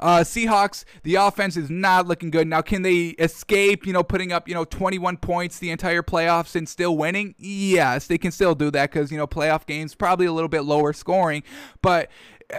Uh, 0.00 0.20
Seahawks, 0.20 0.84
the 1.02 1.16
offense 1.16 1.56
is 1.56 1.70
not 1.70 2.06
looking 2.06 2.30
good. 2.30 2.46
Now, 2.46 2.62
can 2.62 2.82
they 2.82 3.08
escape, 3.18 3.86
you 3.86 3.92
know, 3.92 4.04
putting 4.04 4.32
up, 4.32 4.48
you 4.48 4.54
know, 4.54 4.64
21 4.64 5.16
points 5.16 5.58
the 5.58 5.70
entire 5.70 6.02
playoffs 6.02 6.54
and 6.54 6.68
still 6.68 6.96
winning? 6.96 7.34
Yes, 7.36 8.06
they 8.06 8.18
can 8.18 8.30
still 8.30 8.54
do 8.54 8.70
that 8.70 8.92
because, 8.92 9.10
you 9.10 9.18
know, 9.18 9.26
playoff 9.26 9.66
games 9.66 9.94
probably 9.96 10.26
a 10.26 10.32
little 10.32 10.48
bit 10.48 10.60
lower 10.60 10.92
scoring. 10.92 11.42
But 11.82 12.10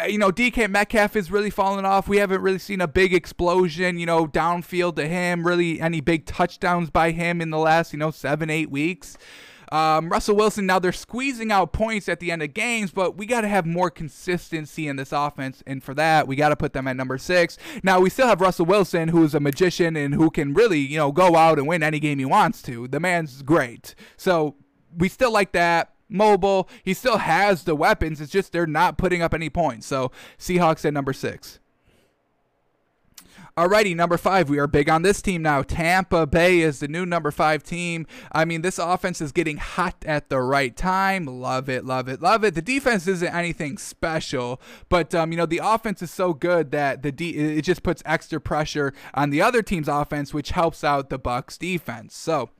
you 0.07 0.19
know, 0.19 0.31
DK 0.31 0.69
Metcalf 0.69 1.15
is 1.15 1.31
really 1.31 1.49
falling 1.49 1.85
off. 1.85 2.07
We 2.07 2.17
haven't 2.17 2.41
really 2.41 2.59
seen 2.59 2.79
a 2.79 2.87
big 2.87 3.13
explosion, 3.13 3.97
you 3.97 4.05
know, 4.05 4.27
downfield 4.27 4.95
to 4.97 5.07
him, 5.07 5.45
really 5.45 5.81
any 5.81 5.99
big 5.99 6.25
touchdowns 6.25 6.89
by 6.91 7.11
him 7.11 7.41
in 7.41 7.49
the 7.49 7.57
last, 7.57 7.91
you 7.91 7.99
know, 7.99 8.11
seven, 8.11 8.49
eight 8.49 8.69
weeks. 8.69 9.17
Um, 9.71 10.09
Russell 10.09 10.35
Wilson, 10.35 10.65
now 10.65 10.79
they're 10.79 10.91
squeezing 10.91 11.51
out 11.51 11.73
points 11.73 12.09
at 12.09 12.19
the 12.19 12.31
end 12.31 12.41
of 12.41 12.53
games, 12.53 12.91
but 12.91 13.17
we 13.17 13.25
got 13.25 13.41
to 13.41 13.47
have 13.47 13.65
more 13.65 13.91
consistency 13.91 14.87
in 14.87 14.95
this 14.95 15.11
offense. 15.11 15.63
And 15.67 15.83
for 15.83 15.93
that, 15.93 16.27
we 16.27 16.35
got 16.35 16.49
to 16.49 16.55
put 16.55 16.73
them 16.73 16.87
at 16.87 16.95
number 16.95 17.17
six. 17.17 17.57
Now, 17.83 17.99
we 17.99 18.09
still 18.09 18.27
have 18.27 18.41
Russell 18.41 18.65
Wilson, 18.65 19.09
who's 19.09 19.35
a 19.35 19.39
magician 19.39 19.95
and 19.95 20.15
who 20.15 20.31
can 20.31 20.53
really, 20.53 20.79
you 20.79 20.97
know, 20.97 21.11
go 21.11 21.35
out 21.35 21.59
and 21.59 21.67
win 21.67 21.83
any 21.83 21.99
game 21.99 22.19
he 22.19 22.25
wants 22.25 22.61
to. 22.63 22.87
The 22.87 22.99
man's 22.99 23.41
great. 23.43 23.93
So 24.17 24.55
we 24.97 25.07
still 25.07 25.31
like 25.31 25.51
that 25.51 25.93
mobile. 26.09 26.67
He 26.83 26.93
still 26.93 27.19
has 27.19 27.63
the 27.63 27.75
weapons. 27.75 28.19
It's 28.19 28.31
just 28.31 28.51
they're 28.51 28.67
not 28.67 28.97
putting 28.97 29.21
up 29.21 29.33
any 29.33 29.49
points. 29.49 29.87
So 29.87 30.11
Seahawks 30.37 30.83
at 30.85 30.93
number 30.93 31.13
six. 31.13 31.59
Alrighty, 33.59 33.93
number 33.93 34.17
five. 34.17 34.47
We 34.47 34.57
are 34.57 34.67
big 34.67 34.89
on 34.89 35.01
this 35.01 35.21
team 35.21 35.41
now. 35.41 35.63
Tampa 35.63 36.25
Bay 36.25 36.61
is 36.61 36.79
the 36.79 36.87
new 36.87 37.05
number 37.05 37.29
five 37.29 37.61
team. 37.61 38.07
I 38.31 38.45
mean, 38.45 38.61
this 38.61 38.79
offense 38.79 39.19
is 39.19 39.33
getting 39.33 39.57
hot 39.57 39.95
at 40.05 40.29
the 40.29 40.39
right 40.39 40.73
time. 40.73 41.25
Love 41.25 41.67
it, 41.67 41.83
love 41.83 42.07
it, 42.07 42.21
love 42.21 42.45
it. 42.45 42.55
The 42.55 42.61
defense 42.61 43.05
isn't 43.05 43.35
anything 43.35 43.77
special, 43.77 44.61
but 44.87 45.13
um, 45.13 45.33
you 45.33 45.37
know 45.37 45.45
the 45.45 45.59
offense 45.61 46.01
is 46.01 46.09
so 46.09 46.33
good 46.33 46.71
that 46.71 47.03
the 47.03 47.11
de- 47.11 47.57
it 47.57 47.63
just 47.63 47.83
puts 47.83 48.01
extra 48.05 48.39
pressure 48.39 48.93
on 49.13 49.29
the 49.29 49.41
other 49.41 49.61
team's 49.61 49.89
offense, 49.89 50.33
which 50.33 50.51
helps 50.51 50.81
out 50.81 51.09
the 51.09 51.19
Bucs 51.19 51.57
defense. 51.59 52.15
So 52.15 52.51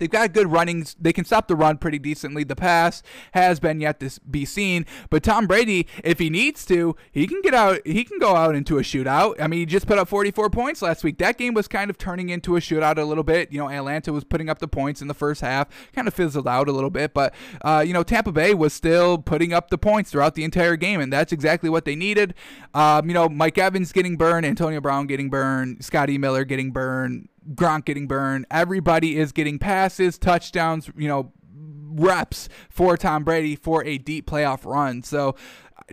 They've 0.00 0.10
got 0.10 0.32
good 0.32 0.50
runnings. 0.50 0.96
They 0.98 1.12
can 1.12 1.26
stop 1.26 1.46
the 1.46 1.54
run 1.54 1.76
pretty 1.76 1.98
decently. 1.98 2.42
The 2.42 2.56
pass 2.56 3.02
has 3.32 3.60
been 3.60 3.80
yet 3.80 4.00
to 4.00 4.10
be 4.28 4.46
seen. 4.46 4.86
But 5.10 5.22
Tom 5.22 5.46
Brady, 5.46 5.86
if 6.02 6.18
he 6.18 6.30
needs 6.30 6.64
to, 6.66 6.96
he 7.12 7.26
can 7.26 7.42
get 7.42 7.52
out. 7.52 7.86
He 7.86 8.04
can 8.04 8.18
go 8.18 8.34
out 8.34 8.54
into 8.54 8.78
a 8.78 8.82
shootout. 8.82 9.40
I 9.40 9.46
mean, 9.46 9.60
he 9.60 9.66
just 9.66 9.86
put 9.86 9.98
up 9.98 10.08
44 10.08 10.48
points 10.50 10.80
last 10.80 11.04
week. 11.04 11.18
That 11.18 11.36
game 11.36 11.52
was 11.52 11.68
kind 11.68 11.90
of 11.90 11.98
turning 11.98 12.30
into 12.30 12.56
a 12.56 12.60
shootout 12.60 12.96
a 12.96 13.04
little 13.04 13.22
bit. 13.22 13.52
You 13.52 13.58
know, 13.58 13.68
Atlanta 13.68 14.12
was 14.12 14.24
putting 14.24 14.48
up 14.48 14.58
the 14.58 14.68
points 14.68 15.02
in 15.02 15.08
the 15.08 15.14
first 15.14 15.42
half, 15.42 15.68
kind 15.92 16.08
of 16.08 16.14
fizzled 16.14 16.48
out 16.48 16.68
a 16.68 16.72
little 16.72 16.90
bit. 16.90 17.12
But 17.12 17.34
uh, 17.62 17.84
you 17.86 17.92
know, 17.92 18.02
Tampa 18.02 18.32
Bay 18.32 18.54
was 18.54 18.72
still 18.72 19.18
putting 19.18 19.52
up 19.52 19.68
the 19.68 19.78
points 19.78 20.10
throughout 20.10 20.34
the 20.34 20.44
entire 20.44 20.76
game, 20.76 21.00
and 21.00 21.12
that's 21.12 21.32
exactly 21.32 21.68
what 21.68 21.84
they 21.84 21.94
needed. 21.94 22.34
Um, 22.72 23.08
you 23.08 23.14
know, 23.14 23.28
Mike 23.28 23.58
Evans 23.58 23.92
getting 23.92 24.16
burned, 24.16 24.46
Antonio 24.46 24.80
Brown 24.80 25.06
getting 25.06 25.28
burned, 25.28 25.84
Scotty 25.84 26.16
Miller 26.16 26.44
getting 26.44 26.70
burned. 26.70 27.28
Gronk 27.54 27.84
getting 27.84 28.06
burned. 28.06 28.46
Everybody 28.50 29.18
is 29.18 29.32
getting 29.32 29.58
passes, 29.58 30.18
touchdowns, 30.18 30.90
you 30.96 31.08
know, 31.08 31.32
reps 31.92 32.48
for 32.68 32.96
Tom 32.96 33.24
Brady 33.24 33.56
for 33.56 33.84
a 33.84 33.98
deep 33.98 34.28
playoff 34.28 34.64
run. 34.64 35.02
So 35.02 35.34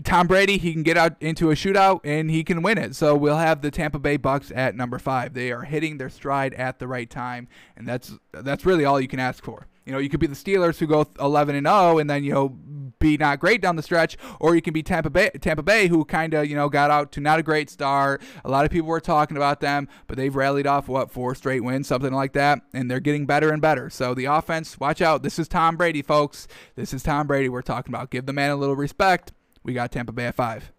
Tom 0.04 0.28
Brady, 0.28 0.58
he 0.58 0.74
can 0.74 0.84
get 0.84 0.98
out 0.98 1.16
into 1.20 1.50
a 1.50 1.56
shootout 1.56 2.02
and 2.04 2.30
he 2.30 2.44
can 2.44 2.62
win 2.62 2.78
it. 2.78 2.96
So 2.96 3.16
we'll 3.16 3.38
have 3.38 3.62
the 3.62 3.72
Tampa 3.72 4.00
Bay 4.00 4.18
Bucs 4.18 4.56
at 4.56 4.76
number 4.76 5.00
5. 5.00 5.34
They 5.34 5.52
are 5.52 5.64
hitting 5.64 5.98
their 5.98 6.10
stride 6.10 6.54
at 6.54 6.80
the 6.80 6.88
right 6.88 7.10
time 7.10 7.48
and 7.76 7.88
that's 7.88 8.14
that's 8.32 8.66
really 8.66 8.86
all 8.86 9.02
you 9.02 9.08
can 9.08 9.20
ask 9.20 9.44
for. 9.44 9.68
You 9.88 9.94
know, 9.94 10.00
you 10.00 10.10
could 10.10 10.20
be 10.20 10.28
the 10.28 10.36
Steelers 10.36 10.78
who 10.78 10.86
go 10.86 11.08
11 11.20 11.56
and 11.56 11.66
0 11.66 11.98
and 11.98 12.10
then 12.10 12.24
you 12.24 12.34
know 12.34 12.58
be 13.00 13.18
not 13.18 13.40
great 13.40 13.62
down 13.62 13.76
the 13.76 13.84
stretch, 13.84 14.18
or 14.40 14.56
you 14.56 14.62
can 14.62 14.74
be 14.74 14.84
Tampa 14.84 15.10
Bay, 15.10 15.30
Tampa 15.42 15.64
Bay, 15.64 15.88
who 15.88 16.04
kind 16.06 16.34
of 16.34 16.46
you 16.46 16.56
know 16.56 16.70
got 16.70 16.92
out 16.92 17.12
to 17.14 17.22
not 17.22 17.40
a 17.40 17.44
great 17.44 17.70
start. 17.70 18.22
A 18.44 18.50
lot 18.50 18.66
of 18.66 18.72
people 18.72 18.90
were 18.90 19.00
talking 19.00 19.38
about 19.38 19.60
them, 19.60 19.88
but 20.08 20.18
they've 20.18 20.36
rallied 20.36 20.68
off 20.68 20.88
what 20.88 21.12
four 21.12 21.36
straight 21.36 21.64
wins, 21.64 21.88
something 21.88 22.14
like 22.14 22.34
that, 22.34 22.60
and 22.74 22.90
they're 22.90 23.00
getting 23.00 23.26
better 23.26 23.50
and 23.50 23.62
better. 23.62 23.90
So 23.90 24.14
the 24.14 24.26
offense, 24.26 24.80
watch 24.80 25.02
out. 25.02 25.24
This 25.24 25.40
is 25.40 25.48
Tom 25.48 25.78
Brady, 25.78 26.02
folks. 26.02 26.48
This 26.76 26.94
is 26.94 27.04
Tom 27.04 27.28
Brady. 27.28 27.50
We're 27.50 27.62
talking 27.62 27.94
about. 27.94 28.10
Give 28.10 28.26
the 28.26 28.34
man 28.34 28.52
a 28.52 28.56
little 28.56 28.76
respect. 28.76 29.32
We 29.64 29.74
got 29.74 29.92
Tampa 29.92 30.12
Bay 30.12 30.26
at 30.26 30.36
five. 30.36 30.72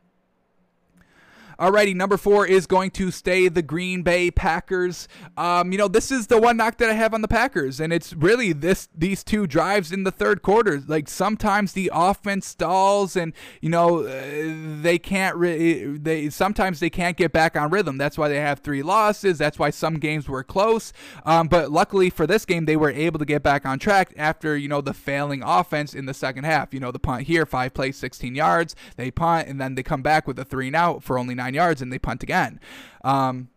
Alrighty, 1.58 1.92
number 1.92 2.16
four 2.16 2.46
is 2.46 2.68
going 2.68 2.92
to 2.92 3.10
stay 3.10 3.48
the 3.48 3.62
Green 3.62 4.04
Bay 4.04 4.30
Packers. 4.30 5.08
Um, 5.36 5.72
you 5.72 5.78
know, 5.78 5.88
this 5.88 6.12
is 6.12 6.28
the 6.28 6.40
one 6.40 6.56
knock 6.56 6.78
that 6.78 6.88
I 6.88 6.92
have 6.92 7.12
on 7.12 7.20
the 7.20 7.26
Packers, 7.26 7.80
and 7.80 7.92
it's 7.92 8.12
really 8.12 8.52
this 8.52 8.88
these 8.94 9.24
two 9.24 9.48
drives 9.48 9.90
in 9.90 10.04
the 10.04 10.12
third 10.12 10.42
quarter. 10.42 10.80
Like 10.86 11.08
sometimes 11.08 11.72
the 11.72 11.90
offense 11.92 12.46
stalls, 12.46 13.16
and 13.16 13.32
you 13.60 13.70
know 13.70 14.04
uh, 14.04 14.82
they 14.82 15.00
can't 15.00 15.34
really. 15.34 15.98
They 15.98 16.30
sometimes 16.30 16.78
they 16.78 16.90
can't 16.90 17.16
get 17.16 17.32
back 17.32 17.56
on 17.56 17.70
rhythm. 17.70 17.98
That's 17.98 18.16
why 18.16 18.28
they 18.28 18.38
have 18.38 18.60
three 18.60 18.84
losses. 18.84 19.38
That's 19.38 19.58
why 19.58 19.70
some 19.70 19.94
games 19.94 20.28
were 20.28 20.44
close. 20.44 20.92
Um, 21.24 21.48
but 21.48 21.72
luckily 21.72 22.08
for 22.08 22.24
this 22.24 22.44
game, 22.44 22.66
they 22.66 22.76
were 22.76 22.92
able 22.92 23.18
to 23.18 23.24
get 23.24 23.42
back 23.42 23.66
on 23.66 23.80
track 23.80 24.12
after 24.16 24.56
you 24.56 24.68
know 24.68 24.80
the 24.80 24.94
failing 24.94 25.42
offense 25.42 25.92
in 25.92 26.06
the 26.06 26.14
second 26.14 26.44
half. 26.44 26.72
You 26.72 26.78
know 26.78 26.92
the 26.92 27.00
punt 27.00 27.24
here, 27.24 27.44
five 27.44 27.74
plays, 27.74 27.96
16 27.96 28.36
yards. 28.36 28.76
They 28.94 29.10
punt, 29.10 29.48
and 29.48 29.60
then 29.60 29.74
they 29.74 29.82
come 29.82 30.02
back 30.02 30.28
with 30.28 30.38
a 30.38 30.44
three 30.44 30.68
and 30.68 30.76
out 30.76 31.02
for 31.02 31.18
only 31.18 31.34
nine 31.34 31.47
nine 31.48 31.54
yards 31.54 31.80
and 31.82 31.92
they 31.92 31.98
punt 31.98 32.22
again. 32.22 32.60
Um, 33.04 33.48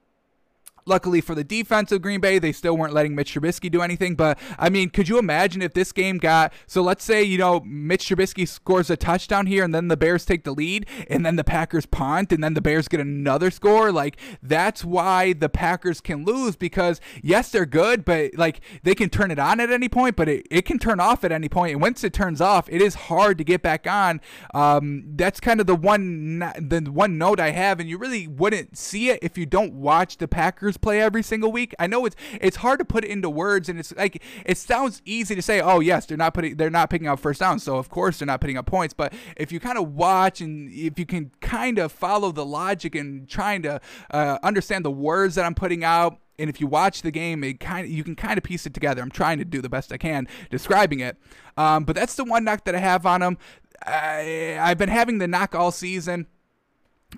Luckily 0.85 1.21
for 1.21 1.35
the 1.35 1.43
defense 1.43 1.91
of 1.91 2.01
Green 2.01 2.19
Bay, 2.19 2.39
they 2.39 2.51
still 2.51 2.77
weren't 2.77 2.93
letting 2.93 3.15
Mitch 3.15 3.33
Trubisky 3.33 3.69
do 3.71 3.81
anything. 3.81 4.15
But 4.15 4.39
I 4.57 4.69
mean, 4.69 4.89
could 4.89 5.09
you 5.09 5.19
imagine 5.19 5.61
if 5.61 5.73
this 5.73 5.91
game 5.91 6.17
got 6.17 6.53
so? 6.67 6.81
Let's 6.81 7.03
say 7.03 7.23
you 7.23 7.37
know 7.37 7.61
Mitch 7.61 8.07
Trubisky 8.07 8.47
scores 8.47 8.89
a 8.89 8.97
touchdown 8.97 9.45
here, 9.45 9.63
and 9.63 9.73
then 9.73 9.87
the 9.87 9.97
Bears 9.97 10.25
take 10.25 10.43
the 10.43 10.53
lead, 10.53 10.85
and 11.09 11.25
then 11.25 11.35
the 11.35 11.43
Packers 11.43 11.85
punt, 11.85 12.31
and 12.31 12.43
then 12.43 12.53
the 12.53 12.61
Bears 12.61 12.87
get 12.87 12.99
another 12.99 13.51
score. 13.51 13.91
Like 13.91 14.17
that's 14.41 14.83
why 14.83 15.33
the 15.33 15.49
Packers 15.49 16.01
can 16.01 16.25
lose 16.25 16.55
because 16.55 16.99
yes, 17.21 17.49
they're 17.49 17.65
good, 17.65 18.03
but 18.05 18.31
like 18.35 18.61
they 18.83 18.95
can 18.95 19.09
turn 19.09 19.31
it 19.31 19.39
on 19.39 19.59
at 19.59 19.71
any 19.71 19.89
point, 19.89 20.15
but 20.15 20.27
it, 20.27 20.47
it 20.49 20.63
can 20.63 20.79
turn 20.79 20.99
off 20.99 21.23
at 21.23 21.31
any 21.31 21.49
point. 21.49 21.73
And 21.73 21.81
once 21.81 22.03
it 22.03 22.13
turns 22.13 22.41
off, 22.41 22.69
it 22.69 22.81
is 22.81 22.95
hard 22.95 23.37
to 23.37 23.43
get 23.43 23.61
back 23.61 23.87
on. 23.87 24.21
Um, 24.53 25.03
that's 25.15 25.39
kind 25.39 25.59
of 25.59 25.67
the 25.67 25.75
one 25.75 26.39
the 26.39 26.89
one 26.91 27.17
note 27.17 27.39
I 27.39 27.51
have, 27.51 27.79
and 27.79 27.89
you 27.89 27.97
really 27.97 28.27
wouldn't 28.27 28.77
see 28.77 29.09
it 29.09 29.19
if 29.21 29.37
you 29.37 29.45
don't 29.45 29.73
watch 29.73 30.17
the 30.17 30.27
Packers 30.27 30.70
Packers 30.71 30.77
play 30.77 31.01
every 31.01 31.23
single 31.23 31.51
week. 31.51 31.73
I 31.79 31.87
know 31.87 32.05
it's 32.05 32.15
it's 32.39 32.57
hard 32.57 32.79
to 32.79 32.85
put 32.85 33.03
it 33.03 33.09
into 33.09 33.29
words, 33.29 33.69
and 33.69 33.79
it's 33.79 33.93
like 33.95 34.21
it 34.45 34.57
sounds 34.57 35.01
easy 35.05 35.35
to 35.35 35.41
say, 35.41 35.61
oh 35.61 35.79
yes, 35.79 36.05
they're 36.05 36.17
not 36.17 36.33
putting 36.33 36.55
they're 36.55 36.69
not 36.69 36.89
picking 36.89 37.07
up 37.07 37.19
first 37.19 37.39
down, 37.39 37.59
so 37.59 37.77
of 37.77 37.89
course 37.89 38.19
they're 38.19 38.25
not 38.25 38.41
putting 38.41 38.57
up 38.57 38.65
points. 38.65 38.93
But 38.93 39.13
if 39.37 39.51
you 39.51 39.59
kind 39.59 39.77
of 39.77 39.93
watch 39.93 40.41
and 40.41 40.71
if 40.71 40.97
you 40.97 41.05
can 41.05 41.31
kind 41.41 41.79
of 41.79 41.91
follow 41.91 42.31
the 42.31 42.45
logic 42.45 42.95
and 42.95 43.27
trying 43.27 43.61
to 43.63 43.81
uh, 44.11 44.37
understand 44.43 44.85
the 44.85 44.91
words 44.91 45.35
that 45.35 45.45
I'm 45.45 45.55
putting 45.55 45.83
out, 45.83 46.17
and 46.39 46.49
if 46.49 46.61
you 46.61 46.67
watch 46.67 47.01
the 47.01 47.11
game, 47.11 47.43
it 47.43 47.59
kind 47.59 47.85
of 47.85 47.91
you 47.91 48.03
can 48.03 48.15
kind 48.15 48.37
of 48.37 48.43
piece 48.43 48.65
it 48.65 48.73
together. 48.73 49.01
I'm 49.01 49.11
trying 49.11 49.39
to 49.39 49.45
do 49.45 49.61
the 49.61 49.69
best 49.69 49.91
I 49.91 49.97
can 49.97 50.27
describing 50.49 50.99
it, 50.99 51.17
um, 51.57 51.83
but 51.83 51.95
that's 51.95 52.15
the 52.15 52.23
one 52.23 52.43
knock 52.43 52.65
that 52.65 52.75
I 52.75 52.79
have 52.79 53.05
on 53.05 53.21
them. 53.21 53.37
I, 53.83 54.59
I've 54.61 54.77
been 54.77 54.89
having 54.89 55.17
the 55.17 55.27
knock 55.27 55.55
all 55.55 55.71
season. 55.71 56.27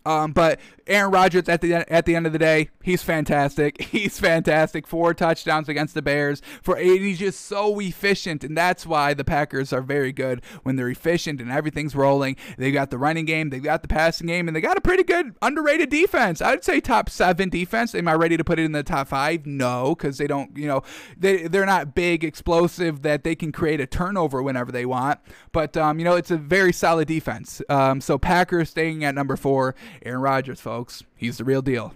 Um, 0.06 0.32
but 0.32 0.60
Aaron 0.88 1.11
Rodgers 1.11 1.48
at 1.48 1.61
the 1.61 1.74
at 1.91 2.06
the 2.06 2.15
end 2.15 2.26
of 2.26 2.34
the 2.34 2.40
day, 2.40 2.70
he's 2.82 3.03
fantastic. 3.03 3.82
He's 3.94 4.20
fantastic. 4.20 4.88
Four 4.88 5.14
touchdowns 5.14 5.70
against 5.70 5.94
the 5.94 6.02
Bears. 6.02 6.41
For 6.61 6.78
eight. 6.78 7.02
he's 7.02 7.20
just 7.20 7.41
so 7.41 7.80
efficient, 7.80 8.44
and 8.44 8.57
that's 8.57 8.86
why 8.86 9.14
the 9.14 9.24
Packers 9.24 9.72
are 9.72 9.82
very 9.82 10.11
good 10.11 10.41
when 10.64 10.76
they're 10.76 10.90
efficient 10.90 11.40
and 11.40 11.52
everything's 11.52 11.95
rolling. 11.95 12.36
They 12.57 12.72
got 12.72 12.90
the 12.90 12.98
running 12.98 13.26
game, 13.26 13.49
they 13.49 13.60
got 13.60 13.84
the 13.84 13.88
passing 13.88 14.28
game, 14.28 14.48
and 14.48 14.56
they 14.56 14.61
got 14.61 14.78
a 14.78 14.82
pretty 14.82 15.03
good 15.03 15.36
underrated 15.41 15.90
defense. 15.90 16.41
I'd 16.41 16.64
say 16.64 16.80
top 16.80 17.10
seven 17.10 17.49
defense. 17.49 17.94
Am 17.94 18.07
I 18.07 18.14
ready 18.14 18.36
to 18.36 18.44
put 18.44 18.57
it 18.57 18.64
in 18.64 18.72
the 18.72 18.84
top 18.84 19.10
five? 19.10 19.45
No, 19.45 19.95
because 19.95 20.18
they 20.18 20.28
don't. 20.28 20.57
You 20.57 20.68
know, 20.68 20.82
they 21.15 21.48
they're 21.48 21.65
not 21.65 21.94
big, 21.94 22.24
explosive 22.24 23.03
that 23.03 23.24
they 23.24 23.36
can 23.36 23.52
create 23.52 23.80
a 23.80 23.86
turnover 23.86 24.41
whenever 24.41 24.72
they 24.72 24.86
want. 24.86 25.20
But 25.52 25.78
um, 25.78 25.99
you 25.99 26.06
know, 26.06 26.15
it's 26.15 26.32
a 26.32 26.38
very 26.38 26.74
solid 26.74 27.07
defense. 27.07 27.61
Um, 27.70 28.02
so 28.02 28.18
Packers 28.18 28.72
staying 28.72 29.03
at 29.03 29.14
number 29.14 29.38
four. 29.38 29.76
Aaron 30.03 30.22
Rodgers, 30.22 30.60
folks. 30.60 31.03
He's 31.15 31.38
the 31.38 31.43
real 31.43 31.61
deal. 31.61 31.93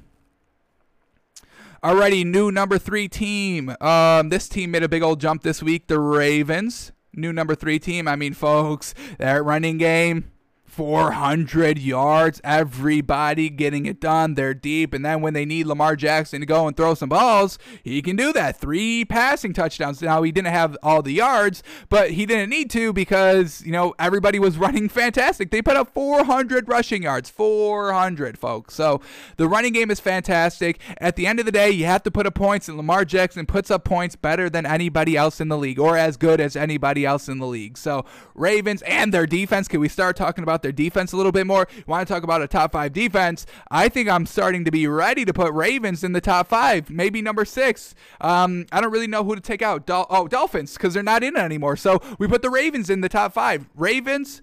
Alrighty, 1.84 2.26
new 2.26 2.52
number 2.52 2.78
three 2.78 3.08
team. 3.08 3.76
Um, 3.80 4.30
this 4.30 4.50
team 4.50 4.72
made 4.72 4.84
a 4.84 4.90
big 4.90 5.04
old 5.04 5.22
jump 5.22 5.44
this 5.44 5.62
week. 5.62 5.88
The 5.88 6.00
Ravens, 6.00 6.92
new 7.14 7.32
number 7.32 7.54
three 7.54 7.80
team. 7.80 8.08
I 8.08 8.16
mean, 8.16 8.34
folks, 8.34 8.96
that 9.20 9.44
running 9.44 9.78
game 9.78 10.32
400 10.78 11.80
yards, 11.80 12.40
everybody 12.44 13.50
getting 13.50 13.88
it 13.88 14.00
done. 14.00 14.36
They're 14.36 14.54
deep. 14.54 14.94
And 14.94 15.04
then 15.04 15.22
when 15.22 15.34
they 15.34 15.44
need 15.44 15.66
Lamar 15.66 15.96
Jackson 15.96 16.40
to 16.42 16.46
go 16.46 16.68
and 16.68 16.78
throw 16.78 16.94
some 16.94 17.10
balls, 17.10 17.58
he 17.82 18.00
can 18.04 18.16
do 18.16 18.32
that. 18.34 18.60
Three 18.60 19.04
passing 19.04 19.54
touchdowns. 19.54 20.04
Now, 20.04 20.22
he 20.22 20.32
didn't 20.32 20.54
have 20.54 20.78
all 20.84 21.02
the 21.02 21.14
yards, 21.14 21.64
but 21.90 22.12
he 22.12 22.28
didn't 22.28 22.52
need 22.52 22.70
to 22.70 22.94
because, 22.94 23.64
you 23.66 23.72
know, 23.72 23.96
everybody 23.98 24.38
was 24.38 24.56
running 24.60 24.88
fantastic. 24.88 25.50
They 25.50 25.64
put 25.64 25.76
up 25.76 25.96
400 25.96 26.70
rushing 26.70 27.02
yards. 27.02 27.32
400, 27.32 28.38
folks. 28.38 28.76
So 28.76 29.02
the 29.38 29.48
running 29.48 29.74
game 29.74 29.90
is 29.90 30.00
fantastic. 30.00 30.80
At 31.00 31.16
the 31.16 31.26
end 31.26 31.40
of 31.40 31.48
the 31.48 31.52
day, 31.52 31.72
you 31.72 31.86
have 31.86 32.04
to 32.04 32.12
put 32.12 32.28
up 32.28 32.36
points, 32.36 32.68
and 32.68 32.78
Lamar 32.78 33.04
Jackson 33.04 33.48
puts 33.48 33.72
up 33.72 33.84
points 33.84 34.16
better 34.16 34.48
than 34.48 34.68
anybody 34.68 35.18
else 35.18 35.42
in 35.42 35.48
the 35.48 35.58
league 35.58 35.80
or 35.80 35.98
as 35.98 36.18
good 36.18 36.40
as 36.40 36.56
anybody 36.56 37.04
else 37.04 37.28
in 37.28 37.40
the 37.40 37.48
league. 37.48 37.80
So, 37.80 38.06
Ravens 38.36 38.84
and 38.84 39.12
their 39.12 39.26
defense, 39.26 39.68
can 39.68 39.80
we 39.80 39.90
start 39.90 40.16
talking 40.16 40.44
about 40.44 40.62
their 40.62 40.67
defense 40.72 41.14
a 41.14 41.18
little 41.18 41.32
bit 41.32 41.48
more. 41.48 41.68
Want 41.86 42.08
to 42.08 42.14
talk 42.14 42.24
about 42.24 42.42
a 42.42 42.48
top 42.48 42.72
five 42.72 42.94
defense? 42.94 43.46
I 43.70 43.90
think 43.90 44.10
I'm 44.10 44.26
starting 44.26 44.66
to 44.66 44.72
be 44.72 44.88
ready 44.88 45.26
to 45.26 45.34
put 45.34 45.52
Ravens 45.54 46.04
in 46.04 46.14
the 46.14 46.22
top 46.22 46.48
five, 46.48 46.90
maybe 46.90 47.22
number 47.22 47.46
six. 47.46 47.96
Um, 48.22 48.66
I 48.72 48.82
don't 48.82 48.92
really 48.92 49.08
know 49.08 49.24
who 49.24 49.36
to 49.36 49.42
take 49.42 49.62
out. 49.62 49.86
Dol- 49.86 50.08
oh, 50.10 50.28
Dolphins, 50.28 50.74
because 50.74 50.94
they're 50.94 51.04
not 51.04 51.24
in 51.24 51.36
it 51.36 51.42
anymore. 51.42 51.76
So 51.76 52.02
we 52.20 52.28
put 52.28 52.42
the 52.42 52.50
Ravens 52.50 52.90
in 52.90 53.02
the 53.02 53.10
top 53.10 53.34
five. 53.34 53.68
Ravens, 53.76 54.42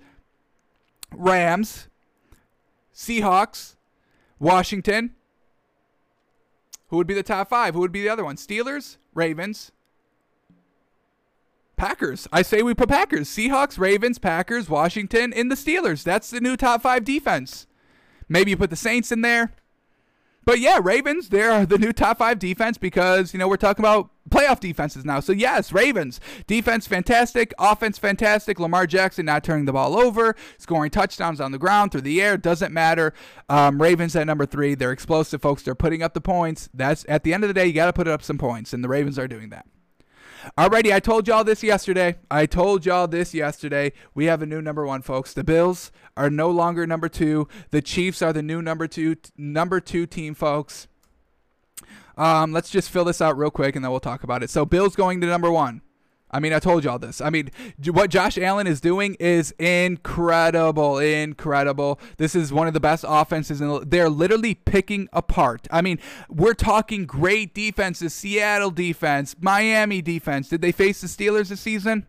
Rams, 1.13 1.89
Seahawks, 2.95 3.77
Washington. 4.39 5.15
Who 6.89 6.99
would 6.99 7.07
be 7.07 7.15
the 7.15 7.23
top 7.23 7.49
five? 7.49 7.75
Who 7.75 7.81
would 7.81 7.93
be 7.93 8.03
the 8.03 8.09
other 8.09 8.25
one? 8.25 8.37
Steelers, 8.37 8.99
Ravens, 9.15 9.73
Packers. 11.77 12.29
I 12.33 12.43
say 12.43 12.63
we 12.63 12.75
put 12.75 12.89
Packers. 12.89 13.29
Seahawks, 13.29 13.79
Ravens, 13.79 14.19
Packers, 14.19 14.69
Washington, 14.69 15.33
and 15.33 15.51
the 15.51 15.57
Steelers. 15.57 16.03
That's 16.03 16.31
the 16.31 16.41
new 16.41 16.57
top 16.57 16.83
five 16.83 17.05
defense. 17.05 17.67
Maybe 18.29 18.51
you 18.51 18.57
put 18.57 18.71
the 18.71 18.77
Saints 18.77 19.13
in 19.13 19.21
there. 19.21 19.53
But 20.47 20.61
yeah, 20.61 20.79
Ravens, 20.83 21.31
they're 21.31 21.65
the 21.65 21.79
new 21.79 21.93
top 21.93 22.19
five 22.19 22.39
defense 22.39 22.77
because, 22.77 23.33
you 23.33 23.39
know, 23.39 23.49
we're 23.49 23.57
talking 23.57 23.83
about 23.83 24.11
playoff 24.29 24.61
defenses 24.61 25.05
now. 25.05 25.21
So 25.21 25.33
yes, 25.33 25.73
Ravens. 25.73 26.21
Defense 26.47 26.87
fantastic. 26.87 27.55
Offense 27.59 27.99
fantastic. 27.99 28.61
Lamar 28.61 28.87
Jackson 28.87 29.25
not 29.25 29.43
turning 29.43 29.65
the 29.65 29.73
ball 29.73 29.99
over, 29.99 30.37
scoring 30.59 30.91
touchdowns 30.91 31.41
on 31.41 31.53
the 31.53 31.59
ground, 31.59 31.93
through 31.93 32.03
the 32.03 32.21
air. 32.21 32.37
Doesn't 32.37 32.75
matter. 32.75 33.15
Um, 33.49 33.81
Ravens 33.81 34.15
at 34.17 34.27
number 34.27 34.45
three. 34.45 34.75
They're 34.75 34.93
explosive, 34.93 35.41
folks. 35.41 35.63
They're 35.63 35.75
putting 35.75 36.03
up 36.03 36.13
the 36.13 36.21
points. 36.21 36.69
That's 36.75 37.07
at 37.09 37.25
the 37.25 37.33
end 37.33 37.45
of 37.45 37.49
the 37.49 37.55
day, 37.55 37.67
you 37.67 37.73
got 37.73 37.87
to 37.87 37.93
put 37.95 38.09
up 38.09 38.23
some 38.23 38.39
points, 38.39 38.75
and 38.75 38.85
the 38.85 38.89
Ravens 38.89 39.19
are 39.19 39.29
doing 39.29 39.49
that. 39.51 39.67
Alrighty, 40.59 40.93
I 40.93 41.01
told 41.01 41.27
y'all 41.27 41.45
this 41.45 41.63
yesterday. 41.63 42.17
I 42.31 42.47
told 42.47 42.85
y'all 42.85 43.09
this 43.09 43.35
yesterday. 43.35 43.93
We 44.15 44.27
have 44.27 44.43
a 44.43 44.47
new 44.47 44.61
number 44.61 44.87
one, 44.87 45.03
folks. 45.03 45.33
The 45.33 45.45
Bills 45.45 45.91
are 46.17 46.31
no 46.31 46.51
longer 46.51 46.87
number 46.87 47.09
two. 47.09 47.49
The 47.71 47.83
Chiefs 47.83 48.23
are 48.23 48.33
the 48.33 48.43
new 48.43 48.61
number 48.61 48.87
two 48.87 49.17
number 49.37 49.81
two 49.81 50.07
team, 50.07 50.35
folks. 50.35 50.87
Um, 52.17 52.53
let's 52.53 52.71
just 52.71 52.91
fill 52.91 53.05
this 53.05 53.21
out 53.21 53.37
real 53.37 53.51
quick 53.51 53.75
and 53.75 53.85
then 53.85 53.91
we'll 53.91 54.01
talk 54.01 54.23
about 54.23 54.43
it. 54.43 54.51
So 54.51 54.65
Bills 54.65 54.95
going 54.95 55.21
to 55.21 55.27
number 55.27 55.51
one. 55.51 55.83
I 56.35 56.41
mean, 56.41 56.53
I 56.53 56.59
told 56.59 56.83
y'all 56.83 56.99
this. 56.99 57.21
I 57.21 57.31
mean, 57.31 57.53
what 57.87 58.11
Josh 58.11 58.37
Allen 58.37 58.67
is 58.67 58.81
doing 58.81 59.15
is 59.21 59.53
incredible, 59.53 60.99
incredible. 60.99 62.01
This 62.19 62.35
is 62.35 62.53
one 62.53 62.67
of 62.67 62.75
the 62.75 62.81
best 62.81 63.05
offenses, 63.07 63.61
and 63.61 63.89
they're 63.89 64.09
literally 64.09 64.57
picking 64.57 65.09
apart. 65.13 65.69
I 65.71 65.81
mean, 65.81 66.01
we're 66.29 66.55
talking 66.55 67.07
great 67.07 67.55
defenses: 67.55 68.13
Seattle 68.13 68.73
defense, 68.73 69.37
Miami 69.41 70.03
defense. 70.03 70.49
Did 70.49 70.61
they 70.61 70.73
face 70.73 71.01
the 71.03 71.07
Steelers 71.07 71.51
this 71.51 71.61
season? 71.61 72.09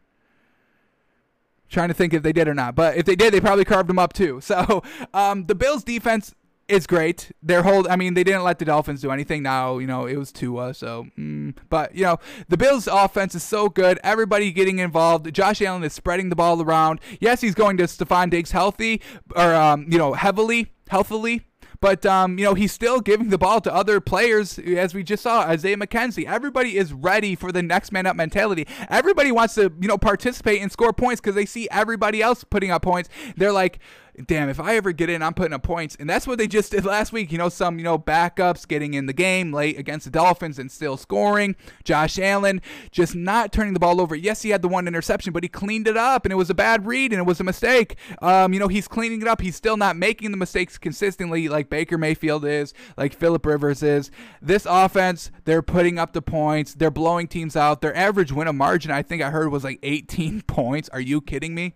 Trying 1.69 1.89
to 1.89 1.93
think 1.93 2.11
if 2.15 2.23
they 2.23 2.33
did 2.33 2.47
or 2.47 2.55
not, 2.55 2.73
but 2.73 2.97
if 2.97 3.05
they 3.05 3.15
did, 3.15 3.31
they 3.31 3.39
probably 3.39 3.65
carved 3.65 3.89
them 3.89 3.99
up 3.99 4.11
too. 4.11 4.41
So 4.45 4.81
um, 5.13 5.45
the 5.45 5.55
Bills' 5.55 5.83
defense 5.83 6.33
is 6.67 6.87
great. 6.87 7.31
Their 7.43 7.63
hold, 7.63 7.87
I 7.87 7.95
mean, 7.95 8.13
they 8.15 8.23
didn't 8.23 8.43
let 8.43 8.59
the 8.59 8.65
Dolphins 8.65 9.01
do 9.01 9.11
anything. 9.11 9.43
Now, 9.43 9.77
you 9.77 9.87
know, 9.87 10.05
it 10.05 10.17
was 10.17 10.31
Tua, 10.31 10.73
so. 10.73 11.07
Mm, 11.17 11.55
but 11.69 11.95
you 11.95 12.03
know, 12.03 12.17
the 12.49 12.57
Bills' 12.57 12.87
offense 12.87 13.35
is 13.35 13.43
so 13.43 13.69
good. 13.69 13.99
Everybody 14.03 14.51
getting 14.51 14.79
involved. 14.79 15.31
Josh 15.33 15.61
Allen 15.61 15.83
is 15.83 15.93
spreading 15.93 16.29
the 16.29 16.35
ball 16.35 16.61
around. 16.61 16.99
Yes, 17.19 17.41
he's 17.41 17.55
going 17.55 17.77
to 17.77 17.83
Stefon 17.83 18.29
Diggs 18.29 18.51
healthy, 18.51 19.01
or 19.35 19.53
um, 19.53 19.85
you 19.89 19.97
know, 19.97 20.13
heavily, 20.13 20.71
healthily. 20.89 21.41
but 21.79 22.05
um, 22.05 22.37
you 22.39 22.45
know 22.45 22.53
he's 22.53 22.71
still 22.71 22.99
giving 22.99 23.29
the 23.29 23.37
ball 23.37 23.61
to 23.61 23.73
other 23.73 23.99
players, 23.99 24.57
as 24.59 24.93
we 24.93 25.03
just 25.03 25.23
saw 25.23 25.41
Isaiah 25.41 25.77
McKenzie. 25.77 26.25
Everybody 26.25 26.77
is 26.77 26.93
ready 26.93 27.35
for 27.35 27.51
the 27.51 27.61
next 27.61 27.91
man 27.91 28.05
up 28.05 28.15
mentality. 28.15 28.67
Everybody 28.89 29.31
wants 29.31 29.55
to 29.55 29.71
you 29.79 29.87
know 29.87 29.97
participate 29.97 30.61
and 30.61 30.71
score 30.71 30.93
points 30.93 31.21
because 31.21 31.35
they 31.35 31.45
see 31.45 31.67
everybody 31.71 32.21
else 32.21 32.43
putting 32.43 32.71
up 32.71 32.81
points. 32.81 33.09
They're 33.37 33.51
like 33.51 33.79
damn, 34.27 34.49
if 34.49 34.59
I 34.59 34.75
ever 34.75 34.91
get 34.91 35.09
in, 35.09 35.21
I'm 35.21 35.33
putting 35.33 35.53
up 35.53 35.63
points. 35.63 35.95
And 35.99 36.09
that's 36.09 36.27
what 36.27 36.37
they 36.37 36.47
just 36.47 36.71
did 36.71 36.85
last 36.85 37.11
week. 37.11 37.31
You 37.31 37.37
know, 37.37 37.49
some, 37.49 37.77
you 37.77 37.83
know, 37.83 37.97
backups 37.99 38.67
getting 38.67 38.93
in 38.93 39.05
the 39.05 39.13
game 39.13 39.51
late 39.51 39.77
against 39.77 40.05
the 40.05 40.11
Dolphins 40.11 40.59
and 40.59 40.71
still 40.71 40.97
scoring. 40.97 41.55
Josh 41.83 42.17
Allen 42.19 42.61
just 42.91 43.15
not 43.15 43.51
turning 43.51 43.73
the 43.73 43.79
ball 43.79 43.99
over. 43.99 44.15
Yes, 44.15 44.41
he 44.41 44.49
had 44.49 44.61
the 44.61 44.67
one 44.67 44.87
interception, 44.87 45.33
but 45.33 45.43
he 45.43 45.49
cleaned 45.49 45.87
it 45.87 45.97
up 45.97 46.25
and 46.25 46.31
it 46.31 46.35
was 46.35 46.49
a 46.49 46.55
bad 46.55 46.85
read 46.85 47.11
and 47.11 47.19
it 47.19 47.25
was 47.25 47.39
a 47.39 47.43
mistake. 47.43 47.95
Um, 48.21 48.53
you 48.53 48.59
know, 48.59 48.67
he's 48.67 48.87
cleaning 48.87 49.21
it 49.21 49.27
up. 49.27 49.41
He's 49.41 49.55
still 49.55 49.77
not 49.77 49.97
making 49.97 50.31
the 50.31 50.37
mistakes 50.37 50.77
consistently 50.77 51.49
like 51.49 51.69
Baker 51.69 51.97
Mayfield 51.97 52.45
is, 52.45 52.73
like 52.97 53.13
Philip 53.13 53.45
Rivers 53.45 53.83
is. 53.83 54.11
This 54.41 54.65
offense, 54.69 55.31
they're 55.45 55.61
putting 55.61 55.99
up 55.99 56.13
the 56.13 56.21
points. 56.21 56.73
They're 56.73 56.91
blowing 56.91 57.27
teams 57.27 57.55
out. 57.55 57.81
Their 57.81 57.95
average 57.95 58.31
win 58.31 58.47
of 58.47 58.55
margin, 58.55 58.91
I 58.91 59.01
think 59.01 59.21
I 59.21 59.29
heard 59.29 59.51
was 59.51 59.63
like 59.63 59.79
18 59.83 60.41
points. 60.47 60.89
Are 60.89 61.01
you 61.01 61.21
kidding 61.21 61.53
me? 61.55 61.75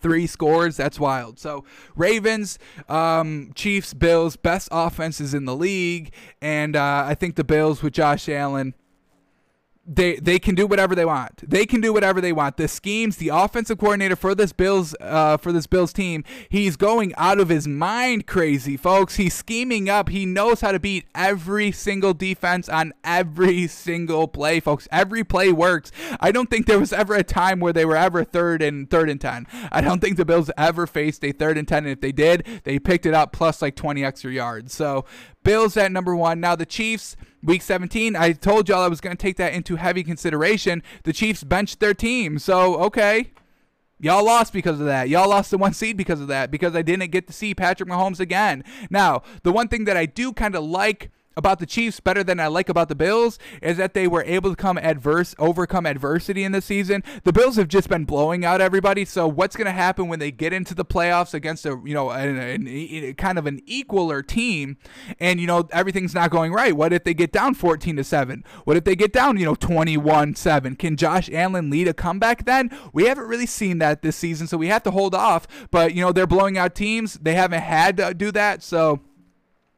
Three 0.00 0.26
scores. 0.26 0.76
That's 0.76 0.98
wild. 0.98 1.38
So 1.38 1.64
Ravens, 1.96 2.58
um, 2.88 3.52
Chiefs, 3.54 3.94
Bills, 3.94 4.36
best 4.36 4.68
offenses 4.70 5.34
in 5.34 5.44
the 5.44 5.54
league, 5.54 6.12
and 6.40 6.76
uh, 6.76 7.04
I 7.06 7.14
think 7.14 7.36
the 7.36 7.44
Bills 7.44 7.82
with 7.82 7.94
Josh 7.94 8.28
Allen 8.28 8.74
they 9.88 10.16
they 10.16 10.38
can 10.38 10.54
do 10.54 10.66
whatever 10.66 10.94
they 10.94 11.06
want. 11.06 11.48
They 11.48 11.64
can 11.64 11.80
do 11.80 11.94
whatever 11.94 12.20
they 12.20 12.32
want. 12.32 12.58
The 12.58 12.68
schemes, 12.68 13.16
the 13.16 13.30
offensive 13.30 13.78
coordinator 13.78 14.16
for 14.16 14.34
this 14.34 14.52
Bills 14.52 14.94
uh, 15.00 15.38
for 15.38 15.50
this 15.50 15.66
Bills 15.66 15.94
team, 15.94 16.24
he's 16.50 16.76
going 16.76 17.14
out 17.16 17.40
of 17.40 17.48
his 17.48 17.66
mind 17.66 18.26
crazy, 18.26 18.76
folks. 18.76 19.16
He's 19.16 19.32
scheming 19.32 19.88
up. 19.88 20.10
He 20.10 20.26
knows 20.26 20.60
how 20.60 20.72
to 20.72 20.78
beat 20.78 21.06
every 21.14 21.72
single 21.72 22.12
defense 22.12 22.68
on 22.68 22.92
every 23.02 23.66
single 23.66 24.28
play, 24.28 24.60
folks. 24.60 24.86
Every 24.92 25.24
play 25.24 25.52
works. 25.52 25.90
I 26.20 26.32
don't 26.32 26.50
think 26.50 26.66
there 26.66 26.78
was 26.78 26.92
ever 26.92 27.14
a 27.14 27.24
time 27.24 27.58
where 27.58 27.72
they 27.72 27.86
were 27.86 27.96
ever 27.96 28.24
third 28.24 28.60
and 28.60 28.90
third 28.90 29.08
and 29.08 29.20
ten. 29.20 29.46
I 29.72 29.80
don't 29.80 30.00
think 30.00 30.18
the 30.18 30.26
Bills 30.26 30.50
ever 30.58 30.86
faced 30.86 31.24
a 31.24 31.32
third 31.32 31.56
and 31.56 31.66
ten, 31.66 31.84
and 31.84 31.92
if 31.92 32.02
they 32.02 32.12
did, 32.12 32.46
they 32.64 32.78
picked 32.78 33.06
it 33.06 33.14
up 33.14 33.32
plus 33.32 33.62
like 33.62 33.74
20 33.74 34.04
extra 34.04 34.30
yards. 34.30 34.74
So 34.74 35.06
Bills 35.48 35.78
at 35.78 35.90
number 35.90 36.14
one. 36.14 36.40
Now 36.40 36.56
the 36.56 36.66
Chiefs, 36.66 37.16
week 37.42 37.62
17, 37.62 38.14
I 38.14 38.32
told 38.32 38.68
y'all 38.68 38.82
I 38.82 38.88
was 38.88 39.00
going 39.00 39.16
to 39.16 39.20
take 39.20 39.38
that 39.38 39.54
into 39.54 39.76
heavy 39.76 40.04
consideration. 40.04 40.82
The 41.04 41.12
Chiefs 41.14 41.42
benched 41.42 41.80
their 41.80 41.94
team. 41.94 42.38
So, 42.38 42.76
okay. 42.82 43.30
Y'all 43.98 44.26
lost 44.26 44.52
because 44.52 44.78
of 44.78 44.84
that. 44.84 45.08
Y'all 45.08 45.30
lost 45.30 45.50
the 45.50 45.56
one 45.56 45.72
seed 45.72 45.96
because 45.96 46.20
of 46.20 46.28
that, 46.28 46.50
because 46.50 46.76
I 46.76 46.82
didn't 46.82 47.10
get 47.12 47.26
to 47.28 47.32
see 47.32 47.54
Patrick 47.54 47.88
Mahomes 47.88 48.20
again. 48.20 48.62
Now, 48.90 49.22
the 49.42 49.50
one 49.50 49.68
thing 49.68 49.86
that 49.86 49.96
I 49.96 50.04
do 50.04 50.34
kind 50.34 50.54
of 50.54 50.64
like 50.64 51.10
about 51.38 51.60
the 51.60 51.66
Chiefs 51.66 52.00
better 52.00 52.24
than 52.24 52.40
I 52.40 52.48
like 52.48 52.68
about 52.68 52.88
the 52.88 52.96
Bills 52.96 53.38
is 53.62 53.76
that 53.76 53.94
they 53.94 54.08
were 54.08 54.24
able 54.24 54.50
to 54.50 54.56
come 54.56 54.76
adverse 54.76 55.36
overcome 55.38 55.86
adversity 55.86 56.42
in 56.42 56.50
the 56.50 56.60
season. 56.60 57.04
The 57.22 57.32
Bills 57.32 57.54
have 57.56 57.68
just 57.68 57.88
been 57.88 58.04
blowing 58.04 58.44
out 58.44 58.60
everybody. 58.60 59.04
So 59.04 59.28
what's 59.28 59.54
going 59.54 59.66
to 59.66 59.72
happen 59.72 60.08
when 60.08 60.18
they 60.18 60.32
get 60.32 60.52
into 60.52 60.74
the 60.74 60.84
playoffs 60.84 61.34
against 61.34 61.64
a 61.64 61.80
you 61.84 61.94
know 61.94 62.10
an, 62.10 62.36
an, 62.36 62.66
an, 62.66 63.14
kind 63.14 63.38
of 63.38 63.46
an 63.46 63.60
equaler 63.68 64.26
team, 64.26 64.78
and 65.20 65.40
you 65.40 65.46
know 65.46 65.68
everything's 65.70 66.12
not 66.14 66.30
going 66.30 66.52
right? 66.52 66.76
What 66.76 66.92
if 66.92 67.04
they 67.04 67.14
get 67.14 67.30
down 67.30 67.54
14 67.54 67.96
to 67.96 68.04
seven? 68.04 68.44
What 68.64 68.76
if 68.76 68.82
they 68.82 68.96
get 68.96 69.12
down 69.12 69.38
you 69.38 69.44
know 69.44 69.54
21 69.54 70.34
seven? 70.34 70.74
Can 70.74 70.96
Josh 70.96 71.30
Allen 71.32 71.70
lead 71.70 71.86
a 71.86 71.94
comeback 71.94 72.46
then? 72.46 72.76
We 72.92 73.04
haven't 73.04 73.28
really 73.28 73.46
seen 73.46 73.78
that 73.78 74.02
this 74.02 74.16
season, 74.16 74.48
so 74.48 74.56
we 74.56 74.66
have 74.66 74.82
to 74.82 74.90
hold 74.90 75.14
off. 75.14 75.46
But 75.70 75.94
you 75.94 76.02
know 76.02 76.10
they're 76.10 76.26
blowing 76.26 76.58
out 76.58 76.74
teams. 76.74 77.14
They 77.14 77.34
haven't 77.34 77.62
had 77.62 77.96
to 77.98 78.12
do 78.12 78.32
that, 78.32 78.64
so 78.64 79.00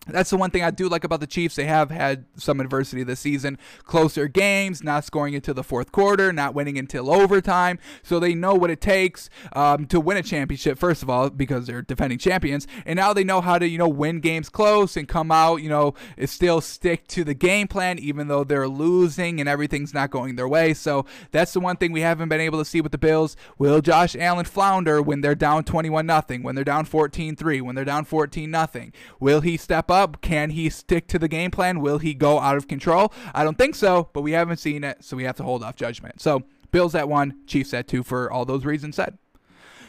that's 0.06 0.31
the 0.31 0.36
one 0.36 0.51
thing 0.51 0.62
I 0.62 0.70
do 0.70 0.89
like 0.89 1.05
about 1.05 1.20
the 1.20 1.27
Chiefs. 1.27 1.56
They 1.56 1.66
have 1.66 1.90
had 1.90 2.24
some 2.35 2.59
adversity 2.59 3.02
this 3.02 3.20
season. 3.20 3.59
Closer 3.85 4.28
games, 4.28 4.82
not 4.82 5.05
scoring 5.05 5.35
into 5.35 5.52
the 5.52 5.62
fourth 5.62 5.93
quarter, 5.93 6.32
not 6.32 6.55
winning 6.55 6.78
until 6.78 7.10
overtime. 7.10 7.78
So 8.02 8.18
they 8.18 8.35
know 8.35 8.55
what 8.55 8.70
it 8.70 8.81
takes 8.81 9.28
um, 9.52 9.86
to 9.86 10.01
win 10.01 10.16
a 10.16 10.22
championship, 10.22 10.78
first 10.78 11.02
of 11.02 11.10
all, 11.10 11.28
because 11.28 11.66
they're 11.66 11.82
defending 11.82 12.18
champions. 12.18 12.66
And 12.86 12.97
now 12.97 13.12
they 13.12 13.24
know 13.24 13.43
how 13.43 13.59
to, 13.59 13.68
you 13.68 13.77
know, 13.77 13.89
win 13.89 14.20
games 14.20 14.48
close 14.48 14.97
and 14.97 15.06
come 15.06 15.31
out, 15.31 15.56
you 15.56 15.68
know, 15.68 15.94
still 16.24 16.62
stick 16.62 17.06
to 17.09 17.22
the 17.22 17.35
game 17.35 17.68
plan, 17.68 17.98
even 17.98 18.28
though 18.28 18.43
they're 18.43 18.68
losing 18.68 19.39
and 19.39 19.48
everything's 19.48 19.93
not 19.93 20.10
going 20.10 20.36
their 20.36 20.48
way. 20.48 20.72
So 20.72 21.05
that's 21.31 21.52
the 21.52 21.60
one 21.60 21.77
thing 21.77 21.93
we 21.93 22.01
haven't 22.01 22.31
been 22.31 22.40
able 22.40 22.59
to 22.59 22.64
see 22.64 22.81
with 22.81 22.93
the 22.93 22.98
Bills. 22.98 23.36
Will 23.59 23.82
Josh 23.82 24.16
Allen 24.16 24.47
flounder 24.47 25.02
when 25.02 25.20
they're 25.20 25.35
down 25.35 25.64
21 25.64 26.09
0, 26.09 26.40
when 26.40 26.55
they're 26.55 26.64
down 26.64 26.86
14 26.86 27.36
3, 27.36 27.60
when 27.60 27.74
they're 27.74 27.85
down 27.85 28.05
14 28.06 28.51
0? 28.51 28.90
Will 29.20 29.43
he 29.43 29.56
step 29.59 29.90
up? 29.90 29.99
Up? 30.01 30.22
Can 30.22 30.51
he 30.51 30.70
stick 30.70 31.06
to 31.09 31.18
the 31.18 31.28
game 31.28 31.51
plan? 31.51 31.81
Will 31.81 31.98
he 31.98 32.14
go 32.14 32.39
out 32.40 32.56
of 32.56 32.68
control? 32.68 33.12
I 33.35 33.44
don't 33.44 33.59
think 33.59 33.74
so, 33.74 34.09
but 34.14 34.22
we 34.22 34.32
haven't 34.32 34.56
seen 34.56 34.82
it, 34.82 35.05
so 35.05 35.14
we 35.16 35.24
have 35.24 35.36
to 35.36 35.43
hold 35.43 35.62
off 35.62 35.77
judgment. 35.77 36.20
So 36.22 36.44
Bills 36.70 36.94
at 36.94 37.09
one, 37.09 37.35
Chiefs 37.47 37.74
at 37.74 37.86
two 37.86 38.02
for 38.02 38.31
all 38.31 38.47
those 38.47 38.64
reasons 38.64 38.97
said. 38.97 39.18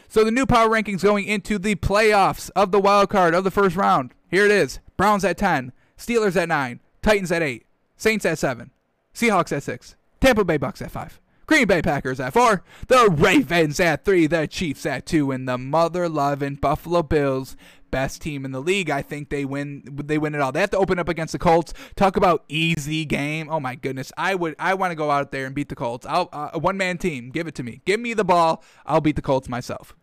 So 0.08 0.24
the 0.24 0.30
new 0.30 0.44
power 0.44 0.68
rankings 0.68 1.02
going 1.02 1.24
into 1.24 1.58
the 1.58 1.76
playoffs 1.76 2.50
of 2.54 2.70
the 2.70 2.80
wild 2.80 3.08
card 3.08 3.34
of 3.34 3.44
the 3.44 3.50
first 3.50 3.74
round. 3.76 4.12
Here 4.28 4.44
it 4.44 4.50
is: 4.50 4.80
Browns 4.98 5.24
at 5.24 5.38
ten, 5.38 5.72
Steelers 5.96 6.36
at 6.36 6.48
nine, 6.48 6.80
Titans 7.00 7.32
at 7.32 7.42
eight, 7.42 7.64
Saints 7.96 8.26
at 8.26 8.38
seven, 8.38 8.70
Seahawks 9.14 9.56
at 9.56 9.62
six, 9.62 9.96
Tampa 10.20 10.44
Bay 10.44 10.58
Bucs 10.58 10.82
at 10.82 10.90
five. 10.90 11.18
Green 11.46 11.66
Bay 11.66 11.82
Packers 11.82 12.20
at 12.20 12.32
four, 12.32 12.62
the 12.86 13.10
Ravens 13.10 13.80
at 13.80 14.04
three, 14.04 14.26
the 14.26 14.46
Chiefs 14.46 14.86
at 14.86 15.06
two, 15.06 15.30
and 15.30 15.48
the 15.48 15.58
mother 15.58 16.08
loving 16.08 16.54
Buffalo 16.54 17.02
Bills 17.02 17.56
best 17.92 18.20
team 18.20 18.44
in 18.44 18.50
the 18.50 18.60
league. 18.60 18.90
I 18.90 19.02
think 19.02 19.30
they 19.30 19.44
win. 19.44 19.84
They 20.04 20.18
win 20.18 20.34
it 20.34 20.40
all. 20.40 20.50
They 20.50 20.58
have 20.58 20.70
to 20.70 20.78
open 20.78 20.98
up 20.98 21.08
against 21.08 21.32
the 21.32 21.38
Colts. 21.38 21.72
Talk 21.94 22.16
about 22.16 22.44
easy 22.48 23.04
game. 23.04 23.48
Oh 23.48 23.60
my 23.60 23.76
goodness. 23.76 24.10
I 24.16 24.34
would. 24.34 24.56
I 24.58 24.74
want 24.74 24.90
to 24.90 24.96
go 24.96 25.12
out 25.12 25.30
there 25.30 25.46
and 25.46 25.54
beat 25.54 25.68
the 25.68 25.76
Colts. 25.76 26.04
I'll 26.06 26.28
uh, 26.32 26.50
a 26.54 26.58
one 26.58 26.76
man 26.76 26.98
team. 26.98 27.30
Give 27.30 27.46
it 27.46 27.54
to 27.54 27.62
me. 27.62 27.82
Give 27.84 28.00
me 28.00 28.14
the 28.14 28.24
ball. 28.24 28.64
I'll 28.84 29.00
beat 29.00 29.14
the 29.14 29.22
Colts 29.22 29.48
myself. 29.48 29.94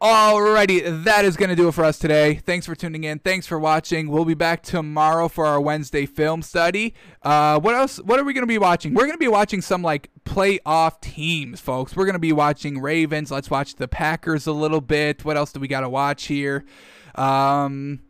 Alrighty, 0.00 1.04
that 1.04 1.24
is 1.24 1.38
going 1.38 1.48
to 1.48 1.56
do 1.56 1.68
it 1.68 1.72
for 1.72 1.82
us 1.82 1.98
today. 1.98 2.34
Thanks 2.34 2.66
for 2.66 2.74
tuning 2.74 3.04
in. 3.04 3.18
Thanks 3.18 3.46
for 3.46 3.58
watching. 3.58 4.08
We'll 4.08 4.26
be 4.26 4.34
back 4.34 4.62
tomorrow 4.62 5.26
for 5.26 5.46
our 5.46 5.58
Wednesday 5.58 6.04
film 6.04 6.42
study. 6.42 6.92
Uh, 7.22 7.58
what 7.58 7.74
else? 7.74 7.96
What 8.02 8.18
are 8.18 8.24
we 8.24 8.34
going 8.34 8.42
to 8.42 8.46
be 8.46 8.58
watching? 8.58 8.92
We're 8.92 9.06
going 9.06 9.14
to 9.14 9.18
be 9.18 9.26
watching 9.26 9.62
some 9.62 9.80
like 9.80 10.10
playoff 10.26 11.00
teams, 11.00 11.60
folks. 11.60 11.96
We're 11.96 12.04
going 12.04 12.12
to 12.12 12.18
be 12.18 12.32
watching 12.32 12.78
Ravens. 12.78 13.30
Let's 13.30 13.48
watch 13.48 13.76
the 13.76 13.88
Packers 13.88 14.46
a 14.46 14.52
little 14.52 14.82
bit. 14.82 15.24
What 15.24 15.38
else 15.38 15.50
do 15.50 15.60
we 15.60 15.68
got 15.68 15.80
to 15.80 15.88
watch 15.88 16.24
here? 16.24 16.66
Um, 17.14 18.00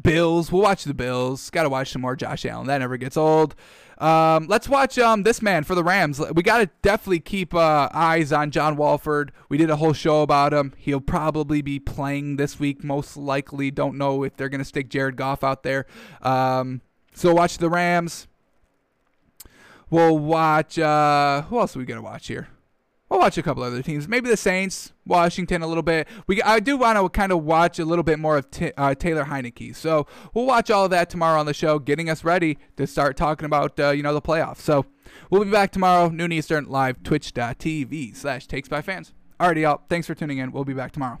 Bills. 0.00 0.52
We'll 0.52 0.62
watch 0.62 0.84
the 0.84 0.94
Bills. 0.94 1.50
Got 1.50 1.64
to 1.64 1.68
watch 1.68 1.90
some 1.90 2.02
more 2.02 2.14
Josh 2.14 2.46
Allen. 2.46 2.68
That 2.68 2.78
never 2.78 2.96
gets 2.96 3.16
old. 3.16 3.56
Um, 4.00 4.46
let's 4.48 4.66
watch 4.66 4.98
um, 4.98 5.24
this 5.24 5.42
man 5.42 5.62
for 5.62 5.74
the 5.74 5.84
Rams. 5.84 6.20
We 6.34 6.42
got 6.42 6.58
to 6.58 6.70
definitely 6.80 7.20
keep 7.20 7.54
uh, 7.54 7.90
eyes 7.92 8.32
on 8.32 8.50
John 8.50 8.76
Wolford. 8.76 9.30
We 9.50 9.58
did 9.58 9.68
a 9.68 9.76
whole 9.76 9.92
show 9.92 10.22
about 10.22 10.54
him. 10.54 10.72
He'll 10.78 11.02
probably 11.02 11.60
be 11.60 11.78
playing 11.78 12.36
this 12.36 12.58
week, 12.58 12.82
most 12.82 13.16
likely. 13.16 13.70
Don't 13.70 13.98
know 13.98 14.24
if 14.24 14.36
they're 14.36 14.48
going 14.48 14.60
to 14.60 14.64
stick 14.64 14.88
Jared 14.88 15.16
Goff 15.16 15.44
out 15.44 15.62
there. 15.62 15.84
Um, 16.22 16.80
so 17.14 17.34
watch 17.34 17.58
the 17.58 17.68
Rams. 17.68 18.26
We'll 19.90 20.18
watch. 20.18 20.78
Uh, 20.78 21.42
who 21.42 21.58
else 21.58 21.76
are 21.76 21.78
we 21.78 21.84
going 21.84 21.98
to 22.00 22.04
watch 22.04 22.28
here? 22.28 22.48
We'll 23.10 23.18
watch 23.18 23.36
a 23.36 23.42
couple 23.42 23.64
other 23.64 23.82
teams, 23.82 24.06
maybe 24.06 24.30
the 24.30 24.36
Saints, 24.36 24.92
Washington 25.04 25.62
a 25.62 25.66
little 25.66 25.82
bit. 25.82 26.06
We 26.28 26.40
I 26.42 26.60
do 26.60 26.76
want 26.76 26.96
to 26.96 27.08
kind 27.08 27.32
of 27.32 27.42
watch 27.42 27.80
a 27.80 27.84
little 27.84 28.04
bit 28.04 28.20
more 28.20 28.36
of 28.36 28.48
t- 28.52 28.72
uh, 28.76 28.94
Taylor 28.94 29.24
Heinicke, 29.24 29.74
so 29.74 30.06
we'll 30.32 30.46
watch 30.46 30.70
all 30.70 30.84
of 30.84 30.92
that 30.92 31.10
tomorrow 31.10 31.40
on 31.40 31.46
the 31.46 31.52
show, 31.52 31.80
getting 31.80 32.08
us 32.08 32.22
ready 32.22 32.56
to 32.76 32.86
start 32.86 33.16
talking 33.16 33.46
about 33.46 33.78
uh, 33.80 33.90
you 33.90 34.04
know 34.04 34.14
the 34.14 34.22
playoffs. 34.22 34.58
So 34.58 34.86
we'll 35.28 35.44
be 35.44 35.50
back 35.50 35.72
tomorrow, 35.72 36.08
noon 36.08 36.30
Eastern, 36.30 36.66
live 36.66 37.02
Twitch.tv 37.02 38.14
slash 38.14 38.46
Takes 38.46 38.68
by 38.68 38.80
Fans. 38.80 39.12
Alrighty, 39.40 39.62
y'all. 39.62 39.82
Thanks 39.88 40.06
for 40.06 40.14
tuning 40.14 40.38
in. 40.38 40.52
We'll 40.52 40.64
be 40.64 40.74
back 40.74 40.92
tomorrow. 40.92 41.18